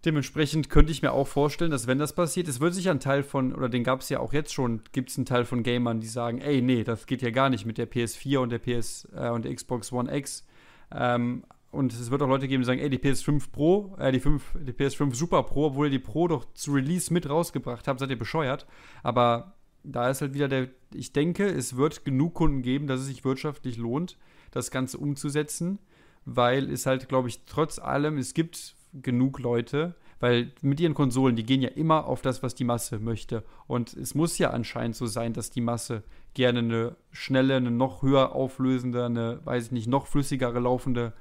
Dementsprechend 0.06 0.70
könnte 0.70 0.92
ich 0.92 1.02
mir 1.02 1.10
auch 1.10 1.26
vorstellen, 1.26 1.72
dass 1.72 1.88
wenn 1.88 1.98
das 1.98 2.12
passiert, 2.12 2.46
es 2.46 2.60
wird 2.60 2.74
sich 2.74 2.88
ein 2.88 3.00
Teil 3.00 3.24
von, 3.24 3.52
oder 3.52 3.68
den 3.68 3.82
gab 3.82 4.02
es 4.02 4.08
ja 4.08 4.20
auch 4.20 4.32
jetzt 4.32 4.52
schon, 4.54 4.82
gibt 4.92 5.10
es 5.10 5.16
einen 5.16 5.26
Teil 5.26 5.44
von 5.44 5.64
Gamern, 5.64 5.98
die 5.98 6.06
sagen, 6.06 6.40
ey, 6.40 6.62
nee, 6.62 6.84
das 6.84 7.06
geht 7.06 7.22
ja 7.22 7.30
gar 7.30 7.50
nicht 7.50 7.66
mit 7.66 7.76
der 7.76 7.90
PS4 7.90 8.38
und 8.38 8.50
der 8.50 8.60
PS 8.60 9.08
äh, 9.16 9.30
und 9.30 9.44
der 9.44 9.52
Xbox 9.52 9.90
One 9.92 10.14
X. 10.16 10.46
Ähm, 10.94 11.42
und 11.76 11.92
es 11.92 12.10
wird 12.10 12.22
auch 12.22 12.28
Leute 12.28 12.48
geben, 12.48 12.62
die 12.62 12.66
sagen, 12.66 12.80
ey, 12.80 12.88
die 12.88 12.98
PS5 12.98 13.50
Pro, 13.52 13.94
äh, 13.98 14.10
die, 14.10 14.20
5, 14.20 14.56
die 14.66 14.72
PS5 14.72 15.14
Super 15.14 15.42
Pro, 15.42 15.66
obwohl 15.66 15.86
ihr 15.86 15.90
die 15.90 15.98
Pro 15.98 16.26
doch 16.26 16.46
zu 16.54 16.72
Release 16.72 17.12
mit 17.12 17.28
rausgebracht 17.28 17.86
habt, 17.86 18.00
seid 18.00 18.10
ihr 18.10 18.18
bescheuert. 18.18 18.66
Aber 19.02 19.54
da 19.84 20.08
ist 20.08 20.22
halt 20.22 20.34
wieder 20.34 20.48
der, 20.48 20.68
ich 20.92 21.12
denke, 21.12 21.46
es 21.46 21.76
wird 21.76 22.04
genug 22.04 22.34
Kunden 22.34 22.62
geben, 22.62 22.86
dass 22.86 23.00
es 23.00 23.06
sich 23.06 23.24
wirtschaftlich 23.24 23.76
lohnt, 23.76 24.16
das 24.50 24.70
Ganze 24.70 24.98
umzusetzen, 24.98 25.78
weil 26.24 26.70
es 26.70 26.86
halt, 26.86 27.08
glaube 27.08 27.28
ich, 27.28 27.44
trotz 27.44 27.78
allem, 27.78 28.16
es 28.16 28.34
gibt 28.34 28.74
genug 28.94 29.38
Leute, 29.38 29.94
weil 30.18 30.52
mit 30.62 30.80
ihren 30.80 30.94
Konsolen, 30.94 31.36
die 31.36 31.44
gehen 31.44 31.60
ja 31.60 31.68
immer 31.68 32.06
auf 32.06 32.22
das, 32.22 32.42
was 32.42 32.54
die 32.54 32.64
Masse 32.64 32.98
möchte. 32.98 33.44
Und 33.66 33.92
es 33.92 34.14
muss 34.14 34.38
ja 34.38 34.50
anscheinend 34.50 34.96
so 34.96 35.06
sein, 35.06 35.34
dass 35.34 35.50
die 35.50 35.60
Masse 35.60 36.02
gerne 36.32 36.60
eine 36.60 36.96
schnelle, 37.12 37.56
eine 37.56 37.70
noch 37.70 38.02
höher 38.02 38.32
auflösende, 38.32 39.04
eine, 39.04 39.40
weiß 39.44 39.66
ich 39.66 39.72
nicht, 39.72 39.88
noch 39.88 40.06
flüssigere 40.06 40.58
laufende 40.58 41.12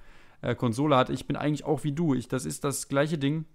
äh, 0.45 0.55
Konsole 0.55 0.95
hat. 0.95 1.09
Ich 1.09 1.27
bin 1.27 1.35
eigentlich 1.35 1.65
auch 1.65 1.83
wie 1.83 1.91
du. 1.91 2.13
Ich, 2.13 2.27
das 2.27 2.45
ist 2.45 2.63
das 2.63 2.87
gleiche 2.87 3.17
Ding, 3.17 3.45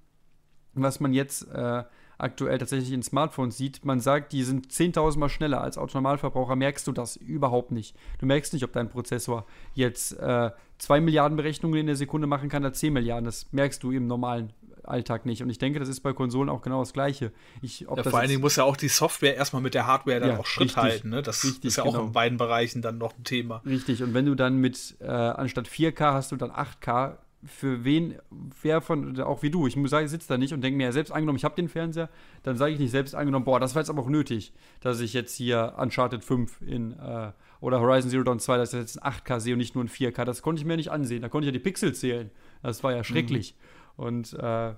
was 0.75 1.01
man 1.01 1.13
jetzt 1.13 1.49
äh, 1.51 1.85
aktuell 2.19 2.59
tatsächlich 2.59 2.93
in 2.93 3.03
Smartphones 3.03 3.57
sieht. 3.57 3.85
Man 3.85 4.01
sagt, 4.01 4.33
die 4.33 4.43
sind 4.43 4.69
10.000 4.69 5.19
Mal 5.19 5.29
schneller. 5.29 5.61
Als 5.61 5.79
Autonormalverbraucher 5.79 6.57
merkst 6.57 6.87
du 6.87 6.93
das 6.93 7.17
überhaupt 7.17 7.71
nicht. 7.71 7.97
Du 8.19 8.27
merkst 8.27 8.53
nicht, 8.53 8.65
ob 8.65 8.73
dein 8.73 8.89
Prozessor 8.89 9.47
jetzt 9.75 10.19
äh, 10.19 10.51
2 10.79 11.01
Milliarden 11.01 11.37
Berechnungen 11.37 11.79
in 11.79 11.87
der 11.87 11.97
Sekunde 11.97 12.27
machen 12.27 12.49
kann 12.49 12.63
oder 12.63 12.73
10 12.73 12.93
Milliarden. 12.93 13.25
Das 13.25 13.53
merkst 13.53 13.83
du 13.83 13.91
im 13.93 14.07
normalen 14.07 14.53
Alltag 14.85 15.27
nicht. 15.27 15.43
Und 15.43 15.51
ich 15.51 15.59
denke, 15.59 15.79
das 15.79 15.89
ist 15.89 16.01
bei 16.01 16.13
Konsolen 16.13 16.49
auch 16.49 16.63
genau 16.63 16.81
das 16.81 16.93
Gleiche. 16.93 17.33
Ich, 17.63 17.81
ja, 17.81 18.03
vor 18.03 18.19
allen 18.19 18.29
Dingen 18.29 18.41
muss 18.41 18.57
ja 18.57 18.65
auch 18.65 18.77
die 18.77 18.89
Software 18.89 19.37
erstmal 19.37 19.63
mit 19.63 19.75
der 19.75 19.87
Hardware 19.87 20.21
dann 20.21 20.31
ja, 20.31 20.39
auch 20.39 20.47
Schritt 20.47 20.67
richtig, 20.67 20.83
halten. 20.83 21.11
Ne? 21.11 21.23
Das 21.23 21.45
richtig, 21.45 21.65
ist 21.65 21.77
ja 21.77 21.85
auch 21.85 21.93
genau. 21.93 22.07
in 22.07 22.13
beiden 22.13 22.39
Bereichen 22.39 22.83
dann 22.83 22.99
noch 22.99 23.17
ein 23.17 23.25
Thema. 23.25 23.63
Richtig. 23.67 24.03
Und 24.03 24.15
wenn 24.15 24.27
du 24.27 24.35
dann 24.35 24.57
mit 24.57 24.97
äh, 25.01 25.07
anstatt 25.07 25.69
4K 25.69 26.13
hast 26.13 26.33
du 26.33 26.37
dann 26.37 26.51
8K, 26.51 27.17
für 27.45 27.85
wen, 27.85 28.17
wer 28.63 28.81
von, 28.81 29.19
auch 29.21 29.43
wie 29.43 29.51
du, 29.51 29.67
ich 29.67 29.77
muss 29.77 29.91
sagen, 29.91 30.05
ich 30.05 30.11
sitze 30.11 30.29
da 30.29 30.37
nicht 30.37 30.53
und 30.53 30.61
denke 30.61 30.77
mir, 30.77 30.93
selbst 30.93 31.11
angenommen, 31.11 31.39
ich 31.39 31.45
habe 31.45 31.57
den 31.57 31.69
Fernseher, 31.69 32.11
dann 32.43 32.57
sage 32.57 32.73
ich 32.73 32.79
nicht 32.79 32.91
selbst 32.91 33.15
angenommen, 33.15 33.45
boah, 33.45 33.59
das 33.59 33.75
war 33.75 33.81
jetzt 33.81 33.89
aber 33.89 34.03
auch 34.03 34.09
nötig, 34.09 34.53
dass 34.81 35.01
ich 35.01 35.15
jetzt 35.15 35.35
hier 35.37 35.75
Uncharted 35.79 36.23
5 36.23 36.61
in, 36.63 36.93
äh, 36.93 37.33
oder 37.61 37.81
Horizon 37.81 38.11
Zero 38.11 38.25
Dawn 38.25 38.41
2, 38.41 38.59
dass 38.59 38.75
ich 38.75 38.81
jetzt 38.81 38.97
in 38.97 39.03
8K 39.03 39.41
sehe 39.41 39.55
und 39.55 39.59
nicht 39.59 39.75
nur 39.75 39.83
in 39.83 39.89
4K, 39.89 40.25
das 40.25 40.43
konnte 40.43 40.61
ich 40.61 40.67
mir 40.67 40.77
nicht 40.77 40.91
ansehen, 40.91 41.23
da 41.23 41.29
konnte 41.29 41.47
ich 41.47 41.49
ja 41.49 41.59
die 41.59 41.65
Pixel 41.65 41.95
zählen, 41.95 42.31
das 42.63 42.83
war 42.85 42.93
ja 42.95 43.05
schrecklich. 43.05 43.55
Mhm. 43.55 43.80
Und 44.01 44.33
äh, 44.33 44.73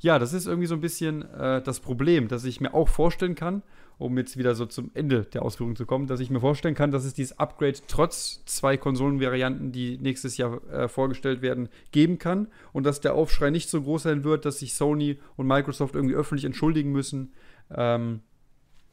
ja, 0.00 0.18
das 0.18 0.32
ist 0.32 0.46
irgendwie 0.46 0.66
so 0.66 0.74
ein 0.74 0.80
bisschen 0.80 1.30
äh, 1.34 1.60
das 1.60 1.80
Problem, 1.80 2.28
dass 2.28 2.44
ich 2.44 2.58
mir 2.58 2.72
auch 2.72 2.88
vorstellen 2.88 3.34
kann, 3.34 3.62
um 3.98 4.16
jetzt 4.16 4.38
wieder 4.38 4.54
so 4.54 4.64
zum 4.64 4.90
Ende 4.94 5.24
der 5.24 5.42
Ausführung 5.42 5.76
zu 5.76 5.84
kommen, 5.84 6.06
dass 6.06 6.20
ich 6.20 6.30
mir 6.30 6.40
vorstellen 6.40 6.74
kann, 6.74 6.90
dass 6.90 7.04
es 7.04 7.12
dieses 7.12 7.38
Upgrade 7.38 7.78
trotz 7.86 8.42
zwei 8.46 8.78
Konsolenvarianten, 8.78 9.72
die 9.72 9.98
nächstes 9.98 10.38
Jahr 10.38 10.62
äh, 10.70 10.88
vorgestellt 10.88 11.42
werden, 11.42 11.68
geben 11.92 12.18
kann. 12.18 12.48
Und 12.72 12.84
dass 12.84 13.02
der 13.02 13.14
Aufschrei 13.14 13.50
nicht 13.50 13.68
so 13.68 13.82
groß 13.82 14.04
sein 14.04 14.24
wird, 14.24 14.46
dass 14.46 14.60
sich 14.60 14.72
Sony 14.72 15.18
und 15.36 15.46
Microsoft 15.46 15.94
irgendwie 15.94 16.14
öffentlich 16.14 16.46
entschuldigen 16.46 16.92
müssen, 16.92 17.34
ähm, 17.70 18.20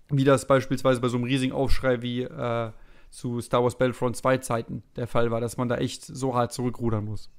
wie 0.09 0.25
das 0.25 0.45
beispielsweise 0.45 0.99
bei 0.99 1.07
so 1.07 1.15
einem 1.15 1.25
riesigen 1.25 1.53
Aufschrei 1.53 2.01
wie 2.01 2.23
äh, 2.23 2.71
zu 3.11 3.39
Star 3.39 3.63
Wars 3.63 3.77
Battlefront 3.77 4.17
2 4.17 4.39
Zeiten 4.39 4.83
der 4.97 5.07
Fall 5.07 5.31
war, 5.31 5.39
dass 5.39 5.55
man 5.55 5.69
da 5.69 5.77
echt 5.77 6.03
so 6.03 6.35
hart 6.35 6.51
zurückrudern 6.51 7.05
muss 7.05 7.31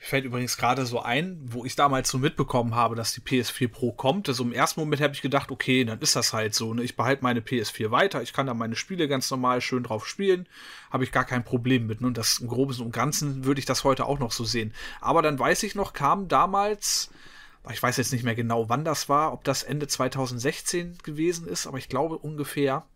fällt 0.00 0.24
übrigens 0.24 0.56
gerade 0.56 0.86
so 0.86 1.00
ein, 1.00 1.38
wo 1.42 1.64
ich 1.64 1.74
damals 1.74 2.08
so 2.08 2.18
mitbekommen 2.18 2.74
habe, 2.74 2.94
dass 2.94 3.12
die 3.12 3.20
PS4 3.20 3.68
Pro 3.68 3.92
kommt. 3.92 4.28
Also 4.28 4.44
im 4.44 4.52
ersten 4.52 4.80
Moment 4.80 5.02
habe 5.02 5.12
ich 5.12 5.22
gedacht, 5.22 5.50
okay, 5.50 5.84
dann 5.84 6.00
ist 6.00 6.14
das 6.14 6.32
halt 6.32 6.54
so. 6.54 6.72
Ne? 6.72 6.82
Ich 6.82 6.96
behalte 6.96 7.24
meine 7.24 7.40
PS4 7.40 7.90
weiter, 7.90 8.22
ich 8.22 8.32
kann 8.32 8.46
da 8.46 8.54
meine 8.54 8.76
Spiele 8.76 9.08
ganz 9.08 9.30
normal 9.30 9.60
schön 9.60 9.82
drauf 9.82 10.06
spielen, 10.06 10.48
habe 10.90 11.04
ich 11.04 11.12
gar 11.12 11.24
kein 11.24 11.44
Problem 11.44 11.86
mit. 11.86 12.00
Ne? 12.00 12.06
Und 12.06 12.16
das 12.16 12.38
im 12.38 12.48
Groben 12.48 12.80
und 12.80 12.92
Ganzen 12.92 13.44
würde 13.44 13.58
ich 13.58 13.66
das 13.66 13.84
heute 13.84 14.06
auch 14.06 14.18
noch 14.18 14.32
so 14.32 14.44
sehen. 14.44 14.72
Aber 15.00 15.20
dann 15.20 15.38
weiß 15.38 15.64
ich 15.64 15.74
noch, 15.74 15.92
kam 15.92 16.28
damals, 16.28 17.10
ich 17.70 17.82
weiß 17.82 17.96
jetzt 17.96 18.12
nicht 18.12 18.24
mehr 18.24 18.36
genau, 18.36 18.68
wann 18.68 18.84
das 18.84 19.08
war, 19.08 19.32
ob 19.32 19.42
das 19.44 19.64
Ende 19.64 19.88
2016 19.88 20.98
gewesen 21.02 21.46
ist, 21.46 21.66
aber 21.66 21.78
ich 21.78 21.88
glaube 21.88 22.18
ungefähr 22.18 22.86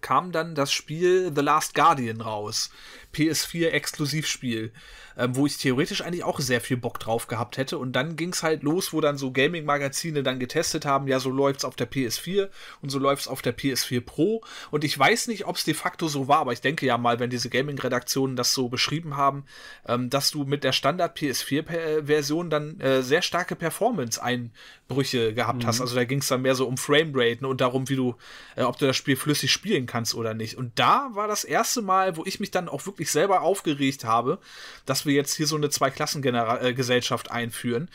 kam 0.00 0.32
dann 0.32 0.54
das 0.54 0.72
Spiel 0.72 1.32
The 1.34 1.40
Last 1.40 1.74
Guardian 1.74 2.20
raus. 2.20 2.70
PS4 3.14 3.68
Exklusivspiel 3.68 4.72
ähm, 5.16 5.36
wo 5.36 5.46
ich 5.46 5.58
theoretisch 5.58 6.02
eigentlich 6.02 6.24
auch 6.24 6.40
sehr 6.40 6.60
viel 6.60 6.76
Bock 6.76 6.98
drauf 6.98 7.26
gehabt 7.26 7.56
hätte. 7.56 7.78
Und 7.78 7.92
dann 7.92 8.16
ging 8.16 8.32
es 8.32 8.42
halt 8.42 8.62
los, 8.62 8.92
wo 8.92 9.00
dann 9.00 9.16
so 9.16 9.30
Gaming-Magazine 9.30 10.22
dann 10.22 10.38
getestet 10.38 10.84
haben, 10.84 11.06
ja, 11.06 11.20
so 11.20 11.30
läuft's 11.30 11.64
auf 11.64 11.76
der 11.76 11.90
PS4 11.90 12.48
und 12.82 12.90
so 12.90 12.98
läuft's 12.98 13.28
auf 13.28 13.42
der 13.42 13.56
PS4 13.56 14.00
Pro. 14.00 14.42
Und 14.70 14.84
ich 14.84 14.98
weiß 14.98 15.28
nicht, 15.28 15.46
ob 15.46 15.56
es 15.56 15.64
de 15.64 15.74
facto 15.74 16.08
so 16.08 16.28
war, 16.28 16.38
aber 16.38 16.52
ich 16.52 16.60
denke 16.60 16.86
ja 16.86 16.98
mal, 16.98 17.20
wenn 17.20 17.30
diese 17.30 17.50
Gaming-Redaktionen 17.50 18.36
das 18.36 18.54
so 18.54 18.68
beschrieben 18.68 19.16
haben, 19.16 19.44
ähm, 19.86 20.10
dass 20.10 20.30
du 20.30 20.44
mit 20.44 20.64
der 20.64 20.72
Standard 20.72 21.16
PS4-Version 21.16 22.50
dann 22.50 22.80
äh, 22.80 23.02
sehr 23.02 23.22
starke 23.22 23.56
Performance-Einbrüche 23.56 25.34
gehabt 25.34 25.62
mhm. 25.62 25.66
hast. 25.66 25.80
Also 25.80 25.94
da 25.94 26.04
ging 26.04 26.18
es 26.18 26.28
dann 26.28 26.42
mehr 26.42 26.54
so 26.54 26.66
um 26.66 26.76
Framerate 26.76 27.46
und 27.46 27.60
darum, 27.60 27.88
wie 27.88 27.96
du, 27.96 28.16
äh, 28.56 28.62
ob 28.62 28.78
du 28.78 28.86
das 28.86 28.96
Spiel 28.96 29.16
flüssig 29.16 29.52
spielen 29.52 29.86
kannst 29.86 30.14
oder 30.14 30.34
nicht. 30.34 30.56
Und 30.56 30.78
da 30.78 31.10
war 31.12 31.28
das 31.28 31.44
erste 31.44 31.82
Mal, 31.82 32.16
wo 32.16 32.24
ich 32.24 32.40
mich 32.40 32.50
dann 32.50 32.68
auch 32.68 32.86
wirklich 32.86 33.03
selber 33.10 33.42
aufgeregt 33.42 34.04
habe, 34.04 34.38
dass 34.86 35.06
wir 35.06 35.14
jetzt 35.14 35.34
hier 35.34 35.46
so 35.46 35.56
eine 35.56 35.70
Zweiklassengesellschaft 35.70 37.30
einführen, 37.30 37.90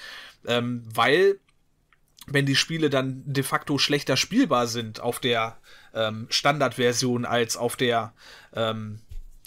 ähm, 0.45 0.83
weil 0.93 1.39
wenn 2.27 2.45
die 2.45 2.55
Spiele 2.55 2.89
dann 2.89 3.23
de 3.25 3.43
facto 3.43 3.77
schlechter 3.77 4.17
spielbar 4.17 4.67
sind 4.67 4.99
auf 4.99 5.19
der 5.19 5.57
ähm, 5.93 6.27
Standardversion 6.29 7.25
als 7.25 7.57
auf 7.57 7.75
der 7.75 8.13
ähm, 8.53 9.01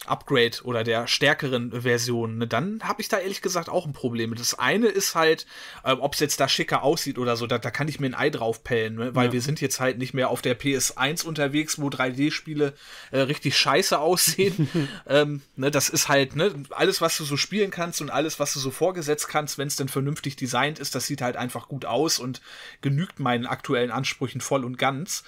Upgrade 0.07 0.59
oder 0.65 0.83
der 0.85 1.07
stärkeren 1.07 1.83
Version, 1.83 2.39
ne, 2.39 2.47
dann 2.47 2.81
habe 2.83 3.01
ich 3.01 3.09
da 3.09 3.19
ehrlich 3.19 3.41
gesagt 3.41 3.69
auch 3.69 3.87
ein 3.87 3.93
Problem. 3.93 4.35
Das 4.35 4.59
eine 4.59 4.89
ist 4.89 5.15
halt, 5.15 5.47
äh, 5.85 5.93
ob 5.93 6.15
es 6.15 6.21
jetzt 6.21 6.41
da 6.41 6.49
schicker 6.49 6.83
aussieht 6.83 7.19
oder 7.19 7.37
so, 7.37 7.47
da, 7.47 7.59
da 7.59 7.71
kann 7.71 7.89
ich 7.89 8.01
mir 8.01 8.09
ein 8.09 8.15
Ei 8.15 8.31
drauf 8.31 8.65
pellen, 8.65 8.97
ne? 8.97 9.15
weil 9.15 9.27
ja. 9.27 9.33
wir 9.33 9.43
sind 9.43 9.61
jetzt 9.61 9.81
halt 9.81 9.99
nicht 9.99 10.13
mehr 10.13 10.29
auf 10.29 10.43
der 10.43 10.59
PS1 10.59 11.25
unterwegs, 11.25 11.81
wo 11.81 11.89
3D-Spiele 11.89 12.75
äh, 13.13 13.21
richtig 13.21 13.57
scheiße 13.57 13.99
aussehen. 13.99 14.69
ähm, 15.07 15.43
ne, 15.57 15.71
das 15.71 15.89
ist 15.89 16.09
halt, 16.09 16.35
ne, 16.35 16.53
alles, 16.71 17.01
was 17.01 17.17
du 17.17 17.25
so 17.25 17.37
spielen 17.37 17.71
kannst 17.71 18.01
und 18.01 18.11
alles, 18.11 18.41
was 18.41 18.53
du 18.53 18.59
so 18.59 18.71
vorgesetzt 18.71 19.29
kannst, 19.29 19.59
wenn 19.59 19.69
es 19.69 19.77
denn 19.77 19.89
vernünftig 19.89 20.37
designt 20.37 20.79
ist, 20.79 20.95
das 20.95 21.07
sieht 21.07 21.23
halt 21.23 21.37
einfach 21.37 21.69
gut 21.69 21.85
aus 21.85 22.19
und 22.19 22.41
genügt 22.81 23.21
meinen 23.21 23.47
aktuellen 23.47 23.91
Ansprüchen 23.91 24.41
voll 24.41 24.65
und 24.65 24.79
ganz. 24.79 25.23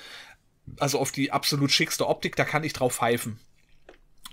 Also 0.79 0.99
auf 0.99 1.13
die 1.13 1.31
absolut 1.31 1.71
schickste 1.71 2.09
Optik, 2.09 2.37
da 2.37 2.45
kann 2.45 2.65
ich 2.65 2.73
drauf 2.73 2.95
pfeifen. 2.95 3.39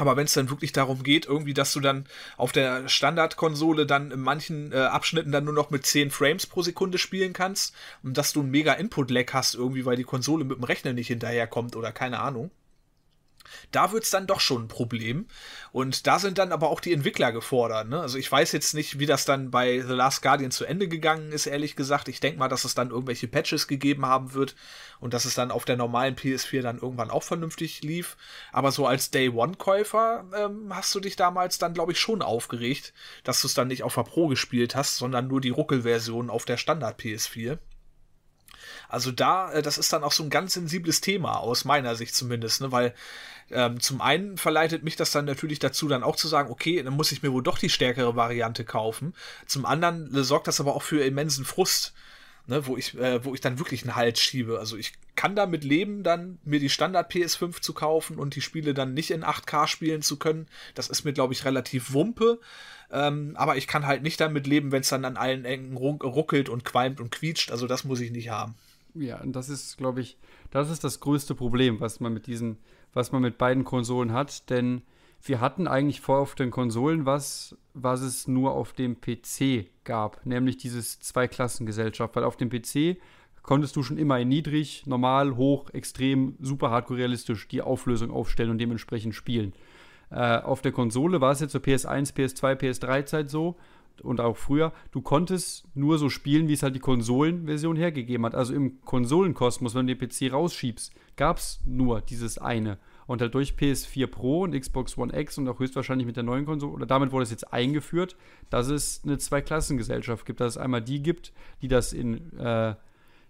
Aber 0.02 0.18
wenn 0.18 0.26
es 0.26 0.34
dann 0.34 0.50
wirklich 0.50 0.72
darum 0.72 1.04
geht, 1.04 1.28
irgendwie, 1.28 1.54
dass 1.54 1.74
du 1.74 1.80
dann 1.80 2.06
auf 2.36 2.52
der 2.52 2.90
Standardkonsole 2.90 3.86
dann 3.86 4.10
in 4.10 4.20
manchen 4.20 4.72
äh, 4.72 4.78
Abschnitten 4.78 5.32
dann 5.32 5.44
nur 5.44 5.54
noch 5.54 5.70
mit 5.70 5.86
10 5.86 6.10
Frames 6.10 6.48
pro 6.48 6.64
Sekunde 6.64 6.98
spielen 6.98 7.34
kannst 7.34 7.76
und 8.02 8.18
dass 8.18 8.34
du 8.34 8.42
ein 8.42 8.50
mega 8.50 8.74
Input-Lag 8.74 9.32
hast, 9.32 9.54
irgendwie, 9.54 9.86
weil 9.86 9.98
die 9.98 10.04
Konsole 10.04 10.44
mit 10.44 10.58
dem 10.58 10.64
Rechner 10.64 10.94
nicht 10.94 11.10
hinterherkommt 11.10 11.76
oder 11.76 11.92
keine 11.92 12.20
Ahnung, 12.20 12.50
da 13.72 13.92
wird 13.92 14.04
es 14.04 14.10
dann 14.10 14.28
doch 14.28 14.40
schon 14.40 14.64
ein 14.64 14.68
Problem. 14.68 15.28
Und 15.72 16.08
da 16.08 16.20
sind 16.20 16.38
dann 16.38 16.52
aber 16.52 16.70
auch 16.70 16.80
die 16.80 16.94
Entwickler 16.94 17.32
gefordert. 17.32 17.88
Ne? 17.88 18.00
Also 18.00 18.18
ich 18.18 18.32
weiß 18.32 18.52
jetzt 18.52 18.74
nicht, 18.74 19.00
wie 19.00 19.06
das 19.06 19.26
dann 19.26 19.52
bei 19.52 19.82
The 19.82 19.94
Last 19.94 20.22
Guardian 20.22 20.52
zu 20.52 20.66
Ende 20.66 20.88
gegangen 20.88 21.32
ist, 21.32 21.46
ehrlich 21.46 21.76
gesagt. 21.76 22.08
Ich 22.08 22.20
denke 22.20 22.40
mal, 22.40 22.50
dass 22.50 22.66
es 22.66 22.76
dann 22.76 22.90
irgendwelche 22.90 23.28
Patches 23.28 23.68
gegeben 23.68 24.06
haben 24.06 24.34
wird 24.34 24.56
und 25.00 25.14
dass 25.14 25.26
es 25.26 25.36
dann 25.36 25.52
auf 25.52 25.66
der 25.66 25.78
normalen 25.78 26.16
PS4 26.16 26.62
dann 26.62 26.80
irgendwann 26.80 27.10
auch 27.10 27.24
vernünftig 27.24 27.82
lief. 27.82 28.18
Aber 28.52 28.72
so 28.72 28.86
als 28.86 29.12
Day-One-Käufer 29.12 30.26
ähm, 30.36 30.76
hast 30.76 30.94
du 30.94 31.00
dich 31.00 31.16
damals 31.16 31.58
dann, 31.58 31.74
glaube 31.74 31.94
ich, 31.94 32.00
schon 32.00 32.22
aufgeregt, 32.22 32.94
dass 33.24 33.42
du 33.42 33.48
es 33.48 33.54
dann 33.54 33.68
nicht 33.68 33.84
auf 33.84 33.96
der 33.96 34.04
Pro 34.04 34.28
gespielt 34.28 34.76
hast, 34.76 34.98
sondern 34.98 35.28
nur 35.28 35.42
die 35.42 35.50
Ruckelversion 35.50 36.30
auf 36.30 36.46
der 36.46 36.58
Standard-PS4. 36.58 37.58
Also 38.92 39.12
da, 39.12 39.52
äh, 39.54 39.62
das 39.62 39.78
ist 39.78 39.94
dann 39.94 40.04
auch 40.04 40.12
so 40.12 40.22
ein 40.24 40.30
ganz 40.30 40.54
sensibles 40.54 41.00
Thema, 41.00 41.40
aus 41.40 41.66
meiner 41.66 41.96
Sicht 41.96 42.14
zumindest, 42.14 42.62
ne? 42.62 42.72
weil 42.72 42.94
ähm, 43.54 43.80
zum 43.80 44.02
einen 44.02 44.38
verleitet 44.38 44.84
mich 44.84 44.96
das 44.96 45.12
dann 45.12 45.26
natürlich 45.26 45.60
dazu, 45.60 45.88
dann 45.88 46.04
auch 46.04 46.16
zu 46.16 46.28
sagen, 46.28 46.52
okay, 46.52 46.82
dann 46.82 46.94
muss 46.94 47.12
ich 47.12 47.24
mir 47.24 47.32
wohl 47.32 47.44
doch 47.44 47.58
die 47.58 47.70
stärkere 47.70 48.16
Variante 48.16 48.66
kaufen. 48.66 49.14
Zum 49.46 49.66
anderen 49.66 50.10
sorgt 50.24 50.48
das 50.48 50.60
aber 50.60 50.76
auch 50.76 50.84
für 50.84 51.04
immensen 51.04 51.46
Frust, 51.46 51.94
ne? 52.48 52.66
wo, 52.68 52.78
ich, 52.78 52.98
äh, 52.98 53.24
wo 53.24 53.34
ich 53.34 53.42
dann 53.42 53.60
wirklich 53.60 53.84
einen 53.84 53.96
Halt 53.96 54.20
schiebe. 54.20 54.60
Also 54.60 54.78
ich 54.78 54.94
kann 55.16 55.36
damit 55.36 55.64
leben, 55.64 56.04
dann 56.04 56.40
mir 56.44 56.60
die 56.60 56.70
Standard 56.70 57.12
PS5 57.12 57.62
zu 57.62 57.74
kaufen 57.74 58.18
und 58.18 58.36
die 58.36 58.42
Spiele 58.42 58.74
dann 58.74 58.94
nicht 58.94 59.12
in 59.12 59.24
8K 59.24 59.68
spielen 59.68 60.02
zu 60.02 60.18
können. 60.18 60.48
Das 60.76 60.90
ist 60.90 61.04
mir, 61.04 61.14
glaube 61.14 61.34
ich, 61.34 61.46
relativ 61.46 61.94
wumpe. 61.94 62.40
Ähm, 62.92 63.34
aber 63.36 63.56
ich 63.56 63.68
kann 63.68 63.88
halt 63.88 64.04
nicht 64.04 64.20
damit 64.20 64.48
leben, 64.48 64.72
wenn 64.72 64.82
es 64.82 64.90
dann 64.90 65.06
an 65.06 65.18
allen 65.18 65.46
Ecken 65.46 65.78
ruckelt 65.78 66.50
und 66.50 66.66
qualmt 66.66 67.00
und 67.00 67.12
quietscht. 67.12 67.52
Also 67.52 67.68
das 67.68 67.84
muss 67.84 68.00
ich 68.00 68.12
nicht 68.12 68.30
haben. 68.30 68.56
Ja, 68.94 69.22
und 69.22 69.34
das 69.34 69.50
ist, 69.50 69.78
glaube 69.78 70.02
ich, 70.02 70.18
das 70.52 70.70
ist 70.70 70.84
das 70.84 71.00
größte 71.00 71.34
Problem, 71.34 71.80
was 71.80 72.00
man 72.00 72.14
mit 72.14 72.28
diesen, 72.28 72.58
was 72.94 73.12
man 73.12 73.22
mit 73.22 73.38
beiden 73.38 73.64
Konsolen 73.64 74.14
hat, 74.14 74.50
denn 74.50 74.82
wir 75.24 75.40
hatten 75.40 75.68
eigentlich 75.68 76.02
vorher 76.02 76.24
auf 76.24 76.36
den 76.36 76.52
Konsolen 76.52 77.06
was, 77.06 77.56
was 77.74 78.02
es 78.02 78.28
nur 78.28 78.54
auf 78.54 78.74
dem 78.74 79.00
PC 79.00 79.68
gab, 79.84 80.26
nämlich 80.26 80.58
dieses 80.58 81.00
Zweiklassengesellschaft, 81.00 82.16
weil 82.16 82.24
auf 82.24 82.38
dem 82.38 82.50
PC 82.50 82.98
konntest 83.44 83.76
du 83.76 83.84
schon 83.84 83.98
immer 83.98 84.20
in 84.20 84.30
niedrig, 84.30 84.86
normal, 84.86 85.36
hoch, 85.36 85.70
extrem, 85.72 86.36
super 86.40 86.72
hardcore 86.72 87.00
realistisch 87.00 87.48
die 87.48 87.62
Auflösung 87.62 88.12
aufstellen 88.12 88.52
und 88.52 88.58
dementsprechend 88.58 89.16
spielen. 89.16 89.54
Äh, 90.10 90.40
auf 90.40 90.62
der 90.62 90.72
Konsole 90.72 91.22
war 91.22 91.32
es 91.32 91.40
jetzt 91.40 91.52
zur 91.52 91.62
PS1, 91.62 92.14
PS2, 92.16 92.56
PS3-Zeit 92.56 93.30
so 93.30 93.56
und 94.02 94.22
auch 94.22 94.38
früher, 94.38 94.74
du 94.92 95.02
konntest 95.02 95.68
nur 95.76 95.98
so 95.98 96.10
spielen, 96.10 96.48
wie 96.48 96.54
es 96.54 96.64
halt 96.64 96.76
die 96.76 96.80
Konsolenversion 96.80 97.76
hergegeben 97.76 98.26
hat. 98.26 98.36
Also 98.36 98.54
im 98.54 98.82
Konsolenkosmos, 98.82 99.76
wenn 99.76 99.88
du 99.88 99.96
den 99.96 100.10
PC 100.10 100.32
rausschiebst, 100.32 100.94
gab 101.16 101.38
es 101.38 101.62
nur 101.66 102.02
dieses 102.02 102.38
eine. 102.38 102.78
Und 103.08 103.22
halt 103.22 103.34
durch 103.34 103.54
PS4 103.54 104.08
Pro 104.08 104.44
und 104.44 104.58
Xbox 104.58 104.98
One 104.98 105.18
X 105.20 105.38
und 105.38 105.48
auch 105.50 105.60
höchstwahrscheinlich 105.60 106.08
mit 106.08 106.16
der 106.16 106.24
neuen 106.24 106.46
Konsole, 106.46 106.74
oder 106.74 106.86
damit 106.86 107.12
wurde 107.12 107.24
es 107.24 107.32
jetzt 107.32 107.52
eingeführt, 107.52 108.16
dass 108.50 108.68
es 108.68 109.02
eine 109.04 109.18
Zweiklassengesellschaft 109.18 110.26
gibt, 110.26 110.40
dass 110.40 110.54
es 110.54 110.58
einmal 110.58 110.82
die 110.82 111.04
gibt, 111.04 111.34
die 111.62 111.68
das 111.68 111.92
in, 111.92 112.38
äh, 112.40 112.76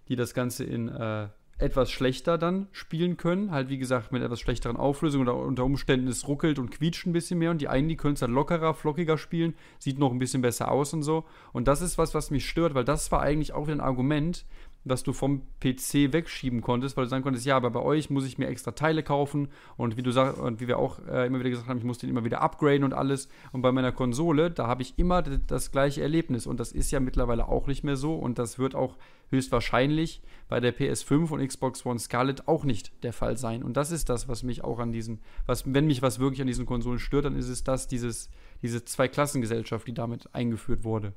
die 0.08 0.16
das 0.16 0.34
Ganze 0.34 0.66
in 0.66 0.88
äh, 0.90 1.30
etwas 1.62 1.92
schlechter 1.92 2.38
dann 2.38 2.68
spielen 2.72 3.18
können. 3.18 3.52
Halt, 3.52 3.70
wie 3.70 3.78
gesagt, 3.78 4.12
mit 4.12 4.22
etwas 4.22 4.40
schlechteren 4.40 4.78
Auflösungen 4.78 5.28
oder 5.28 5.38
unter 5.38 5.64
Umständen 5.64 6.08
es 6.08 6.28
ruckelt 6.28 6.60
und 6.60 6.72
quietscht 6.72 7.06
ein 7.06 7.14
bisschen 7.14 7.40
mehr. 7.40 7.52
Und 7.52 7.62
die 7.62 7.68
einen, 7.68 7.88
die 7.88 7.98
können 7.98 8.16
es 8.16 8.20
dann 8.20 8.32
lockerer, 8.32 8.74
flockiger 8.74 9.18
spielen, 9.18 9.54
sieht 9.80 10.00
noch 10.00 10.12
ein 10.12 10.20
bisschen 10.20 10.42
besser 10.42 10.72
aus 10.72 10.94
und 10.94 11.04
so. 11.04 11.26
Und 11.54 11.68
das 11.68 11.82
ist 11.82 11.98
was, 11.98 12.14
was 12.14 12.32
mich 12.32 12.48
stört, 12.48 12.74
weil 12.74 12.86
das 12.86 13.12
war 13.12 13.22
eigentlich 13.22 13.54
auch 13.54 13.68
wieder 13.68 13.78
ein 13.78 13.82
Argument, 13.82 14.46
was 14.84 15.04
du 15.04 15.14
vom 15.14 15.44
PC 15.60 16.12
wegschieben 16.12 16.62
konntest, 16.62 16.98
weil 16.98 17.06
du 17.06 17.10
sagen 17.10 17.24
konntest, 17.24 17.46
ja, 17.46 17.56
aber 17.56 17.70
bei 17.70 17.82
euch 17.82 18.10
muss 18.10 18.26
ich 18.26 18.38
mir 18.38 18.48
extra 18.48 18.72
Teile 18.72 19.04
kaufen 19.04 19.50
und 19.78 19.98
wie 19.98 20.04
du 20.04 20.12
sagst 20.12 20.40
und 20.40 20.60
wie 20.60 20.68
wir 20.68 20.80
auch 20.80 21.00
äh, 21.08 21.28
immer 21.28 21.40
wieder 21.40 21.52
gesagt 21.52 21.70
haben, 21.70 21.78
ich 21.78 21.84
muss 21.84 22.00
den 22.00 22.10
immer 22.10 22.24
wieder 22.26 22.42
upgraden 22.42 22.84
und 22.84 22.94
alles. 22.94 23.30
Und 23.52 23.62
bei 23.62 23.72
meiner 23.72 23.92
Konsole, 23.92 24.50
da 24.50 24.68
habe 24.68 24.82
ich 24.82 24.98
immer 24.98 25.22
das 25.22 25.72
gleiche 25.72 26.02
Erlebnis 26.02 26.48
und 26.48 26.60
das 26.60 26.72
ist 26.72 26.92
ja 26.92 27.00
mittlerweile 27.00 27.48
auch 27.48 27.68
nicht 27.68 27.84
mehr 27.84 27.96
so 27.96 28.16
und 28.16 28.40
das 28.40 28.58
wird 28.58 28.74
auch 28.74 28.98
höchstwahrscheinlich 29.30 30.22
bei 30.48 30.60
der 30.60 30.76
PS5 30.76 31.30
und 31.30 31.48
Xbox 31.48 31.86
One 31.86 32.00
Scarlet 32.00 32.48
auch 32.48 32.64
nicht 32.64 32.92
der 33.04 33.14
Fall 33.14 33.38
sein. 33.38 33.64
Und 33.64 33.78
das 33.78 33.92
ist 33.92 34.10
das, 34.10 34.28
was 34.28 34.44
mich 34.44 34.64
auch 34.64 34.80
an 34.80 34.92
diesen, 34.92 35.22
was, 35.46 35.64
wenn 35.72 35.88
mich 35.88 36.02
was 36.02 36.20
wirklich 36.20 36.42
an 36.42 36.48
diesen 36.48 36.66
Konsolen 36.66 37.00
stört, 37.00 37.26
dann 37.26 37.36
ist 37.36 37.50
es 37.50 37.64
das, 37.64 37.88
dieses, 37.88 38.30
diese 38.62 38.84
Zweiklassengesellschaft, 38.84 39.88
die 39.88 39.94
damit 39.94 40.34
eingeführt 40.34 40.84
wurde. 40.84 41.14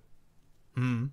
Mhm. 0.74 1.12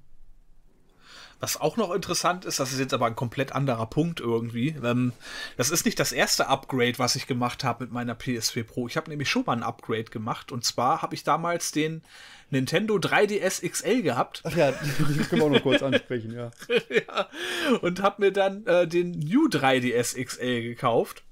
Was 1.41 1.59
auch 1.59 1.75
noch 1.75 1.91
interessant 1.91 2.45
ist, 2.45 2.59
das 2.59 2.71
ist 2.71 2.79
jetzt 2.79 2.93
aber 2.93 3.07
ein 3.07 3.15
komplett 3.15 3.51
anderer 3.51 3.87
Punkt 3.87 4.19
irgendwie. 4.19 4.75
Ähm, 4.83 5.11
das 5.57 5.71
ist 5.71 5.85
nicht 5.85 5.99
das 5.99 6.11
erste 6.11 6.47
Upgrade, 6.47 6.99
was 6.99 7.15
ich 7.15 7.25
gemacht 7.25 7.63
habe 7.63 7.83
mit 7.83 7.91
meiner 7.91 8.13
PS4 8.13 8.63
Pro. 8.63 8.87
Ich 8.87 8.95
habe 8.95 9.09
nämlich 9.09 9.27
schon 9.27 9.43
mal 9.45 9.53
ein 9.53 9.63
Upgrade 9.63 10.05
gemacht. 10.05 10.51
Und 10.51 10.63
zwar 10.63 11.01
habe 11.01 11.15
ich 11.15 11.23
damals 11.23 11.71
den 11.71 12.03
Nintendo 12.51 12.97
3DS 12.97 13.67
XL 13.67 14.03
gehabt. 14.03 14.41
Ach 14.45 14.55
ja, 14.55 14.71
die 15.09 15.23
können 15.23 15.41
wir 15.41 15.47
auch 15.47 15.49
noch 15.49 15.63
kurz 15.63 15.81
ansprechen, 15.81 16.31
ja. 16.31 16.51
ja. 16.89 17.27
Und 17.81 18.03
habe 18.03 18.21
mir 18.21 18.31
dann 18.31 18.63
äh, 18.67 18.87
den 18.87 19.11
New 19.11 19.47
3DS 19.47 20.23
XL 20.23 20.61
gekauft. 20.61 21.23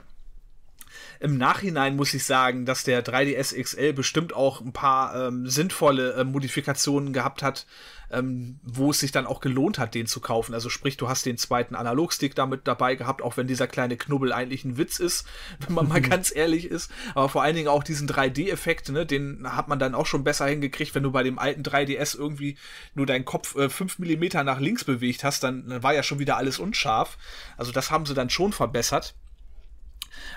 Im 1.19 1.37
Nachhinein 1.37 1.95
muss 1.95 2.13
ich 2.13 2.25
sagen, 2.25 2.65
dass 2.65 2.83
der 2.83 3.03
3DS 3.03 3.61
XL 3.61 3.93
bestimmt 3.93 4.33
auch 4.33 4.61
ein 4.61 4.73
paar 4.73 5.27
ähm, 5.27 5.47
sinnvolle 5.47 6.13
äh, 6.13 6.23
Modifikationen 6.23 7.13
gehabt 7.13 7.43
hat 7.43 7.65
ähm, 8.11 8.59
wo 8.63 8.91
es 8.91 8.99
sich 8.99 9.11
dann 9.11 9.27
auch 9.27 9.39
gelohnt 9.39 9.79
hat, 9.79 9.95
den 9.95 10.07
zu 10.07 10.19
kaufen. 10.19 10.53
Also 10.53 10.69
sprich, 10.69 10.97
du 10.97 11.09
hast 11.09 11.25
den 11.25 11.37
zweiten 11.37 11.75
Analogstick 11.75 12.35
damit 12.35 12.61
dabei 12.67 12.95
gehabt, 12.95 13.21
auch 13.21 13.37
wenn 13.37 13.47
dieser 13.47 13.67
kleine 13.67 13.97
Knubbel 13.97 14.33
eigentlich 14.33 14.65
ein 14.65 14.77
Witz 14.77 14.99
ist, 14.99 15.25
wenn 15.59 15.75
man 15.75 15.87
mal 15.87 16.01
ganz 16.01 16.35
ehrlich 16.35 16.65
ist. 16.65 16.91
Aber 17.15 17.29
vor 17.29 17.43
allen 17.43 17.55
Dingen 17.55 17.67
auch 17.67 17.83
diesen 17.83 18.07
3D-Effekt, 18.07 18.89
ne, 18.89 19.05
den 19.05 19.55
hat 19.55 19.67
man 19.67 19.79
dann 19.79 19.95
auch 19.95 20.05
schon 20.05 20.23
besser 20.23 20.47
hingekriegt, 20.47 20.95
wenn 20.95 21.03
du 21.03 21.11
bei 21.11 21.23
dem 21.23 21.39
alten 21.39 21.63
3DS 21.63 22.17
irgendwie 22.17 22.57
nur 22.95 23.05
deinen 23.05 23.25
Kopf 23.25 23.55
äh, 23.55 23.69
5 23.69 23.99
mm 23.99 24.43
nach 24.43 24.59
links 24.59 24.83
bewegt 24.83 25.23
hast, 25.23 25.43
dann, 25.43 25.67
dann 25.69 25.83
war 25.83 25.93
ja 25.93 26.03
schon 26.03 26.19
wieder 26.19 26.37
alles 26.37 26.59
unscharf. 26.59 27.17
Also 27.57 27.71
das 27.71 27.91
haben 27.91 28.05
sie 28.05 28.13
dann 28.13 28.29
schon 28.29 28.53
verbessert. 28.53 29.15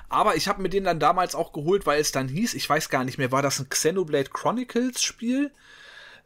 Aber 0.09 0.37
ich 0.37 0.49
habe 0.49 0.63
mir 0.63 0.69
den 0.69 0.85
dann 0.85 1.01
damals 1.01 1.35
auch 1.35 1.53
geholt, 1.53 1.87
weil 1.87 2.01
es 2.01 2.13
dann 2.13 2.29
hieß, 2.29 2.55
ich 2.55 2.69
weiß 2.69 2.89
gar 2.89 3.05
nicht 3.05 3.19
mehr, 3.19 3.33
war 3.33 3.43
das 3.43 3.59
ein 3.59 3.69
Xenoblade 3.69 4.31
Chronicles 4.31 5.03
Spiel? 5.03 5.51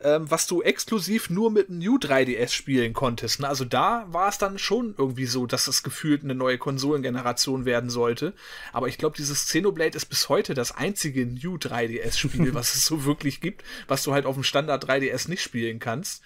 ähm, 0.00 0.30
was 0.30 0.46
du 0.46 0.62
exklusiv 0.62 1.30
nur 1.30 1.50
mit 1.50 1.68
einem 1.68 1.78
New 1.78 1.96
3DS 1.96 2.52
spielen 2.52 2.92
konntest. 2.92 3.40
Ne? 3.40 3.48
Also 3.48 3.64
da 3.64 4.06
war 4.08 4.28
es 4.28 4.38
dann 4.38 4.58
schon 4.58 4.94
irgendwie 4.98 5.26
so, 5.26 5.46
dass 5.46 5.68
es 5.68 5.82
gefühlt 5.82 6.22
eine 6.22 6.34
neue 6.34 6.58
Konsolengeneration 6.58 7.64
werden 7.64 7.88
sollte. 7.88 8.34
Aber 8.72 8.88
ich 8.88 8.98
glaube, 8.98 9.16
dieses 9.16 9.46
Xenoblade 9.46 9.96
ist 9.96 10.06
bis 10.06 10.28
heute 10.28 10.54
das 10.54 10.72
einzige 10.72 11.24
New 11.26 11.56
3DS-Spiel, 11.56 12.54
was 12.54 12.74
es 12.74 12.84
so 12.84 13.04
wirklich 13.04 13.40
gibt, 13.40 13.64
was 13.88 14.02
du 14.02 14.12
halt 14.12 14.26
auf 14.26 14.34
dem 14.34 14.44
Standard 14.44 14.84
3DS 14.88 15.28
nicht 15.28 15.42
spielen 15.42 15.78
kannst. 15.78 16.22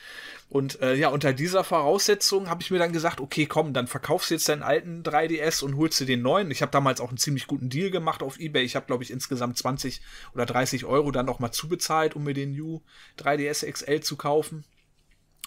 Und 0.50 0.82
äh, 0.82 0.96
ja, 0.96 1.08
unter 1.08 1.32
dieser 1.32 1.62
Voraussetzung 1.62 2.50
habe 2.50 2.60
ich 2.60 2.72
mir 2.72 2.80
dann 2.80 2.92
gesagt, 2.92 3.20
okay, 3.20 3.46
komm, 3.46 3.72
dann 3.72 3.86
verkaufst 3.86 4.30
du 4.30 4.34
jetzt 4.34 4.48
deinen 4.48 4.64
alten 4.64 5.04
3DS 5.04 5.62
und 5.62 5.76
holst 5.76 6.00
dir 6.00 6.06
den 6.06 6.22
neuen. 6.22 6.50
Ich 6.50 6.60
habe 6.60 6.72
damals 6.72 7.00
auch 7.00 7.08
einen 7.08 7.18
ziemlich 7.18 7.46
guten 7.46 7.70
Deal 7.70 7.90
gemacht 7.90 8.20
auf 8.20 8.40
eBay. 8.40 8.64
Ich 8.64 8.74
habe, 8.74 8.86
glaube 8.86 9.04
ich, 9.04 9.12
insgesamt 9.12 9.56
20 9.56 10.00
oder 10.34 10.46
30 10.46 10.84
Euro 10.86 11.12
dann 11.12 11.26
noch 11.26 11.38
mal 11.38 11.52
zubezahlt, 11.52 12.16
um 12.16 12.24
mir 12.24 12.34
den 12.34 12.50
New 12.50 12.80
3DS 13.18 13.64
XL 13.70 14.00
zu 14.00 14.16
kaufen 14.16 14.64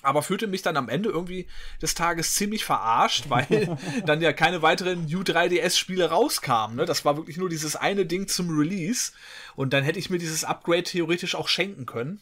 aber 0.03 0.21
fühlte 0.21 0.47
mich 0.47 0.61
dann 0.61 0.77
am 0.77 0.89
Ende 0.89 1.09
irgendwie 1.09 1.47
des 1.81 1.95
Tages 1.95 2.35
ziemlich 2.35 2.65
verarscht, 2.65 3.29
weil 3.29 3.77
dann 4.05 4.21
ja 4.21 4.33
keine 4.33 4.61
weiteren 4.61 5.05
New 5.05 5.21
3DS-Spiele 5.21 6.09
rauskamen. 6.09 6.75
Ne? 6.75 6.85
Das 6.85 7.05
war 7.05 7.15
wirklich 7.17 7.37
nur 7.37 7.49
dieses 7.49 7.75
eine 7.75 8.05
Ding 8.05 8.27
zum 8.27 8.55
Release. 8.55 9.13
Und 9.55 9.71
dann 9.71 9.83
hätte 9.83 9.99
ich 9.99 10.09
mir 10.09 10.19
dieses 10.19 10.43
Upgrade 10.43 10.83
theoretisch 10.83 11.35
auch 11.35 11.47
schenken 11.47 11.85
können. 11.85 12.19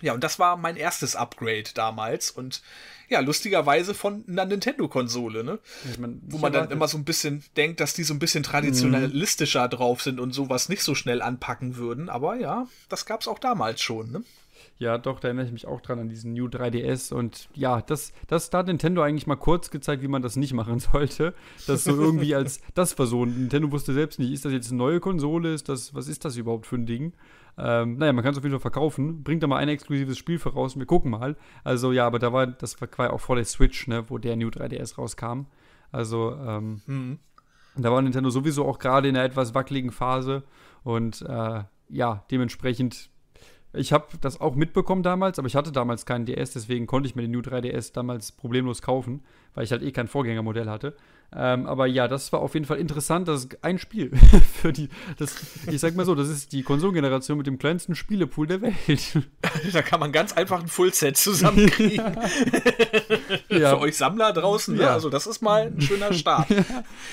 Ja, 0.00 0.12
und 0.12 0.22
das 0.22 0.38
war 0.38 0.56
mein 0.56 0.76
erstes 0.76 1.16
Upgrade 1.16 1.70
damals 1.74 2.30
und 2.30 2.62
ja, 3.08 3.20
lustigerweise 3.20 3.94
von 3.94 4.24
einer 4.28 4.44
Nintendo-Konsole, 4.44 5.42
ne? 5.42 5.58
Ich 5.90 5.98
mein, 5.98 6.20
Wo 6.26 6.38
man 6.38 6.52
dann 6.52 6.70
immer 6.70 6.88
so 6.88 6.98
ein 6.98 7.04
bisschen 7.04 7.42
denkt, 7.56 7.80
dass 7.80 7.94
die 7.94 8.04
so 8.04 8.12
ein 8.12 8.18
bisschen 8.18 8.42
traditionalistischer 8.42 9.64
mhm. 9.64 9.70
drauf 9.70 10.02
sind 10.02 10.20
und 10.20 10.32
sowas 10.32 10.68
nicht 10.68 10.82
so 10.82 10.94
schnell 10.94 11.22
anpacken 11.22 11.76
würden. 11.76 12.10
Aber 12.10 12.36
ja, 12.36 12.68
das 12.88 13.06
gab's 13.06 13.26
auch 13.26 13.38
damals 13.38 13.80
schon, 13.80 14.12
ne? 14.12 14.22
Ja, 14.78 14.96
doch, 14.96 15.18
da 15.18 15.28
erinnere 15.28 15.46
ich 15.46 15.52
mich 15.52 15.66
auch 15.66 15.80
dran 15.80 15.98
an 15.98 16.08
diesen 16.08 16.34
New 16.34 16.46
3DS. 16.46 17.12
Und 17.12 17.48
ja, 17.54 17.82
das, 17.82 18.12
das, 18.28 18.50
da 18.50 18.58
hat 18.58 18.68
Nintendo 18.68 19.02
eigentlich 19.02 19.26
mal 19.26 19.36
kurz 19.36 19.70
gezeigt, 19.70 20.02
wie 20.02 20.08
man 20.08 20.22
das 20.22 20.36
nicht 20.36 20.52
machen 20.52 20.78
sollte. 20.78 21.34
Das 21.66 21.82
so 21.82 21.96
irgendwie 21.96 22.34
als 22.34 22.60
das 22.74 22.92
versohnt. 22.92 23.36
Nintendo 23.36 23.72
wusste 23.72 23.92
selbst 23.92 24.20
nicht, 24.20 24.32
ist 24.32 24.44
das 24.44 24.52
jetzt 24.52 24.70
eine 24.70 24.78
neue 24.78 25.00
Konsole? 25.00 25.52
Ist 25.52 25.68
das, 25.68 25.94
was 25.94 26.06
ist 26.06 26.24
das 26.24 26.36
überhaupt 26.36 26.66
für 26.66 26.76
ein 26.76 26.86
Ding? 26.86 27.12
Ähm, 27.58 27.96
naja, 27.98 28.12
man 28.12 28.22
kann 28.22 28.32
es 28.32 28.38
auf 28.38 28.44
jeden 28.44 28.54
Fall 28.54 28.60
verkaufen. 28.60 29.24
Bringt 29.24 29.42
da 29.42 29.48
mal 29.48 29.56
ein 29.56 29.68
exklusives 29.68 30.16
Spiel 30.16 30.38
voraus 30.38 30.74
und 30.74 30.80
wir 30.80 30.86
gucken 30.86 31.10
mal. 31.10 31.36
Also 31.64 31.90
ja, 31.90 32.06
aber 32.06 32.20
da 32.20 32.32
war, 32.32 32.46
das 32.46 32.80
war 32.80 32.88
ja 32.98 33.10
auch 33.10 33.20
vor 33.20 33.34
der 33.34 33.44
Switch, 33.44 33.88
ne, 33.88 34.08
wo 34.08 34.18
der 34.18 34.36
New 34.36 34.48
3DS 34.48 34.96
rauskam. 34.96 35.46
Also, 35.90 36.36
ähm, 36.36 36.82
mhm. 36.86 37.18
da 37.76 37.90
war 37.90 38.00
Nintendo 38.00 38.30
sowieso 38.30 38.64
auch 38.64 38.78
gerade 38.78 39.08
in 39.08 39.16
einer 39.16 39.24
etwas 39.24 39.54
wackeligen 39.54 39.90
Phase. 39.90 40.44
Und 40.84 41.22
äh, 41.22 41.64
ja, 41.88 42.24
dementsprechend 42.30 43.10
ich 43.72 43.92
habe 43.92 44.06
das 44.20 44.40
auch 44.40 44.54
mitbekommen 44.54 45.02
damals, 45.02 45.38
aber 45.38 45.46
ich 45.46 45.56
hatte 45.56 45.72
damals 45.72 46.06
keinen 46.06 46.26
DS, 46.26 46.52
deswegen 46.52 46.86
konnte 46.86 47.08
ich 47.08 47.16
mir 47.16 47.22
den 47.22 47.30
New 47.30 47.40
3DS 47.40 47.92
damals 47.92 48.32
problemlos 48.32 48.82
kaufen, 48.82 49.22
weil 49.54 49.64
ich 49.64 49.72
halt 49.72 49.82
eh 49.82 49.92
kein 49.92 50.08
Vorgängermodell 50.08 50.68
hatte. 50.68 50.96
Ähm, 51.34 51.66
aber 51.66 51.86
ja, 51.86 52.08
das 52.08 52.32
war 52.32 52.40
auf 52.40 52.54
jeden 52.54 52.64
Fall 52.64 52.78
interessant. 52.78 53.28
Das 53.28 53.44
ist 53.44 53.62
ein 53.62 53.78
Spiel 53.78 54.10
für 54.60 54.72
die. 54.72 54.88
Das, 55.18 55.34
ich 55.70 55.78
sag 55.78 55.94
mal 55.94 56.06
so, 56.06 56.14
das 56.14 56.28
ist 56.28 56.52
die 56.52 56.62
Konsolengeneration 56.62 57.36
mit 57.36 57.46
dem 57.46 57.58
kleinsten 57.58 57.94
Spielepool 57.94 58.46
der 58.46 58.62
Welt. 58.62 59.18
da 59.72 59.82
kann 59.82 60.00
man 60.00 60.10
ganz 60.10 60.32
einfach 60.32 60.60
ein 60.60 60.68
Fullset 60.68 61.18
zusammenkriegen. 61.18 62.16
ja. 63.50 63.70
Für 63.70 63.80
euch 63.80 63.98
Sammler 63.98 64.32
draußen, 64.32 64.74
ne? 64.74 64.84
ja. 64.84 64.94
Also, 64.94 65.10
das 65.10 65.26
ist 65.26 65.42
mal 65.42 65.66
ein 65.66 65.82
schöner 65.82 66.14
Start. 66.14 66.48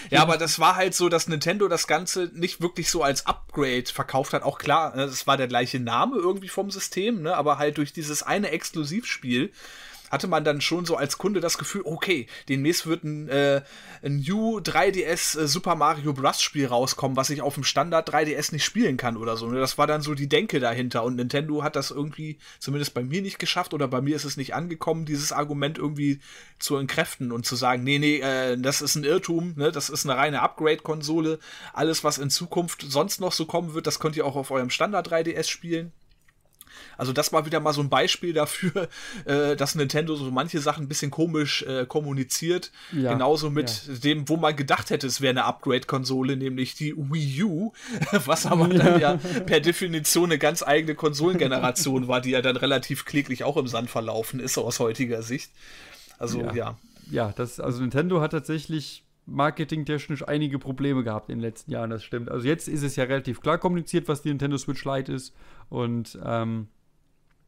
ja, 0.09 0.21
aber 0.21 0.37
das 0.37 0.59
war 0.59 0.77
halt 0.77 0.95
so, 0.95 1.09
dass 1.09 1.27
Nintendo 1.27 1.67
das 1.67 1.85
Ganze 1.85 2.31
nicht 2.33 2.61
wirklich 2.61 2.89
so 2.89 3.03
als 3.03 3.25
Upgrade 3.25 3.85
verkauft 3.87 4.31
hat. 4.31 4.43
Auch 4.43 4.59
klar, 4.59 4.95
es 4.95 5.21
ne, 5.21 5.27
war 5.27 5.35
der 5.35 5.47
gleiche 5.47 5.81
Name 5.81 6.15
irgendwie 6.15 6.47
vom 6.47 6.71
System, 6.71 7.21
ne? 7.21 7.35
aber 7.35 7.57
halt 7.57 7.77
durch 7.77 7.91
dieses 7.91 8.23
eine 8.23 8.51
Exklusivspiel 8.51 9.51
hatte 10.11 10.27
man 10.27 10.43
dann 10.43 10.61
schon 10.61 10.85
so 10.85 10.95
als 10.95 11.17
Kunde 11.17 11.39
das 11.39 11.57
Gefühl, 11.57 11.81
okay, 11.85 12.27
demnächst 12.49 12.85
wird 12.85 13.03
ein, 13.03 13.29
äh, 13.29 13.61
ein 14.03 14.17
New 14.17 14.59
3DS 14.59 15.39
äh, 15.39 15.47
Super 15.47 15.75
Mario 15.75 16.13
Bros. 16.13 16.41
Spiel 16.41 16.67
rauskommen, 16.67 17.17
was 17.17 17.29
ich 17.29 17.41
auf 17.41 17.55
dem 17.55 17.63
Standard 17.63 18.09
3DS 18.13 18.51
nicht 18.51 18.63
spielen 18.63 18.97
kann 18.97 19.17
oder 19.17 19.37
so. 19.37 19.47
Ne? 19.47 19.59
Das 19.59 19.77
war 19.77 19.87
dann 19.87 20.01
so 20.01 20.13
die 20.13 20.29
Denke 20.29 20.59
dahinter 20.59 21.03
und 21.03 21.15
Nintendo 21.15 21.63
hat 21.63 21.75
das 21.75 21.91
irgendwie 21.91 22.37
zumindest 22.59 22.93
bei 22.93 23.03
mir 23.03 23.21
nicht 23.21 23.39
geschafft 23.39 23.73
oder 23.73 23.87
bei 23.87 24.01
mir 24.01 24.15
ist 24.15 24.25
es 24.25 24.37
nicht 24.37 24.53
angekommen, 24.53 25.05
dieses 25.05 25.31
Argument 25.31 25.77
irgendwie 25.77 26.19
zu 26.59 26.77
entkräften 26.77 27.31
und 27.31 27.45
zu 27.45 27.55
sagen, 27.55 27.83
nee, 27.83 27.99
nee, 27.99 28.19
äh, 28.19 28.57
das 28.57 28.81
ist 28.81 28.95
ein 28.95 29.03
Irrtum, 29.03 29.53
ne? 29.55 29.71
das 29.71 29.89
ist 29.89 30.05
eine 30.05 30.17
reine 30.17 30.41
Upgrade-Konsole. 30.41 31.39
Alles, 31.73 32.03
was 32.03 32.17
in 32.17 32.29
Zukunft 32.29 32.85
sonst 32.87 33.19
noch 33.19 33.31
so 33.31 33.45
kommen 33.45 33.73
wird, 33.73 33.87
das 33.87 33.99
könnt 33.99 34.15
ihr 34.15 34.25
auch 34.25 34.35
auf 34.35 34.51
eurem 34.51 34.69
Standard 34.69 35.11
3DS 35.11 35.49
spielen. 35.49 35.91
Also 36.97 37.13
das 37.13 37.33
war 37.33 37.45
wieder 37.45 37.59
mal 37.59 37.73
so 37.73 37.81
ein 37.81 37.89
Beispiel 37.89 38.33
dafür, 38.33 38.87
äh, 39.25 39.55
dass 39.55 39.75
Nintendo 39.75 40.15
so 40.15 40.29
manche 40.31 40.59
Sachen 40.59 40.85
ein 40.85 40.87
bisschen 40.87 41.11
komisch 41.11 41.63
äh, 41.63 41.85
kommuniziert. 41.85 42.71
Ja, 42.91 43.13
Genauso 43.13 43.49
mit 43.49 43.87
ja. 43.87 43.93
dem, 43.95 44.29
wo 44.29 44.37
man 44.37 44.55
gedacht 44.55 44.89
hätte, 44.89 45.07
es 45.07 45.21
wäre 45.21 45.31
eine 45.31 45.45
Upgrade-Konsole, 45.45 46.37
nämlich 46.37 46.75
die 46.75 46.95
Wii 46.95 47.43
U, 47.43 47.73
was 48.25 48.45
aber 48.45 48.67
dann 48.67 48.99
ja 48.99 49.17
per 49.45 49.59
Definition 49.59 50.25
eine 50.25 50.37
ganz 50.37 50.63
eigene 50.63 50.95
Konsolengeneration 50.95 52.07
war, 52.07 52.21
die 52.21 52.31
ja 52.31 52.41
dann 52.41 52.57
relativ 52.57 53.05
kläglich 53.05 53.43
auch 53.43 53.57
im 53.57 53.67
Sand 53.67 53.89
verlaufen 53.89 54.39
ist 54.39 54.57
aus 54.57 54.79
heutiger 54.79 55.21
Sicht. 55.21 55.51
Also 56.17 56.41
ja. 56.41 56.53
ja. 56.53 56.77
Ja, 57.11 57.31
das, 57.35 57.59
also 57.59 57.81
Nintendo 57.81 58.19
hat 58.21 58.31
tatsächlich 58.31 59.05
marketingtechnisch 59.25 60.27
einige 60.27 60.59
Probleme 60.59 61.03
gehabt 61.03 61.29
in 61.29 61.37
den 61.37 61.41
letzten 61.41 61.71
Jahren, 61.71 61.89
das 61.89 62.03
stimmt. 62.03 62.29
Also 62.29 62.47
jetzt 62.47 62.67
ist 62.67 62.83
es 62.83 62.95
ja 62.95 63.05
relativ 63.05 63.41
klar 63.41 63.57
kommuniziert, 63.57 64.07
was 64.07 64.21
die 64.21 64.29
Nintendo 64.29 64.57
Switch 64.57 64.83
Lite 64.85 65.11
ist. 65.11 65.33
Und 65.69 66.17
ähm, 66.23 66.67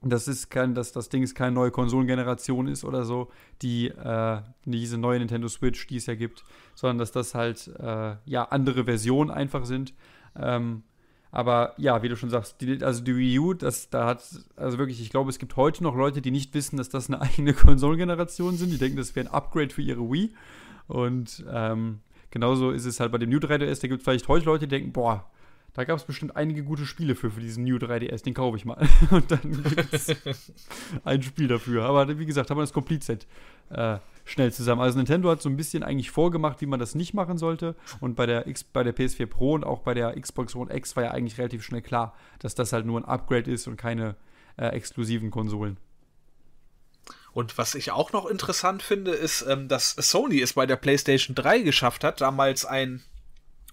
das 0.01 0.27
ist 0.27 0.49
kein, 0.49 0.75
dass 0.75 0.91
das 0.91 1.09
Ding 1.09 1.23
ist 1.23 1.35
keine 1.35 1.53
neue 1.53 1.71
Konsolengeneration 1.71 2.67
ist 2.67 2.83
oder 2.83 3.03
so, 3.03 3.29
die 3.61 3.87
äh, 3.87 4.41
diese 4.65 4.97
neue 4.97 5.19
Nintendo 5.19 5.47
Switch, 5.47 5.87
die 5.87 5.97
es 5.97 6.05
ja 6.05 6.15
gibt, 6.15 6.43
sondern 6.75 6.99
dass 6.99 7.11
das 7.11 7.33
halt 7.33 7.67
äh, 7.79 8.15
ja 8.25 8.43
andere 8.43 8.85
Versionen 8.85 9.31
einfach 9.31 9.65
sind. 9.65 9.93
Ähm, 10.35 10.83
aber 11.31 11.73
ja, 11.77 12.01
wie 12.03 12.09
du 12.09 12.15
schon 12.15 12.29
sagst, 12.29 12.61
die, 12.61 12.83
also 12.83 13.03
die 13.03 13.15
Wii 13.15 13.39
U, 13.39 13.53
das, 13.53 13.89
da 13.89 14.05
hat, 14.05 14.23
also 14.55 14.77
wirklich, 14.77 15.01
ich 15.01 15.09
glaube, 15.09 15.29
es 15.29 15.39
gibt 15.39 15.55
heute 15.55 15.83
noch 15.83 15.95
Leute, 15.95 16.21
die 16.21 16.31
nicht 16.31 16.53
wissen, 16.53 16.77
dass 16.77 16.89
das 16.89 17.09
eine 17.09 17.21
eigene 17.21 17.53
Konsolengeneration 17.53 18.55
sind. 18.55 18.71
Die 18.71 18.77
denken, 18.77 18.97
das 18.97 19.15
wäre 19.15 19.27
ein 19.27 19.33
Upgrade 19.33 19.73
für 19.73 19.81
ihre 19.81 20.09
Wii. 20.09 20.33
Und 20.87 21.45
ähm, 21.51 21.99
genauso 22.31 22.71
ist 22.71 22.85
es 22.85 22.99
halt 22.99 23.11
bei 23.11 23.17
dem 23.17 23.29
New 23.29 23.39
3DS. 23.39 23.81
Da 23.81 23.87
gibt 23.87 23.99
es 23.99 24.03
vielleicht 24.03 24.27
heute 24.27 24.45
Leute, 24.45 24.67
die 24.67 24.75
denken, 24.75 24.93
boah, 24.93 25.29
da 25.73 25.83
gab 25.83 25.97
es 25.97 26.05
bestimmt 26.05 26.35
einige 26.35 26.63
gute 26.63 26.85
Spiele 26.85 27.15
für, 27.15 27.29
für 27.29 27.39
diesen 27.39 27.63
New 27.63 27.77
3DS, 27.77 28.23
den 28.23 28.33
kaufe 28.33 28.57
ich 28.57 28.65
mal. 28.65 28.87
Und 29.11 29.29
dann 29.29 29.63
gibt 29.63 29.93
es 29.93 30.07
ein 31.03 31.21
Spiel 31.21 31.47
dafür. 31.47 31.85
Aber 31.85 32.17
wie 32.17 32.25
gesagt, 32.25 32.49
haben 32.49 32.57
wir 32.57 32.63
das 32.63 32.73
Complete-Set 32.73 33.27
äh, 33.69 33.99
schnell 34.25 34.51
zusammen. 34.51 34.81
Also 34.81 34.97
Nintendo 34.97 35.29
hat 35.29 35.41
so 35.41 35.49
ein 35.49 35.55
bisschen 35.55 35.83
eigentlich 35.83 36.09
vorgemacht, 36.11 36.61
wie 36.61 36.65
man 36.65 36.79
das 36.79 36.95
nicht 36.95 37.13
machen 37.13 37.37
sollte. 37.37 37.75
Und 37.99 38.15
bei 38.15 38.25
der, 38.25 38.47
X, 38.47 38.63
bei 38.63 38.83
der 38.83 38.95
PS4 38.95 39.27
Pro 39.27 39.53
und 39.53 39.65
auch 39.65 39.81
bei 39.81 39.93
der 39.93 40.19
Xbox 40.19 40.55
One 40.55 40.73
X 40.75 40.95
war 40.95 41.03
ja 41.03 41.11
eigentlich 41.11 41.37
relativ 41.37 41.63
schnell 41.63 41.81
klar, 41.81 42.15
dass 42.39 42.55
das 42.55 42.73
halt 42.73 42.85
nur 42.85 42.99
ein 42.99 43.05
Upgrade 43.05 43.51
ist 43.51 43.67
und 43.67 43.77
keine 43.77 44.15
äh, 44.57 44.67
exklusiven 44.69 45.31
Konsolen. 45.31 45.77
Und 47.33 47.57
was 47.59 47.75
ich 47.75 47.91
auch 47.91 48.13
noch 48.13 48.25
interessant 48.25 48.81
finde, 48.81 49.11
ist, 49.11 49.45
ähm, 49.47 49.67
dass 49.67 49.91
Sony 49.91 50.41
es 50.41 50.53
bei 50.53 50.65
der 50.65 50.75
PlayStation 50.75 51.35
3 51.35 51.59
geschafft 51.59 52.03
hat, 52.03 52.19
damals 52.19 52.65
ein 52.65 53.03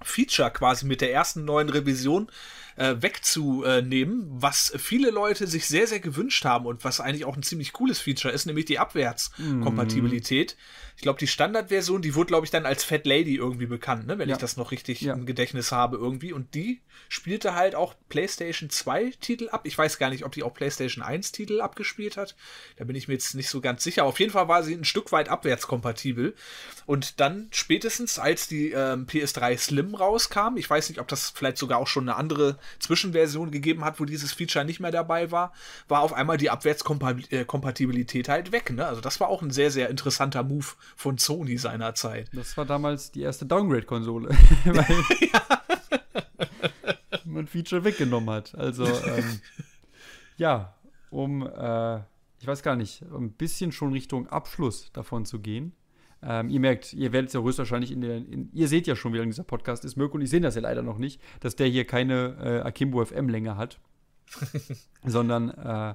Feature 0.03 0.51
quasi 0.51 0.87
mit 0.87 1.01
der 1.01 1.13
ersten 1.13 1.45
neuen 1.45 1.69
Revision 1.69 2.31
äh, 2.77 2.97
wegzunehmen, 3.01 4.27
was 4.29 4.73
viele 4.77 5.11
Leute 5.11 5.47
sich 5.47 5.67
sehr, 5.67 5.87
sehr 5.87 6.01
gewünscht 6.01 6.45
haben 6.45 6.67
und 6.67 6.85
was 6.85 7.01
eigentlich 7.01 7.25
auch 7.25 7.37
ein 7.37 7.43
ziemlich 7.43 7.73
cooles 7.73 8.01
Feature 8.01 8.35
ist, 8.35 8.47
nämlich 8.47 8.65
die 8.65 8.79
Abwärtskompatibilität. 8.79 10.57
Mm. 10.57 10.95
Ich 10.97 11.03
glaube, 11.03 11.19
die 11.19 11.27
Standardversion, 11.27 12.03
die 12.03 12.15
wurde, 12.15 12.29
glaube 12.29 12.47
ich, 12.47 12.51
dann 12.51 12.67
als 12.67 12.85
Fat 12.85 13.05
Lady 13.05 13.37
irgendwie 13.37 13.67
bekannt, 13.67 14.07
ne? 14.07 14.19
wenn 14.19 14.29
ja. 14.29 14.35
ich 14.35 14.41
das 14.41 14.57
noch 14.57 14.71
richtig 14.71 15.01
ja. 15.01 15.13
im 15.13 15.27
Gedächtnis 15.27 15.73
habe 15.73 15.97
irgendwie. 15.97 16.33
Und 16.33 16.55
die 16.55 16.81
spielte 17.09 17.55
halt 17.55 17.75
auch 17.75 17.95
PlayStation 18.09 18.71
2 18.71 19.13
Titel 19.21 19.49
ab. 19.51 19.63
Ich 19.65 19.77
weiß 19.77 19.99
gar 19.99 20.11
nicht, 20.11 20.25
ob 20.25 20.33
die 20.33 20.43
auch 20.43 20.55
PlayStation 20.55 21.03
1 21.05 21.33
Titel 21.33 21.61
abgespielt 21.61 22.17
hat. 22.17 22.37
Da 22.77 22.85
bin 22.85 22.97
ich 22.97 23.09
mir 23.09 23.15
jetzt 23.15 23.35
nicht 23.35 23.49
so 23.49 23.61
ganz 23.61 23.83
sicher. 23.83 24.05
Auf 24.05 24.21
jeden 24.21 24.33
Fall 24.33 24.49
war 24.49 24.63
sie 24.63 24.75
ein 24.75 24.85
Stück 24.85 25.11
weit 25.13 25.29
abwärtskompatibel. 25.29 26.35
Und 26.87 27.21
dann 27.21 27.49
spätestens, 27.51 28.19
als 28.19 28.47
die 28.47 28.71
ähm, 28.71 29.07
PS3 29.07 29.59
Slim 29.59 29.84
rauskam, 29.93 30.57
ich 30.57 30.71
weiß 30.71 30.89
nicht, 30.89 31.01
ob 31.01 31.09
das 31.09 31.31
vielleicht 31.31 31.59
sogar 31.59 31.79
auch 31.79 31.89
schon 31.89 32.09
eine 32.09 32.17
andere 32.17 32.59
Zwischenversion 32.79 33.51
gegeben 33.51 33.85
hat, 33.85 33.99
wo 33.99 34.05
dieses 34.05 34.33
Feature 34.33 34.65
nicht 34.65 34.79
mehr 34.79 34.93
dabei 34.93 35.33
war, 35.33 35.53
war 35.89 36.03
auf 36.03 36.13
einmal 36.13 36.37
die 36.37 36.51
Abwärtskompatibilität 36.51 38.29
halt 38.29 38.53
weg. 38.53 38.71
Ne? 38.71 38.87
Also 38.87 39.01
das 39.01 39.19
war 39.19 39.29
auch 39.29 39.43
ein 39.43 39.51
sehr, 39.51 39.73
sehr 39.73 39.91
interessanter 39.91 40.45
Move 40.45 40.67
von 40.95 41.19
Sony 41.19 41.59
seinerzeit. 41.59 42.29
Das 42.33 42.57
war 42.57 42.65
damals 42.65 43.11
die 43.11 43.23
erste 43.23 43.47
Downgrade-Konsole. 43.47 44.29
weil 44.65 44.97
man 47.35 47.47
Feature 47.47 47.85
weggenommen 47.85 48.31
hat. 48.31 48.55
Also, 48.55 48.85
ähm, 48.85 49.41
ja, 50.37 50.75
um, 51.11 51.43
äh, 51.43 51.99
ich 52.39 52.47
weiß 52.47 52.63
gar 52.63 52.77
nicht, 52.77 53.03
ein 53.03 53.33
bisschen 53.33 53.73
schon 53.73 53.93
Richtung 53.93 54.29
Abschluss 54.29 54.91
davon 54.93 55.27
zu 55.27 55.41
gehen. 55.41 55.73
Ähm, 56.27 56.49
ihr 56.49 56.61
merkt, 56.61 56.95
ihr 56.95 57.13
werdet 57.13 57.29
es 57.29 57.35
ja 57.35 57.43
höchstwahrscheinlich 57.43 57.93
in 57.93 58.01
der, 58.01 58.17
in, 58.17 58.49
ihr 58.53 58.69
seht 58.69 58.87
ja 58.87 58.97
schon, 58.97 59.13
wie 59.13 59.19
lang 59.19 59.29
dieser 59.29 59.45
Podcast 59.45 59.85
ist, 59.85 59.97
Mirko 59.97 60.15
und 60.15 60.23
ich 60.23 60.31
sehen 60.31 60.43
das 60.43 60.55
ja 60.55 60.63
leider 60.63 60.83
noch 60.83 60.97
nicht, 60.97 61.21
dass 61.41 61.55
der 61.55 61.67
hier 61.67 61.85
keine 61.85 62.37
äh, 62.43 62.67
Akimbo 62.67 63.05
FM-Länge 63.05 63.57
hat, 63.57 63.79
sondern 65.05 65.51
äh, 65.51 65.95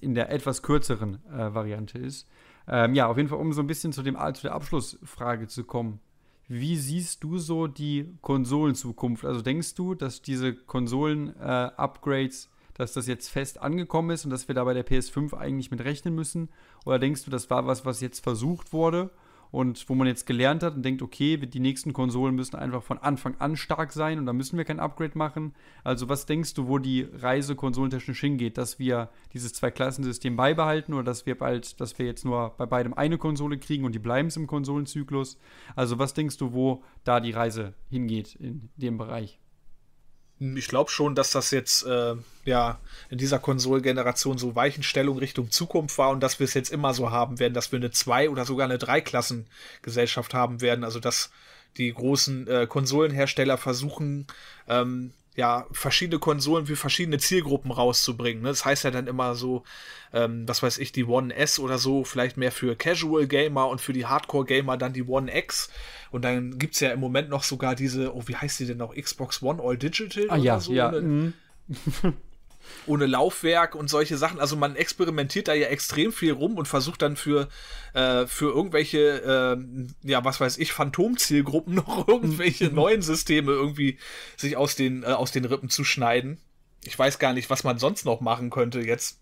in 0.00 0.14
der 0.14 0.30
etwas 0.30 0.62
kürzeren 0.62 1.18
äh, 1.26 1.52
Variante 1.54 1.98
ist. 1.98 2.26
Ähm, 2.66 2.94
ja, 2.94 3.08
auf 3.08 3.18
jeden 3.18 3.28
Fall, 3.28 3.38
um 3.38 3.52
so 3.52 3.60
ein 3.60 3.66
bisschen 3.66 3.92
zu, 3.92 4.02
dem, 4.02 4.16
zu 4.34 4.42
der 4.42 4.54
Abschlussfrage 4.54 5.48
zu 5.48 5.64
kommen. 5.64 6.00
Wie 6.46 6.76
siehst 6.76 7.22
du 7.22 7.36
so 7.36 7.66
die 7.66 8.14
Konsolenzukunft? 8.22 9.26
Also 9.26 9.42
denkst 9.42 9.74
du, 9.74 9.94
dass 9.94 10.22
diese 10.22 10.54
Konsolen-Upgrades, 10.54 12.46
äh, 12.46 12.48
dass 12.72 12.94
das 12.94 13.06
jetzt 13.06 13.28
fest 13.28 13.60
angekommen 13.60 14.10
ist 14.10 14.24
und 14.24 14.30
dass 14.30 14.48
wir 14.48 14.54
da 14.54 14.64
bei 14.64 14.72
der 14.72 14.86
PS5 14.86 15.34
eigentlich 15.34 15.70
mit 15.70 15.84
rechnen 15.84 16.14
müssen? 16.14 16.48
Oder 16.86 16.98
denkst 16.98 17.24
du, 17.24 17.30
das 17.30 17.50
war 17.50 17.66
was, 17.66 17.84
was 17.84 18.00
jetzt 18.00 18.20
versucht 18.20 18.72
wurde 18.72 19.10
und 19.50 19.88
wo 19.88 19.94
man 19.94 20.06
jetzt 20.06 20.26
gelernt 20.26 20.62
hat 20.62 20.74
und 20.74 20.82
denkt, 20.82 21.02
okay, 21.02 21.36
die 21.36 21.60
nächsten 21.60 21.92
Konsolen 21.92 22.34
müssen 22.34 22.56
einfach 22.56 22.82
von 22.82 22.98
Anfang 22.98 23.36
an 23.38 23.56
stark 23.56 23.92
sein 23.92 24.18
und 24.18 24.26
da 24.26 24.32
müssen 24.32 24.58
wir 24.58 24.64
kein 24.64 24.80
Upgrade 24.80 25.16
machen. 25.16 25.54
Also 25.84 26.08
was 26.08 26.26
denkst 26.26 26.54
du, 26.54 26.68
wo 26.68 26.78
die 26.78 27.02
Reise 27.02 27.54
konsolentechnisch 27.54 28.20
hingeht, 28.20 28.58
dass 28.58 28.78
wir 28.78 29.10
dieses 29.32 29.54
Zwei-Klassen-System 29.54 30.36
beibehalten 30.36 30.94
oder 30.94 31.04
dass 31.04 31.26
wir 31.26 31.36
bald, 31.36 31.80
dass 31.80 31.98
wir 31.98 32.06
jetzt 32.06 32.24
nur 32.24 32.54
bei 32.56 32.66
beidem 32.66 32.94
eine 32.94 33.18
Konsole 33.18 33.58
kriegen 33.58 33.84
und 33.84 33.94
die 33.94 33.98
bleiben 33.98 34.28
es 34.28 34.36
im 34.36 34.46
Konsolenzyklus? 34.46 35.38
Also 35.76 35.98
was 35.98 36.14
denkst 36.14 36.36
du, 36.36 36.52
wo 36.52 36.82
da 37.04 37.20
die 37.20 37.32
Reise 37.32 37.74
hingeht 37.90 38.34
in 38.34 38.68
dem 38.76 38.98
Bereich? 38.98 39.40
Ich 40.40 40.68
glaube 40.68 40.90
schon, 40.90 41.14
dass 41.14 41.30
das 41.30 41.50
jetzt 41.50 41.84
äh, 41.84 42.14
ja 42.44 42.78
in 43.10 43.18
dieser 43.18 43.38
Konsolgeneration 43.38 44.38
so 44.38 44.54
Weichenstellung 44.54 45.18
Richtung 45.18 45.50
Zukunft 45.50 45.98
war 45.98 46.10
und 46.10 46.20
dass 46.20 46.38
wir 46.38 46.44
es 46.44 46.54
jetzt 46.54 46.70
immer 46.70 46.94
so 46.94 47.10
haben 47.10 47.38
werden, 47.38 47.54
dass 47.54 47.72
wir 47.72 47.78
eine 47.78 47.90
zwei 47.90 48.30
oder 48.30 48.44
sogar 48.44 48.66
eine 48.66 48.78
Dreiklassengesellschaft 48.78 50.34
haben 50.34 50.60
werden. 50.60 50.84
Also 50.84 51.00
dass 51.00 51.30
die 51.76 51.92
großen 51.92 52.46
äh, 52.46 52.66
Konsolenhersteller 52.68 53.58
versuchen, 53.58 54.26
ähm, 54.68 55.12
ja, 55.38 55.68
verschiedene 55.70 56.18
Konsolen 56.18 56.66
für 56.66 56.74
verschiedene 56.74 57.18
Zielgruppen 57.18 57.70
rauszubringen. 57.70 58.42
Ne? 58.42 58.48
Das 58.48 58.64
heißt 58.64 58.82
ja 58.82 58.90
dann 58.90 59.06
immer 59.06 59.36
so, 59.36 59.62
ähm, 60.12 60.48
was 60.48 60.64
weiß 60.64 60.78
ich, 60.78 60.90
die 60.90 61.04
One 61.04 61.32
S 61.32 61.60
oder 61.60 61.78
so, 61.78 62.02
vielleicht 62.02 62.36
mehr 62.36 62.50
für 62.50 62.74
Casual 62.74 63.28
Gamer 63.28 63.68
und 63.68 63.80
für 63.80 63.92
die 63.92 64.04
Hardcore 64.04 64.44
Gamer 64.44 64.76
dann 64.76 64.94
die 64.94 65.04
One 65.04 65.32
X. 65.32 65.70
Und 66.10 66.22
dann 66.24 66.58
gibt 66.58 66.74
es 66.74 66.80
ja 66.80 66.90
im 66.90 66.98
Moment 66.98 67.28
noch 67.28 67.44
sogar 67.44 67.76
diese, 67.76 68.16
oh, 68.16 68.24
wie 68.26 68.34
heißt 68.34 68.58
die 68.58 68.66
denn 68.66 68.78
noch? 68.78 68.96
Xbox 68.96 69.40
One 69.40 69.62
All 69.62 69.78
Digital 69.78 70.24
ah, 70.28 70.34
oder 70.34 70.42
ja, 70.42 70.58
so? 70.58 70.72
Ja. 70.72 70.90
Mhm. 70.90 71.34
ohne 72.86 73.06
Laufwerk 73.06 73.74
und 73.74 73.88
solche 73.88 74.16
Sachen. 74.16 74.40
Also 74.40 74.56
man 74.56 74.76
experimentiert 74.76 75.48
da 75.48 75.54
ja 75.54 75.68
extrem 75.68 76.12
viel 76.12 76.32
rum 76.32 76.56
und 76.56 76.66
versucht 76.66 77.02
dann 77.02 77.16
für, 77.16 77.48
äh, 77.94 78.26
für 78.26 78.52
irgendwelche, 78.52 79.56
äh, 79.56 80.08
ja, 80.08 80.24
was 80.24 80.40
weiß 80.40 80.58
ich, 80.58 80.72
Phantomzielgruppen 80.72 81.74
noch 81.86 82.08
irgendwelche 82.08 82.66
neuen 82.66 83.02
Systeme 83.02 83.52
irgendwie 83.52 83.98
sich 84.36 84.56
aus 84.56 84.76
den, 84.76 85.02
äh, 85.02 85.06
aus 85.06 85.32
den 85.32 85.44
Rippen 85.44 85.70
zu 85.70 85.84
schneiden. 85.84 86.40
Ich 86.84 86.98
weiß 86.98 87.18
gar 87.18 87.32
nicht, 87.32 87.50
was 87.50 87.64
man 87.64 87.78
sonst 87.78 88.04
noch 88.04 88.20
machen 88.20 88.50
könnte 88.50 88.80
jetzt 88.80 89.18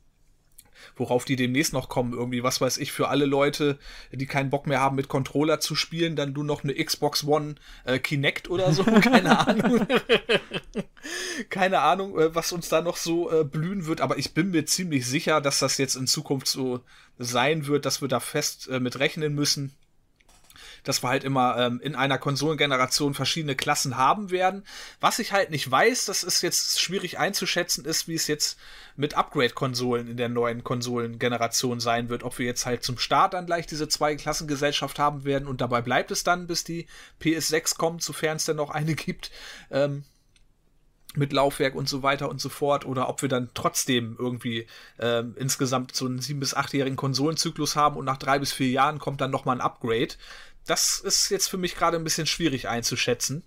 worauf 0.95 1.25
die 1.25 1.37
demnächst 1.37 1.73
noch 1.73 1.89
kommen. 1.89 2.13
Irgendwie, 2.13 2.43
was 2.43 2.61
weiß 2.61 2.79
ich, 2.79 2.93
für 2.93 3.09
alle 3.09 3.27
Leute, 3.27 3.79
die 4.13 4.27
keinen 4.27 4.51
Bock 4.51 4.67
mehr 4.67 4.81
haben, 4.81 4.97
mit 4.97 5.09
Controller 5.09 5.61
zu 5.61 5.75
spielen, 5.75 6.17
dann 6.17 6.35
du 6.35 6.43
noch 6.43 6.65
eine 6.65 6.75
Xbox 6.75 7.25
One 7.25 7.57
äh, 7.85 7.99
Kinect 7.99 8.49
oder 8.51 8.73
so. 8.73 8.85
Keine 9.01 9.47
Ahnung. 9.47 9.87
Keine 11.51 11.81
Ahnung, 11.81 12.19
äh, 12.19 12.35
was 12.35 12.53
uns 12.53 12.69
da 12.69 12.81
noch 12.81 12.97
so 12.97 13.31
äh, 13.31 13.45
blühen 13.45 13.87
wird, 13.87 14.01
aber 14.01 14.19
ich 14.19 14.35
bin 14.35 14.51
mir 14.51 14.67
ziemlich 14.67 15.07
sicher, 15.07 15.41
dass 15.41 15.59
das 15.59 15.79
jetzt 15.79 15.97
in 15.97 16.07
Zukunft 16.07 16.47
so 16.47 16.81
sein 17.19 17.67
wird, 17.67 17.87
dass 17.87 18.01
wir 18.01 18.09
da 18.09 18.21
fest 18.21 18.69
äh, 18.69 18.81
mit 18.81 18.99
rechnen 18.99 19.35
müssen 19.35 19.75
dass 20.87 21.03
wir 21.03 21.09
halt 21.09 21.25
immer 21.25 21.57
ähm, 21.59 21.81
in 21.83 21.95
einer 21.95 22.17
Konsolengeneration 22.17 23.13
verschiedene 23.13 23.57
Klassen 23.57 23.97
haben 23.97 24.31
werden. 24.31 24.65
Was 25.01 25.19
ich 25.19 25.33
halt 25.33 25.51
nicht 25.51 25.69
weiß, 25.69 26.05
das 26.07 26.23
ist 26.23 26.43
jetzt 26.43 26.81
schwierig 26.81 27.19
einzuschätzen, 27.19 27.85
ist, 27.85 28.07
wie 28.07 28.15
es 28.15 28.29
jetzt 28.29 28.57
mit 28.95 29.15
Upgrade-Konsolen 29.15 30.09
in 30.09 30.17
der 30.17 30.29
neuen 30.29 30.63
Konsolengeneration 30.63 31.81
sein 31.81 32.09
wird. 32.09 32.23
Ob 32.23 32.39
wir 32.39 32.47
jetzt 32.47 32.67
halt 32.67 32.85
zum 32.85 32.99
Start 32.99 33.35
dann 33.35 33.47
gleich 33.47 33.67
diese 33.67 33.89
zwei 33.89 34.15
Klassengesellschaft 34.15 34.99
haben 34.99 35.25
werden 35.25 35.49
und 35.49 35.61
dabei 35.61 35.83
bleibt 35.83 36.13
es 36.13 36.23
dann, 36.23 36.47
bis 36.47 36.63
die 36.63 36.87
PS6 37.21 37.77
kommt, 37.77 38.03
sofern 38.03 38.37
es 38.37 38.45
denn 38.45 38.57
noch 38.57 38.71
eine 38.71 38.95
gibt. 38.95 39.33
Ähm, 39.71 40.05
mit 41.17 41.33
Laufwerk 41.33 41.75
und 41.75 41.89
so 41.89 42.03
weiter 42.03 42.29
und 42.29 42.41
so 42.41 42.49
fort 42.49 42.85
oder 42.85 43.09
ob 43.09 43.23
wir 43.23 43.29
dann 43.29 43.51
trotzdem 43.55 44.17
irgendwie 44.19 44.67
äh, 44.99 45.23
insgesamt 45.37 45.95
so 45.95 46.07
einen 46.07 46.21
sieben 46.21 46.41
bis 46.41 46.55
achtjährigen 46.55 46.97
Konsolenzyklus 46.97 47.77
haben 47.77 47.97
und 47.97 48.05
nach 48.05 48.19
drei 48.19 48.39
bis 48.39 48.53
vier 48.53 48.69
Jahren 48.69 48.99
kommt 48.99 49.21
dann 49.21 49.31
nochmal 49.31 49.57
ein 49.57 49.61
Upgrade 49.61 50.15
das 50.67 50.99
ist 51.01 51.31
jetzt 51.31 51.49
für 51.49 51.59
mich 51.59 51.77
gerade 51.77 51.97
ein 51.97 52.05
bisschen 52.05 52.27
schwierig 52.27 52.69
einzuschätzen. 52.69 53.45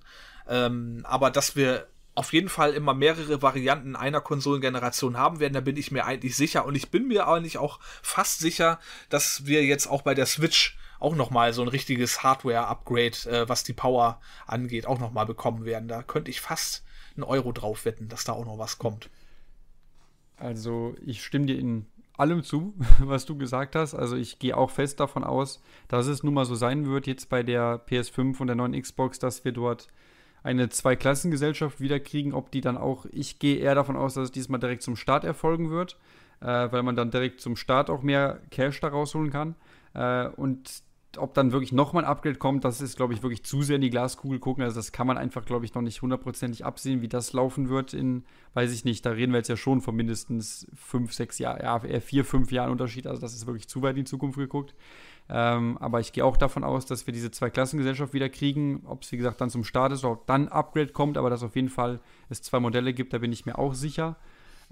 Ähm, 0.47 1.01
aber 1.03 1.31
dass 1.31 1.55
wir 1.55 1.87
auf 2.15 2.33
jeden 2.33 2.49
Fall 2.49 2.73
immer 2.73 2.93
mehrere 2.93 3.41
Varianten 3.41 3.95
einer 3.95 4.19
Konsolengeneration 4.19 5.17
haben 5.17 5.39
werden, 5.39 5.53
da 5.53 5.61
bin 5.61 5.77
ich 5.77 5.91
mir 5.91 6.05
eigentlich 6.05 6.35
sicher. 6.35 6.65
Und 6.65 6.75
ich 6.75 6.89
bin 6.89 7.07
mir 7.07 7.27
eigentlich 7.27 7.57
auch 7.57 7.79
fast 8.01 8.39
sicher, 8.39 8.79
dass 9.09 9.45
wir 9.45 9.63
jetzt 9.63 9.87
auch 9.87 10.01
bei 10.01 10.13
der 10.13 10.25
Switch 10.25 10.77
auch 10.99 11.15
nochmal 11.15 11.53
so 11.53 11.61
ein 11.61 11.69
richtiges 11.69 12.23
Hardware-Upgrade, 12.23 13.29
äh, 13.29 13.47
was 13.47 13.63
die 13.63 13.73
Power 13.73 14.19
angeht, 14.47 14.85
auch 14.85 14.99
nochmal 14.99 15.25
bekommen 15.25 15.63
werden. 15.63 15.87
Da 15.87 16.03
könnte 16.03 16.29
ich 16.29 16.41
fast 16.41 16.83
einen 17.15 17.23
Euro 17.23 17.51
drauf 17.51 17.85
wetten, 17.85 18.09
dass 18.09 18.25
da 18.25 18.33
auch 18.33 18.45
noch 18.45 18.57
was 18.57 18.77
kommt. 18.77 19.09
Also 20.35 20.95
ich 21.05 21.23
stimme 21.23 21.45
dir 21.45 21.57
in 21.57 21.85
allem 22.19 22.43
zu, 22.43 22.73
was 22.99 23.25
du 23.25 23.37
gesagt 23.37 23.75
hast. 23.75 23.95
Also 23.95 24.15
ich 24.15 24.39
gehe 24.39 24.55
auch 24.55 24.69
fest 24.69 24.99
davon 24.99 25.23
aus, 25.23 25.61
dass 25.87 26.07
es 26.07 26.23
nun 26.23 26.33
mal 26.33 26.45
so 26.45 26.55
sein 26.55 26.85
wird, 26.85 27.07
jetzt 27.07 27.29
bei 27.29 27.43
der 27.43 27.85
PS5 27.87 28.39
und 28.39 28.47
der 28.47 28.55
neuen 28.55 28.79
Xbox, 28.79 29.19
dass 29.19 29.45
wir 29.45 29.51
dort 29.51 29.87
eine 30.43 30.69
Zweiklassengesellschaft 30.69 31.81
wiederkriegen. 31.81 32.33
Ob 32.33 32.51
die 32.51 32.61
dann 32.61 32.77
auch, 32.77 33.05
ich 33.11 33.39
gehe 33.39 33.57
eher 33.57 33.75
davon 33.75 33.95
aus, 33.95 34.13
dass 34.13 34.25
es 34.25 34.31
diesmal 34.31 34.59
direkt 34.59 34.83
zum 34.83 34.95
Start 34.95 35.23
erfolgen 35.23 35.69
wird, 35.69 35.97
äh, 36.41 36.45
weil 36.45 36.83
man 36.83 36.95
dann 36.95 37.11
direkt 37.11 37.41
zum 37.41 37.55
Start 37.55 37.89
auch 37.89 38.01
mehr 38.01 38.39
Cash 38.51 38.79
da 38.79 38.89
rausholen 38.89 39.31
kann. 39.31 39.55
Äh, 39.93 40.27
und 40.27 40.83
ob 41.17 41.33
dann 41.33 41.51
wirklich 41.51 41.71
nochmal 41.71 42.03
ein 42.05 42.09
Upgrade 42.09 42.35
kommt, 42.35 42.63
das 42.63 42.81
ist, 42.81 42.95
glaube 42.95 43.13
ich, 43.13 43.23
wirklich 43.23 43.43
zu 43.43 43.63
sehr 43.63 43.77
in 43.77 43.81
die 43.81 43.89
Glaskugel 43.89 44.39
gucken. 44.39 44.63
Also 44.63 44.75
das 44.75 44.91
kann 44.91 45.07
man 45.07 45.17
einfach, 45.17 45.45
glaube 45.45 45.65
ich, 45.65 45.73
noch 45.73 45.81
nicht 45.81 46.01
hundertprozentig 46.01 46.65
absehen, 46.65 47.01
wie 47.01 47.07
das 47.07 47.33
laufen 47.33 47.69
wird 47.69 47.93
in, 47.93 48.23
weiß 48.53 48.71
ich 48.71 48.85
nicht, 48.85 49.05
da 49.05 49.11
reden 49.11 49.31
wir 49.31 49.37
jetzt 49.39 49.47
ja 49.47 49.57
schon 49.57 49.81
von 49.81 49.95
mindestens 49.95 50.67
fünf, 50.75 51.13
sechs 51.13 51.39
Jahren, 51.39 51.61
ja, 51.61 51.83
eher 51.83 52.01
vier, 52.01 52.25
fünf 52.25 52.51
Jahren 52.51 52.71
Unterschied. 52.71 53.07
Also 53.07 53.21
das 53.21 53.33
ist 53.33 53.47
wirklich 53.47 53.67
zu 53.67 53.81
weit 53.81 53.97
in 53.97 54.03
die 54.03 54.09
Zukunft 54.09 54.37
geguckt. 54.37 54.75
Ähm, 55.29 55.77
aber 55.79 55.99
ich 55.99 56.11
gehe 56.11 56.25
auch 56.25 56.37
davon 56.37 56.63
aus, 56.63 56.85
dass 56.85 57.05
wir 57.05 57.13
diese 57.13 57.31
Zwei-Klassengesellschaft 57.31 58.13
wieder 58.13 58.29
kriegen. 58.29 58.83
Ob 58.85 59.03
es, 59.03 59.11
wie 59.11 59.17
gesagt, 59.17 59.41
dann 59.41 59.49
zum 59.49 59.63
Start 59.63 59.91
ist 59.91 60.03
oder 60.03 60.13
ob 60.13 60.27
dann 60.27 60.47
Upgrade 60.47 60.91
kommt, 60.91 61.17
aber 61.17 61.29
dass 61.29 61.43
auf 61.43 61.55
jeden 61.55 61.69
Fall 61.69 61.99
es 62.29 62.41
zwei 62.41 62.59
Modelle 62.59 62.93
gibt, 62.93 63.13
da 63.13 63.19
bin 63.19 63.31
ich 63.31 63.45
mir 63.45 63.57
auch 63.57 63.73
sicher. 63.73 64.15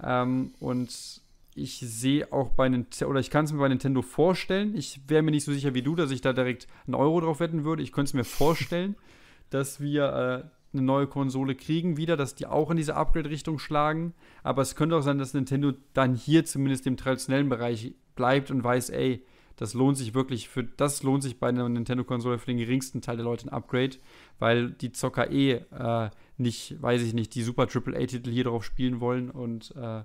Ähm, 0.02 0.52
und 0.60 1.22
ich 1.58 1.78
sehe 1.78 2.32
auch 2.32 2.50
bei 2.50 2.68
Nintendo, 2.68 3.10
oder 3.10 3.20
ich 3.20 3.30
kann 3.30 3.44
es 3.44 3.52
mir 3.52 3.58
bei 3.58 3.68
Nintendo 3.68 4.02
vorstellen. 4.02 4.76
Ich 4.76 5.00
wäre 5.08 5.22
mir 5.22 5.30
nicht 5.30 5.44
so 5.44 5.52
sicher 5.52 5.74
wie 5.74 5.82
du, 5.82 5.94
dass 5.94 6.10
ich 6.10 6.20
da 6.20 6.32
direkt 6.32 6.66
einen 6.86 6.94
Euro 6.94 7.20
drauf 7.20 7.40
wetten 7.40 7.64
würde. 7.64 7.82
Ich 7.82 7.92
könnte 7.92 8.10
es 8.10 8.14
mir 8.14 8.24
vorstellen, 8.24 8.96
dass 9.50 9.80
wir 9.80 10.04
äh, 10.04 10.48
eine 10.72 10.82
neue 10.82 11.06
Konsole 11.06 11.54
kriegen 11.54 11.96
wieder, 11.96 12.16
dass 12.16 12.34
die 12.34 12.46
auch 12.46 12.70
in 12.70 12.76
diese 12.76 12.96
Upgrade-Richtung 12.96 13.58
schlagen. 13.58 14.14
Aber 14.42 14.62
es 14.62 14.76
könnte 14.76 14.96
auch 14.96 15.02
sein, 15.02 15.18
dass 15.18 15.34
Nintendo 15.34 15.72
dann 15.94 16.14
hier 16.14 16.44
zumindest 16.44 16.86
im 16.86 16.96
traditionellen 16.96 17.48
Bereich 17.48 17.94
bleibt 18.14 18.50
und 18.50 18.62
weiß, 18.62 18.90
ey, 18.90 19.24
das 19.56 19.74
lohnt 19.74 19.96
sich 19.96 20.14
wirklich 20.14 20.48
für, 20.48 20.62
das 20.62 21.02
lohnt 21.02 21.24
sich 21.24 21.40
bei 21.40 21.48
einer 21.48 21.68
Nintendo-Konsole 21.68 22.38
für 22.38 22.46
den 22.46 22.58
geringsten 22.58 23.00
Teil 23.00 23.16
der 23.16 23.24
Leute 23.24 23.46
ein 23.46 23.52
Upgrade, 23.52 23.96
weil 24.38 24.70
die 24.70 24.92
Zocker 24.92 25.32
eh 25.32 25.64
äh, 25.72 26.10
nicht, 26.36 26.80
weiß 26.80 27.02
ich 27.02 27.12
nicht, 27.12 27.34
die 27.34 27.42
super 27.42 27.66
AAA-Titel 27.66 28.30
hier 28.30 28.44
drauf 28.44 28.64
spielen 28.64 29.00
wollen 29.00 29.30
und 29.30 29.74
äh, 29.74 30.02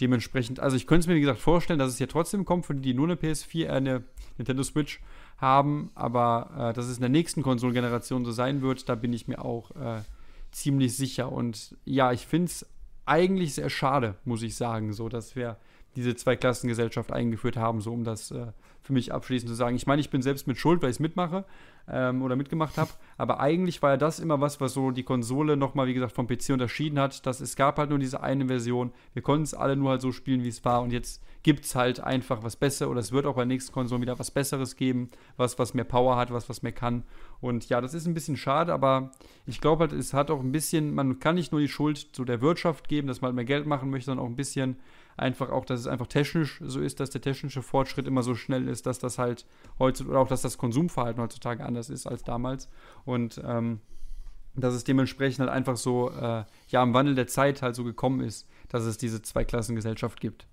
dementsprechend, 0.00 0.60
also 0.60 0.76
ich 0.76 0.86
könnte 0.86 1.00
es 1.00 1.06
mir 1.06 1.14
wie 1.14 1.20
gesagt 1.20 1.40
vorstellen, 1.40 1.78
dass 1.78 1.92
es 1.92 1.98
ja 1.98 2.06
trotzdem 2.06 2.44
kommt, 2.44 2.66
für 2.66 2.74
die, 2.74 2.82
die 2.82 2.94
nur 2.94 3.06
eine 3.06 3.16
PS4, 3.16 3.64
äh, 3.64 3.68
eine 3.68 4.04
Nintendo 4.36 4.62
Switch 4.62 5.00
haben, 5.38 5.90
aber 5.94 6.70
äh, 6.70 6.72
dass 6.72 6.86
es 6.86 6.96
in 6.96 7.02
der 7.02 7.10
nächsten 7.10 7.42
Konsolengeneration 7.42 8.24
so 8.24 8.32
sein 8.32 8.62
wird, 8.62 8.88
da 8.88 8.94
bin 8.94 9.12
ich 9.12 9.28
mir 9.28 9.44
auch 9.44 9.70
äh, 9.72 10.02
ziemlich 10.50 10.96
sicher. 10.96 11.30
Und 11.32 11.76
ja, 11.84 12.12
ich 12.12 12.26
finde 12.26 12.46
es 12.46 12.66
eigentlich 13.06 13.54
sehr 13.54 13.70
schade, 13.70 14.16
muss 14.24 14.42
ich 14.42 14.56
sagen, 14.56 14.92
so 14.92 15.08
dass 15.08 15.36
wir 15.36 15.56
diese 15.96 16.14
Zweiklassengesellschaft 16.14 17.12
eingeführt 17.12 17.56
haben, 17.56 17.80
so 17.80 17.92
um 17.92 18.04
das 18.04 18.30
äh, 18.30 18.52
für 18.82 18.92
mich 18.92 19.12
abschließend 19.12 19.48
zu 19.48 19.54
sagen. 19.54 19.76
Ich 19.76 19.86
meine, 19.86 20.00
ich 20.00 20.10
bin 20.10 20.22
selbst 20.22 20.46
mit 20.46 20.58
Schuld, 20.58 20.82
weil 20.82 20.90
ich 20.90 20.96
es 20.96 21.00
mitmache 21.00 21.44
ähm, 21.90 22.22
oder 22.22 22.36
mitgemacht 22.36 22.78
habe, 22.78 22.90
aber 23.16 23.40
eigentlich 23.40 23.82
war 23.82 23.90
ja 23.90 23.96
das 23.96 24.20
immer 24.20 24.40
was, 24.40 24.60
was 24.60 24.74
so 24.74 24.90
die 24.90 25.02
Konsole 25.02 25.56
nochmal, 25.56 25.86
wie 25.86 25.94
gesagt, 25.94 26.12
vom 26.12 26.26
PC 26.26 26.50
unterschieden 26.50 26.98
hat, 26.98 27.26
dass 27.26 27.40
es 27.40 27.56
gab 27.56 27.78
halt 27.78 27.90
nur 27.90 27.98
diese 27.98 28.22
eine 28.22 28.46
Version, 28.46 28.92
wir 29.14 29.22
konnten 29.22 29.44
es 29.44 29.54
alle 29.54 29.76
nur 29.76 29.90
halt 29.90 30.00
so 30.00 30.12
spielen, 30.12 30.44
wie 30.44 30.48
es 30.48 30.64
war. 30.64 30.82
Und 30.82 30.92
jetzt 30.92 31.22
gibt 31.42 31.64
es 31.64 31.74
halt 31.74 32.00
einfach 32.00 32.42
was 32.42 32.56
Besseres 32.56 32.90
oder 32.90 33.00
es 33.00 33.12
wird 33.12 33.26
auch 33.26 33.34
bei 33.34 33.42
der 33.42 33.46
nächsten 33.46 33.72
Konsole 33.72 34.02
wieder 34.02 34.18
was 34.18 34.30
Besseres 34.30 34.76
geben, 34.76 35.10
was, 35.36 35.58
was 35.58 35.74
mehr 35.74 35.84
Power 35.84 36.16
hat, 36.16 36.32
was, 36.32 36.48
was 36.48 36.62
mehr 36.62 36.72
kann. 36.72 37.04
Und 37.40 37.68
ja, 37.68 37.80
das 37.80 37.94
ist 37.94 38.06
ein 38.06 38.14
bisschen 38.14 38.36
schade, 38.36 38.72
aber 38.72 39.12
ich 39.46 39.60
glaube 39.60 39.82
halt, 39.82 39.92
es 39.92 40.12
hat 40.12 40.30
auch 40.30 40.40
ein 40.40 40.52
bisschen, 40.52 40.94
man 40.94 41.20
kann 41.20 41.36
nicht 41.36 41.52
nur 41.52 41.60
die 41.60 41.68
Schuld 41.68 41.98
zu 41.98 42.24
der 42.24 42.40
Wirtschaft 42.40 42.88
geben, 42.88 43.08
dass 43.08 43.20
man 43.20 43.28
halt 43.28 43.36
mehr 43.36 43.44
Geld 43.44 43.66
machen 43.66 43.90
möchte, 43.90 44.06
sondern 44.06 44.26
auch 44.26 44.30
ein 44.30 44.36
bisschen 44.36 44.76
einfach 45.18 45.50
auch, 45.50 45.64
dass 45.64 45.80
es 45.80 45.86
einfach 45.86 46.06
technisch 46.06 46.60
so 46.60 46.80
ist, 46.80 47.00
dass 47.00 47.10
der 47.10 47.20
technische 47.20 47.62
Fortschritt 47.62 48.06
immer 48.06 48.22
so 48.22 48.34
schnell 48.34 48.68
ist, 48.68 48.86
dass 48.86 48.98
das 48.98 49.18
halt 49.18 49.46
heutzutage, 49.78 50.10
oder 50.10 50.20
auch, 50.20 50.28
dass 50.28 50.42
das 50.42 50.58
Konsumverhalten 50.58 51.22
heutzutage 51.22 51.64
anders 51.64 51.90
ist 51.90 52.06
als 52.06 52.22
damals. 52.22 52.68
Und 53.04 53.40
ähm, 53.44 53.80
dass 54.54 54.74
es 54.74 54.84
dementsprechend 54.84 55.40
halt 55.40 55.50
einfach 55.50 55.76
so, 55.76 56.10
äh, 56.10 56.44
ja, 56.68 56.82
im 56.82 56.94
Wandel 56.94 57.14
der 57.14 57.26
Zeit 57.26 57.62
halt 57.62 57.74
so 57.74 57.84
gekommen 57.84 58.20
ist, 58.20 58.46
dass 58.68 58.84
es 58.84 58.98
diese 58.98 59.22
Zweiklassengesellschaft 59.22 60.20
gibt. 60.20 60.46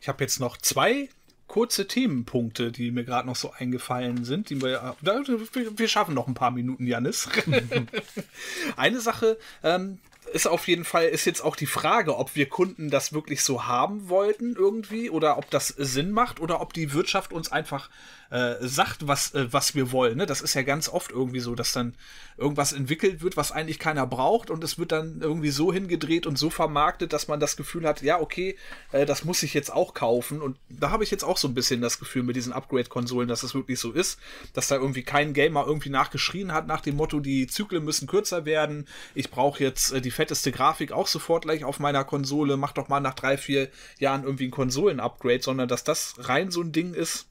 Ich 0.00 0.08
habe 0.08 0.22
jetzt 0.24 0.40
noch 0.40 0.56
zwei 0.56 1.08
kurze 1.46 1.88
Themenpunkte, 1.88 2.70
die 2.70 2.92
mir 2.92 3.04
gerade 3.04 3.26
noch 3.26 3.36
so 3.36 3.50
eingefallen 3.50 4.24
sind. 4.24 4.50
Die 4.50 4.62
wir, 4.62 4.94
wir 5.02 5.88
schaffen 5.88 6.14
noch 6.14 6.28
ein 6.28 6.34
paar 6.34 6.52
Minuten, 6.52 6.86
Janis. 6.86 7.28
Eine 8.76 9.00
Sache, 9.00 9.36
ähm, 9.62 9.98
ist 10.32 10.46
auf 10.46 10.68
jeden 10.68 10.84
Fall, 10.84 11.06
ist 11.06 11.24
jetzt 11.24 11.42
auch 11.42 11.56
die 11.56 11.66
Frage, 11.66 12.16
ob 12.16 12.34
wir 12.34 12.48
Kunden 12.48 12.90
das 12.90 13.12
wirklich 13.12 13.42
so 13.42 13.66
haben 13.66 14.08
wollten 14.08 14.54
irgendwie 14.56 15.10
oder 15.10 15.38
ob 15.38 15.50
das 15.50 15.68
Sinn 15.68 16.10
macht 16.10 16.40
oder 16.40 16.60
ob 16.60 16.72
die 16.72 16.92
Wirtschaft 16.92 17.32
uns 17.32 17.50
einfach 17.52 17.90
äh, 18.30 18.54
sagt, 18.60 19.06
was, 19.06 19.34
äh, 19.34 19.52
was 19.52 19.74
wir 19.74 19.92
wollen. 19.92 20.18
Ne? 20.18 20.26
Das 20.26 20.40
ist 20.40 20.54
ja 20.54 20.62
ganz 20.62 20.88
oft 20.88 21.10
irgendwie 21.10 21.40
so, 21.40 21.54
dass 21.54 21.72
dann 21.72 21.94
irgendwas 22.36 22.72
entwickelt 22.72 23.22
wird, 23.22 23.36
was 23.36 23.52
eigentlich 23.52 23.78
keiner 23.78 24.06
braucht 24.06 24.50
und 24.50 24.64
es 24.64 24.78
wird 24.78 24.92
dann 24.92 25.20
irgendwie 25.20 25.50
so 25.50 25.72
hingedreht 25.72 26.26
und 26.26 26.38
so 26.38 26.48
vermarktet, 26.48 27.12
dass 27.12 27.28
man 27.28 27.40
das 27.40 27.56
Gefühl 27.56 27.86
hat, 27.86 28.02
ja, 28.02 28.20
okay, 28.20 28.56
äh, 28.92 29.04
das 29.04 29.24
muss 29.24 29.42
ich 29.42 29.52
jetzt 29.52 29.72
auch 29.72 29.94
kaufen. 29.94 30.40
Und 30.40 30.56
da 30.68 30.90
habe 30.90 31.04
ich 31.04 31.10
jetzt 31.10 31.24
auch 31.24 31.36
so 31.36 31.48
ein 31.48 31.54
bisschen 31.54 31.80
das 31.80 31.98
Gefühl 31.98 32.22
mit 32.22 32.36
diesen 32.36 32.52
Upgrade-Konsolen, 32.52 33.28
dass 33.28 33.42
es 33.42 33.54
wirklich 33.54 33.78
so 33.78 33.92
ist, 33.92 34.18
dass 34.54 34.68
da 34.68 34.76
irgendwie 34.76 35.02
kein 35.02 35.34
Gamer 35.34 35.66
irgendwie 35.66 35.90
nachgeschrien 35.90 36.52
hat 36.52 36.66
nach 36.66 36.80
dem 36.80 36.96
Motto, 36.96 37.20
die 37.20 37.46
Zyklen 37.46 37.84
müssen 37.84 38.06
kürzer 38.06 38.44
werden, 38.44 38.86
ich 39.14 39.30
brauche 39.30 39.62
jetzt 39.62 39.92
äh, 39.92 40.00
die 40.00 40.10
fetteste 40.10 40.52
Grafik 40.52 40.92
auch 40.92 41.06
sofort 41.06 41.44
gleich 41.44 41.64
auf 41.64 41.78
meiner 41.80 42.04
Konsole, 42.04 42.56
mach 42.56 42.72
doch 42.72 42.88
mal 42.88 43.00
nach 43.00 43.14
drei, 43.14 43.36
vier 43.36 43.68
Jahren 43.98 44.24
irgendwie 44.24 44.46
ein 44.46 44.50
Konsolen-Upgrade, 44.52 45.42
sondern 45.42 45.68
dass 45.68 45.84
das 45.84 46.14
rein 46.18 46.50
so 46.50 46.62
ein 46.62 46.72
Ding 46.72 46.94
ist, 46.94 47.29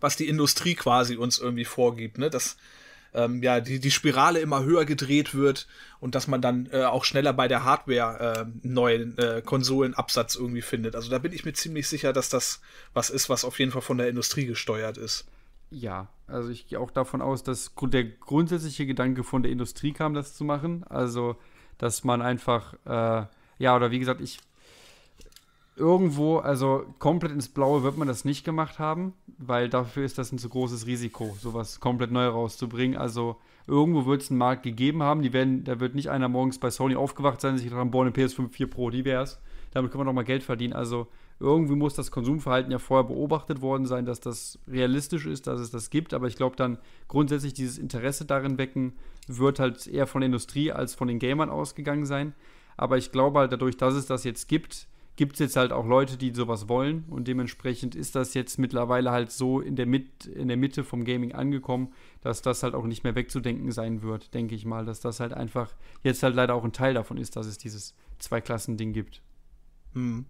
was 0.00 0.16
die 0.16 0.28
Industrie 0.28 0.74
quasi 0.74 1.16
uns 1.16 1.38
irgendwie 1.38 1.64
vorgibt, 1.64 2.18
ne? 2.18 2.30
Dass 2.30 2.56
ähm, 3.14 3.42
ja 3.42 3.60
die, 3.60 3.78
die 3.78 3.90
Spirale 3.90 4.40
immer 4.40 4.64
höher 4.64 4.84
gedreht 4.84 5.34
wird 5.34 5.66
und 6.00 6.14
dass 6.14 6.28
man 6.28 6.40
dann 6.40 6.68
äh, 6.72 6.84
auch 6.84 7.04
schneller 7.04 7.32
bei 7.32 7.48
der 7.48 7.64
Hardware 7.64 8.46
äh, 8.46 8.66
neuen 8.66 9.18
äh, 9.18 9.42
Konsolenabsatz 9.44 10.36
irgendwie 10.36 10.62
findet. 10.62 10.96
Also 10.96 11.10
da 11.10 11.18
bin 11.18 11.32
ich 11.32 11.44
mir 11.44 11.52
ziemlich 11.52 11.88
sicher, 11.88 12.12
dass 12.12 12.28
das 12.28 12.60
was 12.94 13.10
ist, 13.10 13.28
was 13.28 13.44
auf 13.44 13.58
jeden 13.58 13.72
Fall 13.72 13.82
von 13.82 13.98
der 13.98 14.08
Industrie 14.08 14.46
gesteuert 14.46 14.96
ist. 14.96 15.26
Ja, 15.70 16.08
also 16.26 16.50
ich 16.50 16.68
gehe 16.68 16.78
auch 16.78 16.90
davon 16.90 17.22
aus, 17.22 17.42
dass 17.42 17.72
der 17.80 18.04
grundsätzliche 18.04 18.86
Gedanke 18.86 19.24
von 19.24 19.42
der 19.42 19.50
Industrie 19.50 19.92
kam, 19.92 20.12
das 20.12 20.34
zu 20.34 20.44
machen. 20.44 20.84
Also, 20.84 21.36
dass 21.78 22.04
man 22.04 22.20
einfach, 22.20 22.74
äh, 22.84 23.26
ja, 23.58 23.74
oder 23.74 23.90
wie 23.90 23.98
gesagt, 23.98 24.20
ich 24.20 24.38
irgendwo, 25.76 26.38
also 26.38 26.84
komplett 26.98 27.32
ins 27.32 27.48
Blaue 27.48 27.82
wird 27.82 27.96
man 27.96 28.08
das 28.08 28.24
nicht 28.24 28.44
gemacht 28.44 28.78
haben, 28.78 29.14
weil 29.38 29.68
dafür 29.68 30.04
ist 30.04 30.18
das 30.18 30.32
ein 30.32 30.38
zu 30.38 30.48
großes 30.48 30.86
Risiko, 30.86 31.36
sowas 31.40 31.80
komplett 31.80 32.10
neu 32.10 32.26
rauszubringen. 32.26 32.96
Also 32.96 33.36
irgendwo 33.66 34.06
wird 34.06 34.22
es 34.22 34.30
einen 34.30 34.38
Markt 34.38 34.62
gegeben 34.62 35.02
haben, 35.02 35.22
die 35.22 35.32
werden, 35.32 35.64
da 35.64 35.80
wird 35.80 35.94
nicht 35.94 36.10
einer 36.10 36.28
morgens 36.28 36.58
bei 36.58 36.70
Sony 36.70 36.94
aufgewacht 36.94 37.40
sein, 37.40 37.58
sich 37.58 37.70
daran 37.70 37.90
boah, 37.90 38.02
eine 38.02 38.10
PS5 38.10 38.50
4 38.50 38.70
Pro, 38.70 38.90
die 38.90 39.04
wär's. 39.04 39.40
Damit 39.72 39.90
können 39.90 40.02
wir 40.02 40.04
noch 40.04 40.12
mal 40.12 40.24
Geld 40.24 40.42
verdienen. 40.42 40.74
Also 40.74 41.06
irgendwie 41.40 41.74
muss 41.74 41.94
das 41.94 42.10
Konsumverhalten 42.10 42.70
ja 42.70 42.78
vorher 42.78 43.04
beobachtet 43.04 43.62
worden 43.62 43.86
sein, 43.86 44.04
dass 44.04 44.20
das 44.20 44.58
realistisch 44.68 45.26
ist, 45.26 45.46
dass 45.46 45.60
es 45.60 45.70
das 45.70 45.88
gibt. 45.88 46.12
Aber 46.12 46.26
ich 46.26 46.36
glaube 46.36 46.56
dann 46.56 46.78
grundsätzlich 47.08 47.54
dieses 47.54 47.78
Interesse 47.78 48.26
darin 48.26 48.58
wecken, 48.58 48.92
wird 49.26 49.58
halt 49.58 49.86
eher 49.86 50.06
von 50.06 50.20
der 50.20 50.26
Industrie 50.26 50.70
als 50.70 50.94
von 50.94 51.08
den 51.08 51.18
Gamern 51.18 51.48
ausgegangen 51.48 52.04
sein. 52.04 52.34
Aber 52.76 52.98
ich 52.98 53.10
glaube 53.10 53.38
halt 53.38 53.52
dadurch, 53.52 53.76
dass 53.76 53.94
es 53.94 54.06
das 54.06 54.24
jetzt 54.24 54.48
gibt, 54.48 54.86
gibt 55.22 55.34
es 55.34 55.38
jetzt 55.38 55.54
halt 55.54 55.70
auch 55.70 55.86
Leute, 55.86 56.16
die 56.16 56.34
sowas 56.34 56.68
wollen 56.68 57.04
und 57.08 57.28
dementsprechend 57.28 57.94
ist 57.94 58.16
das 58.16 58.34
jetzt 58.34 58.58
mittlerweile 58.58 59.12
halt 59.12 59.30
so 59.30 59.60
in 59.60 59.76
der, 59.76 59.86
Mit 59.86 60.26
in 60.26 60.48
der 60.48 60.56
Mitte 60.56 60.82
vom 60.82 61.04
Gaming 61.04 61.30
angekommen, 61.30 61.92
dass 62.22 62.42
das 62.42 62.64
halt 62.64 62.74
auch 62.74 62.86
nicht 62.86 63.04
mehr 63.04 63.14
wegzudenken 63.14 63.70
sein 63.70 64.02
wird, 64.02 64.34
denke 64.34 64.56
ich 64.56 64.64
mal, 64.64 64.84
dass 64.84 64.98
das 64.98 65.20
halt 65.20 65.32
einfach 65.32 65.76
jetzt 66.02 66.24
halt 66.24 66.34
leider 66.34 66.56
auch 66.56 66.64
ein 66.64 66.72
Teil 66.72 66.94
davon 66.94 67.18
ist, 67.18 67.36
dass 67.36 67.46
es 67.46 67.56
dieses 67.56 67.94
Zwei-Klassen-Ding 68.18 68.92
gibt. 68.92 69.22
Hm. 69.92 70.26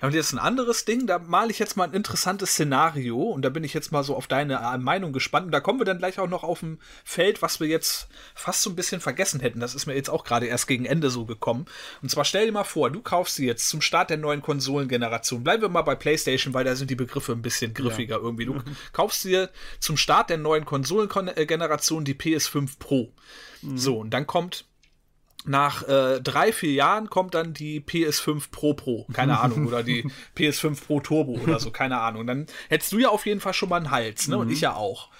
Und 0.00 0.14
jetzt 0.14 0.32
ein 0.32 0.38
anderes 0.38 0.84
Ding, 0.84 1.06
da 1.06 1.18
male 1.18 1.50
ich 1.50 1.58
jetzt 1.58 1.76
mal 1.76 1.84
ein 1.84 1.94
interessantes 1.94 2.50
Szenario 2.50 3.20
und 3.20 3.42
da 3.42 3.48
bin 3.48 3.64
ich 3.64 3.74
jetzt 3.74 3.92
mal 3.92 4.02
so 4.04 4.16
auf 4.16 4.26
deine 4.26 4.54
äh, 4.54 4.78
Meinung 4.78 5.12
gespannt. 5.12 5.46
Und 5.46 5.52
da 5.52 5.60
kommen 5.60 5.80
wir 5.80 5.84
dann 5.84 5.98
gleich 5.98 6.18
auch 6.18 6.28
noch 6.28 6.44
auf 6.44 6.62
ein 6.62 6.78
Feld, 7.04 7.42
was 7.42 7.60
wir 7.60 7.66
jetzt 7.66 8.08
fast 8.34 8.62
so 8.62 8.70
ein 8.70 8.76
bisschen 8.76 9.00
vergessen 9.00 9.40
hätten. 9.40 9.60
Das 9.60 9.74
ist 9.74 9.86
mir 9.86 9.94
jetzt 9.94 10.10
auch 10.10 10.24
gerade 10.24 10.46
erst 10.46 10.66
gegen 10.66 10.84
Ende 10.84 11.10
so 11.10 11.24
gekommen. 11.24 11.66
Und 12.02 12.10
zwar 12.10 12.24
stell 12.24 12.46
dir 12.46 12.52
mal 12.52 12.64
vor, 12.64 12.90
du 12.90 13.02
kaufst 13.02 13.36
sie 13.36 13.46
jetzt 13.46 13.68
zum 13.68 13.80
Start 13.80 14.10
der 14.10 14.18
neuen 14.18 14.42
Konsolengeneration. 14.42 15.44
Bleiben 15.44 15.62
wir 15.62 15.68
mal 15.68 15.82
bei 15.82 15.94
PlayStation, 15.94 16.54
weil 16.54 16.64
da 16.64 16.76
sind 16.76 16.90
die 16.90 16.96
Begriffe 16.96 17.32
ein 17.32 17.42
bisschen 17.42 17.74
griffiger 17.74 18.16
ja. 18.16 18.22
irgendwie. 18.22 18.46
Du 18.46 18.62
kaufst 18.92 19.24
dir 19.24 19.50
zum 19.80 19.96
Start 19.96 20.30
der 20.30 20.38
neuen 20.38 20.64
Konsolengeneration 20.64 22.04
die 22.04 22.14
PS5 22.14 22.78
Pro. 22.78 23.12
Mhm. 23.62 23.78
So, 23.78 23.98
und 23.98 24.10
dann 24.10 24.26
kommt 24.26 24.66
nach 25.44 25.86
äh, 25.86 26.20
drei, 26.20 26.52
vier 26.52 26.72
Jahren 26.72 27.10
kommt 27.10 27.34
dann 27.34 27.52
die 27.52 27.80
PS5 27.80 28.50
Pro 28.50 28.74
Pro, 28.74 29.06
keine 29.12 29.38
Ahnung, 29.40 29.66
oder 29.66 29.82
die 29.82 30.10
PS5 30.36 30.84
Pro 30.84 31.00
Turbo 31.00 31.32
oder 31.32 31.60
so, 31.60 31.70
keine 31.70 32.00
Ahnung. 32.00 32.26
Dann 32.26 32.46
hättest 32.68 32.92
du 32.92 32.98
ja 32.98 33.08
auf 33.10 33.26
jeden 33.26 33.40
Fall 33.40 33.54
schon 33.54 33.68
mal 33.68 33.76
einen 33.76 33.90
Hals, 33.90 34.28
ne? 34.28 34.36
Mhm. 34.36 34.42
Und 34.42 34.50
ich 34.50 34.60
ja 34.60 34.74
auch. 34.74 35.10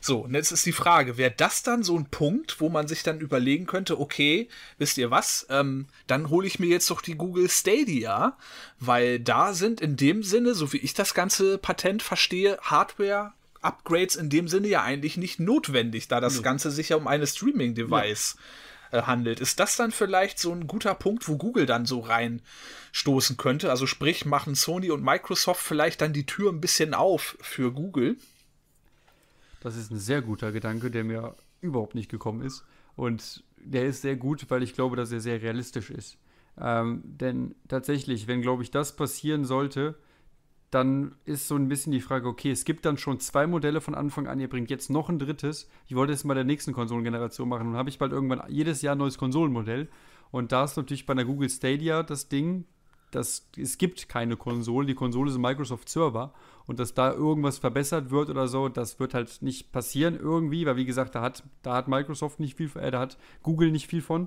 So, 0.00 0.20
und 0.20 0.34
jetzt 0.34 0.52
ist 0.52 0.64
die 0.66 0.72
Frage, 0.72 1.16
wäre 1.16 1.34
das 1.36 1.62
dann 1.62 1.82
so 1.82 1.96
ein 1.98 2.06
Punkt, 2.06 2.60
wo 2.60 2.68
man 2.68 2.86
sich 2.86 3.02
dann 3.02 3.20
überlegen 3.20 3.66
könnte, 3.66 3.98
okay, 3.98 4.48
wisst 4.78 4.98
ihr 4.98 5.10
was, 5.10 5.46
ähm, 5.50 5.86
dann 6.06 6.30
hole 6.30 6.46
ich 6.46 6.60
mir 6.60 6.68
jetzt 6.68 6.90
doch 6.90 7.00
die 7.00 7.16
Google 7.16 7.48
Stadia, 7.50 8.36
weil 8.78 9.18
da 9.18 9.52
sind 9.52 9.80
in 9.80 9.96
dem 9.96 10.22
Sinne, 10.22 10.54
so 10.54 10.72
wie 10.72 10.78
ich 10.78 10.94
das 10.94 11.12
ganze 11.12 11.58
Patent 11.58 12.02
verstehe, 12.02 12.58
Hardware 12.62 13.32
Upgrades 13.62 14.14
in 14.14 14.30
dem 14.30 14.46
Sinne 14.46 14.68
ja 14.68 14.82
eigentlich 14.82 15.16
nicht 15.16 15.40
notwendig, 15.40 16.06
da 16.06 16.20
das 16.20 16.42
Ganze 16.42 16.70
sich 16.70 16.90
ja 16.90 16.96
um 16.96 17.08
eine 17.08 17.26
Streaming-Device 17.26 18.36
ja. 18.36 18.42
Äh, 18.90 19.02
handelt. 19.02 19.40
Ist 19.40 19.60
das 19.60 19.76
dann 19.76 19.90
vielleicht 19.90 20.38
so 20.38 20.52
ein 20.52 20.66
guter 20.66 20.94
Punkt, 20.94 21.28
wo 21.28 21.36
Google 21.36 21.66
dann 21.66 21.86
so 21.86 22.00
reinstoßen 22.00 23.36
könnte? 23.36 23.70
Also 23.70 23.86
sprich, 23.86 24.24
machen 24.24 24.54
Sony 24.54 24.90
und 24.90 25.02
Microsoft 25.02 25.62
vielleicht 25.62 26.00
dann 26.00 26.12
die 26.12 26.26
Tür 26.26 26.52
ein 26.52 26.60
bisschen 26.60 26.94
auf 26.94 27.36
für 27.40 27.72
Google? 27.72 28.16
Das 29.60 29.76
ist 29.76 29.90
ein 29.90 29.98
sehr 29.98 30.22
guter 30.22 30.52
Gedanke, 30.52 30.90
der 30.90 31.04
mir 31.04 31.34
überhaupt 31.60 31.94
nicht 31.94 32.10
gekommen 32.10 32.42
ist. 32.42 32.64
Und 32.94 33.42
der 33.58 33.86
ist 33.86 34.02
sehr 34.02 34.16
gut, 34.16 34.46
weil 34.48 34.62
ich 34.62 34.74
glaube, 34.74 34.96
dass 34.96 35.12
er 35.12 35.20
sehr 35.20 35.42
realistisch 35.42 35.90
ist. 35.90 36.18
Ähm, 36.58 37.02
denn 37.04 37.54
tatsächlich, 37.68 38.26
wenn, 38.26 38.42
glaube 38.42 38.62
ich, 38.62 38.70
das 38.70 38.96
passieren 38.96 39.44
sollte, 39.44 39.96
dann 40.70 41.14
ist 41.24 41.46
so 41.46 41.54
ein 41.54 41.68
bisschen 41.68 41.92
die 41.92 42.00
Frage, 42.00 42.28
okay, 42.28 42.50
es 42.50 42.64
gibt 42.64 42.84
dann 42.84 42.98
schon 42.98 43.20
zwei 43.20 43.46
Modelle 43.46 43.80
von 43.80 43.94
Anfang 43.94 44.26
an, 44.26 44.40
ihr 44.40 44.48
bringt 44.48 44.70
jetzt 44.70 44.90
noch 44.90 45.08
ein 45.08 45.18
drittes. 45.18 45.68
Ich 45.86 45.94
wollte 45.94 46.12
es 46.12 46.24
mal 46.24 46.34
der 46.34 46.44
nächsten 46.44 46.72
Konsolengeneration 46.72 47.48
machen. 47.48 47.68
Dann 47.68 47.76
habe 47.76 47.88
ich 47.88 47.98
bald 47.98 48.12
irgendwann 48.12 48.42
jedes 48.48 48.82
Jahr 48.82 48.94
ein 48.94 48.98
neues 48.98 49.18
Konsolenmodell. 49.18 49.88
Und 50.30 50.52
da 50.52 50.64
ist 50.64 50.76
natürlich 50.76 51.06
bei 51.06 51.14
der 51.14 51.24
Google 51.24 51.48
Stadia 51.48 52.02
das 52.02 52.28
Ding, 52.28 52.64
dass 53.12 53.48
es 53.56 53.78
gibt 53.78 54.08
keine 54.08 54.36
Konsole. 54.36 54.86
Die 54.86 54.94
Konsole 54.94 55.30
ist 55.30 55.36
ein 55.36 55.40
Microsoft 55.40 55.88
Server. 55.88 56.34
Und 56.66 56.80
dass 56.80 56.94
da 56.94 57.12
irgendwas 57.12 57.58
verbessert 57.58 58.10
wird 58.10 58.28
oder 58.28 58.48
so, 58.48 58.68
das 58.68 58.98
wird 58.98 59.14
halt 59.14 59.40
nicht 59.42 59.70
passieren 59.70 60.18
irgendwie, 60.18 60.66
weil 60.66 60.76
wie 60.76 60.84
gesagt, 60.84 61.14
da 61.14 61.22
hat, 61.22 61.44
da 61.62 61.74
hat 61.74 61.86
Microsoft 61.86 62.40
nicht 62.40 62.56
viel, 62.56 62.70
äh, 62.74 62.90
da 62.90 62.98
hat 62.98 63.18
Google 63.44 63.70
nicht 63.70 63.86
viel 63.86 64.02
von. 64.02 64.26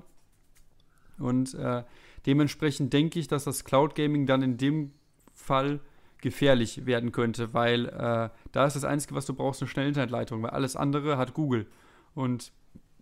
Und 1.18 1.52
äh, 1.52 1.84
dementsprechend 2.24 2.94
denke 2.94 3.20
ich, 3.20 3.28
dass 3.28 3.44
das 3.44 3.64
Cloud 3.64 3.94
Gaming 3.94 4.24
dann 4.24 4.40
in 4.40 4.56
dem 4.56 4.92
Fall 5.34 5.80
gefährlich 6.20 6.86
werden 6.86 7.12
könnte, 7.12 7.54
weil 7.54 7.86
äh, 7.86 8.30
da 8.52 8.66
ist 8.66 8.76
das 8.76 8.84
Einzige, 8.84 9.14
was 9.14 9.26
du 9.26 9.34
brauchst, 9.34 9.62
eine 9.62 9.68
schnelle 9.68 9.88
Internetleitung, 9.88 10.42
weil 10.42 10.50
alles 10.50 10.76
andere 10.76 11.16
hat 11.16 11.34
Google. 11.34 11.66
Und 12.14 12.52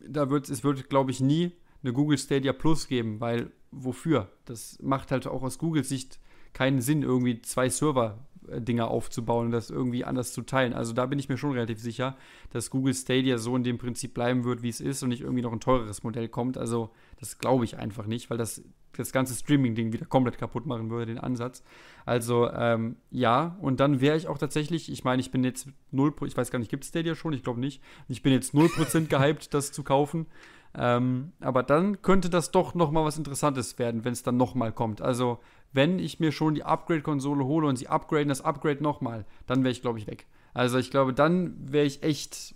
da 0.01 0.31
wird 0.31 0.49
es 0.49 0.65
wird, 0.65 0.89
glaube 0.89 1.11
ich, 1.11 1.20
nie 1.20 1.53
eine 1.82 1.93
Google 1.93 2.19
Stadia 2.19 2.53
Plus 2.53 2.89
geben, 2.89 3.20
weil 3.20 3.51
wofür? 3.70 4.28
Das 4.45 4.78
macht 4.81 5.11
halt 5.11 5.27
auch 5.27 5.43
aus 5.43 5.59
Googles 5.59 5.89
Sicht 5.89 6.20
keinen 6.53 6.81
Sinn, 6.81 7.03
irgendwie 7.03 7.43
zwei 7.43 7.69
Server 7.69 8.27
Dinger 8.61 8.89
aufzubauen 8.89 9.47
und 9.47 9.53
das 9.53 9.70
irgendwie 9.70 10.05
anders 10.05 10.33
zu 10.33 10.43
teilen. 10.43 10.73
Also 10.73 10.93
da 10.93 11.07
bin 11.07 11.19
ich 11.19 11.29
mir 11.29 11.37
schon 11.37 11.53
relativ 11.53 11.79
sicher, 11.79 12.16
dass 12.51 12.70
Google 12.70 12.95
Stadia 12.95 13.39
so 13.39 13.55
in 13.57 13.65
dem 13.65 13.79
Prinzip 13.79 14.15
bleiben 14.15 14.45
wird, 14.45 14.62
wie 14.62 14.69
es 14.69 14.81
ist 14.81 15.03
und 15.03 15.11
nicht 15.11 15.23
irgendwie 15.23 15.43
noch 15.43 15.53
ein 15.53 15.61
teureres 15.61 16.03
Modell 16.03 16.29
kommt. 16.29 16.59
Also 16.59 16.91
das 17.20 17.39
glaube 17.39 17.65
ich 17.65 17.79
einfach 17.79 18.07
nicht, 18.07 18.31
weil 18.31 18.39
das 18.39 18.62
das 18.97 19.12
ganze 19.12 19.35
Streaming-Ding 19.35 19.93
wieder 19.93 20.07
komplett 20.07 20.39
kaputt 20.39 20.66
machen 20.66 20.91
würde, 20.91 21.07
den 21.07 21.19
Ansatz. 21.19 21.62
Also 22.05 22.51
ähm, 22.51 22.97
ja, 23.11 23.57
und 23.61 23.81
dann 23.81 24.01
wäre 24.01 24.16
ich 24.16 24.29
auch 24.29 24.39
tatsächlich, 24.39 24.91
ich 24.91 25.05
meine, 25.05 25.20
ich 25.20 25.31
bin 25.31 25.45
jetzt 25.45 25.69
0%, 25.93 26.27
ich 26.27 26.37
weiß 26.37 26.51
gar 26.51 26.59
nicht, 26.59 26.70
gibt 26.70 26.85
es 26.85 26.91
Stadia 26.91 27.15
schon? 27.15 27.33
Ich 27.33 27.45
glaube 27.45 27.61
nicht. 27.61 27.83
Ich 28.09 28.23
bin 28.23 28.33
jetzt 28.33 28.55
0% 28.55 29.07
gehypt, 29.09 29.55
das 29.55 29.73
zu 29.73 29.83
kaufen. 29.83 30.27
Ähm, 30.75 31.33
aber 31.41 31.62
dann 31.62 32.03
könnte 32.03 32.29
das 32.29 32.51
doch 32.51 32.75
noch 32.75 32.91
mal 32.91 33.05
was 33.05 33.16
Interessantes 33.16 33.79
werden, 33.79 34.05
wenn 34.05 34.12
es 34.12 34.23
dann 34.23 34.37
noch 34.37 34.55
mal 34.55 34.73
kommt. 34.73 35.01
Also 35.01 35.41
wenn 35.73 35.99
ich 35.99 36.20
mir 36.20 36.32
schon 36.32 36.55
die 36.55 36.65
Upgrade-Konsole 36.65 37.45
hole 37.45 37.66
und 37.66 37.77
sie 37.77 37.89
upgraden 37.89 38.28
das 38.28 38.40
Upgrade 38.40 38.82
nochmal, 38.82 39.24
dann 39.47 39.62
wäre 39.65 39.73
ich, 39.73 39.82
glaube 39.82 39.99
ich, 39.99 40.07
weg. 40.07 40.27
Also 40.55 40.78
ich 40.78 40.90
glaube, 40.90 41.12
dann 41.12 41.55
wäre 41.61 41.86
ich 41.86 42.03
echt, 42.03 42.55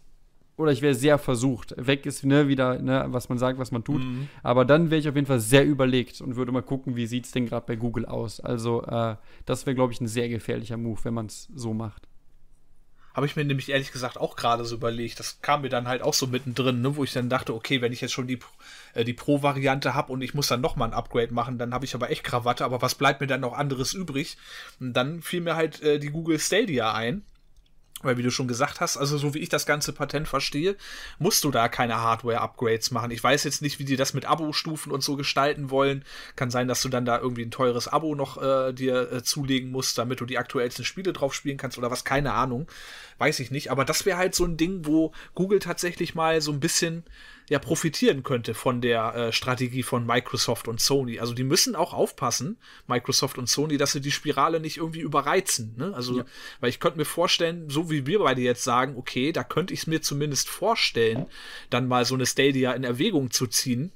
oder 0.56 0.72
ich 0.72 0.82
wäre 0.82 0.94
sehr 0.94 1.18
versucht. 1.18 1.74
Weg 1.76 2.06
ist 2.06 2.24
ne, 2.24 2.48
wieder, 2.48 2.80
ne, 2.80 3.06
was 3.08 3.28
man 3.28 3.38
sagt, 3.38 3.58
was 3.58 3.70
man 3.70 3.84
tut. 3.84 4.02
Mhm. 4.02 4.28
Aber 4.42 4.64
dann 4.64 4.90
wäre 4.90 5.00
ich 5.00 5.08
auf 5.08 5.14
jeden 5.14 5.26
Fall 5.26 5.40
sehr 5.40 5.64
überlegt 5.64 6.20
und 6.20 6.36
würde 6.36 6.52
mal 6.52 6.62
gucken, 6.62 6.96
wie 6.96 7.06
sieht 7.06 7.26
es 7.26 7.32
denn 7.32 7.46
gerade 7.46 7.66
bei 7.66 7.76
Google 7.76 8.06
aus. 8.06 8.40
Also 8.40 8.82
äh, 8.84 9.16
das 9.46 9.66
wäre, 9.66 9.74
glaube 9.74 9.92
ich, 9.92 10.00
ein 10.00 10.08
sehr 10.08 10.28
gefährlicher 10.28 10.76
Move, 10.76 11.00
wenn 11.04 11.14
man 11.14 11.26
es 11.26 11.48
so 11.54 11.74
macht. 11.74 12.08
Habe 13.14 13.26
ich 13.26 13.36
mir 13.36 13.44
nämlich 13.44 13.70
ehrlich 13.70 13.92
gesagt 13.92 14.18
auch 14.18 14.36
gerade 14.36 14.64
so 14.64 14.74
überlegt. 14.74 15.18
Das 15.18 15.40
kam 15.42 15.62
mir 15.62 15.68
dann 15.68 15.88
halt 15.88 16.02
auch 16.02 16.14
so 16.14 16.26
mittendrin, 16.26 16.80
ne, 16.80 16.96
wo 16.96 17.04
ich 17.04 17.12
dann 17.12 17.28
dachte, 17.28 17.54
okay, 17.54 17.80
wenn 17.80 17.92
ich 17.92 18.00
jetzt 18.00 18.12
schon 18.12 18.26
die, 18.26 18.38
äh, 18.94 19.04
die 19.04 19.12
Pro-Variante 19.12 19.94
habe 19.94 20.12
und 20.12 20.22
ich 20.22 20.34
muss 20.34 20.48
dann 20.48 20.60
nochmal 20.60 20.88
ein 20.88 20.94
Upgrade 20.94 21.34
machen, 21.34 21.58
dann 21.58 21.74
habe 21.74 21.84
ich 21.84 21.94
aber 21.94 22.10
echt 22.10 22.24
Krawatte, 22.24 22.64
aber 22.64 22.80
was 22.80 22.94
bleibt 22.94 23.20
mir 23.20 23.26
dann 23.26 23.40
noch 23.40 23.52
anderes 23.52 23.92
übrig? 23.94 24.36
Und 24.80 24.94
dann 24.94 25.22
fiel 25.22 25.42
mir 25.42 25.56
halt 25.56 25.82
äh, 25.82 25.98
die 25.98 26.10
Google 26.10 26.38
Stadia 26.38 26.94
ein. 26.94 27.22
Weil, 28.02 28.16
wie 28.16 28.22
du 28.22 28.30
schon 28.30 28.48
gesagt 28.48 28.80
hast, 28.80 28.96
also 28.96 29.16
so 29.18 29.34
wie 29.34 29.38
ich 29.38 29.48
das 29.48 29.66
ganze 29.66 29.92
Patent 29.92 30.28
verstehe, 30.28 30.76
musst 31.18 31.44
du 31.44 31.50
da 31.50 31.68
keine 31.68 32.00
Hardware-Upgrades 32.00 32.90
machen. 32.90 33.10
Ich 33.10 33.22
weiß 33.22 33.44
jetzt 33.44 33.62
nicht, 33.62 33.78
wie 33.78 33.84
die 33.84 33.96
das 33.96 34.14
mit 34.14 34.24
Abo-Stufen 34.24 34.92
und 34.92 35.02
so 35.02 35.16
gestalten 35.16 35.70
wollen. 35.70 36.04
Kann 36.36 36.50
sein, 36.50 36.68
dass 36.68 36.82
du 36.82 36.88
dann 36.88 37.04
da 37.04 37.18
irgendwie 37.18 37.44
ein 37.44 37.50
teures 37.50 37.88
Abo 37.88 38.14
noch 38.14 38.42
äh, 38.42 38.72
dir 38.72 39.12
äh, 39.12 39.22
zulegen 39.22 39.70
musst, 39.70 39.98
damit 39.98 40.20
du 40.20 40.26
die 40.26 40.38
aktuellsten 40.38 40.84
Spiele 40.84 41.12
drauf 41.12 41.34
spielen 41.34 41.56
kannst 41.56 41.78
oder 41.78 41.90
was, 41.90 42.04
keine 42.04 42.34
Ahnung. 42.34 42.66
Weiß 43.18 43.40
ich 43.40 43.50
nicht. 43.50 43.70
Aber 43.70 43.84
das 43.84 44.04
wäre 44.04 44.18
halt 44.18 44.34
so 44.34 44.44
ein 44.44 44.56
Ding, 44.56 44.84
wo 44.84 45.12
Google 45.34 45.58
tatsächlich 45.58 46.14
mal 46.14 46.40
so 46.40 46.52
ein 46.52 46.60
bisschen 46.60 47.04
ja 47.48 47.58
profitieren 47.58 48.22
könnte 48.22 48.54
von 48.54 48.80
der 48.80 49.14
äh, 49.14 49.32
Strategie 49.32 49.82
von 49.82 50.06
Microsoft 50.06 50.68
und 50.68 50.80
Sony. 50.80 51.18
Also 51.18 51.34
die 51.34 51.44
müssen 51.44 51.74
auch 51.74 51.92
aufpassen, 51.92 52.58
Microsoft 52.86 53.38
und 53.38 53.48
Sony, 53.48 53.76
dass 53.76 53.92
sie 53.92 54.00
die 54.00 54.10
Spirale 54.10 54.60
nicht 54.60 54.78
irgendwie 54.78 55.00
überreizen. 55.00 55.74
Ne? 55.76 55.92
Also, 55.94 56.18
ja. 56.18 56.24
weil 56.60 56.70
ich 56.70 56.80
könnte 56.80 56.98
mir 56.98 57.04
vorstellen, 57.04 57.68
so 57.68 57.90
wie 57.90 58.06
wir 58.06 58.20
beide 58.20 58.40
jetzt 58.40 58.64
sagen, 58.64 58.96
okay, 58.96 59.32
da 59.32 59.44
könnte 59.44 59.74
ich 59.74 59.80
es 59.80 59.86
mir 59.86 60.02
zumindest 60.02 60.48
vorstellen, 60.48 61.26
dann 61.70 61.88
mal 61.88 62.04
so 62.04 62.14
eine 62.14 62.26
Stadia 62.26 62.72
in 62.72 62.84
Erwägung 62.84 63.30
zu 63.30 63.46
ziehen 63.46 63.92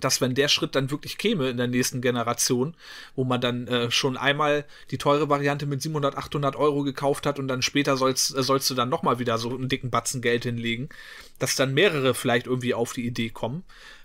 dass 0.00 0.20
wenn 0.20 0.34
der 0.34 0.48
Schritt 0.48 0.74
dann 0.74 0.90
wirklich 0.90 1.18
käme 1.18 1.48
in 1.48 1.56
der 1.56 1.66
nächsten 1.66 2.00
Generation, 2.00 2.76
wo 3.14 3.24
man 3.24 3.40
dann 3.40 3.66
äh, 3.66 3.90
schon 3.90 4.16
einmal 4.16 4.64
die 4.90 4.98
teure 4.98 5.28
Variante 5.28 5.66
mit 5.66 5.82
700, 5.82 6.16
800 6.16 6.56
Euro 6.56 6.82
gekauft 6.82 7.26
hat 7.26 7.38
und 7.38 7.48
dann 7.48 7.62
später 7.62 7.96
sollst, 7.96 8.36
äh, 8.36 8.42
sollst 8.42 8.68
du 8.70 8.74
dann 8.74 8.88
nochmal 8.88 9.18
wieder 9.18 9.38
so 9.38 9.50
einen 9.50 9.68
dicken 9.68 9.90
Batzen 9.90 10.22
Geld 10.22 10.44
hinlegen, 10.44 10.88
dass 11.38 11.56
dann 11.56 11.74
mehrere 11.74 12.14
vielleicht 12.14 12.46
irgendwie 12.46 12.74
auf 12.74 12.92
die 12.92 13.06
Idee 13.06 13.30
kommen. 13.30 13.64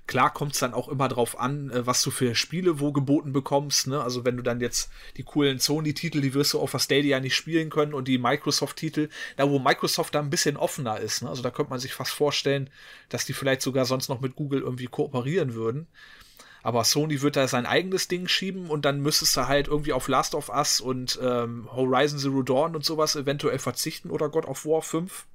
Klar 0.10 0.34
kommt 0.34 0.53
es 0.53 0.60
dann 0.60 0.73
auch 0.73 0.88
immer 0.88 1.07
drauf 1.07 1.40
an, 1.40 1.69
äh, 1.69 1.86
was 1.86 2.02
du 2.02 2.10
für 2.10 2.34
Spiele 2.34 2.80
wo 2.80 2.91
geboten 2.91 3.31
bekommst. 3.31 3.86
Ne? 3.86 4.02
Also 4.02 4.26
wenn 4.26 4.38
du 4.38 4.41
dann 4.41 4.60
jetzt 4.60 4.90
die 5.18 5.23
coolen 5.23 5.60
Sony-Titel, 5.60 6.19
die 6.19 6.34
wirst 6.34 6.53
du 6.53 6.60
auf 6.60 6.72
der 6.72 6.80
Stadia 6.80 7.19
nicht 7.19 7.36
spielen 7.36 7.69
können 7.69 7.94
und 7.94 8.07
die 8.07 8.18
Microsoft-Titel, 8.18 9.10
da 9.38 9.48
wo 9.48 9.60
Microsoft 9.60 10.15
da 10.15 10.19
ein 10.19 10.31
bisschen 10.31 10.57
offener 10.57 10.99
ist. 10.99 11.22
Ne? 11.22 11.30
Also 11.30 11.44
da 11.44 11.52
könnte 11.52 11.69
man 11.69 11.80
sich 11.80 11.94
fast 11.94 12.11
vorstellen, 12.11 12.72
dass 13.10 13.26
die 13.26 13.34
vielleicht 13.34 13.61
sogar 13.61 13.86
sonst 13.86 14.10
noch 14.10 14.19
mit 14.19 14.36
Google 14.36 14.61
irgendwie 14.61 14.88
kooperieren 14.88 15.53
würden. 15.53 15.86
Aber 16.64 16.84
Sony 16.86 17.22
wird 17.22 17.36
da 17.36 17.48
sein 17.48 17.68
eigenes 17.68 18.07
Ding 18.07 18.27
schieben 18.27 18.72
und 18.72 18.86
dann 18.86 19.02
müsstest 19.02 19.38
du 19.38 19.48
halt 19.48 19.68
irgendwie 19.68 19.94
auf 19.94 20.07
Last 20.07 20.34
of 20.34 20.49
Us 20.49 20.81
und 20.81 21.19
ähm, 21.22 21.69
Horizon 21.72 22.18
Zero 22.18 22.41
Dawn 22.41 22.76
und 22.76 22.84
sowas 22.84 23.15
eventuell 23.15 23.60
verzichten 23.60 24.10
oder 24.10 24.27
God 24.30 24.45
of 24.45 24.65
War 24.65 24.81
5. 24.81 25.27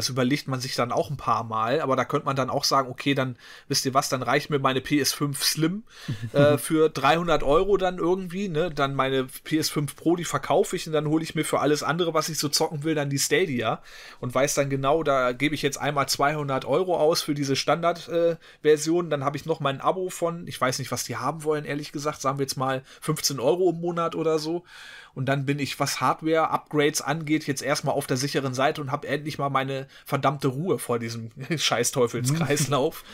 Das 0.00 0.08
überlegt 0.08 0.48
man 0.48 0.60
sich 0.60 0.74
dann 0.74 0.92
auch 0.92 1.10
ein 1.10 1.18
paar 1.18 1.44
Mal, 1.44 1.82
aber 1.82 1.94
da 1.94 2.06
könnte 2.06 2.24
man 2.24 2.34
dann 2.34 2.48
auch 2.48 2.64
sagen, 2.64 2.90
okay, 2.90 3.12
dann 3.12 3.36
wisst 3.68 3.84
ihr 3.84 3.92
was, 3.92 4.08
dann 4.08 4.22
reicht 4.22 4.48
mir 4.48 4.58
meine 4.58 4.80
PS5 4.80 5.36
Slim 5.36 5.82
äh, 6.32 6.56
für 6.56 6.88
300 6.88 7.42
Euro 7.42 7.76
dann 7.76 7.98
irgendwie, 7.98 8.48
ne? 8.48 8.70
Dann 8.70 8.94
meine 8.94 9.24
PS5 9.24 9.94
Pro, 9.94 10.16
die 10.16 10.24
verkaufe 10.24 10.74
ich 10.74 10.86
und 10.86 10.94
dann 10.94 11.06
hole 11.06 11.22
ich 11.22 11.34
mir 11.34 11.44
für 11.44 11.60
alles 11.60 11.82
andere, 11.82 12.14
was 12.14 12.30
ich 12.30 12.38
so 12.38 12.48
zocken 12.48 12.82
will, 12.82 12.94
dann 12.94 13.10
die 13.10 13.18
Stadia 13.18 13.82
und 14.20 14.34
weiß 14.34 14.54
dann 14.54 14.70
genau, 14.70 15.02
da 15.02 15.32
gebe 15.32 15.54
ich 15.54 15.60
jetzt 15.60 15.78
einmal 15.78 16.08
200 16.08 16.64
Euro 16.64 16.96
aus 16.96 17.20
für 17.20 17.34
diese 17.34 17.54
Standardversion, 17.54 19.06
äh, 19.06 19.10
dann 19.10 19.22
habe 19.22 19.36
ich 19.36 19.44
noch 19.44 19.60
mein 19.60 19.82
Abo 19.82 20.08
von, 20.08 20.48
ich 20.48 20.58
weiß 20.58 20.78
nicht, 20.78 20.90
was 20.92 21.04
die 21.04 21.16
haben 21.16 21.44
wollen, 21.44 21.66
ehrlich 21.66 21.92
gesagt, 21.92 22.22
sagen 22.22 22.38
wir 22.38 22.44
jetzt 22.44 22.56
mal 22.56 22.82
15 23.02 23.38
Euro 23.38 23.68
im 23.68 23.82
Monat 23.82 24.14
oder 24.14 24.38
so 24.38 24.64
und 25.14 25.26
dann 25.26 25.44
bin 25.44 25.58
ich, 25.58 25.80
was 25.80 26.00
Hardware-Upgrades 26.00 27.02
angeht, 27.02 27.46
jetzt 27.46 27.62
erstmal 27.62 27.94
auf 27.94 28.06
der 28.06 28.16
sicheren 28.16 28.54
Seite 28.54 28.80
und 28.80 28.92
habe 28.92 29.08
endlich 29.08 29.38
mal 29.38 29.50
meine 29.50 29.88
verdammte 30.04 30.48
Ruhe 30.48 30.78
vor 30.78 30.98
diesem 30.98 31.30
Scheiß-Teufelskreislauf. 31.56 33.04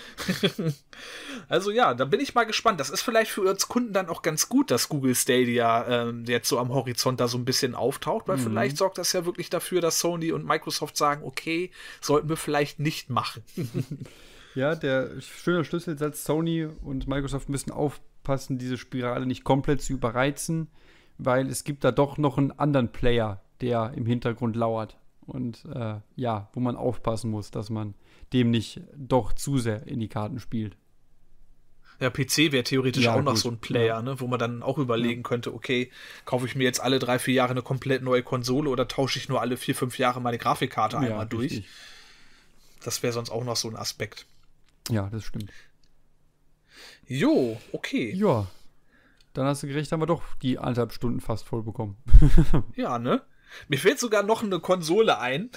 also 1.49 1.71
ja, 1.71 1.95
da 1.95 2.05
bin 2.05 2.21
ich 2.21 2.35
mal 2.35 2.45
gespannt. 2.45 2.81
Das 2.81 2.91
ist 2.91 3.03
vielleicht 3.03 3.31
für 3.31 3.43
uns 3.43 3.69
Kunden 3.69 3.93
dann 3.93 4.09
auch 4.09 4.23
ganz 4.23 4.49
gut, 4.49 4.71
dass 4.71 4.89
Google 4.89 5.15
Stadia 5.15 6.09
ähm, 6.09 6.25
jetzt 6.27 6.49
so 6.49 6.59
am 6.59 6.69
Horizont 6.69 7.21
da 7.21 7.29
so 7.29 7.39
ein 7.39 7.45
bisschen 7.45 7.75
auftaucht, 7.75 8.29
weil 8.29 8.37
mhm. 8.37 8.43
vielleicht 8.43 8.77
sorgt 8.77 8.99
das 8.99 9.13
ja 9.13 9.25
wirklich 9.25 9.51
dafür, 9.51 9.81
dass 9.81 9.99
Sony 9.99 10.33
und 10.33 10.45
Microsoft 10.45 10.97
sagen, 10.97 11.23
okay, 11.25 11.71
sollten 12.01 12.29
wir 12.29 12.37
vielleicht 12.37 12.79
nicht 12.79 13.11
machen. 13.11 13.43
ja, 14.55 14.75
der 14.75 15.21
schöne 15.21 15.65
Schlüsselsatz, 15.65 16.25
Sony 16.25 16.69
und 16.83 17.09
Microsoft 17.09 17.49
müssen 17.49 17.71
aufpassen, 17.71 18.59
diese 18.59 18.77
Spirale 18.77 19.27
nicht 19.27 19.45
komplett 19.45 19.83
zu 19.83 19.95
überreizen 19.95 20.69
weil 21.19 21.49
es 21.49 21.65
gibt 21.65 21.85
da 21.85 21.93
doch 21.93 22.19
noch 22.19 22.39
einen 22.39 22.53
anderen 22.53 22.93
Player, 22.93 23.43
der 23.61 23.93
im 23.95 24.07
Hintergrund 24.07 24.57
lauert. 24.57 24.97
Und 25.21 25.65
äh, 25.75 25.97
ja, 26.15 26.49
wo 26.53 26.61
man 26.61 26.77
aufpassen 26.77 27.31
muss, 27.31 27.51
dass 27.51 27.71
man 27.71 27.95
dem 28.33 28.51
nicht 28.51 28.81
doch 28.97 29.33
zu 29.33 29.59
sehr 29.59 29.87
in 29.87 30.01
die 30.01 30.09
Karten 30.09 30.39
spielt. 30.39 30.77
Ja, 31.99 32.11
PC 32.11 32.53
wäre 32.53 32.63
theoretisch 32.63 33.05
ja, 33.05 33.15
auch 33.15 33.23
noch 33.23 33.37
so 33.37 33.49
ein 33.49 33.59
Player, 33.59 33.97
ja. 33.97 34.03
ne, 34.03 34.21
wo 34.21 34.27
man 34.27 34.39
dann 34.39 34.63
auch 34.63 34.77
überlegen 34.77 35.23
ja. 35.23 35.29
könnte, 35.29 35.55
okay, 35.55 35.91
kaufe 36.27 36.47
ich 36.47 36.55
mir 36.55 36.65
jetzt 36.65 36.81
alle 36.81 36.99
drei, 36.99 37.19
vier 37.19 37.35
Jahre 37.35 37.53
eine 37.53 37.63
komplett 37.63 38.03
neue 38.03 38.23
Konsole 38.23 38.69
oder 38.69 38.87
tausche 38.87 39.19
ich 39.19 39.29
nur 39.29 39.41
alle 39.41 39.57
vier, 39.57 39.75
fünf 39.75 39.99
Jahre 39.99 40.21
meine 40.21 40.37
Grafikkarte 40.37 40.99
einmal 40.99 41.27
durch. 41.27 41.65
Das 42.85 43.03
wäre 43.03 43.13
sonst 43.13 43.31
auch 43.31 43.45
noch 43.45 43.57
so 43.57 43.69
ein 43.69 43.77
Aspekt. 43.77 44.27
Ja, 44.91 45.09
das 45.11 45.25
stimmt. 45.25 45.51
Jo, 47.09 47.59
okay. 47.73 48.13
Ja. 48.15 48.47
Dann 49.37 49.45
hast 49.45 49.63
du 49.63 49.67
gerecht, 49.67 49.93
haben 49.93 50.01
wir 50.01 50.07
doch 50.07 50.23
die 50.41 50.59
anderthalb 50.59 50.95
Stunden 50.95 51.21
fast 51.21 51.47
voll 51.47 51.63
bekommen. 51.63 51.99
ja, 52.75 52.99
ne? 52.99 53.21
Mir 53.69 53.79
fällt 53.79 53.99
sogar 53.99 54.23
noch 54.23 54.43
eine 54.43 54.61
Konsole 54.61 55.19
ein 55.19 55.51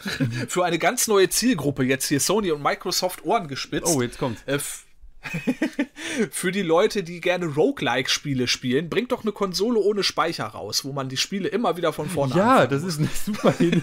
für 0.50 0.66
eine 0.66 0.80
ganz 0.80 1.08
neue 1.08 1.30
Zielgruppe. 1.30 1.84
Jetzt 1.84 2.08
hier 2.08 2.20
Sony 2.20 2.52
und 2.52 2.62
Microsoft 2.62 3.24
Ohren 3.24 3.48
gespitzt. 3.48 3.96
Oh, 3.96 4.02
jetzt 4.02 4.18
kommt's. 4.18 4.44
Äh, 4.46 4.60
für 6.30 6.52
die 6.52 6.62
Leute, 6.62 7.04
die 7.04 7.22
gerne 7.22 7.46
Roguelike-Spiele 7.46 8.48
spielen, 8.48 8.90
bringt 8.90 9.14
doch 9.14 9.24
eine 9.24 9.32
Konsole 9.32 9.80
ohne 9.80 10.04
Speicher 10.04 10.46
raus, 10.46 10.84
wo 10.84 10.92
man 10.92 11.08
die 11.08 11.18
Spiele 11.18 11.48
immer 11.48 11.78
wieder 11.78 11.94
von 11.94 12.10
vorne 12.10 12.36
Ja, 12.36 12.68
das 12.68 12.84
ist 12.84 13.00
eine 13.00 13.08
super 13.08 13.54
Idee. 13.60 13.82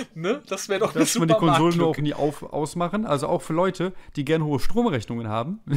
ne? 0.14 0.42
Das 0.48 0.68
wäre 0.68 0.80
doch 0.80 0.92
Dass 0.92 1.18
man 1.18 1.28
die 1.28 1.34
Konsolen 1.34 1.76
nur 1.76 1.88
auch 1.88 1.98
nie 1.98 2.14
auf, 2.14 2.42
ausmachen. 2.42 3.06
Also 3.06 3.28
auch 3.28 3.42
für 3.42 3.52
Leute, 3.52 3.92
die 4.16 4.24
gerne 4.24 4.44
hohe 4.44 4.60
Stromrechnungen 4.60 5.28
haben. 5.28 5.60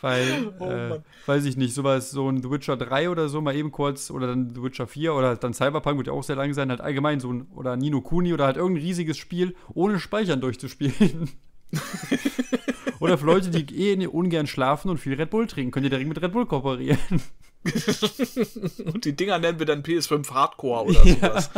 Weil, 0.00 0.52
oh, 0.58 0.64
äh, 0.64 1.00
weiß 1.26 1.44
ich 1.44 1.56
nicht, 1.56 1.74
sowas, 1.74 2.10
so 2.10 2.28
ein 2.28 2.42
The 2.42 2.50
Witcher 2.50 2.76
3 2.76 3.08
oder 3.08 3.28
so, 3.28 3.40
mal 3.40 3.54
eben 3.54 3.70
kurz, 3.70 4.10
oder 4.10 4.26
dann 4.26 4.52
The 4.52 4.60
Witcher 4.60 4.88
4 4.88 5.14
oder 5.14 5.36
dann 5.36 5.54
Cyberpunk 5.54 5.96
wird 5.96 6.08
ja 6.08 6.12
auch 6.12 6.24
sehr 6.24 6.34
lang 6.34 6.52
sein, 6.54 6.70
halt 6.70 6.80
allgemein 6.80 7.20
so 7.20 7.32
ein, 7.32 7.46
oder 7.54 7.76
Nino 7.76 8.00
Kuni 8.00 8.34
oder 8.34 8.46
halt 8.46 8.56
irgendein 8.56 8.82
riesiges 8.82 9.16
Spiel 9.16 9.54
ohne 9.72 10.00
Speichern 10.00 10.40
durchzuspielen. 10.40 11.30
oder 12.98 13.16
für 13.16 13.26
Leute, 13.26 13.50
die 13.50 13.92
eh 13.92 14.06
ungern 14.08 14.48
schlafen 14.48 14.90
und 14.90 14.98
viel 14.98 15.14
Red 15.14 15.30
Bull 15.30 15.46
trinken, 15.46 15.70
könnt 15.70 15.84
ihr 15.84 15.90
direkt 15.90 16.08
mit 16.08 16.20
Red 16.20 16.32
Bull 16.32 16.46
kooperieren. 16.46 17.22
und 18.84 19.04
die 19.04 19.14
Dinger 19.14 19.38
nennen 19.38 19.58
wir 19.58 19.66
dann 19.66 19.82
PS5 19.82 20.30
Hardcore 20.30 20.86
oder 20.86 21.04
sowas. 21.04 21.50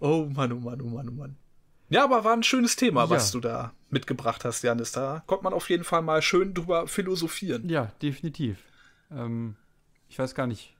oh 0.00 0.26
Mann, 0.26 0.52
oh 0.52 0.60
Mann, 0.60 0.82
oh 0.82 0.88
Mann, 0.88 1.08
oh 1.08 1.12
Mann. 1.12 1.36
Ja, 1.88 2.04
aber 2.04 2.24
war 2.24 2.32
ein 2.32 2.42
schönes 2.42 2.74
Thema, 2.74 3.04
ja. 3.04 3.10
was 3.10 3.30
du 3.30 3.40
da 3.40 3.72
mitgebracht 3.90 4.44
hast, 4.44 4.62
Janis. 4.62 4.92
Da 4.92 5.22
konnte 5.26 5.44
man 5.44 5.52
auf 5.52 5.70
jeden 5.70 5.84
Fall 5.84 6.02
mal 6.02 6.20
schön 6.20 6.52
drüber 6.52 6.88
philosophieren. 6.88 7.68
Ja, 7.68 7.92
definitiv. 8.02 8.58
Ähm, 9.10 9.56
ich 10.08 10.18
weiß 10.18 10.34
gar 10.34 10.48
nicht. 10.48 10.74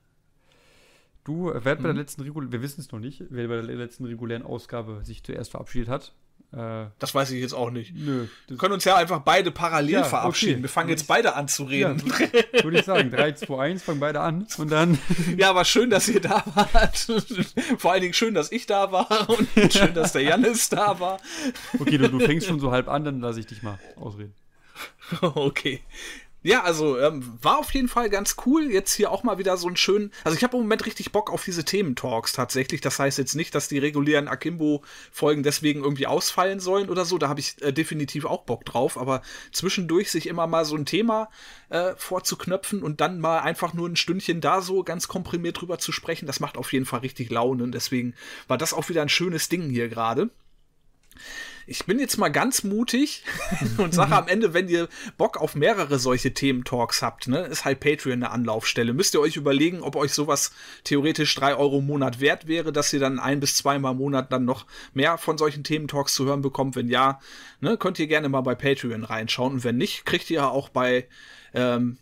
Du, 1.22 1.46
wer 1.52 1.54
hat 1.54 1.78
bei 1.78 1.84
der 1.84 1.92
mhm. 1.92 1.98
letzten 1.98 2.22
regulären, 2.22 2.52
wir 2.52 2.62
wissen 2.62 2.80
es 2.80 2.90
noch 2.92 3.00
nicht, 3.00 3.24
wer 3.30 3.48
bei 3.48 3.54
der 3.54 3.64
letzten 3.64 4.04
regulären 4.04 4.42
Ausgabe 4.42 5.04
sich 5.04 5.22
zuerst 5.22 5.50
verabschiedet 5.50 5.88
hat. 5.88 6.14
Äh, 6.52 6.86
das 6.98 7.14
weiß 7.14 7.30
ich 7.32 7.40
jetzt 7.40 7.52
auch 7.52 7.70
nicht. 7.70 7.94
Nö. 7.94 8.28
Wir 8.46 8.56
können 8.56 8.74
uns 8.74 8.84
ja 8.84 8.96
einfach 8.96 9.20
beide 9.20 9.50
parallel 9.50 9.90
ja, 9.90 10.04
verabschieden. 10.04 10.54
Okay. 10.54 10.62
Wir 10.62 10.68
fangen 10.68 10.88
jetzt 10.88 11.06
beide 11.06 11.34
an 11.34 11.48
zu 11.48 11.64
reden. 11.64 12.02
Ja, 12.06 12.62
würde 12.64 12.78
ich 12.78 12.84
sagen. 12.84 13.10
3, 13.10 13.32
2, 13.32 13.58
1, 13.58 13.82
fangen 13.82 14.00
beide 14.00 14.20
an 14.20 14.46
und 14.58 14.70
dann. 14.70 14.98
Ja, 15.36 15.50
aber 15.50 15.64
schön, 15.64 15.90
dass 15.90 16.08
ihr 16.08 16.20
da 16.20 16.42
wart. 16.54 16.96
Vor 17.78 17.92
allen 17.92 18.00
Dingen 18.00 18.14
schön, 18.14 18.34
dass 18.34 18.52
ich 18.52 18.66
da 18.66 18.92
war 18.92 19.28
und 19.28 19.48
schön, 19.72 19.92
dass 19.92 20.12
der 20.12 20.22
Janis 20.22 20.68
da 20.68 20.98
war. 21.00 21.18
Okay, 21.78 21.98
du, 21.98 22.08
du 22.08 22.20
fängst 22.20 22.46
schon 22.46 22.60
so 22.60 22.70
halb 22.70 22.88
an, 22.88 23.04
dann 23.04 23.20
lasse 23.20 23.40
ich 23.40 23.46
dich 23.46 23.62
mal 23.62 23.78
ausreden. 23.96 24.34
Okay. 25.20 25.80
Ja, 26.46 26.62
also 26.62 26.96
ähm, 26.96 27.36
war 27.42 27.58
auf 27.58 27.74
jeden 27.74 27.88
Fall 27.88 28.08
ganz 28.08 28.36
cool. 28.46 28.70
Jetzt 28.70 28.94
hier 28.94 29.10
auch 29.10 29.24
mal 29.24 29.36
wieder 29.36 29.56
so 29.56 29.66
einen 29.66 29.76
schönen. 29.76 30.12
Also 30.22 30.38
ich 30.38 30.44
habe 30.44 30.56
im 30.56 30.62
Moment 30.62 30.86
richtig 30.86 31.10
Bock 31.10 31.32
auf 31.32 31.42
diese 31.42 31.64
Thementalks 31.64 32.32
tatsächlich. 32.32 32.80
Das 32.80 33.00
heißt 33.00 33.18
jetzt 33.18 33.34
nicht, 33.34 33.52
dass 33.52 33.66
die 33.66 33.78
regulären 33.78 34.28
Akimbo-Folgen 34.28 35.42
deswegen 35.42 35.82
irgendwie 35.82 36.06
ausfallen 36.06 36.60
sollen 36.60 36.88
oder 36.88 37.04
so. 37.04 37.18
Da 37.18 37.28
habe 37.28 37.40
ich 37.40 37.60
äh, 37.62 37.72
definitiv 37.72 38.26
auch 38.26 38.44
Bock 38.44 38.64
drauf. 38.64 38.96
Aber 38.96 39.22
zwischendurch 39.50 40.12
sich 40.12 40.28
immer 40.28 40.46
mal 40.46 40.64
so 40.64 40.76
ein 40.76 40.86
Thema 40.86 41.30
äh, 41.68 41.94
vorzuknöpfen 41.96 42.84
und 42.84 43.00
dann 43.00 43.18
mal 43.18 43.40
einfach 43.40 43.74
nur 43.74 43.88
ein 43.88 43.96
Stündchen 43.96 44.40
da 44.40 44.62
so 44.62 44.84
ganz 44.84 45.08
komprimiert 45.08 45.60
drüber 45.60 45.80
zu 45.80 45.90
sprechen, 45.90 46.26
das 46.26 46.38
macht 46.38 46.56
auf 46.56 46.72
jeden 46.72 46.86
Fall 46.86 47.00
richtig 47.00 47.28
Laune. 47.28 47.64
Und 47.64 47.72
deswegen 47.72 48.14
war 48.46 48.56
das 48.56 48.72
auch 48.72 48.88
wieder 48.88 49.02
ein 49.02 49.08
schönes 49.08 49.48
Ding 49.48 49.68
hier 49.68 49.88
gerade. 49.88 50.30
Ich 51.68 51.84
bin 51.84 51.98
jetzt 51.98 52.16
mal 52.16 52.28
ganz 52.28 52.62
mutig 52.62 53.24
und 53.78 53.92
sage 53.92 54.14
am 54.14 54.28
Ende, 54.28 54.54
wenn 54.54 54.68
ihr 54.68 54.88
Bock 55.18 55.36
auf 55.36 55.56
mehrere 55.56 55.98
solche 55.98 56.32
Thementalks 56.32 57.02
habt, 57.02 57.26
ne, 57.26 57.40
ist 57.40 57.64
halt 57.64 57.80
Patreon 57.80 58.22
eine 58.22 58.30
Anlaufstelle. 58.30 58.92
Müsst 58.92 59.14
ihr 59.14 59.20
euch 59.20 59.36
überlegen, 59.36 59.82
ob 59.82 59.96
euch 59.96 60.12
sowas 60.12 60.52
theoretisch 60.84 61.34
drei 61.34 61.56
Euro 61.56 61.80
im 61.80 61.86
Monat 61.86 62.20
wert 62.20 62.46
wäre, 62.46 62.72
dass 62.72 62.92
ihr 62.92 63.00
dann 63.00 63.18
ein 63.18 63.40
bis 63.40 63.56
zweimal 63.56 63.92
im 63.92 63.98
Monat 63.98 64.30
dann 64.30 64.44
noch 64.44 64.64
mehr 64.94 65.18
von 65.18 65.38
solchen 65.38 65.64
Thementalks 65.64 66.14
zu 66.14 66.24
hören 66.24 66.40
bekommt. 66.40 66.76
Wenn 66.76 66.88
ja, 66.88 67.18
ne, 67.60 67.76
könnt 67.76 67.98
ihr 67.98 68.06
gerne 68.06 68.28
mal 68.28 68.42
bei 68.42 68.54
Patreon 68.54 69.02
reinschauen. 69.02 69.54
Und 69.54 69.64
wenn 69.64 69.76
nicht, 69.76 70.06
kriegt 70.06 70.30
ihr 70.30 70.48
auch 70.48 70.68
bei 70.68 71.08
ähm, 71.56 71.96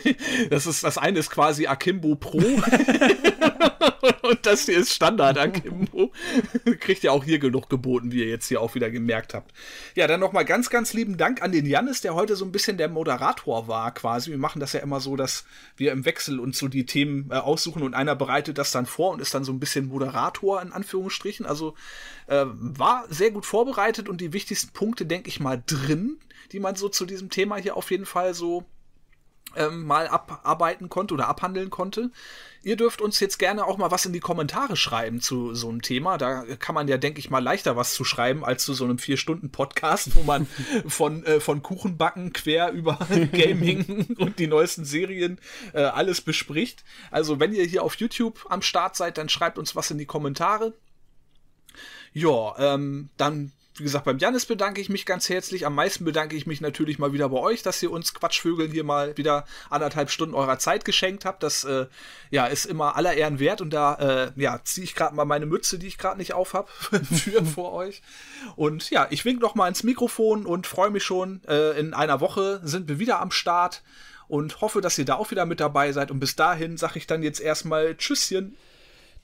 das 0.50 0.66
ist 0.66 0.84
das 0.84 0.96
eine 0.96 1.18
ist 1.18 1.30
quasi 1.30 1.66
Akimbo 1.66 2.14
Pro 2.14 2.38
und 4.22 4.46
das 4.46 4.66
hier 4.66 4.78
ist 4.78 4.94
Standard 4.94 5.36
Akimbo. 5.36 6.12
Kriegt 6.78 7.02
ja 7.02 7.10
auch 7.10 7.24
hier 7.24 7.40
genug 7.40 7.68
geboten, 7.68 8.12
wie 8.12 8.20
ihr 8.20 8.28
jetzt 8.28 8.46
hier 8.46 8.60
auch 8.60 8.76
wieder 8.76 8.88
gemerkt 8.88 9.34
habt. 9.34 9.52
Ja, 9.96 10.06
dann 10.06 10.20
nochmal 10.20 10.44
ganz, 10.44 10.70
ganz 10.70 10.92
lieben 10.92 11.16
Dank 11.16 11.42
an 11.42 11.50
den 11.50 11.66
Jannis, 11.66 12.00
der 12.02 12.14
heute 12.14 12.36
so 12.36 12.44
ein 12.44 12.52
bisschen 12.52 12.76
der 12.76 12.88
Moderator 12.88 13.66
war 13.66 13.92
quasi. 13.92 14.30
Wir 14.30 14.38
machen 14.38 14.60
das 14.60 14.74
ja 14.74 14.80
immer 14.80 15.00
so, 15.00 15.16
dass 15.16 15.44
wir 15.76 15.90
im 15.90 16.04
Wechsel 16.04 16.38
uns 16.38 16.58
so 16.58 16.68
die 16.68 16.86
Themen 16.86 17.30
äh, 17.32 17.34
aussuchen 17.34 17.82
und 17.82 17.94
einer 17.94 18.14
bereitet 18.14 18.58
das 18.58 18.70
dann 18.70 18.86
vor 18.86 19.10
und 19.10 19.20
ist 19.20 19.34
dann 19.34 19.44
so 19.44 19.52
ein 19.52 19.60
bisschen 19.60 19.88
Moderator 19.88 20.62
in 20.62 20.70
Anführungsstrichen. 20.70 21.46
Also 21.46 21.74
äh, 22.28 22.44
war 22.46 23.06
sehr 23.08 23.32
gut 23.32 23.44
vorbereitet 23.44 24.08
und 24.08 24.20
die 24.20 24.32
wichtigsten 24.32 24.72
Punkte, 24.72 25.04
denke 25.04 25.28
ich 25.28 25.40
mal, 25.40 25.60
drin, 25.66 26.18
die 26.52 26.60
man 26.60 26.76
so 26.76 26.88
zu 26.88 27.06
diesem 27.06 27.28
Thema 27.28 27.56
hier 27.56 27.76
auf 27.76 27.90
jeden 27.90 28.06
Fall 28.06 28.34
so 28.34 28.64
ähm, 29.56 29.86
mal 29.86 30.08
abarbeiten 30.08 30.88
konnte 30.88 31.14
oder 31.14 31.28
abhandeln 31.28 31.70
konnte. 31.70 32.10
Ihr 32.62 32.76
dürft 32.76 33.00
uns 33.00 33.18
jetzt 33.20 33.38
gerne 33.38 33.64
auch 33.64 33.78
mal 33.78 33.90
was 33.90 34.04
in 34.04 34.12
die 34.12 34.20
Kommentare 34.20 34.76
schreiben 34.76 35.22
zu 35.22 35.54
so 35.54 35.70
einem 35.70 35.80
Thema. 35.80 36.18
Da 36.18 36.44
kann 36.56 36.74
man 36.74 36.88
ja, 36.88 36.98
denke 36.98 37.18
ich 37.18 37.30
mal, 37.30 37.42
leichter 37.42 37.74
was 37.74 37.94
zu 37.94 38.04
schreiben 38.04 38.44
als 38.44 38.64
zu 38.64 38.74
so 38.74 38.84
einem 38.84 38.98
Vier-Stunden-Podcast, 38.98 40.14
wo 40.14 40.22
man 40.22 40.46
von, 40.86 41.24
äh, 41.24 41.40
von 41.40 41.62
Kuchenbacken 41.62 42.34
quer 42.34 42.72
über 42.72 42.98
Gaming 43.32 44.14
und 44.18 44.38
die 44.38 44.46
neuesten 44.46 44.84
Serien 44.84 45.38
äh, 45.72 45.80
alles 45.80 46.20
bespricht. 46.20 46.84
Also, 47.10 47.40
wenn 47.40 47.54
ihr 47.54 47.64
hier 47.64 47.82
auf 47.82 47.94
YouTube 47.96 48.44
am 48.50 48.60
Start 48.60 48.94
seid, 48.94 49.16
dann 49.16 49.30
schreibt 49.30 49.58
uns 49.58 49.74
was 49.74 49.90
in 49.90 49.96
die 49.98 50.06
Kommentare. 50.06 50.74
Ja, 52.12 52.54
ähm, 52.58 53.08
dann 53.16 53.52
wie 53.80 53.84
gesagt, 53.84 54.04
beim 54.04 54.18
Janis 54.18 54.44
bedanke 54.44 54.80
ich 54.80 54.90
mich 54.90 55.06
ganz 55.06 55.28
herzlich. 55.30 55.66
Am 55.66 55.74
meisten 55.74 56.04
bedanke 56.04 56.36
ich 56.36 56.46
mich 56.46 56.60
natürlich 56.60 56.98
mal 56.98 57.14
wieder 57.14 57.28
bei 57.30 57.38
euch, 57.38 57.62
dass 57.62 57.82
ihr 57.82 57.90
uns 57.90 58.12
Quatschvögeln 58.12 58.70
hier 58.70 58.84
mal 58.84 59.16
wieder 59.16 59.46
anderthalb 59.70 60.10
Stunden 60.10 60.34
eurer 60.34 60.58
Zeit 60.58 60.84
geschenkt 60.84 61.24
habt. 61.24 61.42
Das 61.42 61.64
äh, 61.64 61.86
ja, 62.30 62.46
ist 62.46 62.66
immer 62.66 62.96
aller 62.96 63.14
Ehren 63.14 63.38
wert 63.38 63.62
und 63.62 63.70
da 63.70 63.94
äh, 63.94 64.32
ja, 64.40 64.60
ziehe 64.62 64.84
ich 64.84 64.94
gerade 64.94 65.14
mal 65.14 65.24
meine 65.24 65.46
Mütze, 65.46 65.78
die 65.78 65.86
ich 65.86 65.96
gerade 65.96 66.18
nicht 66.18 66.34
auf 66.34 66.52
habe, 66.52 66.68
für 67.10 67.44
vor 67.54 67.72
euch. 67.72 68.02
Und 68.54 68.90
ja, 68.90 69.06
ich 69.08 69.24
wink 69.24 69.40
noch 69.40 69.54
mal 69.54 69.68
ins 69.68 69.82
Mikrofon 69.82 70.44
und 70.44 70.66
freue 70.66 70.90
mich 70.90 71.04
schon. 71.04 71.40
Äh, 71.48 71.78
in 71.80 71.94
einer 71.94 72.20
Woche 72.20 72.60
sind 72.62 72.88
wir 72.88 72.98
wieder 72.98 73.20
am 73.20 73.30
Start 73.30 73.82
und 74.28 74.60
hoffe, 74.60 74.80
dass 74.80 74.98
ihr 74.98 75.06
da 75.06 75.14
auch 75.16 75.30
wieder 75.30 75.46
mit 75.46 75.58
dabei 75.58 75.90
seid. 75.92 76.10
Und 76.10 76.20
bis 76.20 76.36
dahin 76.36 76.76
sage 76.76 76.98
ich 76.98 77.06
dann 77.06 77.22
jetzt 77.22 77.40
erstmal 77.40 77.96
Tschüsschen. 77.96 78.56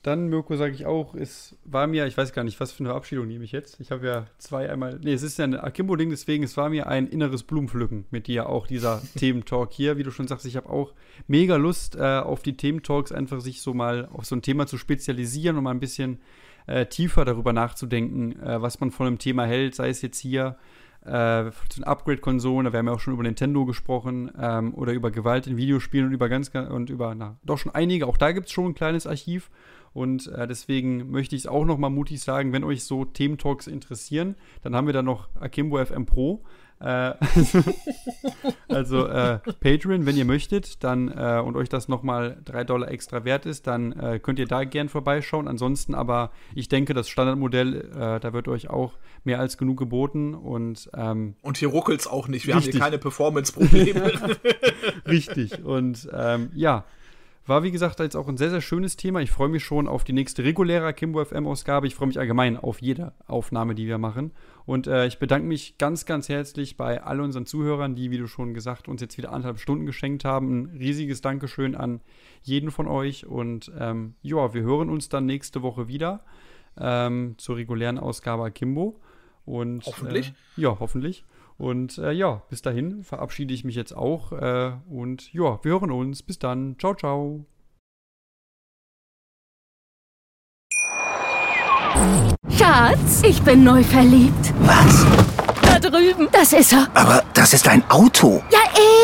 Dann, 0.07 0.29
Mirko, 0.29 0.55
sage 0.55 0.73
ich 0.73 0.85
auch, 0.85 1.15
es 1.15 1.57
war 1.65 1.85
mir, 1.85 2.07
ich 2.07 2.17
weiß 2.17 2.31
gar 2.31 2.45
nicht, 2.45 2.61
was 2.61 2.71
für 2.71 2.79
eine 2.79 2.91
Verabschiedung 2.91 3.27
nehme 3.27 3.43
ich 3.43 3.51
jetzt. 3.51 3.77
Ich 3.81 3.91
habe 3.91 4.07
ja 4.07 4.25
zwei 4.37 4.69
einmal, 4.69 5.01
nee, 5.03 5.11
es 5.11 5.21
ist 5.21 5.37
ja 5.37 5.43
ein 5.43 5.53
Akimbo-Ding, 5.53 6.09
deswegen, 6.09 6.45
es 6.45 6.55
war 6.55 6.69
mir 6.69 6.87
ein 6.87 7.07
inneres 7.07 7.43
Blumenpflücken 7.43 8.05
mit 8.09 8.27
dir 8.27 8.47
auch, 8.47 8.67
dieser 8.67 9.01
Thementalk 9.17 9.73
hier. 9.73 9.97
Wie 9.97 10.03
du 10.03 10.11
schon 10.11 10.25
sagst, 10.25 10.45
ich 10.45 10.55
habe 10.55 10.69
auch 10.69 10.93
mega 11.27 11.57
Lust 11.57 11.97
äh, 11.97 12.19
auf 12.19 12.41
die 12.41 12.55
Thementalks, 12.55 13.11
einfach 13.11 13.41
sich 13.41 13.59
so 13.59 13.73
mal 13.73 14.07
auf 14.13 14.23
so 14.23 14.37
ein 14.37 14.41
Thema 14.41 14.65
zu 14.65 14.77
spezialisieren 14.77 15.57
und 15.57 15.65
mal 15.65 15.71
ein 15.71 15.81
bisschen 15.81 16.21
äh, 16.67 16.85
tiefer 16.85 17.25
darüber 17.25 17.51
nachzudenken, 17.51 18.41
äh, 18.41 18.61
was 18.61 18.79
man 18.79 18.91
von 18.91 19.07
einem 19.07 19.19
Thema 19.19 19.45
hält, 19.45 19.75
sei 19.75 19.89
es 19.89 20.01
jetzt 20.01 20.19
hier 20.19 20.55
äh, 21.05 21.51
zu 21.67 21.81
den 21.81 21.83
Upgrade-Konsolen, 21.83 22.63
da 22.63 22.71
werden 22.71 22.85
wir 22.85 22.93
auch 22.93 23.01
schon 23.01 23.13
über 23.13 23.23
Nintendo 23.23 23.65
gesprochen, 23.65 24.31
ähm, 24.39 24.73
oder 24.73 24.93
über 24.93 25.11
Gewalt 25.11 25.47
in 25.47 25.57
Videospielen 25.57 26.07
und 26.07 26.13
über 26.13 26.29
ganz, 26.29 26.49
und 26.49 26.89
über, 26.89 27.13
na, 27.13 27.35
doch 27.43 27.57
schon 27.57 27.75
einige, 27.75 28.07
auch 28.07 28.17
da 28.17 28.31
gibt 28.31 28.47
es 28.47 28.53
schon 28.53 28.71
ein 28.71 28.73
kleines 28.73 29.05
Archiv. 29.05 29.49
Und 29.93 30.27
äh, 30.27 30.47
deswegen 30.47 31.09
möchte 31.11 31.35
ich 31.35 31.43
es 31.43 31.47
auch 31.47 31.65
noch 31.65 31.77
mal 31.77 31.89
mutig 31.89 32.21
sagen, 32.21 32.53
wenn 32.53 32.63
euch 32.63 32.83
so 32.83 33.05
Thementalks 33.05 33.67
interessieren, 33.67 34.35
dann 34.61 34.75
haben 34.75 34.87
wir 34.87 34.93
da 34.93 35.01
noch 35.01 35.29
Akimbo 35.39 35.83
FM 35.83 36.05
Pro. 36.05 36.43
Äh, 36.79 37.13
also 38.67 39.07
äh, 39.07 39.39
Patreon, 39.59 40.05
wenn 40.05 40.15
ihr 40.15 40.25
möchtet, 40.25 40.83
dann 40.83 41.07
äh, 41.07 41.41
und 41.43 41.55
euch 41.55 41.69
das 41.69 41.87
nochmal 41.87 42.37
3 42.45 42.63
Dollar 42.65 42.91
extra 42.91 43.25
wert 43.25 43.47
ist, 43.47 43.65
dann 43.65 43.93
äh, 43.93 44.19
könnt 44.19 44.37
ihr 44.37 44.45
da 44.45 44.63
gern 44.63 44.87
vorbeischauen. 44.87 45.47
Ansonsten 45.47 45.95
aber, 45.95 46.31
ich 46.53 46.69
denke, 46.69 46.93
das 46.93 47.09
Standardmodell, 47.09 47.91
äh, 47.95 48.19
da 48.19 48.33
wird 48.33 48.47
euch 48.47 48.69
auch 48.69 48.93
mehr 49.23 49.39
als 49.39 49.57
genug 49.57 49.77
geboten 49.79 50.35
und 50.35 50.89
ähm, 50.95 51.35
und 51.41 51.57
hier 51.57 51.69
ruckelt 51.69 52.01
es 52.01 52.07
auch 52.07 52.27
nicht. 52.27 52.45
Wir 52.45 52.55
richtig. 52.55 52.75
haben 52.75 52.77
hier 52.77 52.81
keine 52.81 52.97
Performance-Probleme. 52.99 54.11
richtig. 55.07 55.63
Und 55.63 56.07
ähm, 56.13 56.51
ja, 56.53 56.85
war, 57.49 57.63
wie 57.63 57.71
gesagt, 57.71 57.99
jetzt 57.99 58.15
auch 58.15 58.27
ein 58.27 58.37
sehr, 58.37 58.49
sehr 58.49 58.61
schönes 58.61 58.97
Thema. 58.97 59.21
Ich 59.21 59.31
freue 59.31 59.49
mich 59.49 59.63
schon 59.63 59.87
auf 59.87 60.03
die 60.03 60.13
nächste 60.13 60.43
reguläre 60.43 60.93
Kimbo 60.93 61.23
FM-Ausgabe. 61.23 61.87
Ich 61.87 61.95
freue 61.95 62.07
mich 62.07 62.19
allgemein 62.19 62.57
auf 62.57 62.81
jede 62.81 63.13
Aufnahme, 63.27 63.75
die 63.75 63.87
wir 63.87 63.97
machen. 63.97 64.31
Und 64.65 64.87
äh, 64.87 65.07
ich 65.07 65.19
bedanke 65.19 65.47
mich 65.47 65.77
ganz, 65.77 66.05
ganz 66.05 66.29
herzlich 66.29 66.77
bei 66.77 67.03
all 67.03 67.21
unseren 67.21 67.45
Zuhörern, 67.45 67.95
die, 67.95 68.11
wie 68.11 68.17
du 68.17 68.27
schon 68.27 68.53
gesagt, 68.53 68.87
uns 68.87 69.01
jetzt 69.01 69.17
wieder 69.17 69.31
anderthalb 69.31 69.59
Stunden 69.59 69.85
geschenkt 69.85 70.25
haben. 70.25 70.63
Ein 70.63 70.77
riesiges 70.77 71.21
Dankeschön 71.21 71.75
an 71.75 72.01
jeden 72.43 72.71
von 72.71 72.87
euch. 72.87 73.25
Und 73.25 73.71
ähm, 73.79 74.15
ja, 74.21 74.53
wir 74.53 74.63
hören 74.63 74.89
uns 74.89 75.09
dann 75.09 75.25
nächste 75.25 75.61
Woche 75.61 75.87
wieder 75.87 76.23
ähm, 76.77 77.35
zur 77.37 77.57
regulären 77.57 77.97
Ausgabe 77.97 78.43
Akimbo. 78.43 78.99
Und, 79.45 79.85
hoffentlich. 79.85 80.33
Äh, 80.57 80.61
ja, 80.61 80.77
hoffentlich. 80.79 81.23
Und 81.57 81.97
äh, 81.97 82.11
ja, 82.11 82.43
bis 82.49 82.61
dahin 82.61 83.03
verabschiede 83.03 83.53
ich 83.53 83.63
mich 83.63 83.75
jetzt 83.75 83.95
auch. 83.95 84.31
Äh, 84.31 84.73
und 84.89 85.33
ja, 85.33 85.59
wir 85.63 85.71
hören 85.71 85.91
uns. 85.91 86.21
Bis 86.21 86.39
dann. 86.39 86.75
Ciao, 86.79 86.93
ciao. 86.93 87.45
Schatz, 92.49 93.23
ich 93.23 93.41
bin 93.41 93.63
neu 93.63 93.83
verliebt. 93.83 94.53
Was? 94.59 95.05
Da 95.61 95.79
drüben. 95.79 96.27
Das 96.31 96.53
ist 96.53 96.73
er. 96.73 96.87
Aber 96.93 97.23
das 97.33 97.53
ist 97.53 97.67
ein 97.67 97.83
Auto. 97.89 98.43
Ja, 98.51 98.59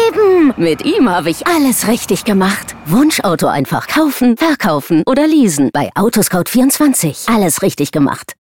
eben. 0.07 0.53
Mit 0.57 0.85
ihm 0.85 1.09
habe 1.09 1.31
ich 1.31 1.47
alles 1.47 1.88
richtig 1.88 2.23
gemacht. 2.23 2.75
Wunschauto 2.85 3.47
einfach 3.47 3.88
kaufen, 3.88 4.38
verkaufen 4.38 5.03
oder 5.07 5.25
leasen. 5.25 5.71
Bei 5.73 5.89
Autoscout24. 5.95 7.34
Alles 7.34 7.63
richtig 7.63 7.91
gemacht. 7.91 8.31